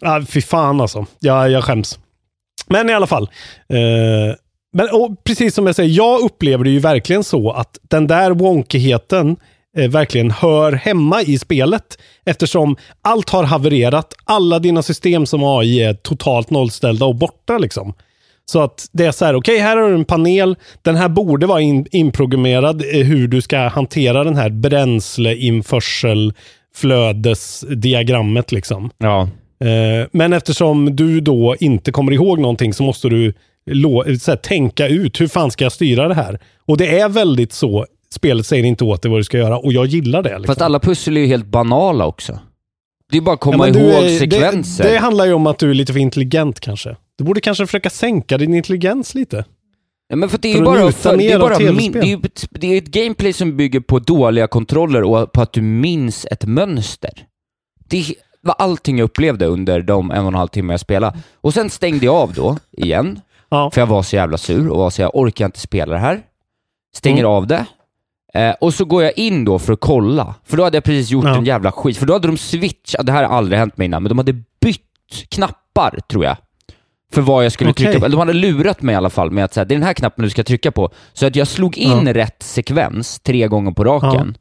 Ja, 0.00 0.22
fy 0.28 0.42
fan 0.42 0.80
alltså. 0.80 1.06
Jag, 1.18 1.50
jag 1.50 1.64
skäms. 1.64 1.98
Men 2.66 2.90
i 2.90 2.94
alla 2.94 3.06
fall. 3.06 3.30
Eh, 3.68 4.34
men, 4.72 4.88
precis 5.24 5.54
som 5.54 5.66
jag 5.66 5.74
säger, 5.76 5.90
jag 5.96 6.20
upplever 6.20 6.64
det 6.64 6.70
ju 6.70 6.78
verkligen 6.78 7.24
så 7.24 7.50
att 7.50 7.78
den 7.82 8.06
där 8.06 8.30
wonkigheten 8.30 9.36
eh, 9.76 9.90
verkligen 9.90 10.30
hör 10.30 10.72
hemma 10.72 11.22
i 11.22 11.38
spelet. 11.38 11.98
Eftersom 12.26 12.76
allt 13.02 13.30
har 13.30 13.44
havererat. 13.44 14.14
Alla 14.24 14.58
dina 14.58 14.82
system 14.82 15.26
som 15.26 15.44
AI 15.44 15.80
är 15.82 15.94
totalt 15.94 16.50
nollställda 16.50 17.06
och 17.06 17.14
borta 17.16 17.58
liksom. 17.58 17.94
Så 18.50 18.62
att 18.62 18.86
det 18.92 19.04
är 19.04 19.12
så 19.12 19.24
här, 19.24 19.34
okej, 19.34 19.58
här 19.58 19.76
har 19.76 19.88
du 19.88 19.94
en 19.94 20.04
panel. 20.04 20.56
Den 20.82 20.96
här 20.96 21.08
borde 21.08 21.46
vara 21.46 21.60
in, 21.60 21.86
inprogrammerad 21.90 22.82
eh, 22.82 23.06
hur 23.06 23.28
du 23.28 23.40
ska 23.40 23.58
hantera 23.58 24.24
den 24.24 24.36
här 24.36 24.50
bränsleinförsel 24.50 26.32
flödesdiagrammet 26.74 28.52
liksom. 28.52 28.90
Ja. 28.98 29.22
Eh, 29.64 30.06
Men 30.12 30.32
eftersom 30.32 30.96
du 30.96 31.20
då 31.20 31.56
inte 31.60 31.92
kommer 31.92 32.12
ihåg 32.12 32.38
någonting 32.38 32.74
så 32.74 32.82
måste 32.82 33.08
du 33.08 33.32
lo- 33.70 34.18
så 34.20 34.30
här, 34.30 34.36
tänka 34.36 34.88
ut 34.88 35.20
hur 35.20 35.26
fan 35.28 35.50
ska 35.50 35.64
jag 35.64 35.72
styra 35.72 36.08
det 36.08 36.14
här? 36.14 36.38
Och 36.66 36.76
det 36.76 36.98
är 37.00 37.08
väldigt 37.08 37.52
så. 37.52 37.86
Spelet 38.10 38.46
säger 38.46 38.64
inte 38.64 38.84
åt 38.84 39.02
dig 39.02 39.10
vad 39.10 39.20
du 39.20 39.24
ska 39.24 39.38
göra 39.38 39.58
och 39.58 39.72
jag 39.72 39.86
gillar 39.86 40.22
det. 40.22 40.28
Liksom. 40.28 40.46
Fast 40.46 40.62
alla 40.62 40.80
pussel 40.80 41.16
är 41.16 41.20
ju 41.20 41.26
helt 41.26 41.46
banala 41.46 42.06
också. 42.06 42.38
Det 43.12 43.16
är 43.16 43.20
bara 43.20 43.34
att 43.34 43.40
Ja, 43.46 43.52
komma 43.52 43.66
du 43.66 43.78
ihåg 43.78 44.04
är- 44.04 44.18
sekvenser. 44.18 44.84
Det, 44.84 44.90
det 44.90 44.98
handlar 44.98 45.26
ju 45.26 45.32
om 45.32 45.46
att 45.46 45.58
du 45.58 45.70
är 45.70 45.74
lite 45.74 45.92
för 45.92 46.00
intelligent 46.00 46.60
kanske. 46.60 46.96
Du 47.18 47.24
borde 47.24 47.40
kanske 47.40 47.66
försöka 47.66 47.90
sänka 47.90 48.38
din 48.38 48.54
intelligens 48.54 49.14
lite. 49.14 49.44
Ja, 50.08 50.16
men 50.16 50.28
för 50.28 50.38
det 50.38 50.48
är 50.48 50.52
För 50.52 50.58
ju 50.58 50.64
bara, 50.64 50.92
för, 50.92 51.16
det 51.16 51.32
är 51.32 51.38
bara 51.38 51.58
min, 51.58 51.92
det 51.92 51.98
är 51.98 52.04
ju 52.04 52.14
ett, 52.24 52.44
det 52.50 52.66
är 52.66 52.78
ett 52.78 52.86
gameplay 52.86 53.32
som 53.32 53.56
bygger 53.56 53.80
på 53.80 53.98
dåliga 53.98 54.46
kontroller 54.46 55.02
och 55.02 55.32
på 55.32 55.42
att 55.42 55.52
du 55.52 55.62
minns 55.62 56.26
ett 56.30 56.44
mönster. 56.44 57.10
Det 57.88 58.14
var 58.40 58.54
allting 58.58 58.98
jag 58.98 59.04
upplevde 59.04 59.46
under 59.46 59.80
de 59.82 60.10
en 60.10 60.22
och 60.22 60.28
en 60.28 60.34
halv 60.34 60.48
timme 60.48 60.72
jag 60.72 60.80
spelade. 60.80 61.18
Och 61.40 61.54
sen 61.54 61.70
stängde 61.70 62.06
jag 62.06 62.14
av 62.14 62.32
då, 62.32 62.58
igen. 62.72 63.20
Ja. 63.50 63.70
För 63.70 63.80
jag 63.80 63.86
var 63.86 64.02
så 64.02 64.16
jävla 64.16 64.38
sur 64.38 64.68
och 64.68 64.78
var 64.78 64.90
så 64.90 65.02
jag 65.02 65.10
orkar 65.16 65.44
inte 65.46 65.60
spela 65.60 65.92
det 65.92 65.98
här. 65.98 66.20
Stänger 66.96 67.18
Mm. 67.18 67.30
av 67.30 67.46
det. 67.46 67.66
Eh, 68.34 68.54
och 68.60 68.74
så 68.74 68.84
går 68.84 69.02
jag 69.02 69.18
in 69.18 69.44
då 69.44 69.58
för 69.58 69.72
att 69.72 69.80
kolla. 69.80 70.34
För 70.44 70.56
då 70.56 70.64
hade 70.64 70.76
jag 70.76 70.84
precis 70.84 71.10
gjort 71.10 71.24
Ja. 71.24 71.36
en 71.36 71.44
jävla 71.44 71.72
skit. 71.72 71.96
För 71.96 72.06
då 72.06 72.12
hade 72.12 72.28
de 72.28 72.36
switchat, 72.38 73.06
det 73.06 73.12
här 73.12 73.24
har 73.24 73.36
aldrig 73.36 73.58
hänt 73.58 73.76
mig 73.76 73.84
innan, 73.84 74.02
men 74.02 74.08
de 74.08 74.18
hade 74.18 74.32
bytt 74.60 74.82
knappar, 75.28 75.98
tror 76.10 76.24
jag. 76.24 76.36
För 77.12 77.22
vad 77.22 77.44
jag 77.44 77.52
skulle 77.52 77.70
Okej. 77.70 77.86
trycka 77.86 78.00
på. 78.00 78.08
De 78.08 78.18
hade 78.18 78.32
lurat 78.32 78.82
mig 78.82 78.92
i 78.92 78.96
alla 78.96 79.10
fall 79.10 79.30
med 79.30 79.44
att 79.44 79.54
säga, 79.54 79.64
det 79.64 79.74
är 79.74 79.78
den 79.78 79.86
här 79.86 79.94
knappen 79.94 80.24
du 80.24 80.30
ska 80.30 80.44
trycka 80.44 80.72
på. 80.72 80.90
Så 81.12 81.26
att 81.26 81.36
jag 81.36 81.48
slog 81.48 81.78
in 81.78 82.06
Ja. 82.06 82.14
rätt 82.14 82.42
sekvens 82.42 83.20
tre 83.20 83.46
gånger 83.48 83.72
på 83.72 83.84
raken, 83.84 84.36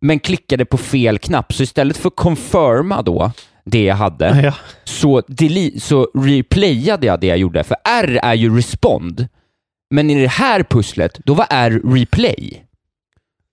men 0.00 0.18
klickade 0.18 0.64
på 0.64 0.76
fel 0.78 1.18
knapp. 1.18 1.52
Så 1.52 1.62
istället 1.62 1.96
för 1.96 2.10
confirma 2.10 3.02
då 3.02 3.32
det 3.64 3.84
jag 3.84 3.96
hade, 3.96 4.40
Ja. 4.44 4.54
så, 4.84 5.22
så 5.80 6.08
replayade 6.14 7.06
jag 7.06 7.20
det 7.20 7.26
jag 7.26 7.38
gjorde. 7.38 7.64
För 7.64 7.76
R 7.88 8.20
är 8.22 8.34
ju 8.34 8.56
respond, 8.56 9.28
men 9.90 10.10
i 10.10 10.22
det 10.22 10.28
här 10.30 10.62
pusslet, 10.62 11.18
då 11.24 11.34
var 11.34 11.46
R 11.50 11.80
replay. 11.84 12.60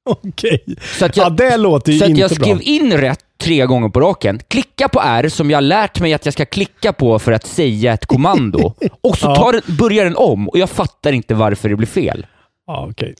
Okej. 0.09 0.63
Så 0.99 1.05
att 1.05 1.17
jag, 1.17 1.25
Ja, 1.25 1.29
det 1.29 1.57
låter 1.57 1.91
ju 1.91 1.99
så 1.99 2.05
att 2.05 2.17
jag 2.17 2.31
skrev 2.31 2.55
bra. 2.55 2.63
in 2.63 2.93
rätt 2.93 3.30
tre 3.41 3.65
gånger 3.65 3.89
på 3.89 3.99
raken, 3.99 4.39
klicka 4.47 4.89
på 4.89 5.01
R 5.01 5.29
som 5.29 5.51
jag 5.51 5.63
lärt 5.63 5.99
mig 5.99 6.13
att 6.13 6.25
jag 6.25 6.33
ska 6.33 6.45
klicka 6.45 6.93
på 6.93 7.19
för 7.19 7.31
att 7.31 7.47
säga 7.47 7.93
ett 7.93 8.05
kommando, 8.05 8.73
och 9.01 9.17
så 9.17 9.35
tar 9.35 9.53
den, 9.53 9.77
börjar 9.77 10.03
den 10.03 10.15
om 10.15 10.49
och 10.49 10.57
jag 10.57 10.69
fattar 10.69 11.11
inte 11.11 11.33
varför 11.33 11.69
det 11.69 11.75
blir 11.75 11.87
fel. 11.87 12.27
Ja, 12.67 12.87
okej. 12.91 13.15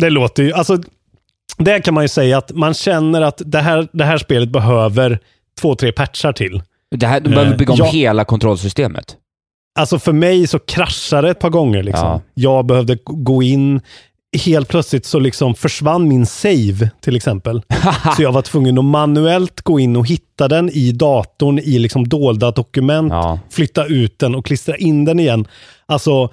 Det 0.00 0.10
låter 0.10 0.42
ju, 0.42 0.52
alltså, 0.52 0.78
där 1.58 1.78
kan 1.80 1.94
man 1.94 2.04
ju 2.04 2.08
säga 2.08 2.38
att 2.38 2.52
man 2.52 2.74
känner 2.74 3.22
att 3.22 3.42
det 3.46 3.60
här, 3.60 3.88
det 3.92 4.04
här 4.04 4.18
spelet 4.18 4.48
behöver 4.48 5.18
två, 5.60 5.74
tre 5.74 5.92
patchar 5.92 6.32
till. 6.32 6.62
Det 6.90 7.06
här, 7.06 7.20
de 7.20 7.30
behöver 7.30 7.52
Eh, 7.52 7.56
bygga 7.58 7.72
om 7.72 7.78
ja. 7.78 7.84
hela 7.84 8.24
kontrollsystemet. 8.24 9.16
Alltså 9.78 9.98
för 9.98 10.12
mig 10.12 10.46
så 10.46 10.58
kraschade 10.58 11.26
det 11.26 11.30
ett 11.30 11.38
par 11.38 11.50
gånger. 11.50 11.82
Liksom. 11.82 12.08
Ja. 12.08 12.20
Jag 12.34 12.66
behövde 12.66 12.98
gå 13.04 13.42
in, 13.42 13.80
helt 14.38 14.68
plötsligt 14.68 15.06
så 15.06 15.18
liksom 15.18 15.54
försvann 15.54 16.08
min 16.08 16.26
save 16.26 16.90
till 17.00 17.16
exempel. 17.16 17.62
så 18.16 18.22
jag 18.22 18.32
var 18.32 18.42
tvungen 18.42 18.78
att 18.78 18.84
manuellt 18.84 19.60
gå 19.60 19.80
in 19.80 19.96
och 19.96 20.06
hitta 20.08 20.48
den 20.48 20.70
i 20.70 20.92
datorn 20.92 21.58
i 21.58 21.78
liksom 21.78 22.08
dolda 22.08 22.50
dokument, 22.50 23.12
Ja. 23.12 23.38
flytta 23.50 23.86
ut 23.86 24.18
den 24.18 24.34
och 24.34 24.46
klistra 24.46 24.76
in 24.76 25.04
den 25.04 25.20
igen. 25.20 25.46
Alltså, 25.86 26.28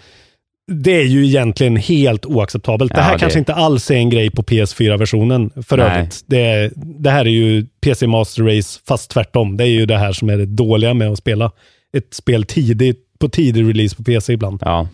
det 0.71 0.91
är 0.91 1.03
ju 1.05 1.25
egentligen 1.27 1.75
helt 1.75 2.25
oacceptabelt. 2.25 2.91
det 2.93 2.97
Ja, 2.99 3.03
här 3.03 3.13
det- 3.13 3.19
kanske 3.19 3.39
inte 3.39 3.53
alls 3.53 3.91
är 3.91 3.95
en 3.95 4.09
grej 4.09 4.29
på 4.29 4.43
PS4-versionen 4.43 5.49
för 5.67 5.77
Nej. 5.77 5.85
övrigt. 5.97 6.23
Det, 6.25 6.71
det 6.75 7.09
här 7.09 7.25
är 7.25 7.29
ju 7.29 7.65
PC 7.81 8.07
Master 8.07 8.43
Race 8.43 8.79
fast 8.87 9.11
tvärtom. 9.11 9.57
Det 9.57 9.63
är 9.63 9.67
ju 9.67 9.85
det 9.85 9.97
här 9.97 10.13
som 10.13 10.29
är 10.29 10.37
det 10.37 10.45
dåliga 10.45 10.93
med 10.93 11.11
att 11.11 11.17
spela 11.17 11.51
ett 11.97 12.13
spel 12.13 12.43
tidigt, 12.43 12.97
på 13.19 13.29
tidig 13.29 13.69
release 13.69 13.95
på 13.95 14.03
PC 14.03 14.33
ibland. 14.33 14.59
Ja, 14.65 14.87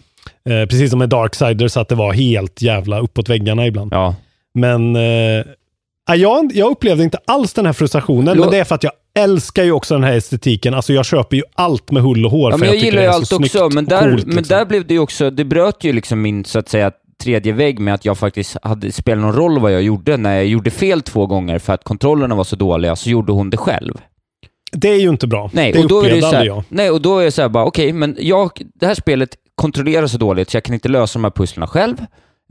Eh, 0.49 0.65
precis 0.65 0.89
som 0.89 0.99
med 0.99 1.09
Darksiders, 1.09 1.77
att 1.77 1.89
det 1.89 1.95
var 1.95 2.13
helt 2.13 2.61
jävla 2.61 2.99
uppåt 2.99 3.29
väggarna 3.29 3.67
ibland. 3.67 3.93
ja. 3.93 4.15
Men 4.53 4.95
eh, 4.95 5.45
ja, 6.07 6.15
jag, 6.15 6.51
jag 6.53 6.71
upplevde 6.71 7.03
inte 7.03 7.17
alls 7.27 7.53
den 7.53 7.65
här 7.65 7.73
frustrationen, 7.73 8.35
Lå- 8.35 8.39
men 8.39 8.49
det 8.49 8.57
är 8.57 8.63
för 8.63 8.75
att 8.75 8.83
jag 8.83 8.93
älskar 9.17 9.63
ju 9.63 9.71
också 9.71 9.93
den 9.93 10.03
här 10.03 10.13
estetiken. 10.13 10.73
Alltså 10.73 10.93
jag 10.93 11.05
köper 11.05 11.37
ju 11.37 11.43
allt 11.55 11.91
med 11.91 12.03
hull 12.03 12.25
och 12.25 12.31
hår. 12.31 12.51
Ja, 12.51 12.57
för 12.57 12.59
men 12.59 12.67
jag, 12.67 12.75
tycker 12.75 12.85
gillar 12.85 13.01
ju 13.01 13.07
allt 13.07 13.33
också, 13.33 13.69
men 13.69 13.85
där, 13.85 14.01
coolt, 14.01 14.25
men 14.25 14.35
liksom. 14.35 14.57
där 14.57 14.65
blev 14.65 14.87
det 14.87 14.93
ju 14.93 14.99
också, 14.99 15.29
det 15.29 15.45
bröt 15.45 15.83
ju 15.83 15.93
liksom 15.93 16.21
min, 16.21 16.45
så 16.45 16.59
att 16.59 16.69
säga, 16.69 16.91
tredje 17.23 17.53
vägg 17.53 17.79
med 17.79 17.93
att 17.93 18.05
jag 18.05 18.17
faktiskt 18.17 18.57
hade, 18.61 18.91
spelade 18.91 19.21
någon 19.21 19.35
roll 19.35 19.59
vad 19.59 19.73
jag 19.73 19.81
gjorde. 19.81 20.17
När 20.17 20.35
jag 20.35 20.45
gjorde 20.45 20.71
fel 20.71 21.01
två 21.01 21.25
gånger 21.25 21.59
för 21.59 21.73
att 21.73 21.83
kontrollerna 21.83 22.35
var 22.35 22.43
så 22.43 22.55
dåliga, 22.55 22.95
så 22.95 23.09
gjorde 23.09 23.31
hon 23.31 23.49
det 23.49 23.57
själv. 23.57 23.93
Det 24.71 24.89
är 24.89 24.99
ju 24.99 25.09
inte 25.09 25.27
bra. 25.27 25.49
Nej, 25.53 25.71
det 25.71 25.79
och 25.79 25.87
då 25.87 26.01
är 26.01 26.15
det 26.15 26.21
så 26.21 26.35
här, 26.35 26.45
jag. 26.45 26.63
nej, 26.69 26.91
och 26.91 27.01
då 27.01 27.19
är 27.19 27.25
det 27.25 27.31
så 27.31 27.41
här 27.41 27.49
bara, 27.49 27.65
okej, 27.65 27.93
men 27.93 28.17
jag, 28.19 28.51
det 28.73 28.85
här 28.85 28.95
spelet 28.95 29.29
kontrollerar 29.57 30.07
så 30.07 30.17
dåligt 30.17 30.49
så 30.49 30.57
jag 30.57 30.63
kan 30.63 30.73
inte 30.73 30.89
lösa 30.89 31.19
de 31.19 31.23
här 31.23 31.31
pusslerna 31.31 31.67
själv. 31.67 31.95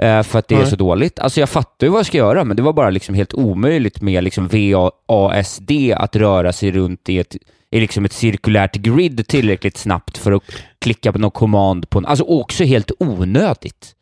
eh, 0.02 0.22
För 0.22 0.38
att 0.38 0.48
det 0.48 0.54
är 0.54 0.59
Nej. 0.59 0.70
så 0.70 0.76
dåligt. 0.76 1.18
Alltså 1.18 1.40
jag 1.40 1.48
fattar 1.48 1.86
ju 1.86 1.90
vad 1.90 1.98
jag 1.98 2.07
ska 2.07 2.16
göra, 2.18 2.44
men 2.44 2.57
det 2.57 2.62
var 2.62 2.72
bara 2.72 2.90
liksom 2.90 3.14
helt 3.14 3.34
omöjligt 3.34 4.00
med 4.02 4.24
liksom 4.24 4.48
VASD 4.48 5.70
att 5.96 6.16
röra 6.16 6.52
sig 6.52 6.70
runt 6.72 7.09
i 7.09 7.18
ett, 7.18 7.36
i 7.70 7.80
liksom 7.80 8.04
ett 8.04 8.12
cirkulärt 8.12 8.76
grid 8.76 9.26
tillräckligt 9.28 9.76
snabbt 9.76 10.18
för 10.18 10.32
att 10.32 10.42
klicka 10.78 11.12
på 11.12 11.18
något 11.18 11.34
command 11.34 11.90
på 11.90 11.98
en, 11.98 12.07
alltså 12.07 12.24
också 12.24 12.64
helt 12.64 12.90
onödigt. 12.98 13.92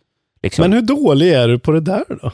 Liksom. 0.42 0.62
Men, 0.62 0.72
hur 0.72 0.82
dålig 0.82 1.32
är 1.32 1.48
du 1.48 1.58
på 1.58 1.72
det 1.72 1.80
där 1.80 2.04
då? 2.08 2.30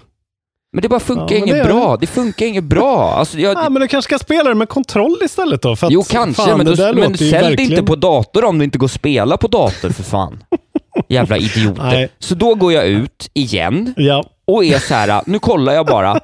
Det 0.83 0.89
bara 0.89 1.01
funkar 1.01 1.35
Ja, 1.35 1.41
men 1.41 1.49
inget 1.49 1.57
det 1.57 1.65
bra. 1.73 1.97
Det 1.97 2.07
funkar 2.07 2.47
inget 2.47 2.65
bra. 2.65 3.13
Alltså 3.15 3.39
jag, 3.39 3.53
Ja, 3.57 3.69
men 3.71 3.83
du 3.83 3.89
kanske 3.89 4.09
ska 4.17 4.19
spela 4.25 4.49
det 4.49 4.55
med 4.55 4.69
kontroll 4.69 5.17
istället 5.25 5.63
då? 5.63 5.77
För 5.77 5.87
att, 5.87 5.93
Jo, 5.93 6.03
kanske, 6.11 6.43
fan, 6.43 6.57
men, 6.57 6.67
det 6.67 6.75
då, 6.93 7.01
men 7.01 7.11
ju 7.11 7.17
sälj 7.17 7.31
det 7.31 7.41
verkligen- 7.41 7.71
inte 7.73 7.83
på 7.83 7.97
dator 7.97 8.45
om 8.45 8.59
det 8.59 8.65
inte 8.65 8.79
går 8.79 8.85
att 8.87 8.91
spela 8.91 9.37
på 9.37 9.49
dator 9.49 9.91
för 9.91 10.03
fan. 10.03 10.43
Jävla 11.09 11.37
idioter. 11.39 11.83
Nej. 11.83 12.09
Så 12.19 12.35
då 12.35 12.55
går 12.55 12.73
jag 12.73 12.87
ut 12.87 13.31
igen 13.35 13.95
Ja, 13.97 14.25
och 14.47 14.65
är 14.65 14.79
så 14.79 14.95
här, 14.95 15.23
nu 15.27 15.39
kollar 15.39 15.73
jag 15.73 15.87
bara, 15.87 16.21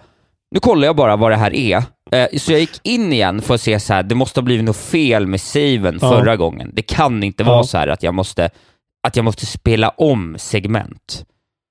nu 0.50 0.60
kollar 0.60 0.86
jag 0.86 0.96
bara 0.96 1.16
vad 1.16 1.30
det 1.30 1.36
här 1.36 1.54
är. 1.54 1.82
Eh, 2.12 2.26
Så 2.38 2.52
jag 2.52 2.60
gick 2.60 2.80
in 2.82 3.12
igen 3.12 3.42
för 3.42 3.54
att 3.54 3.60
se 3.60 3.80
så 3.80 3.92
här, 3.94 4.02
det 4.02 4.14
måste 4.14 4.40
ha 4.40 4.44
blivit 4.44 4.64
något 4.64 4.76
fel 4.76 5.26
med 5.26 5.40
saven 5.40 5.98
Ja. 6.02 6.10
förra 6.10 6.36
gången. 6.36 6.70
Det 6.72 6.82
kan 6.82 7.22
inte 7.22 7.42
Ja. 7.42 7.48
vara 7.48 7.64
så 7.64 7.78
här 7.78 7.88
att 7.88 8.02
jag 8.02 8.14
måste 8.14 8.50
att 9.06 9.16
jag 9.16 9.24
måste 9.24 9.46
spela 9.46 9.88
om 9.88 10.36
segment. 10.38 11.24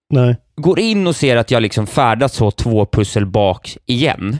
Nej. 0.09 0.37
Går 0.55 0.79
in 0.79 1.07
och 1.07 1.15
ser 1.15 1.37
att 1.37 1.51
jag 1.51 1.61
liksom 1.61 1.87
färdats 1.87 2.35
så 2.35 2.51
två 2.51 2.85
pussel 2.85 3.25
bak 3.25 3.77
igen. 3.85 4.37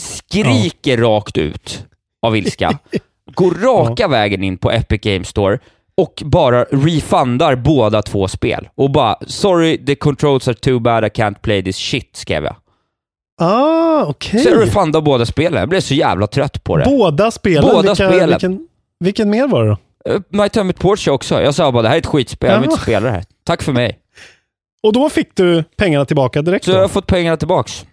Skriker 0.00 0.98
rakt 0.98 1.38
ut 1.38 1.86
av 2.26 2.36
ilska. 2.36 2.78
Går 3.34 3.50
raka 3.50 4.08
vägen 4.08 4.44
in 4.44 4.58
på 4.58 4.70
Epic 4.70 5.00
Games 5.00 5.28
Store 5.28 5.58
och 5.96 6.22
bara 6.24 6.64
refundar 6.64 7.56
båda 7.56 8.02
två 8.02 8.28
spel. 8.28 8.68
Och 8.74 8.90
bara 8.90 9.16
“Sorry, 9.26 9.86
the 9.86 9.94
controls 9.94 10.48
are 10.48 10.54
too 10.54 10.78
bad, 10.78 11.04
I 11.04 11.08
can't 11.08 11.40
play 11.42 11.62
this 11.64 11.76
shit” 11.76 12.16
skrev 12.16 12.44
jag. 12.44 12.56
Ah, 13.40 14.04
okej. 14.04 14.40
Så 14.40 14.48
jag 14.48 14.62
refundade 14.62 15.02
båda 15.02 15.26
spelen. 15.26 15.60
Jag 15.60 15.68
blev 15.68 15.80
så 15.80 15.94
jävla 15.94 16.26
trött 16.26 16.64
på 16.64 16.76
det. 16.76 16.84
Båda 16.84 17.30
spelen? 17.30 17.62
Båda 17.62 17.80
vilka, 17.80 17.94
spelen. 17.94 18.28
Vilken, 18.28 18.68
vilken 19.00 19.30
mer 19.30 19.48
var 19.48 19.64
det 19.64 19.70
då? 19.70 19.78
My 20.28 20.48
Time 20.48 20.70
at 20.70 20.78
Porsche 20.78 21.10
också. 21.10 21.42
Jag 21.42 21.54
sa 21.54 21.72
bara 21.72 21.82
det 21.82 21.88
här 21.88 21.96
är 21.96 22.00
ett 22.00 22.06
skitspel, 22.06 22.50
jag 22.50 22.60
vill 22.60 22.70
inte 22.70 22.82
spela 22.82 23.06
det 23.06 23.12
här. 23.12 23.24
Tack 23.44 23.62
för 23.62 23.72
mig. 23.72 23.98
Och 24.84 24.92
då 24.92 25.10
fick 25.10 25.36
du 25.36 25.64
pengarna 25.76 26.04
tillbaka 26.04 26.42
direkt 26.42 26.64
Så 26.64 26.70
då? 26.70 26.76
jag 26.76 26.82
har 26.82 26.88
fått 26.88 27.06
pengarna 27.06 27.36
tillbaks. 27.36 27.86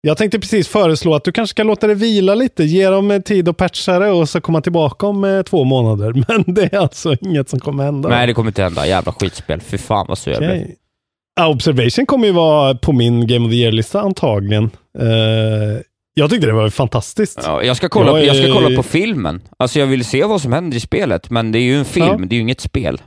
Jag 0.00 0.16
tänkte 0.16 0.38
precis 0.40 0.68
föreslå 0.68 1.14
att 1.14 1.24
du 1.24 1.32
kanske 1.32 1.50
ska 1.50 1.62
låta 1.62 1.86
det 1.86 1.94
vila 1.94 2.34
lite, 2.34 2.64
ge 2.64 2.88
dem 2.88 3.10
eh, 3.10 3.20
tid 3.20 3.48
att 3.48 3.56
patcha 3.56 3.98
det 3.98 4.10
och 4.10 4.28
så 4.28 4.40
komma 4.40 4.60
tillbaka 4.60 5.06
om 5.06 5.24
eh, 5.24 5.42
två 5.42 5.64
månader. 5.64 6.12
Men 6.28 6.54
det 6.54 6.72
är 6.74 6.78
alltså 6.78 7.14
inget 7.20 7.48
som 7.48 7.60
kommer 7.60 7.84
hända. 7.84 8.08
Nej, 8.08 8.26
det 8.26 8.34
kommer 8.34 8.50
inte 8.50 8.62
hända. 8.62 8.86
Jävla 8.86 9.12
skitspel. 9.12 9.60
Fy 9.60 9.78
fan 9.78 10.06
vad 10.08 10.18
sur 10.18 10.32
jag 10.32 10.40
blev. 10.40 10.66
Ja, 11.36 11.48
Observation 11.48 12.06
kommer 12.06 12.26
ju 12.26 12.32
vara 12.32 12.74
på 12.74 12.92
min 12.92 13.26
Game 13.26 13.46
of 13.46 13.50
the 13.52 13.56
Year-lista 13.56 14.00
antagligen. 14.00 14.64
Eh, 14.98 15.80
jag 16.14 16.30
tyckte 16.30 16.46
det 16.46 16.52
var 16.52 16.70
fantastiskt. 16.70 17.40
Ja, 17.44 17.62
jag, 17.62 17.76
ska 17.76 17.88
kolla, 17.88 18.10
Jag 18.10 18.24
jag 18.24 18.36
ska 18.36 18.46
är- 18.46 18.52
kolla 18.52 18.76
på 18.76 18.82
filmen. 18.82 19.42
Alltså 19.58 19.78
jag 19.78 19.86
vill 19.86 20.04
se 20.04 20.24
vad 20.24 20.40
som 20.42 20.52
händer 20.52 20.76
i 20.76 20.80
spelet, 20.80 21.30
men 21.30 21.52
det 21.52 21.58
är 21.58 21.62
ju 21.62 21.78
en 21.78 21.84
film, 21.84 22.06
Ja. 22.06 22.16
det 22.26 22.34
är 22.34 22.36
ju 22.36 22.42
inget 22.42 22.60
spel. 22.60 23.00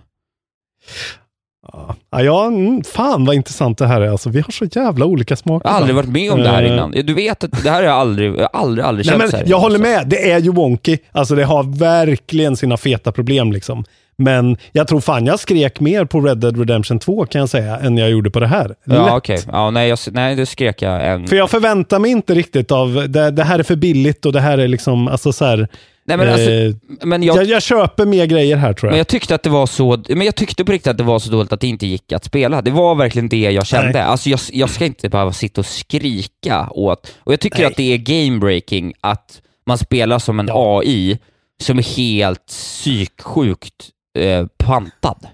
Ja, 1.73 1.95
ja, 2.21 2.45
mm, 2.47 2.83
fan 2.83 3.25
vad 3.25 3.35
intressant 3.35 3.77
det 3.77 3.87
här 3.87 4.01
är. 4.01 4.09
Alltså, 4.09 4.29
vi 4.29 4.39
har 4.41 4.51
så 4.51 4.65
jävla 4.65 5.05
olika 5.05 5.35
smaker. 5.35 5.67
Jag 5.69 5.73
har 5.73 5.77
aldrig 5.77 5.95
varit 5.95 6.09
med 6.09 6.31
om 6.31 6.39
det 6.39 6.49
här 6.49 6.63
Eh, 6.63 6.73
innan. 6.73 6.91
Du 6.91 7.13
vet 7.13 7.43
att 7.43 7.63
det 7.63 7.69
här 7.69 7.75
har 7.77 7.83
jag 7.83 7.93
aldrig, 7.93 8.39
jag 8.39 8.49
aldrig, 8.53 8.85
aldrig 8.85 9.05
Nej, 9.05 9.11
känt 9.11 9.21
men 9.21 9.31
så 9.31 9.37
här. 9.37 9.43
jag 9.47 9.59
håller 9.59 9.79
med. 9.79 10.07
Det 10.07 10.31
är 10.31 10.39
ju 10.39 10.51
wonky. 10.51 10.97
Alltså 11.11 11.35
det 11.35 11.43
har 11.43 11.63
verkligen 11.79 12.57
sina 12.57 12.77
feta 12.77 13.11
problem 13.11 13.51
liksom. 13.51 13.83
Men 14.17 14.57
jag 14.71 14.87
tror 14.87 14.99
fan 15.01 15.25
jag 15.25 15.39
skrek 15.39 15.79
mer 15.79 16.05
på 16.05 16.21
Red 16.21 16.37
Dead 16.37 16.57
Redemption 16.57 16.99
2 16.99 17.25
kan 17.25 17.39
jag 17.39 17.49
säga, 17.49 17.77
än 17.79 17.97
jag 17.97 18.09
gjorde 18.09 18.31
på 18.31 18.39
det 18.39 18.47
här. 18.47 18.75
Ja, 18.85 19.05
Lätt. 19.05 19.13
okej. 19.13 19.39
Ja, 19.51 19.69
nej, 19.69 19.89
jag, 19.89 19.99
nej, 20.11 20.35
det 20.35 20.45
skrek 20.45 20.81
jag 20.81 21.07
en... 21.07 21.27
För 21.27 21.35
jag 21.35 21.49
förväntar 21.49 21.99
mig 21.99 22.11
inte 22.11 22.33
riktigt 22.33 22.71
av, 22.71 23.05
det, 23.09 23.31
det 23.31 23.43
här 23.43 23.59
är 23.59 23.63
för 23.63 23.75
billigt 23.75 24.25
och 24.25 24.33
det 24.33 24.39
här 24.39 24.57
är 24.57 24.67
liksom, 24.67 25.07
alltså 25.07 25.33
så 25.33 25.45
här, 25.45 25.67
Nej, 26.03 26.17
men 26.17 26.29
alltså, 26.29 26.49
eh, 26.49 26.73
men 27.03 27.23
jag, 27.23 27.37
jag, 27.37 27.45
jag 27.45 27.61
köper 27.61 28.05
mer 28.05 28.25
grejer 28.25 28.57
här 28.57 28.73
tror 28.73 28.87
jag. 28.87 28.91
Men 28.91 28.97
jag 28.97 29.07
tyckte 29.07 29.35
att 29.35 29.43
det 29.43 29.49
var 29.49 29.65
så, 29.65 30.03
men 30.09 30.21
jag 30.21 30.35
tyckte 30.35 30.65
på 30.65 30.71
riktigt 30.71 30.91
att 30.91 30.97
det 30.97 31.03
var 31.03 31.19
så 31.19 31.31
dåligt 31.31 31.53
att 31.53 31.61
det 31.61 31.67
inte 31.67 31.87
gick 31.87 32.11
att 32.11 32.23
spela. 32.25 32.61
Det 32.61 32.71
var 32.71 32.95
verkligen 32.95 33.29
det 33.29 33.51
jag 33.51 33.65
kände. 33.65 33.91
Nej. 33.91 34.01
Alltså 34.01 34.29
jag, 34.29 34.39
jag 34.51 34.69
ska 34.69 34.85
inte 34.85 35.09
behöva 35.09 35.33
sitta 35.33 35.61
och 35.61 35.65
skrika 35.65 36.69
åt, 36.71 37.15
och 37.19 37.33
jag 37.33 37.39
tycker 37.39 37.57
Nej. 37.57 37.65
att 37.65 37.75
det 37.75 37.93
är 37.93 37.97
game-breaking 37.97 38.93
att 39.01 39.41
man 39.65 39.77
spelar 39.77 40.19
som 40.19 40.39
en 40.39 40.49
AI 40.51 41.19
som 41.61 41.77
är 41.77 41.83
helt 41.83 42.45
psyksjukt 42.45 43.89
eh, 44.17 44.45
pantad. 44.57 45.27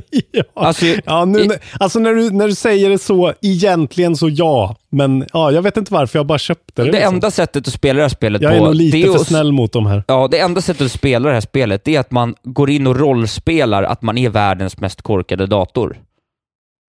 ja. 0.32 0.42
Alltså, 0.54 0.86
ja, 1.04 1.24
nu, 1.24 1.40
i- 1.40 1.50
alltså 1.80 1.98
när 1.98 2.14
du, 2.14 2.30
när 2.30 2.48
du 2.48 2.54
säger 2.54 2.90
det 2.90 2.98
så, 2.98 3.32
egentligen 3.42 4.16
så 4.16 4.28
ja. 4.28 4.76
Men 4.90 5.26
ja, 5.32 5.50
jag 5.52 5.62
vet 5.62 5.76
inte 5.76 5.92
varför, 5.92 6.18
jag 6.18 6.26
bara 6.26 6.38
köpte 6.38 6.82
det. 6.82 6.88
Det 6.90 6.92
liksom. 6.92 7.14
enda 7.14 7.30
sättet 7.30 7.68
att 7.68 7.74
spela 7.74 7.96
det 7.96 8.02
här 8.04 8.08
spelet 8.08 8.42
jag 8.42 8.50
på... 8.50 8.56
är 8.56 8.60
nog 8.60 8.74
lite 8.74 9.08
för 9.12 9.14
att- 9.20 9.26
snäll 9.26 9.52
mot 9.52 9.72
dem 9.72 9.86
här. 9.86 10.04
Ja, 10.08 10.28
det 10.30 10.38
enda 10.38 10.60
sättet 10.60 10.86
att 10.86 10.92
spela 10.92 11.28
det 11.28 11.34
här 11.34 11.40
spelet, 11.40 11.88
är 11.88 12.00
att 12.00 12.10
man 12.10 12.34
går 12.42 12.70
in 12.70 12.86
och 12.86 12.96
rollspelar 12.96 13.82
att 13.82 14.02
man 14.02 14.18
är 14.18 14.28
världens 14.28 14.78
mest 14.80 15.02
korkade 15.02 15.46
dator. 15.46 15.96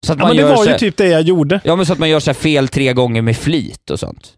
Så 0.07 0.13
att 0.13 0.19
Ja, 0.19 0.27
men 0.29 0.37
det 0.37 0.45
var 0.45 0.57
så 0.57 0.65
ju 0.65 0.71
här- 0.71 0.79
typ 0.79 0.97
det 0.97 1.09
jag 1.09 1.23
gjorde. 1.23 1.61
Ja, 1.65 1.77
men 1.77 1.87
så 1.87 1.93
att 1.93 1.99
man 1.99 2.09
gör 2.11 2.21
så 2.21 2.31
här 2.31 2.35
fel 2.35 2.69
tre 2.69 2.93
gånger 2.93 3.23
med 3.23 3.37
flit 3.37 3.91
och 3.91 4.01
sånt. 4.01 4.33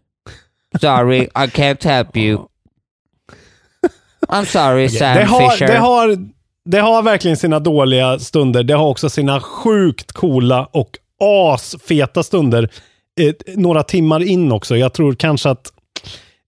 Sorry, 0.81 1.19
I 1.21 1.27
can't 1.47 1.85
help 1.87 2.17
you. 2.17 2.39
I'm 4.27 4.45
sorry, 4.45 4.89
Sam 4.89 5.15
det, 5.17 5.23
har, 5.23 5.49
Fisher. 5.49 5.67
det, 5.67 5.77
har, 5.77 6.17
det 6.65 6.79
har 6.79 7.01
verkligen 7.03 7.37
sina 7.37 7.59
dåliga 7.59 8.19
stunder. 8.19 8.63
Det 8.63 8.73
har 8.73 8.87
också 8.87 9.09
sina 9.09 9.39
sjukt 9.39 10.11
coola 10.11 10.69
och 10.71 10.89
asfeta 11.53 12.23
stunder. 12.23 12.69
Eh, 13.21 13.33
några 13.55 13.83
timmar 13.83 14.23
in 14.23 14.51
också. 14.51 14.77
Jag 14.77 14.93
tror 14.93 15.13
kanske 15.13 15.49
att 15.49 15.71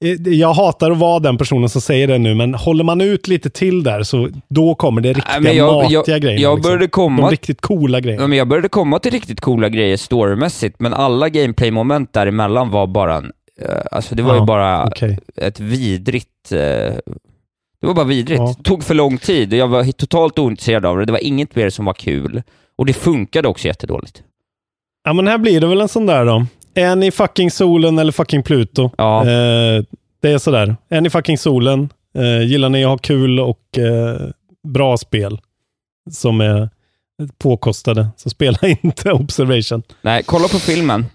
eh, 0.03 0.34
jag 0.34 0.53
hatar 0.53 0.91
att 0.91 0.97
vara 0.97 1.20
den 1.20 1.38
personen 1.38 1.70
som 1.70 1.82
säger 1.82 2.07
det 2.07 2.18
nu, 2.18 2.36
men 2.36 2.53
håller 2.55 2.84
man 2.84 3.01
ut 3.01 3.28
lite 3.28 3.49
till 3.49 3.84
där 3.84 4.03
så 4.03 4.30
då 4.49 4.76
kommer 4.76 5.01
det 5.01 5.09
riktiga 5.13 5.39
men 5.39 5.55
jag- 5.57 5.74
matiga 5.84 6.03
jag- 6.07 6.22
grejer. 6.22 6.39
jag 6.39 6.61
började 6.61 6.88
komma- 6.88 7.22
De 7.22 7.32
riktigt 7.32 7.61
coola 7.61 7.99
grejerna. 7.99 8.28
Men 8.28 8.38
jag 8.38 8.47
började 8.47 8.70
komma 8.70 8.99
till 8.99 9.11
riktigt 9.11 9.41
coola 9.41 9.70
grejer 9.70 9.97
storymässigt, 9.97 10.80
men 10.80 10.93
alla 10.93 11.30
gameplay-moment 11.30 12.13
däremellan 12.13 12.72
var 12.72 12.88
bara 12.88 13.15
en, 13.15 13.32
eh, 13.61 13.70
alltså 13.91 14.15
det 14.15 14.24
var 14.24 14.34
Ja, 14.36 14.39
ju 14.39 14.45
bara 14.45 14.86
okej. 14.86 15.20
ett 15.36 15.59
vidrigt, 15.59 16.51
eh, 16.51 16.93
det 17.82 17.88
var 17.88 17.93
bara 17.93 18.05
vidrigt. 18.05 18.39
Ja. 18.39 18.55
Det 18.57 18.63
tog 18.63 18.84
för 18.84 18.93
lång 18.93 19.17
tid 19.17 19.53
och 19.53 19.59
jag 19.59 19.67
var 19.67 19.91
totalt 19.91 20.39
ointresserad 20.39 20.86
av 20.86 20.97
det. 20.97 21.05
Det 21.05 21.11
var 21.11 21.23
inget 21.23 21.55
mer 21.55 21.69
som 21.69 21.86
var 21.86 21.93
kul. 21.93 22.43
Och 22.78 22.86
det 22.86 22.93
funkade 22.93 23.47
också 23.47 23.67
jättedåligt. 23.67 24.23
Ja, 25.03 25.13
men 25.13 25.28
här 25.28 25.38
blir 25.38 25.61
det 25.61 25.67
väl 25.67 25.82
en 25.82 25.88
sån 25.88 26.05
där 26.05 26.25
då. 26.25 26.45
Är 26.73 26.95
ni 26.95 27.11
fucking 27.11 27.51
solen 27.51 27.99
eller 27.99 28.11
fucking 28.11 28.43
Pluto? 28.43 28.89
Ja. 28.97 29.21
Eh, 29.21 29.84
det 30.21 30.32
är 30.32 30.38
sådär. 30.38 30.75
Är 30.89 31.01
ni 31.01 31.09
fucking 31.09 31.38
solen? 31.38 31.89
Eh, 32.17 32.41
gillar 32.47 32.69
ni 32.69 32.84
att 32.84 32.89
ha 32.89 32.97
kul 32.97 33.39
och 33.39 33.78
eh, 33.78 34.21
bra 34.67 34.97
spel 34.97 35.39
som 36.11 36.41
är 36.41 36.69
påkostade, 37.38 38.07
så 38.17 38.30
spela 38.30 38.57
inte 38.82 39.11
Observation. 39.11 39.84
Nej, 40.01 40.23
kolla 40.25 40.47
på 40.47 40.59
filmen. 40.59 41.05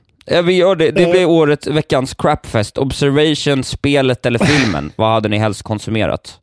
Vi 0.44 0.52
gör 0.52 0.76
det. 0.76 0.90
Det 0.90 1.02
Eh. 1.04 1.10
blir 1.10 1.24
året, 1.26 1.66
veckans 1.66 2.14
crapfest. 2.14 2.78
Observation, 2.78 3.64
spelet 3.64 4.26
eller 4.26 4.38
filmen. 4.38 4.92
Vad 4.96 5.12
hade 5.12 5.28
ni 5.28 5.38
helst 5.38 5.62
konsumerat? 5.62 6.38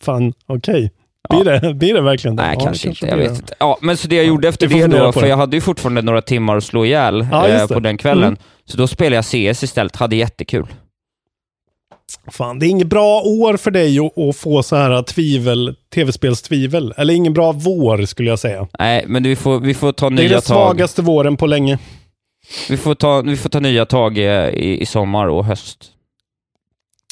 Fan, 0.00 0.32
okej. 0.46 0.92
Blir, 1.30 1.44
det, 1.44 1.74
blir 1.74 1.94
det 1.94 2.00
verkligen 2.00 2.36
det? 2.36 2.42
Nej, 2.42 2.56
Ja, 2.58 2.64
kanske 2.64 2.88
inte. 2.88 3.06
Jag 3.06 3.16
vet 3.16 3.30
inte. 3.30 3.54
Ja, 3.58 3.78
men 3.80 3.96
så 3.96 4.08
det 4.08 4.16
jag 4.16 4.24
gjorde 4.24 4.48
efter 4.48 4.68
det 4.68 4.86
då, 4.86 5.12
för 5.12 5.20
det. 5.20 5.28
jag 5.28 5.36
hade 5.36 5.56
ju 5.56 5.60
fortfarande 5.60 6.02
några 6.02 6.22
timmar 6.22 6.56
att 6.56 6.64
slå 6.64 6.84
ihjäl 6.84 7.26
Ja, 7.32 7.48
eh, 7.48 7.66
på 7.66 7.80
den 7.80 7.96
kvällen. 7.98 8.24
Mm. 8.28 8.38
Så 8.64 8.76
då 8.76 8.86
spelade 8.86 9.16
jag 9.16 9.24
CS 9.54 9.62
istället. 9.62 9.96
Hade 9.96 10.16
jättekul. 10.16 10.66
Fan, 12.32 12.58
det 12.58 12.66
är 12.66 12.68
inget 12.68 12.86
bra 12.86 13.20
år 13.20 13.56
för 13.56 13.70
dig 13.70 13.98
att, 13.98 14.36
få 14.36 14.62
så 14.62 14.76
här 14.76 15.02
tvivel, 15.02 15.76
tv-spelstvivel. 15.94 16.94
Eller 16.96 17.14
ingen 17.14 17.32
bra 17.32 17.52
vår 17.52 18.04
skulle 18.04 18.30
jag 18.30 18.38
säga. 18.38 18.68
Nej, 18.78 19.04
men 19.06 19.22
vi 19.22 19.36
får, 19.36 19.60
vi 19.60 19.74
får 19.74 19.92
ta 19.92 20.10
Det 20.10 20.14
är 20.14 20.16
nya 20.16 20.28
den 20.28 20.42
tag. 20.42 20.42
svagaste 20.42 21.02
våren 21.02 21.36
på 21.36 21.46
länge. 21.46 21.78
Vi 22.68 22.76
får 22.76 22.94
ta, 22.94 23.20
vi 23.22 23.36
får 23.36 23.48
ta 23.48 23.60
nya 23.60 23.86
tag 23.86 24.18
eh, 24.18 24.48
i, 24.48 24.80
i 24.80 24.86
sommar 24.86 25.26
och 25.26 25.44
höst. 25.44 25.90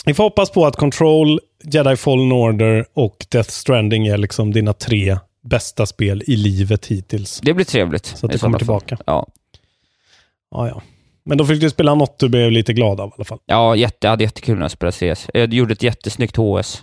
Vi 0.05 0.15
får 0.15 0.25
hoppas 0.25 0.51
på 0.51 0.67
att 0.67 0.77
Control, 0.77 1.41
Jedi 1.65 1.97
Fallen 1.97 2.33
Order 2.33 2.85
och 2.95 3.27
Death 3.29 3.51
Stranding 3.51 4.07
är 4.07 4.17
liksom 4.17 4.53
dina 4.53 4.73
tre 4.73 5.19
bästa 5.45 5.87
spel 5.87 6.23
i 6.27 6.37
livet 6.37 6.87
hittills. 6.87 7.41
Det 7.43 7.55
blir 7.55 7.65
trevligt. 7.65 8.07
Så 8.07 8.27
att 8.27 8.33
det 8.33 8.39
kommer 8.39 8.59
tillbaka. 8.59 8.99
Ja, 9.07 9.27
Ja, 10.51 10.69
ja. 10.69 10.83
Men 11.25 11.39
då 11.39 11.45
fick 11.47 11.61
du 11.61 11.71
spela 11.71 11.95
något 11.95 12.19
du 12.19 12.29
blev 12.29 12.51
lite 12.51 12.73
glad 12.73 13.01
av 13.01 13.09
i 13.09 13.13
alla 13.17 13.25
fall. 13.25 13.39
ja 13.47 13.77
jätte, 13.77 13.97
jag 14.01 14.11
hade 14.11 14.25
jättekul 14.25 14.55
när 14.55 14.63
jag 14.65 14.71
spelade 14.71 15.15
CS. 15.17 15.29
Jag 15.35 15.55
gjorde 15.55 15.73
ett 15.73 15.83
jättesnyggt 15.83 16.37
HS. 16.37 16.83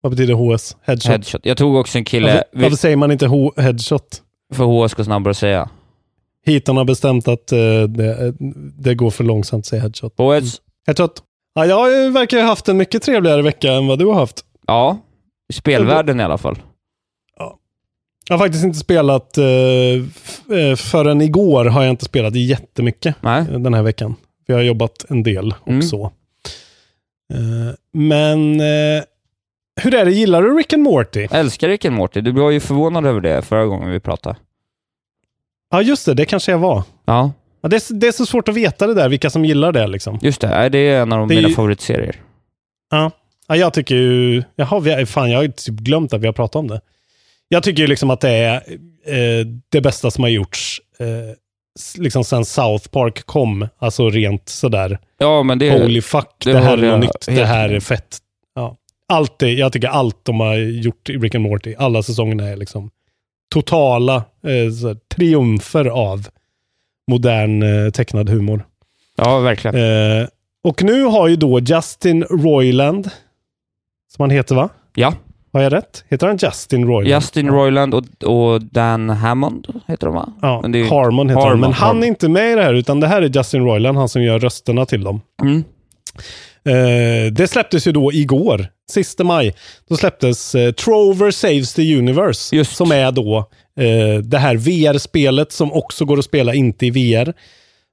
Vad 0.00 0.12
betyder 0.12 0.34
HS? 0.34 0.76
Headshot? 0.82 1.10
Headshot. 1.10 1.46
Jag 1.46 1.56
tog 1.56 1.76
också 1.76 1.98
en 1.98 2.04
kille... 2.04 2.26
Varför, 2.26 2.44
varför 2.52 2.76
säger 2.76 2.96
man 2.96 3.10
inte 3.12 3.26
ho- 3.26 3.60
headshot? 3.60 4.22
För 4.54 4.64
HS 4.86 4.94
går 4.94 5.04
snabbare 5.04 5.30
att 5.30 5.36
säga. 5.36 5.68
Heaton 6.46 6.76
har 6.76 6.84
bestämt 6.84 7.28
att 7.28 7.52
eh, 7.52 7.58
det, 7.82 8.26
eh, 8.26 8.32
det 8.78 8.94
går 8.94 9.10
för 9.10 9.24
långsamt 9.24 9.60
att 9.62 9.66
säga 9.66 9.82
headshot. 9.82 10.14
HS. 10.18 10.60
Headshot. 10.86 11.22
Ja, 11.54 11.66
jag 11.66 11.76
har 11.76 11.90
ju- 11.90 12.10
verkar 12.10 12.38
ha 12.38 12.44
haft 12.46 12.68
en 12.68 12.76
mycket 12.76 13.02
trevligare 13.02 13.42
vecka 13.42 13.72
än 13.72 13.86
vad 13.86 13.98
du 13.98 14.06
har 14.06 14.14
haft. 14.14 14.44
Ja, 14.66 14.98
i 15.48 15.52
spelvärlden 15.52 16.20
i 16.20 16.22
alla 16.22 16.38
fall. 16.38 16.58
Jag 18.28 18.38
har 18.38 18.44
faktiskt 18.46 18.64
inte 18.64 18.78
spelat, 18.78 19.38
eh, 19.38 19.44
eh, 20.58 20.76
förrän 20.76 21.20
igår 21.20 21.64
har 21.64 21.82
jag 21.82 21.90
inte 21.90 22.04
spelat 22.04 22.34
jättemycket 22.34 23.14
Nej. 23.20 23.44
den 23.50 23.74
här 23.74 23.82
veckan. 23.82 24.14
Vi 24.46 24.54
har 24.54 24.60
jobbat 24.62 25.04
en 25.08 25.22
del 25.22 25.54
och 25.60 25.68
Mm. 25.68 25.82
så. 25.82 26.04
Eh, 27.34 27.74
men 27.92 28.60
eh, 28.60 29.02
hur 29.82 29.94
är 29.94 30.04
det, 30.04 30.10
gillar 30.12 30.42
du 30.42 30.56
Rick 30.56 30.72
and 30.72 30.82
Morty? 30.82 31.20
Jag 31.30 31.40
älskar 31.40 31.68
Rick 31.68 31.84
and 31.84 31.96
Morty. 31.96 32.20
Du 32.20 32.32
var 32.32 32.50
ju 32.50 32.60
förvånad 32.60 33.06
över 33.06 33.20
det 33.20 33.42
förra 33.42 33.66
gången 33.66 33.90
vi 33.90 34.00
pratade. 34.00 34.36
Ja, 35.70 35.82
just 35.82 36.06
det, 36.06 36.14
det 36.14 36.24
kanske 36.24 36.52
jag 36.52 36.58
var. 36.58 36.82
Ja, 37.04 37.32
Ja, 37.62 37.68
det, 37.68 37.76
är, 37.76 37.94
det 37.94 38.06
är 38.06 38.12
så 38.12 38.26
svårt 38.26 38.48
att 38.48 38.54
veta 38.54 38.86
det 38.86 38.94
där, 38.94 39.08
vilka 39.08 39.30
som 39.30 39.44
gillar 39.44 39.72
det 39.72 39.86
liksom. 39.86 40.18
just 40.22 40.40
det. 40.40 40.68
Det 40.68 40.78
är 40.78 41.02
en 41.02 41.12
av 41.12 41.28
Det 41.28 41.34
mina 41.34 41.48
ju- 41.48 41.54
favoritserier. 41.54 42.16
Ja. 42.90 43.10
ja, 43.48 43.56
jag 43.56 43.74
tycker 43.74 43.94
ju... 43.94 44.42
Jaha, 44.56 44.80
vi, 44.80 45.06
fan 45.06 45.30
jag 45.30 45.38
har 45.38 45.48
typ 45.48 45.74
glömt 45.74 46.12
att 46.12 46.20
vi 46.20 46.26
har 46.26 46.32
pratat 46.32 46.56
om 46.56 46.68
det. 46.68 46.80
Jag 47.48 47.62
tycker 47.62 47.82
ju 47.82 47.86
liksom 47.86 48.10
att 48.10 48.20
det 48.20 48.30
är 48.30 48.54
eh, 49.06 49.46
det 49.68 49.80
bästa 49.80 50.10
som 50.10 50.24
har 50.24 50.28
gjorts 50.30 50.80
eh, 50.98 51.06
liksom 52.02 52.24
sen 52.24 52.44
South 52.44 52.88
Park 52.88 53.26
kom. 53.26 53.68
Alltså 53.78 54.10
rent 54.10 54.48
sådär, 54.48 54.98
Ja, 55.18 55.42
men 55.42 55.58
det... 55.58 55.70
holy 55.82 56.00
fuck, 56.02 56.28
det 56.44 56.52
det, 56.52 56.58
här 56.60 56.78
är 56.78 56.90
något 56.90 57.00
nytt, 57.00 57.26
det 57.36 57.44
här 57.44 57.68
är 57.68 57.80
fett. 57.80 58.18
Ja. 58.54 58.76
allt 59.08 59.42
är, 59.42 59.46
jag 59.46 59.72
tycker 59.72 59.88
allt 59.88 60.24
de 60.24 60.40
har 60.40 60.54
gjort 60.56 61.08
i 61.10 61.12
Rick 61.12 61.34
and 61.34 61.44
Morty, 61.44 61.74
alla 61.78 62.02
säsongerna 62.02 62.48
är 62.48 62.56
liksom 62.56 62.90
totala 63.54 64.16
eh, 64.16 64.96
triumfer 65.16 65.84
av 65.84 66.28
modern 67.10 67.62
eh, 67.62 67.90
tecknad 67.90 68.28
humor. 68.30 68.66
Ja, 69.16 69.38
verkligen. 69.38 69.76
Eh, 70.20 70.26
och 70.64 70.82
nu 70.82 71.02
har 71.02 71.28
ju 71.28 71.36
då 71.36 71.60
Justin 71.60 72.24
Roiland, 72.24 73.10
som 74.16 74.22
han 74.22 74.30
heter 74.30 74.54
va? 74.54 74.68
Ja. 74.94 75.14
Har 75.52 75.62
jag 75.62 75.72
rätt? 75.72 76.04
Heter 76.08 76.26
han 76.26 76.36
Justin 76.36 76.86
Roiland? 76.86 77.22
Justin 77.22 77.48
Roiland 77.48 77.94
och, 77.94 78.24
och 78.24 78.62
Dan 78.62 79.10
Hammond 79.10 79.66
heter 79.86 80.06
de 80.06 80.14
va? 80.14 80.32
Ja, 80.42 80.60
Men 80.62 80.72
det 80.72 80.88
Harmon 80.88 81.28
heter 81.28 81.40
han. 81.40 81.48
Harmon, 81.48 81.60
Men 81.60 81.72
han 81.72 82.02
är 82.02 82.06
inte 82.06 82.28
med 82.28 82.52
i 82.52 82.54
det 82.54 82.62
här, 82.62 82.74
utan 82.74 83.00
det 83.00 83.06
här 83.06 83.22
är 83.22 83.28
Justin 83.36 83.64
Roiland, 83.64 83.98
han 83.98 84.08
som 84.08 84.22
gör 84.22 84.38
rösterna 84.38 84.86
till 84.86 85.04
dem. 85.04 85.20
Mm. 85.42 85.64
Eh, 86.64 87.32
det 87.32 87.48
släpptes 87.48 87.86
ju 87.86 87.92
då 87.92 88.12
igår, 88.12 88.66
sista 88.90 89.24
maj. 89.24 89.54
Då 89.88 89.96
släpptes 89.96 90.54
eh, 90.54 90.72
Trover 90.72 91.30
Saves 91.30 91.74
the 91.74 91.98
Universe, 91.98 92.64
som 92.64 92.92
är 92.92 93.12
då 93.12 93.50
eh, 93.80 94.18
det 94.22 94.38
här 94.38 94.56
VR-spelet 94.56 95.52
som 95.52 95.72
också 95.72 96.04
går 96.04 96.18
att 96.18 96.24
spela 96.24 96.54
inte 96.54 96.86
i 96.86 96.90
VR. 96.90 97.34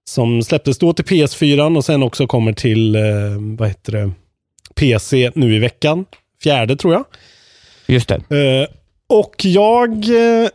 Som 0.10 0.44
släpptes 0.44 0.78
då 0.78 0.94
till 0.94 1.06
PS4 1.06 1.78
och 1.78 1.86
sen 1.86 2.04
också 2.04 2.28
kommer 2.28 2.54
till, 2.54 2.96
eh, 2.96 3.02
vad 3.58 3.68
heter 3.68 3.92
det, 3.92 4.12
PC 4.76 5.32
nu 5.36 5.56
i 5.56 5.60
veckan. 5.60 6.06
Fjärde 6.44 6.76
tror 6.76 6.94
jag. 6.94 7.06
Just 7.88 8.08
det. 8.08 8.16
Eh, 8.16 8.68
och 9.08 9.46
jag 9.46 9.90
eh, 9.94 10.50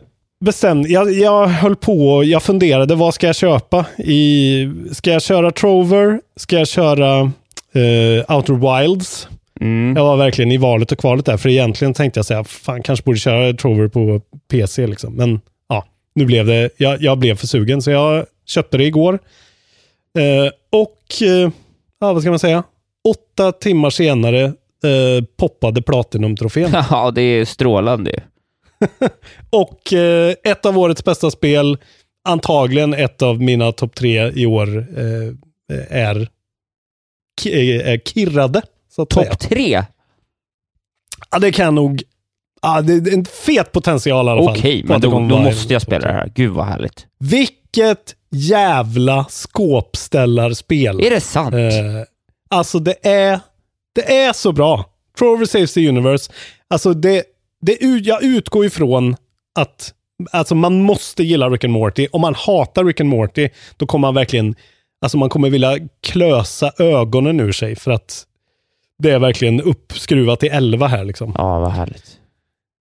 bestämde, 0.45 0.89
jag, 0.89 1.13
jag 1.13 1.47
höll 1.47 1.75
på, 1.75 2.23
jag 2.23 2.43
funderade, 2.43 2.95
vad 2.95 3.13
ska 3.13 3.27
jag 3.27 3.35
köpa? 3.35 3.85
I, 3.97 4.69
ska 4.91 5.11
jag 5.11 5.21
köra 5.21 5.51
Trover? 5.51 6.21
Ska 6.35 6.57
jag 6.57 6.67
köra 6.67 7.19
eh, 7.73 8.35
Outer 8.35 8.81
Wilds? 8.81 9.27
Mm. 9.61 9.95
Jag 9.95 10.03
var 10.03 10.17
verkligen 10.17 10.51
i 10.51 10.57
valet 10.57 10.91
och 10.91 10.97
kvalet 10.97 11.25
där, 11.25 11.37
för 11.37 11.49
egentligen 11.49 11.93
tänkte 11.93 12.17
jag 12.17 12.25
säga, 12.25 12.43
fan 12.43 12.83
kanske 12.83 13.03
borde 13.03 13.19
köra 13.19 13.53
Trover 13.53 13.87
på 13.87 14.21
PC 14.51 14.87
liksom. 14.87 15.13
Men 15.13 15.41
ja, 15.69 15.85
nu 16.15 16.25
blev 16.25 16.45
det, 16.45 16.69
jag, 16.77 17.01
jag 17.01 17.17
blev 17.17 17.35
för 17.35 17.47
sugen, 17.47 17.81
så 17.81 17.91
jag 17.91 18.25
köpte 18.45 18.77
det 18.77 18.83
igår. 18.83 19.19
Eh, 20.17 20.51
och, 20.71 21.21
eh, 21.21 21.49
ja 21.99 22.13
vad 22.13 22.21
ska 22.21 22.29
man 22.29 22.39
säga? 22.39 22.63
Åtta 23.07 23.51
timmar 23.51 23.89
senare 23.89 24.43
eh, 24.43 25.23
poppade 25.37 25.81
Platinum-trofén. 25.81 26.71
Ja, 26.89 27.11
det 27.11 27.21
är 27.21 27.45
strålande. 27.45 28.23
Och 29.49 29.93
eh, 29.93 30.35
ett 30.43 30.65
av 30.65 30.77
årets 30.77 31.03
bästa 31.03 31.31
spel, 31.31 31.77
antagligen 32.27 32.93
ett 32.93 33.21
av 33.21 33.41
mina 33.41 33.71
topp 33.71 33.95
tre 33.95 34.31
i 34.35 34.45
år, 34.45 34.77
eh, 34.77 35.33
är, 35.89 36.27
är 37.83 37.97
kirrade. 37.97 38.61
Topp 38.95 39.39
tre? 39.39 39.83
Ja, 41.31 41.39
det 41.39 41.51
kan 41.51 41.65
jag 41.65 41.73
nog... 41.73 42.03
Ja, 42.61 42.81
det 42.81 42.93
är 42.93 43.13
en 43.13 43.25
fet 43.25 43.71
potential 43.71 44.27
i 44.27 44.29
alla 44.29 44.43
fall. 44.43 44.57
Okej, 44.57 44.83
men 44.87 45.01
då, 45.01 45.09
då 45.09 45.19
måste 45.19 45.73
jag 45.73 45.81
spela 45.81 46.07
det 46.07 46.13
här. 46.13 46.31
Gud 46.35 46.51
vad 46.51 46.65
härligt. 46.65 47.05
Vilket 47.19 48.15
jävla 48.31 49.25
skåpställarspel. 49.29 50.99
Är 50.99 51.09
det 51.09 51.21
sant? 51.21 51.53
Eh, 51.53 51.61
alltså 52.49 52.79
det 52.79 53.07
är, 53.07 53.39
det 53.95 54.15
är 54.15 54.33
så 54.33 54.51
bra. 54.51 54.85
Trover 55.17 55.45
Saves 55.45 55.73
the 55.73 55.89
Universe. 55.89 56.31
Alltså 56.67 56.93
det, 56.93 57.23
det, 57.61 57.77
jag 57.81 58.23
utgår 58.23 58.65
ifrån 58.65 59.15
att 59.59 59.93
alltså 60.31 60.55
man 60.55 60.81
måste 60.81 61.23
gilla 61.23 61.49
Rick 61.49 61.63
and 61.63 61.73
Morty. 61.73 62.07
Om 62.11 62.21
man 62.21 62.35
hatar 62.35 62.83
Rick 62.83 62.99
and 62.99 63.09
Morty, 63.09 63.49
då 63.77 63.85
kommer 63.85 64.07
man 64.07 64.15
verkligen, 64.15 64.55
alltså 65.01 65.17
man 65.17 65.29
kommer 65.29 65.49
vilja 65.49 65.77
klösa 66.01 66.71
ögonen 66.77 67.39
ur 67.39 67.51
sig 67.51 67.75
för 67.75 67.91
att 67.91 68.25
det 69.03 69.11
är 69.11 69.19
verkligen 69.19 69.61
uppskruvat 69.61 70.39
till 70.39 70.49
11 70.51 70.87
här 70.87 71.05
liksom. 71.05 71.31
Ja, 71.37 71.59
vad 71.59 71.71
härligt. 71.71 72.19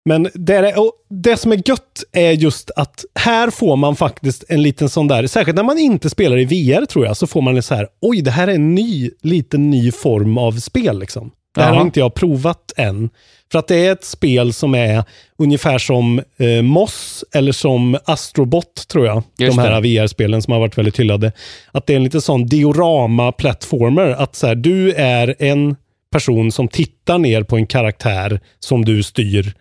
Men 0.05 0.29
det, 0.35 0.55
är, 0.55 0.81
och 0.81 0.93
det 1.09 1.37
som 1.37 1.53
är 1.53 1.69
gött 1.69 2.05
är 2.13 2.31
just 2.31 2.71
att 2.77 3.05
här 3.15 3.51
får 3.51 3.77
man 3.77 3.97
faktiskt 3.97 4.45
en 4.49 4.63
liten 4.63 4.89
sån 4.89 5.09
där, 5.09 5.27
särskilt 5.27 5.57
när 5.57 5.63
man 5.63 5.79
inte 5.79 6.11
spelar 6.11 6.39
i 6.39 6.45
VR 6.45 6.87
tror 6.87 7.07
jag, 7.07 7.17
så 7.17 7.27
får 7.27 7.43
man 7.43 7.57
en 7.57 7.63
så 7.63 7.75
här, 7.75 7.89
oj 8.01 8.23
det 8.23 8.31
här 8.31 8.49
är 8.49 8.55
en 8.55 8.75
ny, 8.75 9.11
liten 9.23 9.71
ny 9.71 9.93
form 9.93 10.39
av 10.39 10.53
spel 10.53 10.99
liksom. 10.99 11.31
Det 11.55 11.61
här 11.61 11.69
Jaha. 11.69 11.77
har 11.79 11.85
inte 11.85 12.01
jag 12.01 12.15
provat 12.15 12.73
än. 12.77 13.11
För 13.53 13.59
att 13.59 13.69
det 13.69 13.87
är 13.87 13.93
ett 13.93 14.05
spel 14.05 14.53
som 14.53 14.75
är 14.75 15.05
ungefär 15.39 15.79
som 15.79 16.23
eh, 16.37 16.63
Moss 16.63 17.25
eller 17.35 17.53
som 17.53 17.99
Astrobot 18.05 18.89
tror 18.89 19.07
jag. 19.07 19.23
Just 19.39 19.57
de 19.57 19.63
här. 19.63 19.81
VR-spelen 19.81 20.43
som 20.43 20.53
har 20.53 20.61
varit 20.61 20.79
väldigt 20.79 21.01
hyllade. 21.01 21.33
Att 21.73 21.87
det 21.87 21.93
är 21.93 21.97
en 21.97 22.05
lite 22.05 22.21
sån 22.21 22.47
diorama-plattformer. 22.47 24.11
Att 24.11 24.37
så 24.37 24.47
här, 24.47 24.55
du 24.55 24.93
är 24.93 25.35
en 25.39 25.77
person 26.13 26.53
som 26.53 26.69
tittar 26.69 27.19
ner 27.19 27.43
på 27.43 27.57
en 27.57 27.67
karaktär 27.67 28.41
som 28.59 28.85
du 28.85 29.03
styr. 29.03 29.55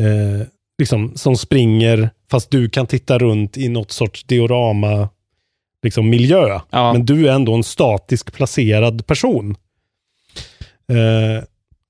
Eh, 0.00 0.46
liksom, 0.78 1.12
som 1.16 1.36
springer, 1.36 2.10
fast 2.30 2.50
du 2.50 2.68
kan 2.68 2.86
titta 2.86 3.18
runt 3.18 3.56
i 3.56 3.68
något 3.68 3.90
sorts 3.90 4.24
diorama 4.24 5.08
liksom, 5.82 6.10
miljö. 6.10 6.60
Men 6.70 7.06
du 7.06 7.28
är 7.28 7.32
ändå 7.32 7.54
en 7.54 7.64
statisk 7.64 8.32
placerad 8.32 9.06
person. 9.06 9.56
Eh, 10.92 11.44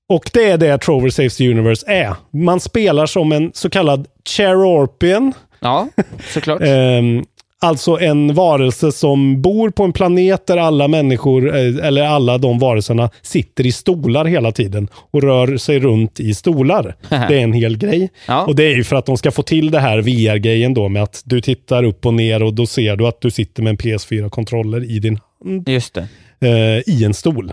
och 0.09 0.29
det 0.33 0.49
är 0.49 0.57
det 0.57 0.77
Trover 0.77 1.09
Saves 1.09 1.37
the 1.37 1.49
Universe 1.49 1.91
är. 1.91 2.15
Man 2.31 2.59
spelar 2.59 3.05
som 3.05 3.31
en 3.31 3.51
så 3.53 3.69
kallad 3.69 4.07
Cherorpian. 4.29 5.33
Ja, 5.59 5.87
såklart. 6.33 6.61
Ehm, 6.65 7.25
alltså 7.61 7.99
en 7.99 8.33
varelse 8.33 8.91
som 8.91 9.41
bor 9.41 9.69
på 9.69 9.83
en 9.83 9.93
planet 9.93 10.47
där 10.47 10.57
alla 10.57 10.87
människor, 10.87 11.55
eh, 11.55 11.87
eller 11.87 12.03
alla 12.03 12.37
de 12.37 12.59
varelserna, 12.59 13.09
sitter 13.21 13.65
i 13.65 13.71
stolar 13.71 14.25
hela 14.25 14.51
tiden 14.51 14.87
och 14.93 15.23
rör 15.23 15.57
sig 15.57 15.79
runt 15.79 16.19
i 16.19 16.33
stolar. 16.33 16.95
Det 17.09 17.15
är 17.15 17.43
en 17.43 17.53
hel 17.53 17.77
grej. 17.77 18.09
Ja. 18.27 18.45
Och 18.45 18.55
det 18.55 18.63
är 18.63 18.75
ju 18.75 18.83
för 18.83 18.95
att 18.95 19.05
de 19.05 19.17
ska 19.17 19.31
få 19.31 19.43
till 19.43 19.71
det 19.71 19.79
här 19.79 20.01
VR-grejen 20.01 20.73
då 20.73 20.89
med 20.89 21.03
att 21.03 21.21
du 21.25 21.41
tittar 21.41 21.83
upp 21.83 22.05
och 22.05 22.13
ner 22.13 22.43
och 22.43 22.53
då 22.53 22.65
ser 22.65 22.95
du 22.95 23.07
att 23.07 23.21
du 23.21 23.31
sitter 23.31 23.63
med 23.63 23.69
en 23.69 23.77
PS4-kontroller 23.77 24.91
i 24.91 24.99
din 24.99 25.19
hand 25.43 25.69
Just 25.69 25.93
det. 25.93 26.07
eh, 26.47 26.93
i 26.95 27.03
en 27.05 27.13
stol. 27.13 27.51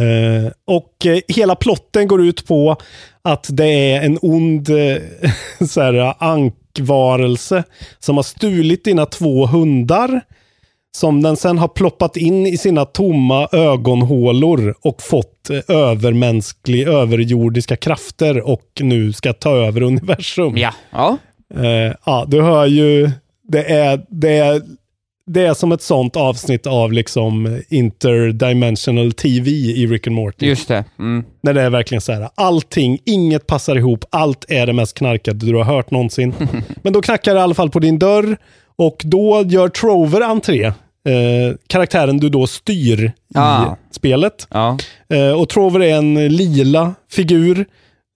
Eh, 0.00 0.52
och 0.66 1.06
eh, 1.06 1.20
hela 1.28 1.54
plotten 1.54 2.08
går 2.08 2.22
ut 2.22 2.46
på 2.46 2.76
att 3.22 3.46
det 3.52 3.66
är 3.66 4.02
en 4.02 4.18
ond 4.22 4.70
eh, 4.70 4.96
så 5.68 5.80
här, 5.80 6.14
ankvarelse 6.78 7.64
som 7.98 8.16
har 8.16 8.22
stulit 8.22 8.84
dina 8.84 9.06
två 9.06 9.46
hundar. 9.46 10.20
Som 10.96 11.22
den 11.22 11.36
sen 11.36 11.58
har 11.58 11.68
ploppat 11.68 12.16
in 12.16 12.46
i 12.46 12.58
sina 12.58 12.84
tomma 12.84 13.48
ögonhålor 13.52 14.74
och 14.82 15.02
fått 15.02 15.50
eh, 15.50 15.76
övermänsklig, 15.76 16.88
överjordiska 16.88 17.76
krafter 17.76 18.48
och 18.48 18.80
nu 18.80 19.12
ska 19.12 19.32
ta 19.32 19.50
över 19.50 19.82
universum. 19.82 20.56
Ja. 20.56 20.74
Ja. 20.90 21.18
Eh, 21.54 21.94
ja, 22.06 22.24
du 22.28 22.42
hör 22.42 22.66
ju, 22.66 23.10
det 23.42 23.64
är, 23.64 24.04
det 24.08 24.38
är, 24.38 24.62
det 25.26 25.46
är 25.46 25.54
som 25.54 25.72
ett 25.72 25.82
sånt 25.82 26.16
avsnitt 26.16 26.66
av 26.66 26.92
liksom 26.92 27.60
interdimensional 27.68 29.12
TV 29.12 29.50
i 29.50 29.86
Rick 29.86 30.06
and 30.06 30.16
Morty. 30.16 30.46
Just 30.46 30.68
det. 30.68 30.84
Mm. 30.98 31.24
När 31.42 31.54
det 31.54 31.62
är 31.62 31.70
verkligen 31.70 32.00
så 32.00 32.12
här, 32.12 32.28
allting, 32.34 32.98
inget 33.04 33.46
passar 33.46 33.76
ihop, 33.76 34.04
allt 34.10 34.44
är 34.48 34.66
det 34.66 34.72
mest 34.72 34.96
knarkade 34.98 35.46
du 35.46 35.54
har 35.56 35.64
hört 35.64 35.90
någonsin. 35.90 36.34
Men 36.82 36.92
då 36.92 37.02
knackar 37.02 37.34
det 37.34 37.40
i 37.40 37.42
alla 37.42 37.54
fall 37.54 37.70
på 37.70 37.78
din 37.78 37.98
dörr 37.98 38.36
och 38.76 39.02
då 39.04 39.42
gör 39.46 39.68
Trover 39.68 40.20
entré. 40.20 40.64
Eh, 40.64 41.56
karaktären 41.66 42.18
du 42.18 42.28
då 42.28 42.46
styr 42.46 43.04
i 43.04 43.12
Ah. 43.34 43.76
spelet. 43.90 44.46
Ja. 44.50 44.78
Eh, 45.08 45.40
och 45.40 45.48
Trover 45.48 45.82
är 45.82 45.96
en 45.96 46.28
lila 46.36 46.94
figur 47.12 47.66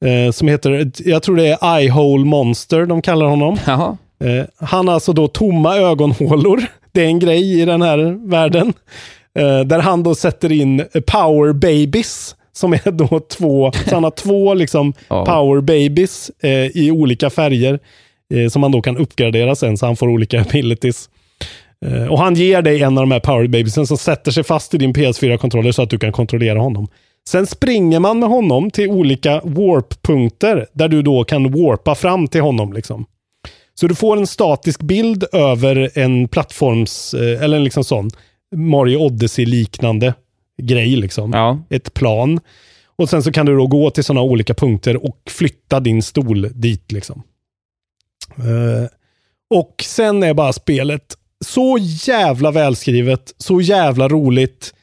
eh, 0.05 0.32
som 0.32 0.48
heter, 0.48 0.90
jag 1.05 1.22
tror 1.22 1.36
det 1.36 1.47
är 1.48 1.76
Eyehole 1.78 2.24
Monster 2.24 2.86
de 2.86 3.02
kallar 3.02 3.26
honom. 3.26 3.59
Jaha. 3.66 3.97
Eh, 4.24 4.44
han 4.66 4.89
har 4.89 4.94
alltså 4.94 5.12
då 5.12 5.28
tomma 5.28 5.76
ögonhålor. 5.76 6.62
Det 6.93 7.01
är 7.02 7.06
en 7.06 7.19
grej 7.19 7.60
i 7.60 7.65
den 7.65 7.82
här 7.82 8.28
världen. 8.28 8.73
Eh, 9.39 9.60
där 9.60 9.78
han 9.78 10.02
då 10.02 10.15
sätter 10.15 10.52
in 10.52 10.85
power 11.06 11.52
babies. 11.52 12.35
Som 12.52 12.73
är 12.73 12.90
då 12.90 13.20
två, 13.20 13.73
så 13.89 13.94
han 13.94 14.05
har 14.05 14.10
två 14.10 14.55
liksom 14.55 14.93
Ja. 15.09 15.24
power 15.24 15.60
babies 15.60 16.31
eh, 16.43 16.51
i 16.77 16.90
olika 16.90 17.31
färger. 17.31 17.78
Eh, 18.35 18.48
som 18.48 18.62
han 18.62 18.73
då 18.73 18.81
kan 18.82 18.97
uppgradera 18.97 19.55
sen 19.55 19.77
så 19.78 19.86
han 19.86 19.97
får 19.97 20.09
olika 20.09 20.40
abilities. 20.40 21.09
Eh, 21.86 22.06
och 22.06 22.19
han 22.19 22.35
ger 22.35 22.62
dig 22.62 22.82
en 22.82 22.98
av 22.98 23.02
de 23.02 23.10
här 23.12 23.20
power 23.20 23.47
babiesen 23.48 23.86
som 23.86 23.98
sätter 23.98 24.31
sig 24.31 24.44
fast 24.44 24.74
i 24.74 24.78
din 24.78 24.93
PS4-kontroller 24.94 25.73
så 25.73 25.82
att 25.82 25.90
du 25.90 25.98
kan 25.98 26.12
kontrollera 26.12 26.59
honom. 26.59 26.89
Sen 27.28 27.47
springer 27.47 28.01
man 28.01 28.19
med 28.19 28.28
honom 28.28 28.70
till 28.70 28.89
olika 28.90 29.40
warp-punkter 29.44 30.66
där 30.73 30.89
du 30.89 31.02
då 31.02 31.24
kan 31.24 31.52
warpa 31.52 31.94
fram 31.94 32.28
till 32.28 32.40
honom. 32.40 32.73
Liksom. 32.73 33.05
Så 33.80 33.86
du 33.86 33.94
får 33.94 34.16
en 34.16 34.26
statisk 34.26 34.82
bild 34.82 35.24
över 35.32 35.90
en 35.94 36.28
plattforms, 36.28 37.14
eh, 37.14 37.42
eller 37.42 37.56
en 37.56 37.64
liksom 37.64 37.84
sån 37.84 38.10
Mario 38.56 38.96
Odyssey-liknande 38.96 40.14
grej. 40.62 40.96
Liksom. 40.96 41.32
Ja. 41.32 41.62
Ett 41.70 41.94
plan. 41.94 42.40
Och 42.96 43.09
sen 43.10 43.22
så 43.22 43.32
kan 43.32 43.46
du 43.46 43.56
då 43.56 43.66
gå 43.66 43.90
till 43.90 44.05
sådana 44.05 44.22
olika 44.22 44.55
punkter 44.55 45.05
och 45.05 45.18
flytta 45.30 45.80
din 45.80 46.02
stol 46.02 46.48
dit. 46.55 46.92
Liksom. 46.92 47.22
Eh, 48.36 48.88
och 49.50 49.84
sen 49.86 50.22
är 50.22 50.34
bara 50.34 50.52
spelet 50.52 51.16
så 51.44 51.78
jävla 51.80 52.50
välskrivet, 52.50 53.34
så 53.38 53.60
jävla 53.60 54.09
roligt. 54.09 54.74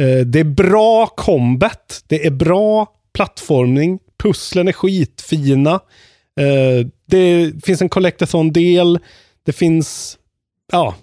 Eh, 0.00 0.26
det 0.26 0.40
är 0.40 0.44
bra 0.44 1.06
combat, 1.06 2.04
det 2.06 2.26
är 2.26 2.30
bra 2.30 2.86
plattformning. 3.14 3.98
Pusslen 4.22 4.68
är 4.68 4.72
skitfina. 4.72 5.80
Det 7.08 7.52
finns 7.64 7.82
en 7.82 7.88
collectathon-del. 7.88 8.98
Det 9.46 9.52
finns, 9.52 10.18
ja, 10.72 10.94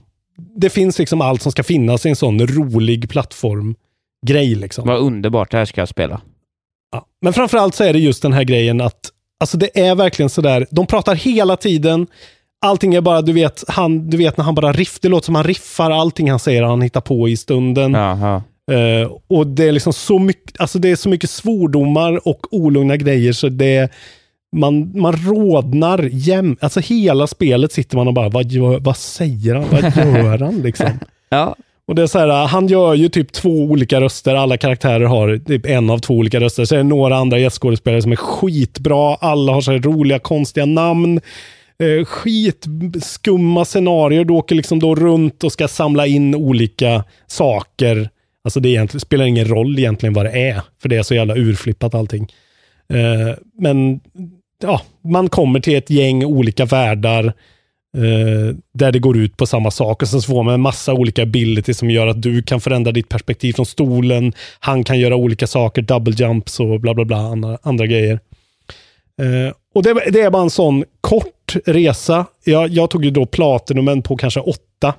det 0.56 0.70
finns 0.70 1.00
liksom 1.00 1.22
allt 1.22 1.42
som 1.42 1.52
ska 1.52 1.64
finnas 1.64 2.06
i 2.06 2.10
en 2.10 2.16
sån 2.16 2.48
rolig 2.48 3.10
plattformgrej. 3.10 4.56
Liksom. 4.56 4.88
Vad 4.88 5.00
underbart, 5.00 5.52
det 5.52 5.58
här 5.58 5.66
ska 5.66 5.82
jag 5.82 5.90
spela. 5.90 6.22
Ja. 6.92 7.06
Men 7.22 7.34
framförallt 7.34 7.76
så 7.76 7.84
är 7.84 7.94
det 7.94 8.00
just 8.00 8.22
den 8.22 8.34
här 8.34 8.44
grejen 8.44 8.82
att 8.82 9.12
alltså 9.40 9.58
det 9.58 9.80
är 9.80 9.96
verkligen 9.96 10.30
sådär, 10.30 10.68
de 10.72 10.88
pratar 10.88 11.16
hela 11.16 11.58
tiden, 11.58 12.08
allting 12.62 12.94
är 12.94 13.02
bara, 13.02 13.22
du 13.22 13.34
vet, 13.34 13.64
han, 13.68 14.10
du 14.10 14.18
vet 14.18 14.38
när 14.38 14.46
han 14.46 14.56
bara 14.56 14.74
riff, 14.74 15.00
det 15.02 15.10
låter 15.10 15.26
som 15.26 15.36
han 15.36 15.44
riffar 15.44 15.92
allting 15.92 16.30
han 16.30 16.40
säger, 16.40 16.64
han 16.64 16.82
hittar 16.82 17.02
på 17.02 17.30
i 17.30 17.38
stunden. 17.38 17.92
Uh, 18.72 19.12
och 19.28 19.48
det 19.48 19.64
är 19.64 19.72
liksom 19.72 19.94
så 19.94 20.20
mycket, 20.20 20.62
alltså 20.62 20.80
det 20.80 20.90
är 20.90 20.96
så 20.96 21.10
mycket 21.10 21.30
svordomar 21.30 22.28
och 22.28 22.54
olugna 22.54 22.98
grejer 22.98 23.34
så 23.34 23.50
det 23.50 23.92
man, 24.56 24.92
man 25.02 25.14
rådnar 25.14 26.10
jäm, 26.12 26.58
alltså 26.60 26.80
hela 26.80 27.28
spelet 27.28 27.72
sitter 27.72 27.98
man 27.98 28.08
och 28.08 28.14
bara, 28.14 28.30
vad, 28.30 28.52
gör, 28.52 28.80
vad 28.80 28.98
säger 28.98 29.56
han, 29.56 29.66
vad 29.72 29.84
gör 29.96 30.38
han 30.38 30.62
liksom? 30.62 30.90
ja. 31.30 31.56
Och 31.88 31.96
det 31.96 32.02
är 32.02 32.08
så 32.08 32.20
här, 32.20 32.48
han 32.48 32.68
gör 32.68 32.94
ju 32.94 33.10
typ 33.10 33.32
två 33.32 33.50
olika 33.50 34.02
röster, 34.02 34.36
alla 34.36 34.58
karaktärer 34.58 35.06
har 35.06 35.38
typ 35.38 35.66
en 35.66 35.90
av 35.90 36.00
två 36.00 36.14
olika 36.14 36.40
röster. 36.40 36.66
Så 36.66 36.76
är 36.76 36.78
det 36.78 36.84
några 36.84 37.16
andra 37.18 37.40
gästskådespelare 37.40 38.02
som 38.02 38.12
är 38.12 38.16
skitbra, 38.16 39.16
alla 39.16 39.54
har 39.54 39.62
så 39.62 39.72
här 39.72 39.80
roliga, 39.80 40.20
konstiga 40.20 40.66
namn. 40.66 41.22
Eh, 41.80 42.06
skitskumma 42.06 43.66
scenarier, 43.66 44.26
du 44.26 44.34
åker 44.34 44.56
liksom 44.56 44.80
då 44.80 44.96
runt 44.96 45.44
och 45.44 45.52
ska 45.52 45.68
samla 45.68 46.08
in 46.08 46.36
olika 46.36 47.04
saker. 47.28 48.10
Alltså 48.44 48.60
det 48.60 49.02
spelar 49.02 49.26
ingen 49.26 49.48
roll 49.48 49.80
egentligen 49.80 50.14
vad 50.14 50.26
det 50.26 50.50
är, 50.50 50.62
för 50.82 50.90
det 50.90 50.96
är 50.96 51.04
så 51.04 51.16
jävla 51.16 51.36
urflippat 51.36 51.96
allting. 51.96 52.28
Eh, 52.90 53.36
men 53.60 54.00
ja, 54.62 54.82
man 55.02 55.30
kommer 55.30 55.60
till 55.60 55.76
ett 55.76 55.90
gäng 55.90 56.26
olika 56.26 56.66
världar 56.66 57.26
eh, 57.98 58.56
där 58.74 58.92
det 58.92 59.00
går 59.00 59.18
ut 59.18 59.38
på 59.38 59.46
samma 59.46 59.72
sak. 59.72 60.02
Och 60.02 60.08
sen 60.08 60.22
så 60.22 60.28
får 60.28 60.44
man 60.44 60.54
en 60.54 60.62
massa 60.62 60.94
olika 60.94 61.24
abilities 61.24 61.78
som 61.78 61.90
gör 61.90 62.08
att 62.08 62.22
du 62.22 62.42
kan 62.42 62.62
förändra 62.62 62.92
ditt 62.92 63.10
perspektiv 63.10 63.54
från 63.54 63.66
stolen. 63.66 64.34
Han 64.60 64.84
kan 64.84 65.00
göra 65.00 65.16
olika 65.16 65.48
saker, 65.48 65.82
double 65.82 66.14
jumps 66.18 66.60
och 66.60 66.80
bla 66.80 66.94
bla 66.94 67.06
bla, 67.06 67.18
andra, 67.18 67.58
andra 67.62 67.88
grejer. 67.88 68.20
Eh, 69.22 69.54
och 69.76 69.84
det, 69.84 69.94
det, 70.12 70.22
är 70.22 70.30
bara 70.30 70.44
en 70.44 70.50
sån 70.50 70.84
kort 71.02 71.56
resa. 71.66 72.26
Jag, 72.44 72.70
jag 72.70 72.90
tog 72.90 73.06
ju 73.06 73.12
då 73.12 73.26
platinumen 73.26 74.02
på 74.02 74.18
kanske 74.18 74.40
åtta 74.40 74.94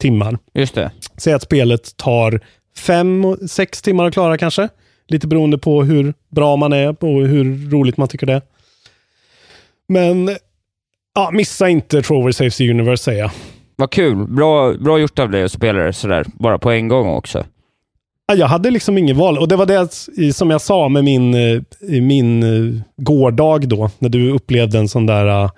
timmar. 0.00 0.38
Just 0.54 0.74
det. 0.74 0.90
Säg 1.16 1.32
att 1.32 1.42
spelet 1.42 1.96
tar 1.96 2.40
fem, 2.76 3.36
sex 3.48 3.82
timmar 3.82 4.04
att 4.04 4.12
klara 4.12 4.38
kanske. 4.38 4.68
Lite 5.08 5.26
beroende 5.26 5.58
på 5.58 5.82
hur 5.82 6.14
bra 6.30 6.56
man 6.56 6.72
är 6.72 6.88
och 6.88 7.26
hur 7.26 7.70
roligt 7.70 7.96
man 7.96 8.08
tycker 8.08 8.26
det 8.26 8.32
är. 8.32 8.42
Men 9.88 10.30
ja, 11.14 11.30
missa 11.32 11.68
inte 11.68 12.02
Trover 12.02 12.32
Saves 12.32 12.56
the 12.56 12.70
Universe 12.70 13.04
säger 13.04 13.20
jag. 13.20 13.30
Vad 13.76 13.90
kul. 13.90 14.26
Bra, 14.26 14.72
bra 14.72 14.98
gjort 14.98 15.18
av 15.18 15.30
dig 15.30 15.42
att 15.42 15.52
spela 15.52 15.82
det 15.82 15.92
sådär, 15.92 16.26
bara 16.34 16.58
på 16.58 16.70
en 16.70 16.88
gång 16.88 17.08
också. 17.08 17.44
Ja, 18.28 18.34
jag 18.34 18.46
hade 18.46 18.70
liksom 18.70 18.98
inget 18.98 19.16
val. 19.16 19.38
Och 19.38 19.48
det 19.48 19.56
var 19.56 19.66
det 19.66 20.32
som 20.34 20.50
jag 20.50 20.60
sa 20.60 20.88
med 20.88 21.04
min, 21.04 21.34
eh, 21.34 21.62
min 22.02 22.42
eh, 22.42 22.80
gårdag 22.96 23.68
då, 23.68 23.90
när 23.98 24.08
du 24.08 24.30
upplevde 24.30 24.78
en 24.78 24.88
sån 24.88 25.06
där 25.06 25.42
uh, 25.44 25.50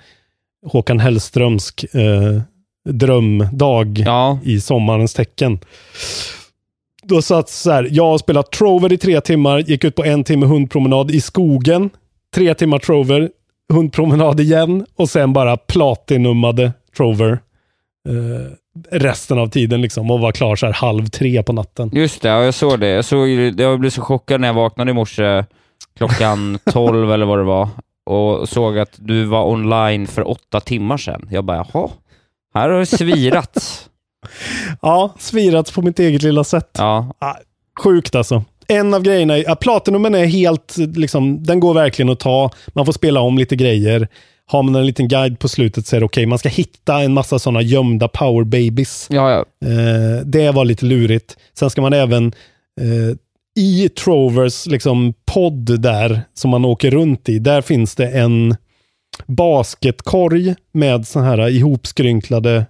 Håkan 0.66 1.00
Hellströmsk 1.00 1.84
uh, 1.94 2.40
drömdag 2.88 3.98
ja. 3.98 4.38
i 4.44 4.60
sommarens 4.60 5.14
tecken. 5.14 5.58
Då 7.08 7.22
satt 7.22 7.48
så 7.48 7.70
här, 7.70 7.88
jag 7.90 8.04
har 8.04 8.18
spelat 8.18 8.52
Trover 8.52 8.92
i 8.92 8.98
tre 8.98 9.20
timmar, 9.20 9.58
gick 9.58 9.84
ut 9.84 9.94
på 9.94 10.04
en 10.04 10.24
timme 10.24 10.46
hundpromenad 10.46 11.10
i 11.10 11.20
skogen, 11.20 11.90
tre 12.34 12.54
timmar 12.54 12.78
Trover, 12.78 13.30
hundpromenad 13.72 14.40
igen 14.40 14.86
och 14.96 15.08
sen 15.08 15.32
bara 15.32 15.56
platinummade 15.56 16.72
Trover 16.96 17.30
eh, 18.08 18.52
resten 18.90 19.38
av 19.38 19.46
tiden 19.46 19.82
liksom 19.82 20.10
och 20.10 20.20
var 20.20 20.32
klar 20.32 20.56
så 20.56 20.66
här 20.66 20.72
halv 20.72 21.06
tre 21.06 21.42
på 21.42 21.52
natten. 21.52 21.90
Just 21.92 22.22
det, 22.22 22.28
ja, 22.28 22.44
jag 22.44 22.54
såg 22.54 22.80
det. 22.80 22.88
Jag, 22.88 23.04
såg, 23.04 23.28
jag 23.28 23.80
blev 23.80 23.90
så 23.90 24.02
chockad 24.02 24.40
när 24.40 24.48
jag 24.48 24.54
vaknade 24.54 24.90
i 24.90 24.94
morse 24.94 25.44
klockan 25.96 26.58
tolv 26.72 27.12
eller 27.12 27.26
vad 27.26 27.38
det 27.38 27.44
var 27.44 27.68
och 28.06 28.48
såg 28.48 28.78
att 28.78 28.92
du 28.96 29.24
var 29.24 29.46
online 29.46 30.06
för 30.06 30.28
åtta 30.28 30.60
timmar 30.60 30.96
sedan. 30.96 31.28
Jag 31.30 31.44
bara, 31.44 31.66
jaha, 31.72 31.88
här 32.54 32.68
har 32.68 32.78
det 32.78 32.86
svirats. 32.86 33.87
Ja, 34.82 35.14
svirats 35.18 35.72
på 35.72 35.82
mitt 35.82 35.98
eget 35.98 36.22
lilla 36.22 36.44
sätt. 36.44 36.70
Ja. 36.78 37.14
Ah, 37.18 37.34
sjukt 37.82 38.14
alltså 38.14 38.44
en 38.68 38.94
av 38.94 39.02
grejerna, 39.02 39.38
ja, 39.38 39.54
Platinumen 39.54 40.14
är 40.14 40.24
helt, 40.24 40.76
liksom, 40.76 41.42
den 41.42 41.60
går 41.60 41.74
verkligen 41.74 42.10
att 42.10 42.20
ta. 42.20 42.50
Man 42.68 42.86
får 42.86 42.92
spela 42.92 43.20
om 43.20 43.38
lite 43.38 43.56
grejer. 43.56 44.08
Har 44.46 44.62
man 44.62 44.74
en 44.74 44.86
liten 44.86 45.08
guide 45.08 45.38
på 45.38 45.48
slutet 45.48 45.86
så 45.86 45.96
är 45.96 46.00
det 46.00 46.06
okej. 46.06 46.22
Okay. 46.22 46.26
Man 46.26 46.38
ska 46.38 46.48
hitta 46.48 47.00
en 47.00 47.14
massa 47.14 47.38
sådana 47.38 47.62
gömda 47.62 48.08
power 48.08 48.44
babies. 48.44 49.06
Ja, 49.10 49.30
ja. 49.30 49.68
Eh, 49.68 50.24
det 50.24 50.50
var 50.50 50.64
lite 50.64 50.84
lurigt. 50.84 51.36
Sen 51.58 51.70
ska 51.70 51.80
man 51.80 51.92
även 51.92 52.26
eh, 52.80 53.16
i 53.62 53.88
Trovers 53.88 54.66
liksom, 54.66 55.14
podd 55.34 55.80
där 55.80 56.20
som 56.34 56.50
man 56.50 56.64
åker 56.64 56.90
runt 56.90 57.28
i, 57.28 57.38
där 57.38 57.60
finns 57.60 57.94
det 57.94 58.08
en 58.08 58.56
basketkorg 59.26 60.54
med 60.72 61.06
sån 61.06 61.24
här 61.24 61.48
ihopskrynklade 61.48 62.66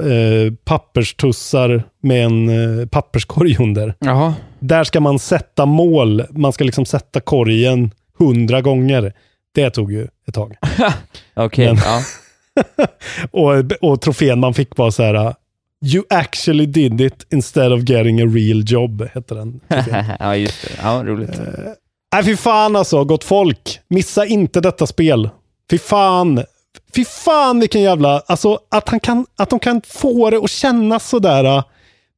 eh, 0.00 0.52
papperstussar 0.64 1.82
med 2.02 2.24
en 2.24 2.48
eh, 2.80 2.86
papperskorg 2.86 3.56
under. 3.60 3.94
Jaha. 3.98 4.34
Där 4.58 4.84
ska 4.84 5.00
man 5.00 5.18
sätta 5.18 5.66
mål. 5.66 6.22
Man 6.30 6.52
ska 6.52 6.64
liksom 6.64 6.84
sätta 6.84 7.20
korgen 7.20 7.90
hundra 8.18 8.60
gånger. 8.60 9.12
Det 9.54 9.70
tog 9.70 9.92
ju 9.92 10.08
ett 10.28 10.34
tag. 10.34 10.56
Okej, 11.34 11.72
okay, 11.72 11.84
ja. 11.84 12.02
och, 13.30 13.90
och 13.90 14.00
trofén 14.00 14.40
man 14.40 14.54
fick 14.54 14.76
var 14.76 14.90
så 14.90 15.02
här, 15.02 15.34
You 15.84 16.04
actually 16.10 16.66
did 16.66 17.00
it 17.00 17.26
instead 17.30 17.72
of 17.72 17.88
getting 17.88 18.20
a 18.20 18.26
real 18.26 18.62
job, 18.66 19.08
hette 19.14 19.34
den. 19.34 19.60
ja, 20.18 20.36
just 20.36 20.62
det. 20.62 20.74
Ja, 20.82 21.02
roligt. 21.06 21.40
Uh, 21.40 21.44
nej, 22.12 22.24
fy 22.24 22.36
fan 22.36 22.76
alltså, 22.76 23.04
gott 23.04 23.24
folk. 23.24 23.80
Missa 23.88 24.26
inte 24.26 24.60
detta 24.60 24.86
spel. 24.86 25.30
Fy 25.70 25.78
fan. 25.78 26.44
Fy 26.94 27.04
fan 27.04 27.60
vilken 27.60 27.82
jävla, 27.82 28.22
alltså 28.26 28.58
att, 28.68 28.88
han 28.88 29.00
kan, 29.00 29.26
att 29.36 29.50
de 29.50 29.58
kan 29.58 29.82
få 29.86 30.30
det 30.30 30.36
att 30.36 30.50
kännas 30.50 31.08
sådär 31.08 31.62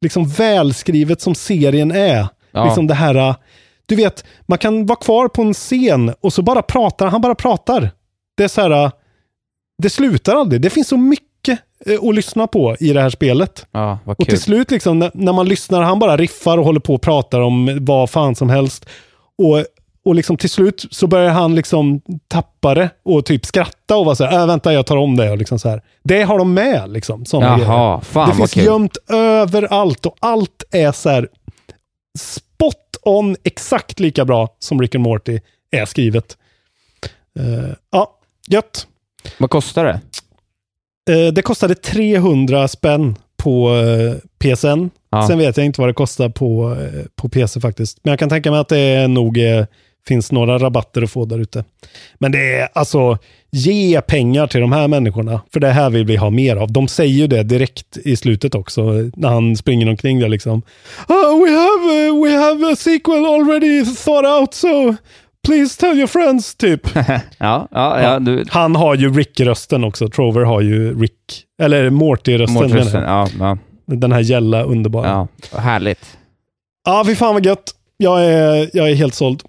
liksom 0.01 0.29
välskrivet 0.29 1.21
som 1.21 1.35
serien 1.35 1.93
är. 1.93 2.27
Ja. 2.53 2.65
Liksom 2.65 2.87
det 2.87 2.95
här, 2.95 3.35
du 3.87 3.97
vet, 3.97 4.25
man 4.47 4.59
kan 4.59 4.87
vara 4.87 4.99
kvar 4.99 5.29
på 5.29 5.43
en 5.43 5.55
scen 5.55 6.15
och 6.21 6.33
så 6.33 6.43
bara 6.43 6.63
pratar 6.63 7.07
han, 7.07 7.21
bara 7.21 7.35
pratar. 7.35 7.91
Det 8.37 8.45
är 8.45 8.49
så 8.49 8.61
här, 8.61 8.91
det 9.83 9.91
slutar 9.91 10.35
aldrig. 10.37 10.61
Det 10.61 10.71
finns 10.71 10.89
så 10.89 10.97
mycket 10.97 11.59
att 12.03 12.15
lyssna 12.15 12.47
på 12.47 12.77
i 12.81 12.93
det 12.93 13.01
här 13.01 13.11
spelet. 13.11 13.67
Ja, 13.73 13.99
och 14.05 14.29
till 14.29 14.41
slut, 14.41 14.71
liksom, 14.71 14.99
när, 14.99 15.11
när, 15.15 15.33
man 15.33 15.49
lyssnar, 15.49 15.83
han 15.83 15.99
bara 15.99 16.17
riffar 16.17 16.59
och 16.59 16.65
håller 16.65 16.81
på 16.81 16.95
och 16.95 17.03
pratar 17.03 17.41
om 17.41 17.79
vad 17.81 18.11
fan 18.11 18.35
som 18.35 18.51
helst. 18.51 18.87
Och 19.39 19.65
och 20.05 20.15
liksom 20.15 20.37
till 20.37 20.51
slut 20.51 20.85
så 20.91 21.07
börjar 21.07 21.31
han 21.31 21.55
liksom 21.55 22.01
tappa 22.29 22.75
det 22.75 22.91
och 23.03 23.27
typ 23.27 23.47
skratta 23.47 23.97
och 23.97 24.05
vara 24.05 24.17
så 24.17 24.25
här, 24.25 24.41
äh, 24.41 24.47
vänta 24.47 24.73
jag 24.73 24.87
tar 24.87 24.97
om 24.97 25.17
det. 25.17 25.31
Och 25.31 25.39
liksom 25.39 25.59
så 25.59 25.69
här. 25.69 25.83
Det 26.03 26.23
har 26.23 26.39
de 26.39 26.55
med. 26.55 26.91
Liksom, 26.91 27.25
Jaha, 27.33 28.01
fan 28.01 28.29
det 28.29 28.35
finns 28.35 28.55
kul. 28.55 28.65
gömt 28.65 28.97
överallt 29.09 30.07
och 30.07 30.17
allt 30.21 30.65
är 30.71 30.93
så 30.93 31.09
här 31.09 31.29
spot 32.19 32.97
on, 33.03 33.37
exakt 33.45 34.01
lika 34.01 34.25
bra 34.25 34.57
som 34.59 34.81
Rick 34.81 34.95
and 34.95 35.05
Morty 35.05 35.41
är 35.71 35.85
skrivet. 35.85 36.37
Uh, 37.41 37.75
ja, 37.91 38.19
gött. 38.49 38.87
Vad 39.39 39.51
kostar 39.51 39.85
det? 39.85 40.01
Uh, 41.13 41.33
det 41.33 41.43
kostade 41.43 41.75
300 41.75 42.69
spänn 42.69 43.17
på 43.37 43.71
uh, 43.71 44.11
eh, 44.11 44.17
PSN. 44.39 44.91
Ja. 45.11 45.27
Sen 45.27 45.39
vet 45.39 45.57
jag 45.57 45.67
inte 45.67 45.81
vad 45.81 45.91
det 45.91 45.95
kostar 45.95 46.29
på, 46.29 46.77
på 47.17 47.29
PC 47.29 47.61
faktiskt. 47.61 47.99
Men 48.03 48.11
jag 48.11 48.19
kan 48.19 48.29
tänka 48.29 48.51
mig 48.51 48.61
att 48.61 48.69
det 48.69 48.79
är 48.79 49.09
nog 49.09 49.39
finns 50.09 50.33
några 50.33 50.59
rabatter 50.59 51.03
att 51.03 51.11
få 51.11 51.25
där 51.25 51.39
ute. 51.39 51.65
Men 52.19 52.33
det 52.33 52.55
är 52.55 52.69
alltså, 52.73 53.19
ge 53.51 54.01
pengar 54.01 54.47
till 54.47 54.61
de 54.61 54.73
här 54.73 54.89
människorna. 54.89 55.41
För 55.53 55.61
det 55.61 55.71
här 55.71 55.91
vill 55.91 56.07
vi 56.07 56.17
ha 56.17 56.31
mer 56.31 56.57
av. 56.57 56.73
De 56.73 56.89
säger 56.89 57.15
ju 57.15 57.27
det 57.27 57.43
direkt 57.43 57.97
i 57.97 58.17
slutet 58.17 58.55
också, 58.55 58.83
när 59.17 59.29
han 59.29 59.57
springer 59.57 59.89
omkring 59.89 60.21
där 60.21 60.29
liksom. 60.29 60.63
Oh, 61.09 61.45
we 61.45 61.51
have, 61.51 62.09
uh, 62.09 62.25
we 62.25 62.37
have 62.37 62.73
a 62.73 62.77
sequel 62.77 63.27
already 63.27 63.85
thought 63.85 64.41
out, 64.41 64.55
so 64.55 64.95
please 65.47 65.81
tell 65.81 65.99
your 65.99 66.07
friends, 66.07 66.55
typ. 66.55 66.81
ja, 67.39 67.69
ja, 67.71 68.03
ja, 68.03 68.19
du... 68.19 68.45
Han 68.49 68.77
har 68.77 68.95
ju 68.95 69.11
Rick-rösten 69.15 69.85
också. 69.85 70.09
Trover 70.09 70.41
har 70.41 70.61
ju 70.61 71.01
Rick, 71.01 71.45
eller 71.63 71.91
Morty-rösten. 71.91 72.55
Morty 72.55 72.91
ja, 72.93 73.29
ja. 73.39 73.59
Den 73.87 74.13
här 74.13 74.21
gälla 74.21 74.63
underbara. 74.63 75.29
Ja, 75.53 75.59
härligt. 75.59 76.19
Ja, 76.85 77.05
fy 77.07 77.15
fan 77.15 77.35
vad 77.35 77.47
gött. 77.47 77.75
Jag 77.97 78.25
är, 78.25 78.71
jag 78.73 78.91
är 78.91 78.95
helt 78.95 79.15
såld. 79.15 79.43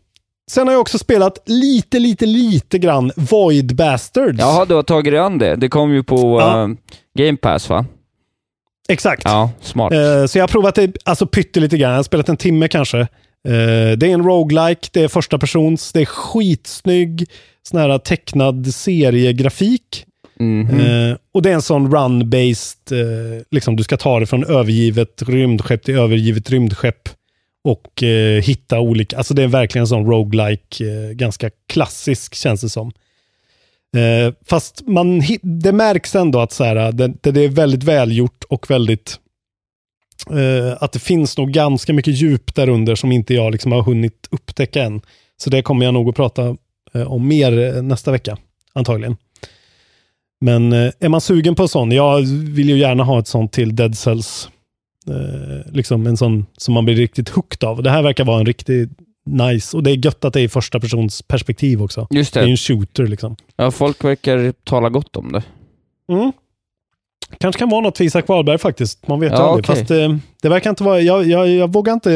Sen 0.52 0.68
har 0.68 0.74
jag 0.74 0.82
också 0.82 0.98
spelat 0.98 1.44
lite, 1.46 2.00
lite, 2.00 2.26
lite 2.26 2.78
grann 2.80 3.12
Void 3.16 3.76
Bastards. 3.76 4.40
Jaha, 4.40 4.66
du 4.66 4.74
har 4.74 4.84
tagit 4.84 5.14
dig 5.14 5.20
an 5.20 5.38
det. 5.38 5.56
Det 5.56 5.70
kom 5.70 5.94
ju 5.94 6.04
på 6.04 6.40
ja. 6.40 6.64
uh, 6.64 6.76
Game 7.18 7.38
Pass 7.38 7.70
va? 7.70 7.86
Exakt. 8.90 9.22
Ja, 9.26 9.52
smart. 9.62 9.94
Uh, 9.94 10.26
så 10.26 10.38
jag 10.38 10.44
har 10.44 10.48
provat 10.48 10.76
det 10.76 10.98
alltså 11.04 11.28
pyttelite 11.28 11.78
grann. 11.78 11.92
Jag 11.92 11.98
har 11.98 12.04
spelat 12.04 12.30
en 12.30 12.38
timme 12.38 12.68
kanske. 12.68 13.08
Eh, 13.46 13.98
det 13.98 14.08
är 14.08 14.14
en 14.14 14.24
roguelike, 14.24 14.90
det 14.92 15.02
är 15.02 15.08
första 15.08 15.38
persons, 15.38 15.94
det 15.94 16.02
är 16.02 16.06
skitsnygg 16.06 17.26
sån 17.64 17.80
här 17.80 17.98
tecknad 17.98 18.74
seriegrafik. 18.74 20.06
Mhm. 20.40 20.80
Eh, 20.80 21.18
och 21.34 21.42
det 21.42 21.50
är 21.50 21.54
en 21.54 21.62
sån 21.62 21.96
run-based, 21.96 22.92
eh, 22.92 23.44
liksom 23.52 23.76
du 23.76 23.84
ska 23.84 23.98
ta 23.98 24.20
det 24.20 24.26
från 24.26 24.44
övergivet 24.44 25.22
rymdskepp 25.28 25.84
till 25.84 26.00
övergivet 26.00 26.50
rymdskepp 26.50 27.10
och 27.66 28.04
eh, 28.04 28.42
hitta 28.42 28.80
olika, 28.80 29.18
alltså 29.18 29.34
det 29.34 29.44
är 29.44 29.48
verkligen 29.48 29.84
en 29.84 29.88
sån 29.88 30.06
roguelike, 30.06 30.86
eh, 30.86 31.12
ganska 31.12 31.50
klassisk 31.68 32.36
känns 32.36 32.62
det 32.62 32.70
som. 32.70 32.92
Eh, 33.98 34.34
fast 34.46 34.88
man, 34.88 35.22
det 35.42 35.72
märks 35.72 36.16
ändå 36.16 36.40
att 36.40 36.52
så 36.52 36.64
här, 36.64 36.76
eh, 36.76 36.90
det, 36.90 37.32
det 37.32 37.42
är 37.42 37.50
väldigt 37.50 37.84
välgjort 37.84 38.44
och 38.50 38.72
väldigt 38.72 39.20
eh, 40.32 40.84
att 40.84 40.92
det 40.92 41.00
finns 41.00 41.38
nog 41.38 41.52
ganska 41.52 41.94
mycket 41.94 42.14
djup 42.14 42.56
där 42.56 42.70
under 42.70 42.96
som 42.96 43.12
inte 43.12 43.34
jag 43.34 43.52
liksom 43.52 43.72
har 43.72 43.82
hunnit 43.82 44.28
upptäcka 44.32 44.84
än. 44.84 45.02
Så 45.38 45.50
det 45.50 45.62
kommer 45.62 45.86
jag 45.86 45.94
nog 45.94 46.10
att 46.10 46.16
prata 46.16 46.58
eh, 46.94 47.12
om 47.12 47.28
mer 47.28 47.76
eh, 47.76 47.82
nästa 47.82 48.12
vecka, 48.12 48.38
antagligen. 48.74 49.18
Men 50.42 50.74
eh, 50.74 50.92
är 51.00 51.10
man 51.10 51.22
sugen 51.22 51.56
på 51.56 51.64
en 51.64 51.70
sån, 51.70 51.92
jag 51.92 52.22
vill 52.28 52.70
ju 52.70 52.78
gärna 52.78 53.04
ha 53.04 53.20
ett 53.20 53.28
sånt 53.28 53.54
till 53.54 53.76
Dead 53.76 53.98
Cells. 53.98 54.50
Eh, 55.10 55.72
liksom 55.74 56.08
en 56.08 56.18
sån 56.18 56.46
som 56.58 56.74
man 56.74 56.86
blir 56.86 56.96
riktigt 56.96 57.30
hooked 57.30 57.64
av. 57.70 57.84
Det 57.84 57.90
här 57.90 58.02
verkar 58.04 58.26
vara 58.26 58.40
en 58.40 58.46
riktigt 58.46 58.90
nice, 59.30 59.78
och 59.78 59.84
det 59.84 59.92
är 59.92 60.06
gött 60.06 60.26
att 60.26 60.34
det 60.34 60.42
är 60.42 60.44
i 60.44 60.50
första 60.50 60.80
persons 60.80 61.22
perspektiv 61.22 61.82
också. 61.84 62.08
Just 62.10 62.34
Det 62.34 62.40
är 62.40 62.42
ju 62.44 62.48
det. 62.48 62.52
en 62.54 62.58
shooter 62.58 63.08
liksom. 63.08 63.36
Ja, 63.56 63.72
folk 63.72 64.04
verkar 64.04 64.54
tala 64.64 64.90
gott 64.90 65.16
om 65.16 65.32
det. 65.32 65.44
Mm. 66.14 66.32
Kanske 67.40 67.60
kan 67.60 67.70
vara 67.70 67.82
något 67.82 67.98
för 67.98 68.04
Isak 68.04 68.28
Wahlberg 68.28 68.58
faktiskt. 68.58 69.08
Man 69.08 69.20
vet 69.20 69.32
ju 69.32 69.36
Ja, 69.36 69.42
aldrig. 69.44 69.66
okej. 69.66 69.76
Fast 69.80 69.92
eh, 69.92 70.16
det 70.42 70.50
verkar 70.50 70.70
inte 70.70 70.84
vara, 70.84 71.02
jag, 71.02 71.26
jag, 71.28 71.50
jag, 71.50 71.74
vågar 71.74 71.94
inte, 71.94 72.12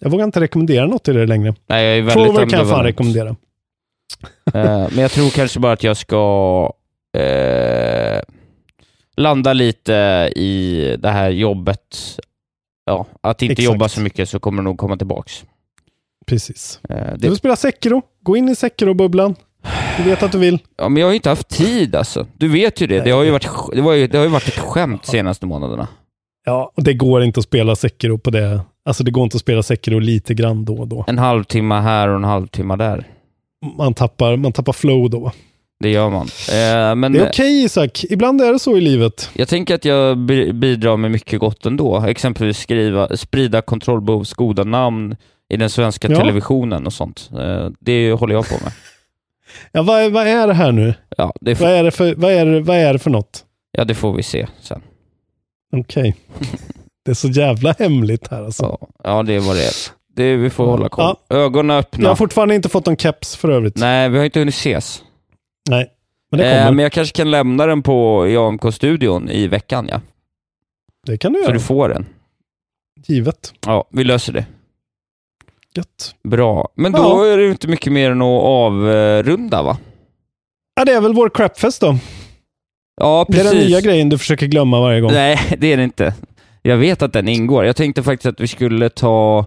jag 0.00 0.10
vågar 0.10 0.24
inte 0.24 0.40
rekommendera 0.40 0.86
något 0.86 1.04
till 1.04 1.14
det 1.14 1.26
längre. 1.26 1.54
Nej, 1.66 1.84
jag 1.84 1.98
är 1.98 2.02
väldigt 2.02 2.24
Trover 2.24 2.46
kan 2.50 2.58
jag 2.58 2.68
fan 2.68 2.84
rekommendera. 2.84 3.28
Eh, 4.54 4.88
men 4.90 4.98
jag 4.98 5.10
tror 5.10 5.30
kanske 5.30 5.60
bara 5.60 5.72
att 5.72 5.82
jag 5.84 5.96
ska 5.96 6.72
eh, 7.18 8.20
landa 9.16 9.52
lite 9.52 9.92
i 10.36 10.96
det 10.98 11.10
här 11.10 11.30
jobbet. 11.30 11.96
Ja, 12.86 13.06
att 13.20 13.42
inte 13.42 13.52
Exakt. 13.52 13.64
jobba 13.64 13.88
så 13.88 14.00
mycket 14.00 14.28
så 14.28 14.38
kommer 14.40 14.62
det 14.62 14.64
nog 14.64 14.78
komma 14.78 14.96
tillbaks. 14.96 15.44
Precis. 16.26 16.80
Eh, 16.88 16.96
Du 17.12 17.16
det, 17.18 17.28
vill 17.28 17.36
spela 17.36 17.56
Sekiro. 17.56 18.02
Gå 18.22 18.36
in 18.36 18.48
i 18.48 18.54
Sekiro-bubblan. 18.56 19.34
Du 19.96 20.02
vet 20.02 20.22
att 20.22 20.32
du 20.32 20.38
vill. 20.38 20.58
ja, 20.76 20.88
men 20.88 21.00
jag 21.00 21.06
har 21.06 21.12
ju 21.12 21.16
inte 21.16 21.28
haft 21.28 21.48
tid 21.48 21.94
alltså. 21.96 22.26
Du 22.36 22.48
vet 22.48 22.80
ju 22.80 22.86
det. 22.86 23.00
Det 23.00 23.10
har 23.10 23.22
ju 23.22 23.30
varit, 23.30 23.48
det 23.72 23.80
var 23.80 23.92
ju, 23.92 24.06
det 24.06 24.18
har 24.18 24.24
ju 24.24 24.30
varit 24.30 24.48
ett 24.48 24.58
skämt 24.58 25.06
senaste 25.06 25.46
månaderna. 25.46 25.88
Ja, 26.44 26.72
och 26.74 26.82
det 26.82 26.94
går 26.94 27.22
inte 27.22 27.40
att 27.40 27.44
spela 27.44 27.76
Sekiro 27.76 28.18
på 28.18 28.30
det. 28.30 28.60
Alltså 28.84 29.04
det 29.04 29.10
går 29.10 29.24
inte 29.24 29.36
att 29.36 29.40
spela 29.40 29.62
Sekiro 29.62 29.98
lite 29.98 30.34
grann 30.34 30.64
då 30.64 30.76
och 30.78 30.88
då. 30.88 31.04
En 31.08 31.18
halvtimme 31.18 31.74
här 31.74 32.08
och 32.08 32.16
en 32.16 32.24
halvtimme 32.24 32.76
där. 32.76 33.08
Man 33.76 33.94
tappar, 33.94 34.36
man 34.36 34.52
tappar 34.52 34.72
flow 34.72 35.10
då. 35.10 35.32
Det 35.82 35.88
gör 35.88 36.10
man. 36.10 36.26
Eh, 36.50 36.94
men 36.94 37.12
Det 37.12 37.18
är 37.20 37.28
okej 37.28 37.64
Isak. 37.64 38.04
Ibland 38.10 38.40
är 38.40 38.52
det 38.52 38.58
så 38.58 38.76
i 38.76 38.80
livet. 38.80 39.30
jag 39.34 39.48
tänker 39.48 39.74
att 39.74 39.84
jag 39.84 40.18
bi- 40.18 40.52
bidrar 40.52 40.96
med 40.96 41.10
mycket 41.10 41.40
gott 41.40 41.66
ändå. 41.66 42.04
Exempelvis 42.08 42.58
skriva, 42.58 43.16
sprida 43.16 43.62
kontrollbehovs 43.62 44.32
goda 44.34 44.64
namn 44.64 45.16
i 45.52 45.56
den 45.56 45.70
svenska 45.70 46.08
Ja. 46.10 46.16
televisionen 46.18 46.86
och 46.86 46.92
sånt. 46.92 47.30
Eh, 47.38 47.68
det 47.80 48.12
håller 48.12 48.34
jag 48.34 48.48
på 48.48 48.54
med. 48.64 48.72
Ja, 49.72 49.82
vad, 49.82 50.02
är- 50.02 50.10
vad 50.10 50.26
är 50.26 50.46
det 50.46 50.54
här 50.54 50.72
nu? 50.72 50.94
Ja, 51.16 51.32
det, 51.40 51.60
Vad 51.60 51.70
är 51.70 51.84
det 51.84 51.90
för, 51.90 52.14
vad 52.14 52.32
är 52.32 52.46
det, 52.46 52.60
vad 52.60 52.76
är 52.76 52.92
det 52.92 52.98
för 52.98 53.10
något? 53.10 53.44
ja, 53.72 53.84
det 53.84 53.94
får 53.94 54.12
vi 54.12 54.22
se 54.22 54.46
sen. 54.62 54.82
Okej. 55.76 56.16
Det 57.04 57.10
är 57.10 57.14
så 57.14 57.28
jävla 57.28 57.74
hemligt 57.78 58.28
här 58.30 58.44
alltså. 58.44 58.62
Ja, 58.80 58.88
ja 59.04 59.22
det 59.22 59.38
vad 59.38 59.56
det. 59.56 59.70
Det, 60.16 60.36
vi 60.36 60.50
får 60.50 60.66
hålla 60.66 60.88
koll. 60.88 61.14
Ögonen 61.30 61.76
öppna. 61.76 62.02
Jag 62.02 62.10
har 62.10 62.16
fortfarande 62.16 62.54
inte 62.54 62.68
fått 62.68 62.86
någon 62.86 62.96
keps 62.96 63.36
för 63.36 63.48
övrigt. 63.50 63.76
Nej, 63.76 64.08
vi 64.08 64.18
har 64.18 64.24
inte 64.24 64.38
hunnit 64.38 64.54
ses. 64.54 65.02
Nej. 65.70 65.90
Men 66.30 66.38
det 66.40 66.44
kommer. 66.44 66.66
Eh, 66.66 66.72
men 66.72 66.82
jag 66.82 66.92
kanske 66.92 67.16
kan 67.16 67.30
lämna 67.30 67.66
den 67.66 67.82
på 67.82 68.28
i 68.28 68.36
AMK-studion 68.36 69.28
i 69.30 69.46
veckan, 69.46 69.88
ja. 69.90 70.00
Det 71.06 71.18
kan 71.18 71.32
du 71.32 71.38
Så 71.38 71.42
göra. 71.44 71.52
du 71.52 71.60
får 71.60 71.88
den. 71.88 72.06
Givet. 73.06 73.54
Ja, 73.66 73.88
vi 73.90 74.04
löser 74.04 74.32
det. 74.32 74.46
Gött. 75.74 76.14
Bra. 76.24 76.68
Men 76.74 76.92
då 76.92 76.98
Ja. 76.98 77.26
är 77.26 77.36
det 77.38 77.48
inte 77.50 77.68
mycket 77.68 77.92
mer 77.92 78.10
än 78.10 78.22
att 78.22 78.42
avrunda, 78.42 79.62
va? 79.62 79.78
Ja, 80.74 80.84
det 80.84 80.92
är 80.92 81.00
väl 81.00 81.14
vår 81.14 81.28
crapfest 81.28 81.80
då. 81.80 81.98
Ja, 83.00 83.24
Det 83.28 83.34
är 83.38 83.42
precis. 83.42 83.58
den 83.58 83.68
nya 83.68 83.80
grejen 83.80 84.08
du 84.08 84.18
försöker 84.18 84.46
glömma 84.46 84.80
varje 84.80 85.00
gång. 85.00 85.12
Nej, 85.12 85.38
det 85.58 85.72
är 85.72 85.76
det 85.76 85.84
inte. 85.84 86.14
Jag 86.62 86.76
vet 86.76 87.02
att 87.02 87.12
den 87.12 87.28
ingår. 87.28 87.64
Jag 87.64 87.76
tänkte 87.76 88.02
faktiskt 88.02 88.26
att 88.26 88.40
vi 88.40 88.46
skulle 88.48 88.88
ta... 88.90 89.46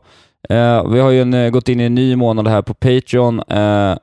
Eh, 0.50 0.90
vi 0.92 1.00
har 1.00 1.10
ju 1.10 1.22
en, 1.22 1.34
eh, 1.34 1.50
gått 1.50 1.70
in 1.70 1.80
i 1.80 1.84
en 1.84 1.96
ny 1.96 2.16
månad 2.16 2.48
här 2.48 2.62
på 2.62 2.74
Patreon. 2.74 3.40
Eh, 3.40 3.98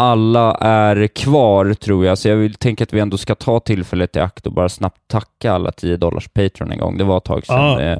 alla 0.00 0.54
är 0.54 1.06
kvar, 1.06 1.74
tror 1.74 2.06
jag, 2.06 2.18
så 2.18 2.28
jag 2.28 2.36
vill 2.36 2.54
tänka 2.54 2.84
att 2.84 2.92
vi 2.92 3.00
ändå 3.00 3.18
ska 3.18 3.34
ta 3.34 3.60
tillfället 3.60 4.16
i 4.16 4.20
akt 4.20 4.46
och 4.46 4.52
bara 4.52 4.68
snabbt 4.68 5.08
tacka 5.08 5.52
alla 5.52 5.72
10 5.72 5.96
dollars 5.96 6.28
Patreon 6.28 6.72
en 6.72 6.78
gång. 6.78 6.98
Det 6.98 7.04
var 7.04 7.18
ett 7.18 7.24
tag 7.24 7.46
sedan. 7.46 7.56
Ah, 7.58 7.98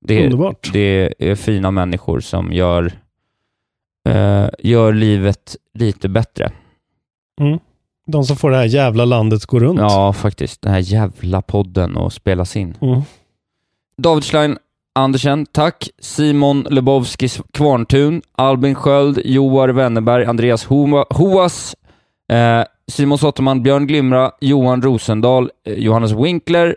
det, 0.00 0.24
underbart. 0.24 0.70
det 0.72 1.14
är 1.18 1.34
fina 1.34 1.70
människor 1.70 2.20
som 2.20 2.52
gör, 2.52 2.92
eh, 4.08 4.48
gör 4.58 4.92
livet 4.92 5.56
lite 5.74 6.08
bättre. 6.08 6.52
Mm. 7.40 7.58
De 8.06 8.24
som 8.24 8.36
får 8.36 8.50
det 8.50 8.56
här 8.56 8.64
jävla 8.64 9.04
landet 9.04 9.46
gå 9.46 9.58
runt. 9.58 9.80
Ja, 9.80 10.12
faktiskt. 10.12 10.62
Den 10.62 10.72
här 10.72 10.80
jävla 10.80 11.42
podden 11.42 11.96
och 11.96 12.12
spelas 12.12 12.56
in. 12.56 12.76
Mm. 12.80 13.00
David 13.96 14.24
Schlein 14.24 14.58
Andersen, 15.00 15.46
tack. 15.46 15.88
Simon 16.00 16.66
Lebowski 16.70 17.28
Kvarntun, 17.52 18.22
Albin 18.36 18.74
Sköld, 18.74 19.18
Joar 19.24 19.68
Wennerberg, 19.72 20.28
Andreas 20.28 20.66
Hoa- 20.66 21.04
Hoas, 21.10 21.74
eh, 22.32 22.64
Simon 22.92 23.18
Sotterman, 23.18 23.62
Björn 23.62 23.86
Glimra, 23.86 24.30
Johan 24.40 24.82
Rosendal, 24.82 25.50
eh, 25.66 25.74
Johannes 25.74 26.12
Winkler, 26.12 26.76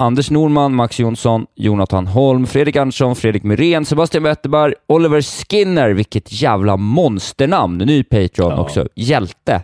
Anders 0.00 0.30
Norman, 0.30 0.74
Max 0.74 1.00
Jonsson, 1.00 1.46
Jonathan 1.56 2.06
Holm, 2.06 2.46
Fredrik 2.46 2.76
Andersson, 2.76 3.16
Fredrik 3.16 3.42
Myrén, 3.42 3.84
Sebastian 3.84 4.22
Wetterberg, 4.24 4.74
Oliver 4.88 5.22
Skinner, 5.22 5.90
vilket 5.90 6.42
jävla 6.42 6.76
monsternamn, 6.76 7.78
ny 7.78 8.02
Patreon 8.04 8.50
Ja. 8.50 8.60
också, 8.60 8.88
hjälte. 8.94 9.62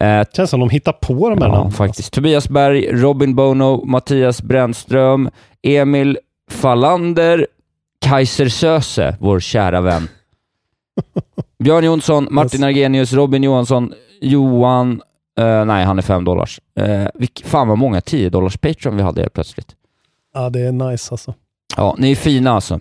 Eh, 0.00 0.22
Känns 0.36 0.50
som 0.50 0.60
de 0.60 0.70
hittar 0.70 0.92
på 0.92 1.30
de 1.30 1.38
här 1.42 1.48
Ja, 1.48 1.54
namnen. 1.54 1.72
faktiskt. 1.72 2.12
Tobias 2.12 2.48
Berg, 2.48 2.88
Robin 3.02 3.34
Bono, 3.34 3.84
Mattias 3.84 4.42
Brännström, 4.42 5.30
Emil 5.62 6.18
Fallander, 6.50 7.46
Kaiser 8.00 8.48
Söse, 8.48 9.16
vår 9.20 9.40
kära 9.40 9.80
vän. 9.80 10.08
Björn 11.58 11.84
Jonsson, 11.84 12.28
Martin 12.30 12.64
Argenius, 12.64 13.12
Robin 13.12 13.42
Johansson, 13.42 13.92
Johan... 14.20 15.02
eh, 15.38 15.64
nej, 15.64 15.84
han 15.84 15.98
är 15.98 16.02
fem 16.02 16.24
dollars. 16.24 16.60
Uh, 16.80 17.26
fan 17.44 17.68
vad 17.68 17.78
många 17.78 18.00
10 18.00 18.30
dollars 18.30 18.56
Patreon 18.56 18.96
vi 18.96 19.02
hade 19.02 19.20
helt 19.20 19.32
plötsligt. 19.32 19.74
Ja, 20.34 20.50
det 20.50 20.60
är 20.60 20.72
nice 20.72 21.10
alltså. 21.10 21.34
Ja, 21.76 21.94
ni 21.98 22.10
är 22.10 22.14
fina 22.16 22.50
alltså. 22.52 22.80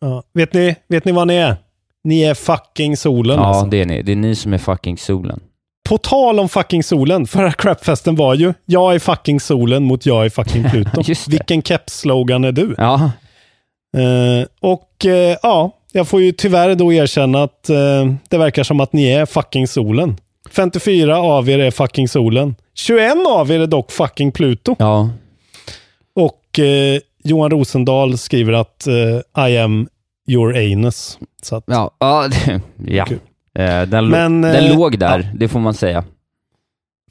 Ja. 0.00 0.22
Vet, 0.32 0.52
ni, 0.52 0.76
vet 0.88 1.04
ni 1.04 1.12
vad 1.12 1.26
ni 1.26 1.34
är? 1.34 1.56
Ni 2.04 2.22
är 2.22 2.34
fucking 2.34 2.96
solen 2.96 3.36
Ja, 3.38 3.44
alltså. 3.46 3.66
det 3.66 3.80
är 3.80 3.86
ni. 3.86 4.02
Det 4.02 4.12
är 4.12 4.16
ni 4.16 4.34
som 4.34 4.52
är 4.52 4.58
fucking 4.58 4.98
solen. 4.98 5.40
På 5.88 5.98
tal 5.98 6.40
om 6.40 6.48
fucking 6.48 6.82
solen, 6.82 7.26
förra 7.26 7.52
crapfesten 7.62 8.16
var 8.16 8.34
ju 8.34 8.54
jag 8.64 8.94
är 8.94 8.98
fucking 8.98 9.40
solen 9.40 9.84
mot 9.84 10.06
jag 10.06 10.24
är 10.24 10.28
fucking 10.30 10.64
Pluto. 10.70 11.02
Vilken 11.28 11.62
keps-slogan 11.62 12.44
är 12.44 12.52
du? 12.52 12.74
Ja, 12.78 13.10
Eh, 13.96 14.46
och 14.60 15.06
eh, 15.06 15.36
ja, 15.42 15.70
jag 15.92 16.08
får 16.08 16.20
ju 16.20 16.32
tyvärr 16.32 16.74
då 16.74 16.92
erkänna 16.92 17.42
att 17.42 17.68
eh, 17.68 18.12
det 18.28 18.38
verkar 18.38 18.62
som 18.62 18.80
att 18.80 18.92
ni 18.92 19.06
är 19.06 19.26
fucking 19.26 19.68
solen. 19.68 20.16
54 20.50 21.18
av 21.18 21.48
er 21.48 21.58
är 21.58 21.70
fucking 21.70 22.08
solen. 22.08 22.54
21 22.74 23.12
av 23.26 23.50
er 23.50 23.60
är 23.60 23.66
dock 23.66 23.92
fucking 23.92 24.32
Pluto. 24.32 24.76
ja. 24.78 25.10
Och 26.16 26.58
eh, 26.58 27.00
Johan 27.24 27.50
Rosendal 27.50 28.18
skriver 28.18 28.52
att 28.52 28.86
eh, 28.86 29.46
I 29.48 29.58
am 29.58 29.88
your 30.28 30.56
anus. 30.56 31.18
Så 31.42 31.56
att, 31.56 31.64
Ja, 31.66 31.90
ja, 31.98 32.28
ja. 32.86 33.04
Kul. 33.04 33.18
Eh, 33.58 33.82
den, 33.82 34.08
Men, 34.08 34.42
den 34.42 34.64
eh, 34.64 34.76
låg 34.76 34.98
där, 34.98 35.30
det 35.34 35.48
får 35.48 35.60
man 35.60 35.74
säga. 35.74 36.04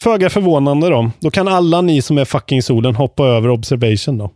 Föga 0.01 0.29
förvånande 0.29 0.89
då. 0.89 1.11
Då 1.19 1.31
kan 1.31 1.47
alla 1.47 1.81
ni 1.81 2.01
som 2.01 2.17
är 2.17 2.25
fucking 2.25 2.61
solen 2.61 2.95
hoppa 2.95 3.25
över 3.25 3.49
observation 3.49 4.17
då. 4.17 4.31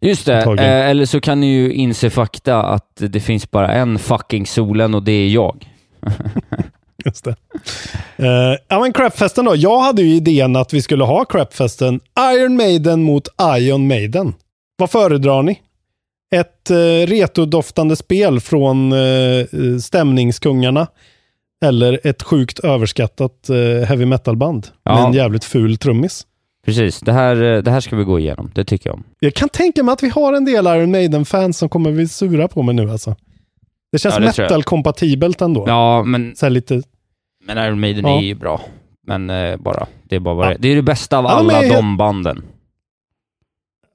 Just 0.00 0.26
det, 0.26 0.42
eh, 0.42 0.88
eller 0.90 1.04
så 1.04 1.20
kan 1.20 1.40
ni 1.40 1.46
ju 1.46 1.72
inse 1.72 2.10
fakta 2.10 2.62
att 2.62 2.90
det 2.96 3.20
finns 3.20 3.50
bara 3.50 3.72
en 3.72 3.98
fucking 3.98 4.46
solen 4.46 4.94
och 4.94 5.02
det 5.02 5.12
är 5.12 5.28
jag. 5.28 5.68
Just 7.04 7.24
det. 7.24 7.36
Eh, 8.16 8.58
ja 8.68 8.80
men 8.80 8.92
crapfesten 8.92 9.44
då. 9.44 9.56
Jag 9.56 9.80
hade 9.80 10.02
ju 10.02 10.14
idén 10.14 10.56
att 10.56 10.72
vi 10.72 10.82
skulle 10.82 11.04
ha 11.04 11.24
crapfesten 11.24 12.00
Iron 12.34 12.56
Maiden 12.56 13.02
mot 13.02 13.28
Iron 13.58 13.86
Maiden. 13.88 14.34
Vad 14.76 14.90
föredrar 14.90 15.42
ni? 15.42 15.60
Ett 16.34 16.70
uh, 16.70 17.06
retrodoftande 17.06 17.96
spel 17.96 18.40
från 18.40 18.92
eh, 18.92 19.46
stämningskungarna 19.82 20.86
eller 21.64 22.00
ett 22.04 22.22
sjukt 22.22 22.58
överskattat 22.58 23.48
eh, 23.48 23.86
heavy 23.88 24.06
metal-band 24.06 24.66
med 24.84 24.94
Ja. 24.94 25.06
en 25.06 25.12
jävligt 25.12 25.44
ful 25.44 25.76
trummis. 25.76 26.26
Precis, 26.66 27.00
det 27.00 27.12
här, 27.12 27.42
eh, 27.42 27.62
det 27.62 27.70
här 27.70 27.80
ska 27.80 27.96
vi 27.96 28.04
gå 28.04 28.18
igenom. 28.18 28.50
Det 28.54 28.64
tycker 28.64 28.90
jag 28.90 28.94
om. 28.94 29.04
Jag 29.20 29.34
kan 29.34 29.48
tänka 29.48 29.82
mig 29.82 29.92
att 29.92 30.02
vi 30.02 30.08
har 30.08 30.32
en 30.32 30.44
del 30.44 30.66
Iron 30.66 30.90
Maiden-fans 30.90 31.58
som 31.58 31.68
kommer 31.68 31.92
bli 31.92 32.08
sura 32.08 32.48
på 32.48 32.62
mig 32.62 32.74
nu 32.74 32.90
alltså. 32.90 33.16
Det 33.92 33.98
känns 33.98 34.14
Ja, 34.38 34.44
metal-kompatibelt 34.44 35.40
ändå. 35.42 35.64
Ja, 35.66 36.02
men, 36.02 36.36
Så 36.36 36.48
lite... 36.48 36.82
men 37.46 37.58
Iron 37.58 37.80
Maiden 37.80 38.04
Ja. 38.06 38.18
är 38.18 38.22
ju 38.22 38.34
bra. 38.34 38.60
Men 39.06 39.30
eh, 39.30 39.56
bara, 39.56 39.86
det 40.04 40.16
är 40.16 40.20
bara 40.20 40.34
vad 40.34 40.46
det 40.48 40.54
är. 40.54 40.58
Det 40.58 40.68
är 40.68 40.76
det 40.76 40.82
bästa 40.82 41.18
av 41.18 41.24
Ja, 41.24 41.30
alla 41.30 41.62
de 41.62 41.96
banden. 41.96 42.42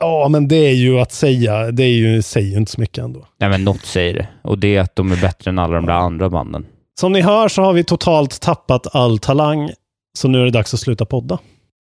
Ja, 0.02 0.28
men 0.30 0.48
det 0.48 0.56
är 0.56 0.74
ju 0.74 1.00
att 1.00 1.12
säga, 1.12 1.72
det 1.72 1.84
är 1.84 1.90
ju, 1.90 2.22
säger 2.22 2.52
ju 2.52 2.58
inte 2.58 2.72
så 2.72 2.82
mycket 2.82 3.04
ändå. 3.04 3.28
Nej, 3.40 3.50
men 3.50 3.64
något 3.64 3.86
säger 3.86 4.14
det. 4.14 4.28
Och 4.44 4.58
det 4.60 4.76
är 4.76 4.82
att 4.82 4.96
de 4.96 5.12
är 5.12 5.22
bättre 5.22 5.50
än 5.50 5.60
alla 5.60 5.76
de 5.76 5.86
där 5.86 5.94
andra 5.94 6.30
banden. 6.30 6.66
Som 7.00 7.12
ni 7.12 7.22
hör 7.22 7.48
så 7.48 7.62
har 7.62 7.74
vi 7.74 7.84
totalt 7.84 8.42
tappat 8.42 8.96
all 8.96 9.20
talang. 9.20 9.72
Så 10.18 10.28
nu 10.28 10.42
är 10.42 10.46
det 10.46 10.52
dags 10.52 10.74
att 10.74 10.80
sluta 10.80 11.06
podda. 11.06 11.40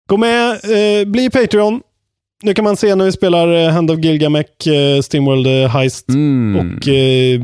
Gå 0.09 0.17
med, 0.17 0.49
eh, 0.51 1.05
bli 1.07 1.29
Patreon. 1.29 1.81
Nu 2.43 2.53
kan 2.53 2.63
man 2.63 2.77
se 2.77 2.95
när 2.95 3.05
vi 3.05 3.11
spelar 3.11 3.47
eh, 3.53 3.69
Hand 3.69 3.91
of 3.91 3.99
Gilgamesh, 3.99 4.69
eh, 4.69 5.01
Steamworld 5.01 5.47
eh, 5.47 5.69
Heist. 5.69 6.09
Mm. 6.09 6.55
Och 6.55 6.87
eh, 6.87 7.41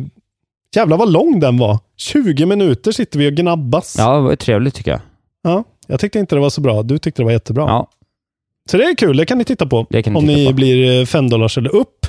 jävlar 0.76 0.98
vad 0.98 1.12
lång 1.12 1.40
den 1.40 1.58
var. 1.58 1.80
20 1.98 2.46
minuter 2.46 2.91
sitter 2.91 3.20
vi 3.20 3.30
och 3.30 3.34
gnabbas. 3.34 3.96
Ja, 3.98 4.16
det 4.16 4.22
var 4.22 4.36
trevligt 4.36 4.76
tycker 4.76 4.91
jag. 4.91 5.02
Ja, 5.41 5.64
jag 5.88 6.00
tyckte 6.00 6.20
inte 6.20 6.36
det 6.36 6.41
var 6.41 6.50
så 6.50 6.62
bra. 6.62 6.84
Du 6.84 6.98
tyckte 6.98 7.22
det 7.22 7.26
var 7.26 7.32
jättebra. 7.32 7.64
Ja, 7.64 7.90
Så 8.70 8.78
det 8.78 8.84
är 8.84 8.96
kul, 8.96 9.18
det 9.18 9.26
kan 9.26 9.38
ni 9.38 9.44
titta 9.46 9.66
på. 9.66 9.88
ni 9.90 9.98
om 9.98 10.04
titta 10.04 10.20
ni 10.20 10.46
på. 10.46 10.54
blir 10.54 11.06
5 11.06 11.30
dollars 11.30 11.58
eller 11.58 11.76
upp. 11.76 12.06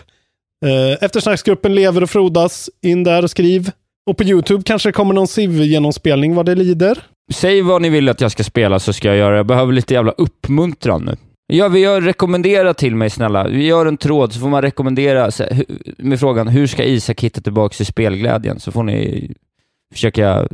Eh, 0.67 1.05
Eftersnacksgruppen 1.05 1.75
lever 1.75 2.03
och 2.03 2.11
frodas. 2.11 2.71
In 2.83 3.05
där 3.05 3.23
och 3.23 3.31
skriv. 3.31 3.71
Och 4.11 4.17
på 4.17 4.25
YouTube 4.25 4.63
kanske 4.63 4.89
det 4.89 4.93
kommer 4.93 5.15
någon 5.15 5.29
SIV-genomspelning 5.29 6.35
vad 6.35 6.47
det 6.47 6.55
lider. 6.55 6.99
Säg 7.33 7.63
vad 7.63 7.83
ni 7.83 7.89
vill 7.89 8.09
att 8.09 8.21
jag 8.21 8.31
ska 8.31 8.45
spela 8.45 8.79
så 8.79 8.93
ska 8.93 9.09
jag 9.09 9.17
göra 9.17 9.31
det. 9.31 9.37
Jag 9.37 9.47
behöver 9.47 9.73
lite 9.73 9.95
jävla 9.95 10.13
uppmuntran 10.13 11.05
nu. 11.05 11.17
Ja, 11.53 11.69
vi 11.69 11.81
gör 11.81 12.01
rekommendera 12.01 12.75
till 12.75 12.97
mig 12.97 13.11
snälla. 13.11 13.49
Vi 13.49 13.67
gör 13.67 13.87
en 13.87 13.97
tråd 13.97 14.33
så 14.33 14.41
får 14.41 14.49
man 14.49 14.63
rekommendera 14.63 15.31
med 15.99 16.21
frågan 16.21 16.49
hur 16.49 16.67
ska 16.67 16.85
Isak 16.85 17.21
hitta 17.21 17.41
tillbaka 17.41 17.75
till 17.77 17.87
spelglädjen? 17.87 18.61
Så 18.61 18.73
får 18.73 18.83
ni 18.83 19.31
försöka 19.93 20.49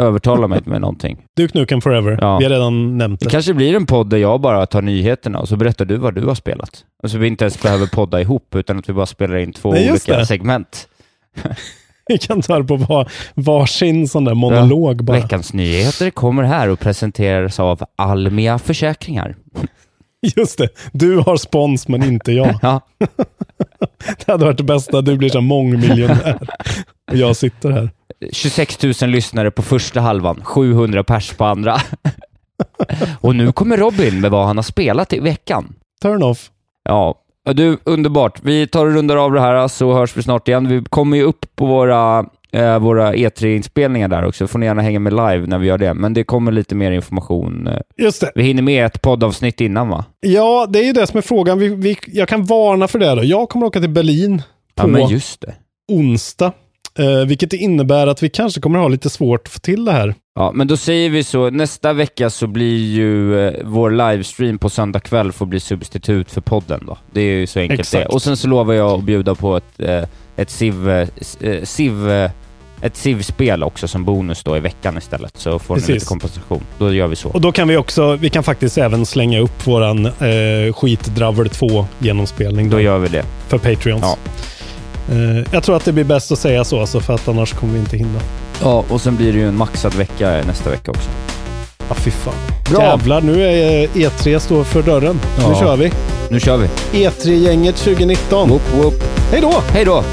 övertala 0.00 0.48
mig 0.48 0.60
med 0.64 0.80
någonting. 0.80 1.18
Duke 1.36 1.58
Nukem 1.58 1.80
Forever. 1.80 2.18
Ja. 2.20 2.38
Vi 2.38 2.44
har 2.44 2.50
redan 2.50 2.98
nämnt 2.98 3.20
Det 3.20 3.26
det. 3.26 3.30
kanske 3.30 3.54
blir 3.54 3.74
en 3.76 3.86
podd 3.86 4.10
där 4.10 4.16
jag 4.18 4.40
bara 4.40 4.66
tar 4.66 4.82
nyheterna 4.82 5.38
och 5.38 5.48
så 5.48 5.56
berättar 5.56 5.84
du 5.84 5.96
vad 5.96 6.14
du 6.14 6.26
har 6.26 6.34
spelat. 6.34 6.84
Och 7.02 7.10
så 7.10 7.18
vi 7.18 7.26
inte 7.26 7.44
ens 7.44 7.62
behöver 7.62 7.86
podda 7.86 8.20
ihop 8.20 8.54
utan 8.54 8.78
att 8.78 8.88
vi 8.88 8.92
bara 8.92 9.06
spelar 9.06 9.36
in 9.36 9.52
två 9.52 9.72
Nej, 9.72 9.90
olika 9.90 10.18
det. 10.18 10.26
segment. 10.26 10.88
Vi 12.06 12.18
kan 12.18 12.42
ta 12.42 12.58
det 12.58 12.64
på 12.64 12.76
var, 12.76 13.10
varsin 13.34 14.08
sån 14.08 14.24
där 14.24 14.34
monolog 14.34 15.04
bara. 15.04 15.16
Veckans 15.20 15.52
nyheter 15.52 16.10
kommer 16.10 16.42
här 16.42 16.68
och 16.68 16.80
presenteras 16.80 17.60
av 17.60 17.82
Almia 17.96 18.58
Försäkringar. 18.58 19.36
Just 20.36 20.58
det. 20.58 20.68
Du 20.92 21.18
har 21.18 21.36
spons 21.36 21.88
men 21.88 22.02
inte 22.02 22.32
jag. 22.32 22.58
Ja. 22.62 22.80
Det 24.26 24.32
hade 24.32 24.44
varit 24.44 24.56
det 24.58 24.64
bästa. 24.64 25.00
Du 25.00 25.16
blir 25.16 25.28
så 25.28 25.40
mångmiljonär. 25.40 26.38
Och 27.10 27.16
jag 27.16 27.36
sitter 27.36 27.70
här. 27.70 27.90
26 28.32 28.82
000 28.82 29.10
lyssnare 29.10 29.50
på 29.50 29.62
första 29.62 30.00
halvan, 30.00 30.40
700 30.44 31.04
pers 31.04 31.32
på 31.32 31.44
andra. 31.44 31.76
och 33.20 33.36
nu 33.36 33.52
kommer 33.52 33.76
Robin 33.76 34.20
med 34.20 34.30
vad 34.30 34.46
han 34.46 34.56
har 34.58 34.62
spelat 34.62 35.12
i 35.12 35.20
veckan. 35.20 35.74
Turn 36.02 36.22
off. 36.22 36.50
Ja, 36.84 37.14
du, 37.54 37.78
underbart. 37.84 38.38
Vi 38.42 38.66
tar 38.66 38.86
och 38.86 38.92
rundar 38.94 39.16
av 39.16 39.32
det 39.32 39.40
här 39.40 39.68
så 39.68 39.92
hörs 39.92 40.16
vi 40.16 40.22
snart 40.22 40.48
igen. 40.48 40.68
Vi 40.68 40.84
kommer 40.90 41.16
ju 41.16 41.22
upp 41.22 41.46
på 41.56 41.66
våra, 41.66 42.26
eh, 42.52 42.78
våra 42.78 43.14
E3-inspelningar 43.14 44.08
där 44.08 44.24
också. 44.24 44.46
Får 44.46 44.58
ni 44.58 44.66
gärna 44.66 44.82
hänga 44.82 44.98
med 45.00 45.12
live 45.12 45.46
när 45.46 45.58
vi 45.58 45.66
gör 45.66 45.78
det. 45.78 45.94
Men 45.94 46.14
det 46.14 46.24
kommer 46.24 46.52
lite 46.52 46.74
mer 46.74 46.90
information. 46.92 47.66
eh. 47.66 47.78
Just 47.98 48.20
det. 48.20 48.32
Vi 48.34 48.42
hinner 48.42 48.62
med 48.62 48.86
ett 48.86 49.02
poddavsnitt 49.02 49.60
innan 49.60 49.88
va? 49.88 50.04
Ja, 50.20 50.66
det 50.68 50.78
är 50.78 50.84
ju 50.84 50.92
det 50.92 51.06
som 51.06 51.18
är 51.18 51.22
frågan. 51.22 51.58
Vi, 51.58 51.68
vi, 51.68 51.98
jag 52.06 52.28
kan 52.28 52.44
varna 52.44 52.88
för 52.88 52.98
det 52.98 53.14
då. 53.14 53.24
Jag 53.24 53.48
kommer 53.48 53.66
åka 53.66 53.80
till 53.80 53.90
Berlin 53.90 54.38
på 54.74 54.82
Ja, 54.82 54.86
men 54.86 55.08
just 55.08 55.40
det. 55.40 55.54
onsdag. 55.92 56.52
Eh, 56.98 57.26
vilket 57.26 57.52
innebär 57.52 58.06
att 58.06 58.22
vi 58.22 58.28
kanske 58.28 58.60
kommer 58.60 58.78
ha 58.78 58.88
lite 58.88 59.10
svårt 59.10 59.46
att 59.46 59.52
få 59.52 59.58
till 59.58 59.84
det 59.84 59.92
här. 59.92 60.14
Ja, 60.34 60.52
men 60.54 60.66
då 60.66 60.76
säger 60.76 61.10
vi 61.10 61.24
så. 61.24 61.50
Nästa 61.50 61.92
vecka 61.92 62.30
så 62.30 62.46
blir 62.46 62.78
ju 62.90 63.46
eh, 63.48 63.54
vår 63.64 63.90
livestream 63.90 64.58
på 64.58 64.70
söndag 64.70 65.00
kväll 65.00 65.32
får 65.32 65.46
bli 65.46 65.60
substitut 65.60 66.30
för 66.30 66.40
podden 66.40 66.84
då. 66.86 66.98
Det 67.12 67.20
är 67.20 67.34
ju 67.36 67.46
så 67.46 67.58
enkelt 67.60 67.80
Exakt. 67.80 68.08
det. 68.08 68.14
Och 68.14 68.22
sen 68.22 68.36
så 68.36 68.48
lovar 68.48 68.74
jag 68.74 68.90
att 68.90 69.04
bjuda 69.04 69.34
på 69.34 69.56
ett, 69.56 69.80
eh, 69.80 70.02
ett 70.36 70.50
SIV, 70.50 70.88
eh, 70.90 71.08
eh, 71.40 71.62
SIV, 71.64 72.10
eh, 72.10 72.30
ett 72.82 72.96
SIV-spel 72.96 73.62
också 73.62 73.88
som 73.88 74.04
bonus 74.04 74.42
då 74.44 74.56
i 74.56 74.60
veckan 74.60 74.98
istället. 74.98 75.36
Så 75.38 75.58
får 75.58 75.74
ni 75.74 75.80
Precis. 75.80 75.94
lite 75.94 76.06
kompensation. 76.06 76.62
Då 76.78 76.92
gör 76.94 77.06
vi 77.06 77.16
så. 77.16 77.28
Och 77.28 77.40
då 77.40 77.52
kan 77.52 77.68
vi 77.68 77.76
också, 77.76 78.16
vi 78.16 78.30
kan 78.30 78.42
faktiskt 78.42 78.78
även 78.78 79.06
slänga 79.06 79.40
upp 79.40 79.66
våran 79.66 80.06
eh, 80.06 80.72
Skitdravel 80.74 81.48
2 81.48 81.86
genomspelning 81.98 82.70
Då 82.70 82.76
då, 82.76 82.82
gör 82.82 82.98
vi 82.98 83.08
det. 83.08 83.24
för 83.48 83.58
Patreons. 83.58 84.02
Ja. 84.02 84.16
Eh, 85.10 85.44
jag 85.52 85.62
tror 85.62 85.76
att 85.76 85.84
det 85.84 85.92
blir 85.92 86.04
bäst 86.04 86.32
att 86.32 86.38
säga 86.38 86.64
så, 86.64 86.80
alltså, 86.80 87.00
för 87.00 87.14
att 87.14 87.28
annars 87.28 87.52
kommer 87.52 87.72
vi 87.72 87.78
inte 87.78 87.96
hinna. 87.96 88.20
Ja, 88.62 88.84
och 88.88 89.00
sen 89.00 89.16
blir 89.16 89.32
det 89.32 89.38
ju 89.38 89.48
en 89.48 89.56
maxad 89.56 89.94
vecka 89.94 90.30
nästa 90.46 90.70
vecka 90.70 90.90
också. 90.90 91.08
Ja, 91.88 91.94
fy 91.94 92.10
fan. 92.10 92.34
Bra. 92.70 92.82
Jävlar, 92.82 93.20
nu 93.20 93.42
är 93.42 93.82
eh, 93.82 93.88
E3 93.94 94.38
står 94.38 94.64
för 94.64 94.82
dörren. 94.82 95.20
Nu 95.38 95.42
Ja. 95.42 95.60
kör 95.60 95.76
vi. 95.76 95.92
Nu 96.30 96.40
kör 96.40 96.56
vi. 96.56 96.68
E3-gänget 96.92 97.76
2019. 97.76 98.48
Whoop, 98.48 98.62
whoop. 98.76 98.94
Hej 99.30 99.40
då! 99.40 99.54
Hej 99.72 99.84
då! 99.84 100.04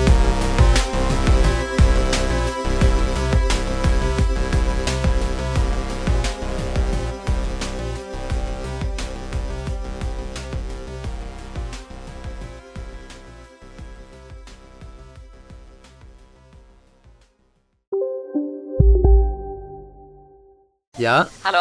Ja, 20.99 21.26
Hallå? 21.41 21.59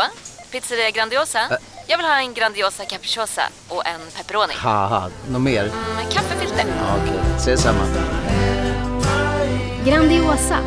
Pizzeria 0.52 0.90
Grandiosa? 0.90 1.38
Jag 1.86 1.98
vill 1.98 2.06
ha 2.06 2.20
en 2.20 2.34
Grandiosa 2.34 2.84
capriciosa 2.84 3.42
och 3.68 3.86
en 3.86 4.00
pepperoni. 4.16 4.52
något 5.30 5.42
mer? 5.42 5.64
Med 5.96 6.12
kaffefilter. 6.12 6.64
Ja, 6.78 6.96
Okej, 7.02 7.20
ses 7.36 7.62
samma. 7.62 7.84
Grandiosa, 9.84 10.58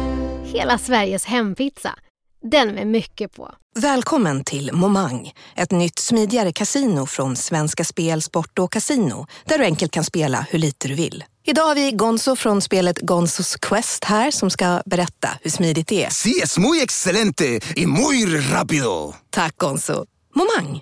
hela 0.43 0.77
Sveriges 0.77 1.25
hempizza. 1.25 1.95
Den 2.43 2.67
med 2.67 2.87
mycket 2.87 3.35
på. 3.35 3.51
Välkommen 3.75 4.43
till 4.43 4.73
Momang, 4.73 5.31
ett 5.55 5.71
nytt 5.71 5.99
smidigare 5.99 6.51
kasino 6.51 7.05
från 7.05 7.35
Svenska 7.35 7.83
Spel, 7.83 8.21
Sport 8.21 8.59
och 8.59 8.71
Casino 8.71 9.27
där 9.45 9.57
du 9.57 9.63
enkelt 9.63 9.91
kan 9.91 10.03
spela 10.03 10.45
hur 10.49 10.59
lite 10.59 10.87
du 10.87 10.95
vill. 10.95 11.23
Idag 11.43 11.63
har 11.63 11.75
vi 11.75 11.91
Gonzo 11.91 12.35
från 12.35 12.61
spelet 12.61 12.99
Gonzos 12.99 13.55
Quest 13.55 14.03
här 14.03 14.31
som 14.31 14.49
ska 14.49 14.81
berätta 14.85 15.29
hur 15.41 15.51
smidigt 15.51 15.87
det 15.87 16.03
är. 16.05 16.09
Sí, 16.09 16.41
es 16.43 16.57
muy 16.57 16.81
excelente 16.81 17.59
y 17.75 17.85
muy 17.85 18.25
rápido. 18.25 19.13
Tack 19.29 19.57
Gonzo! 19.57 20.05
Momang, 20.35 20.81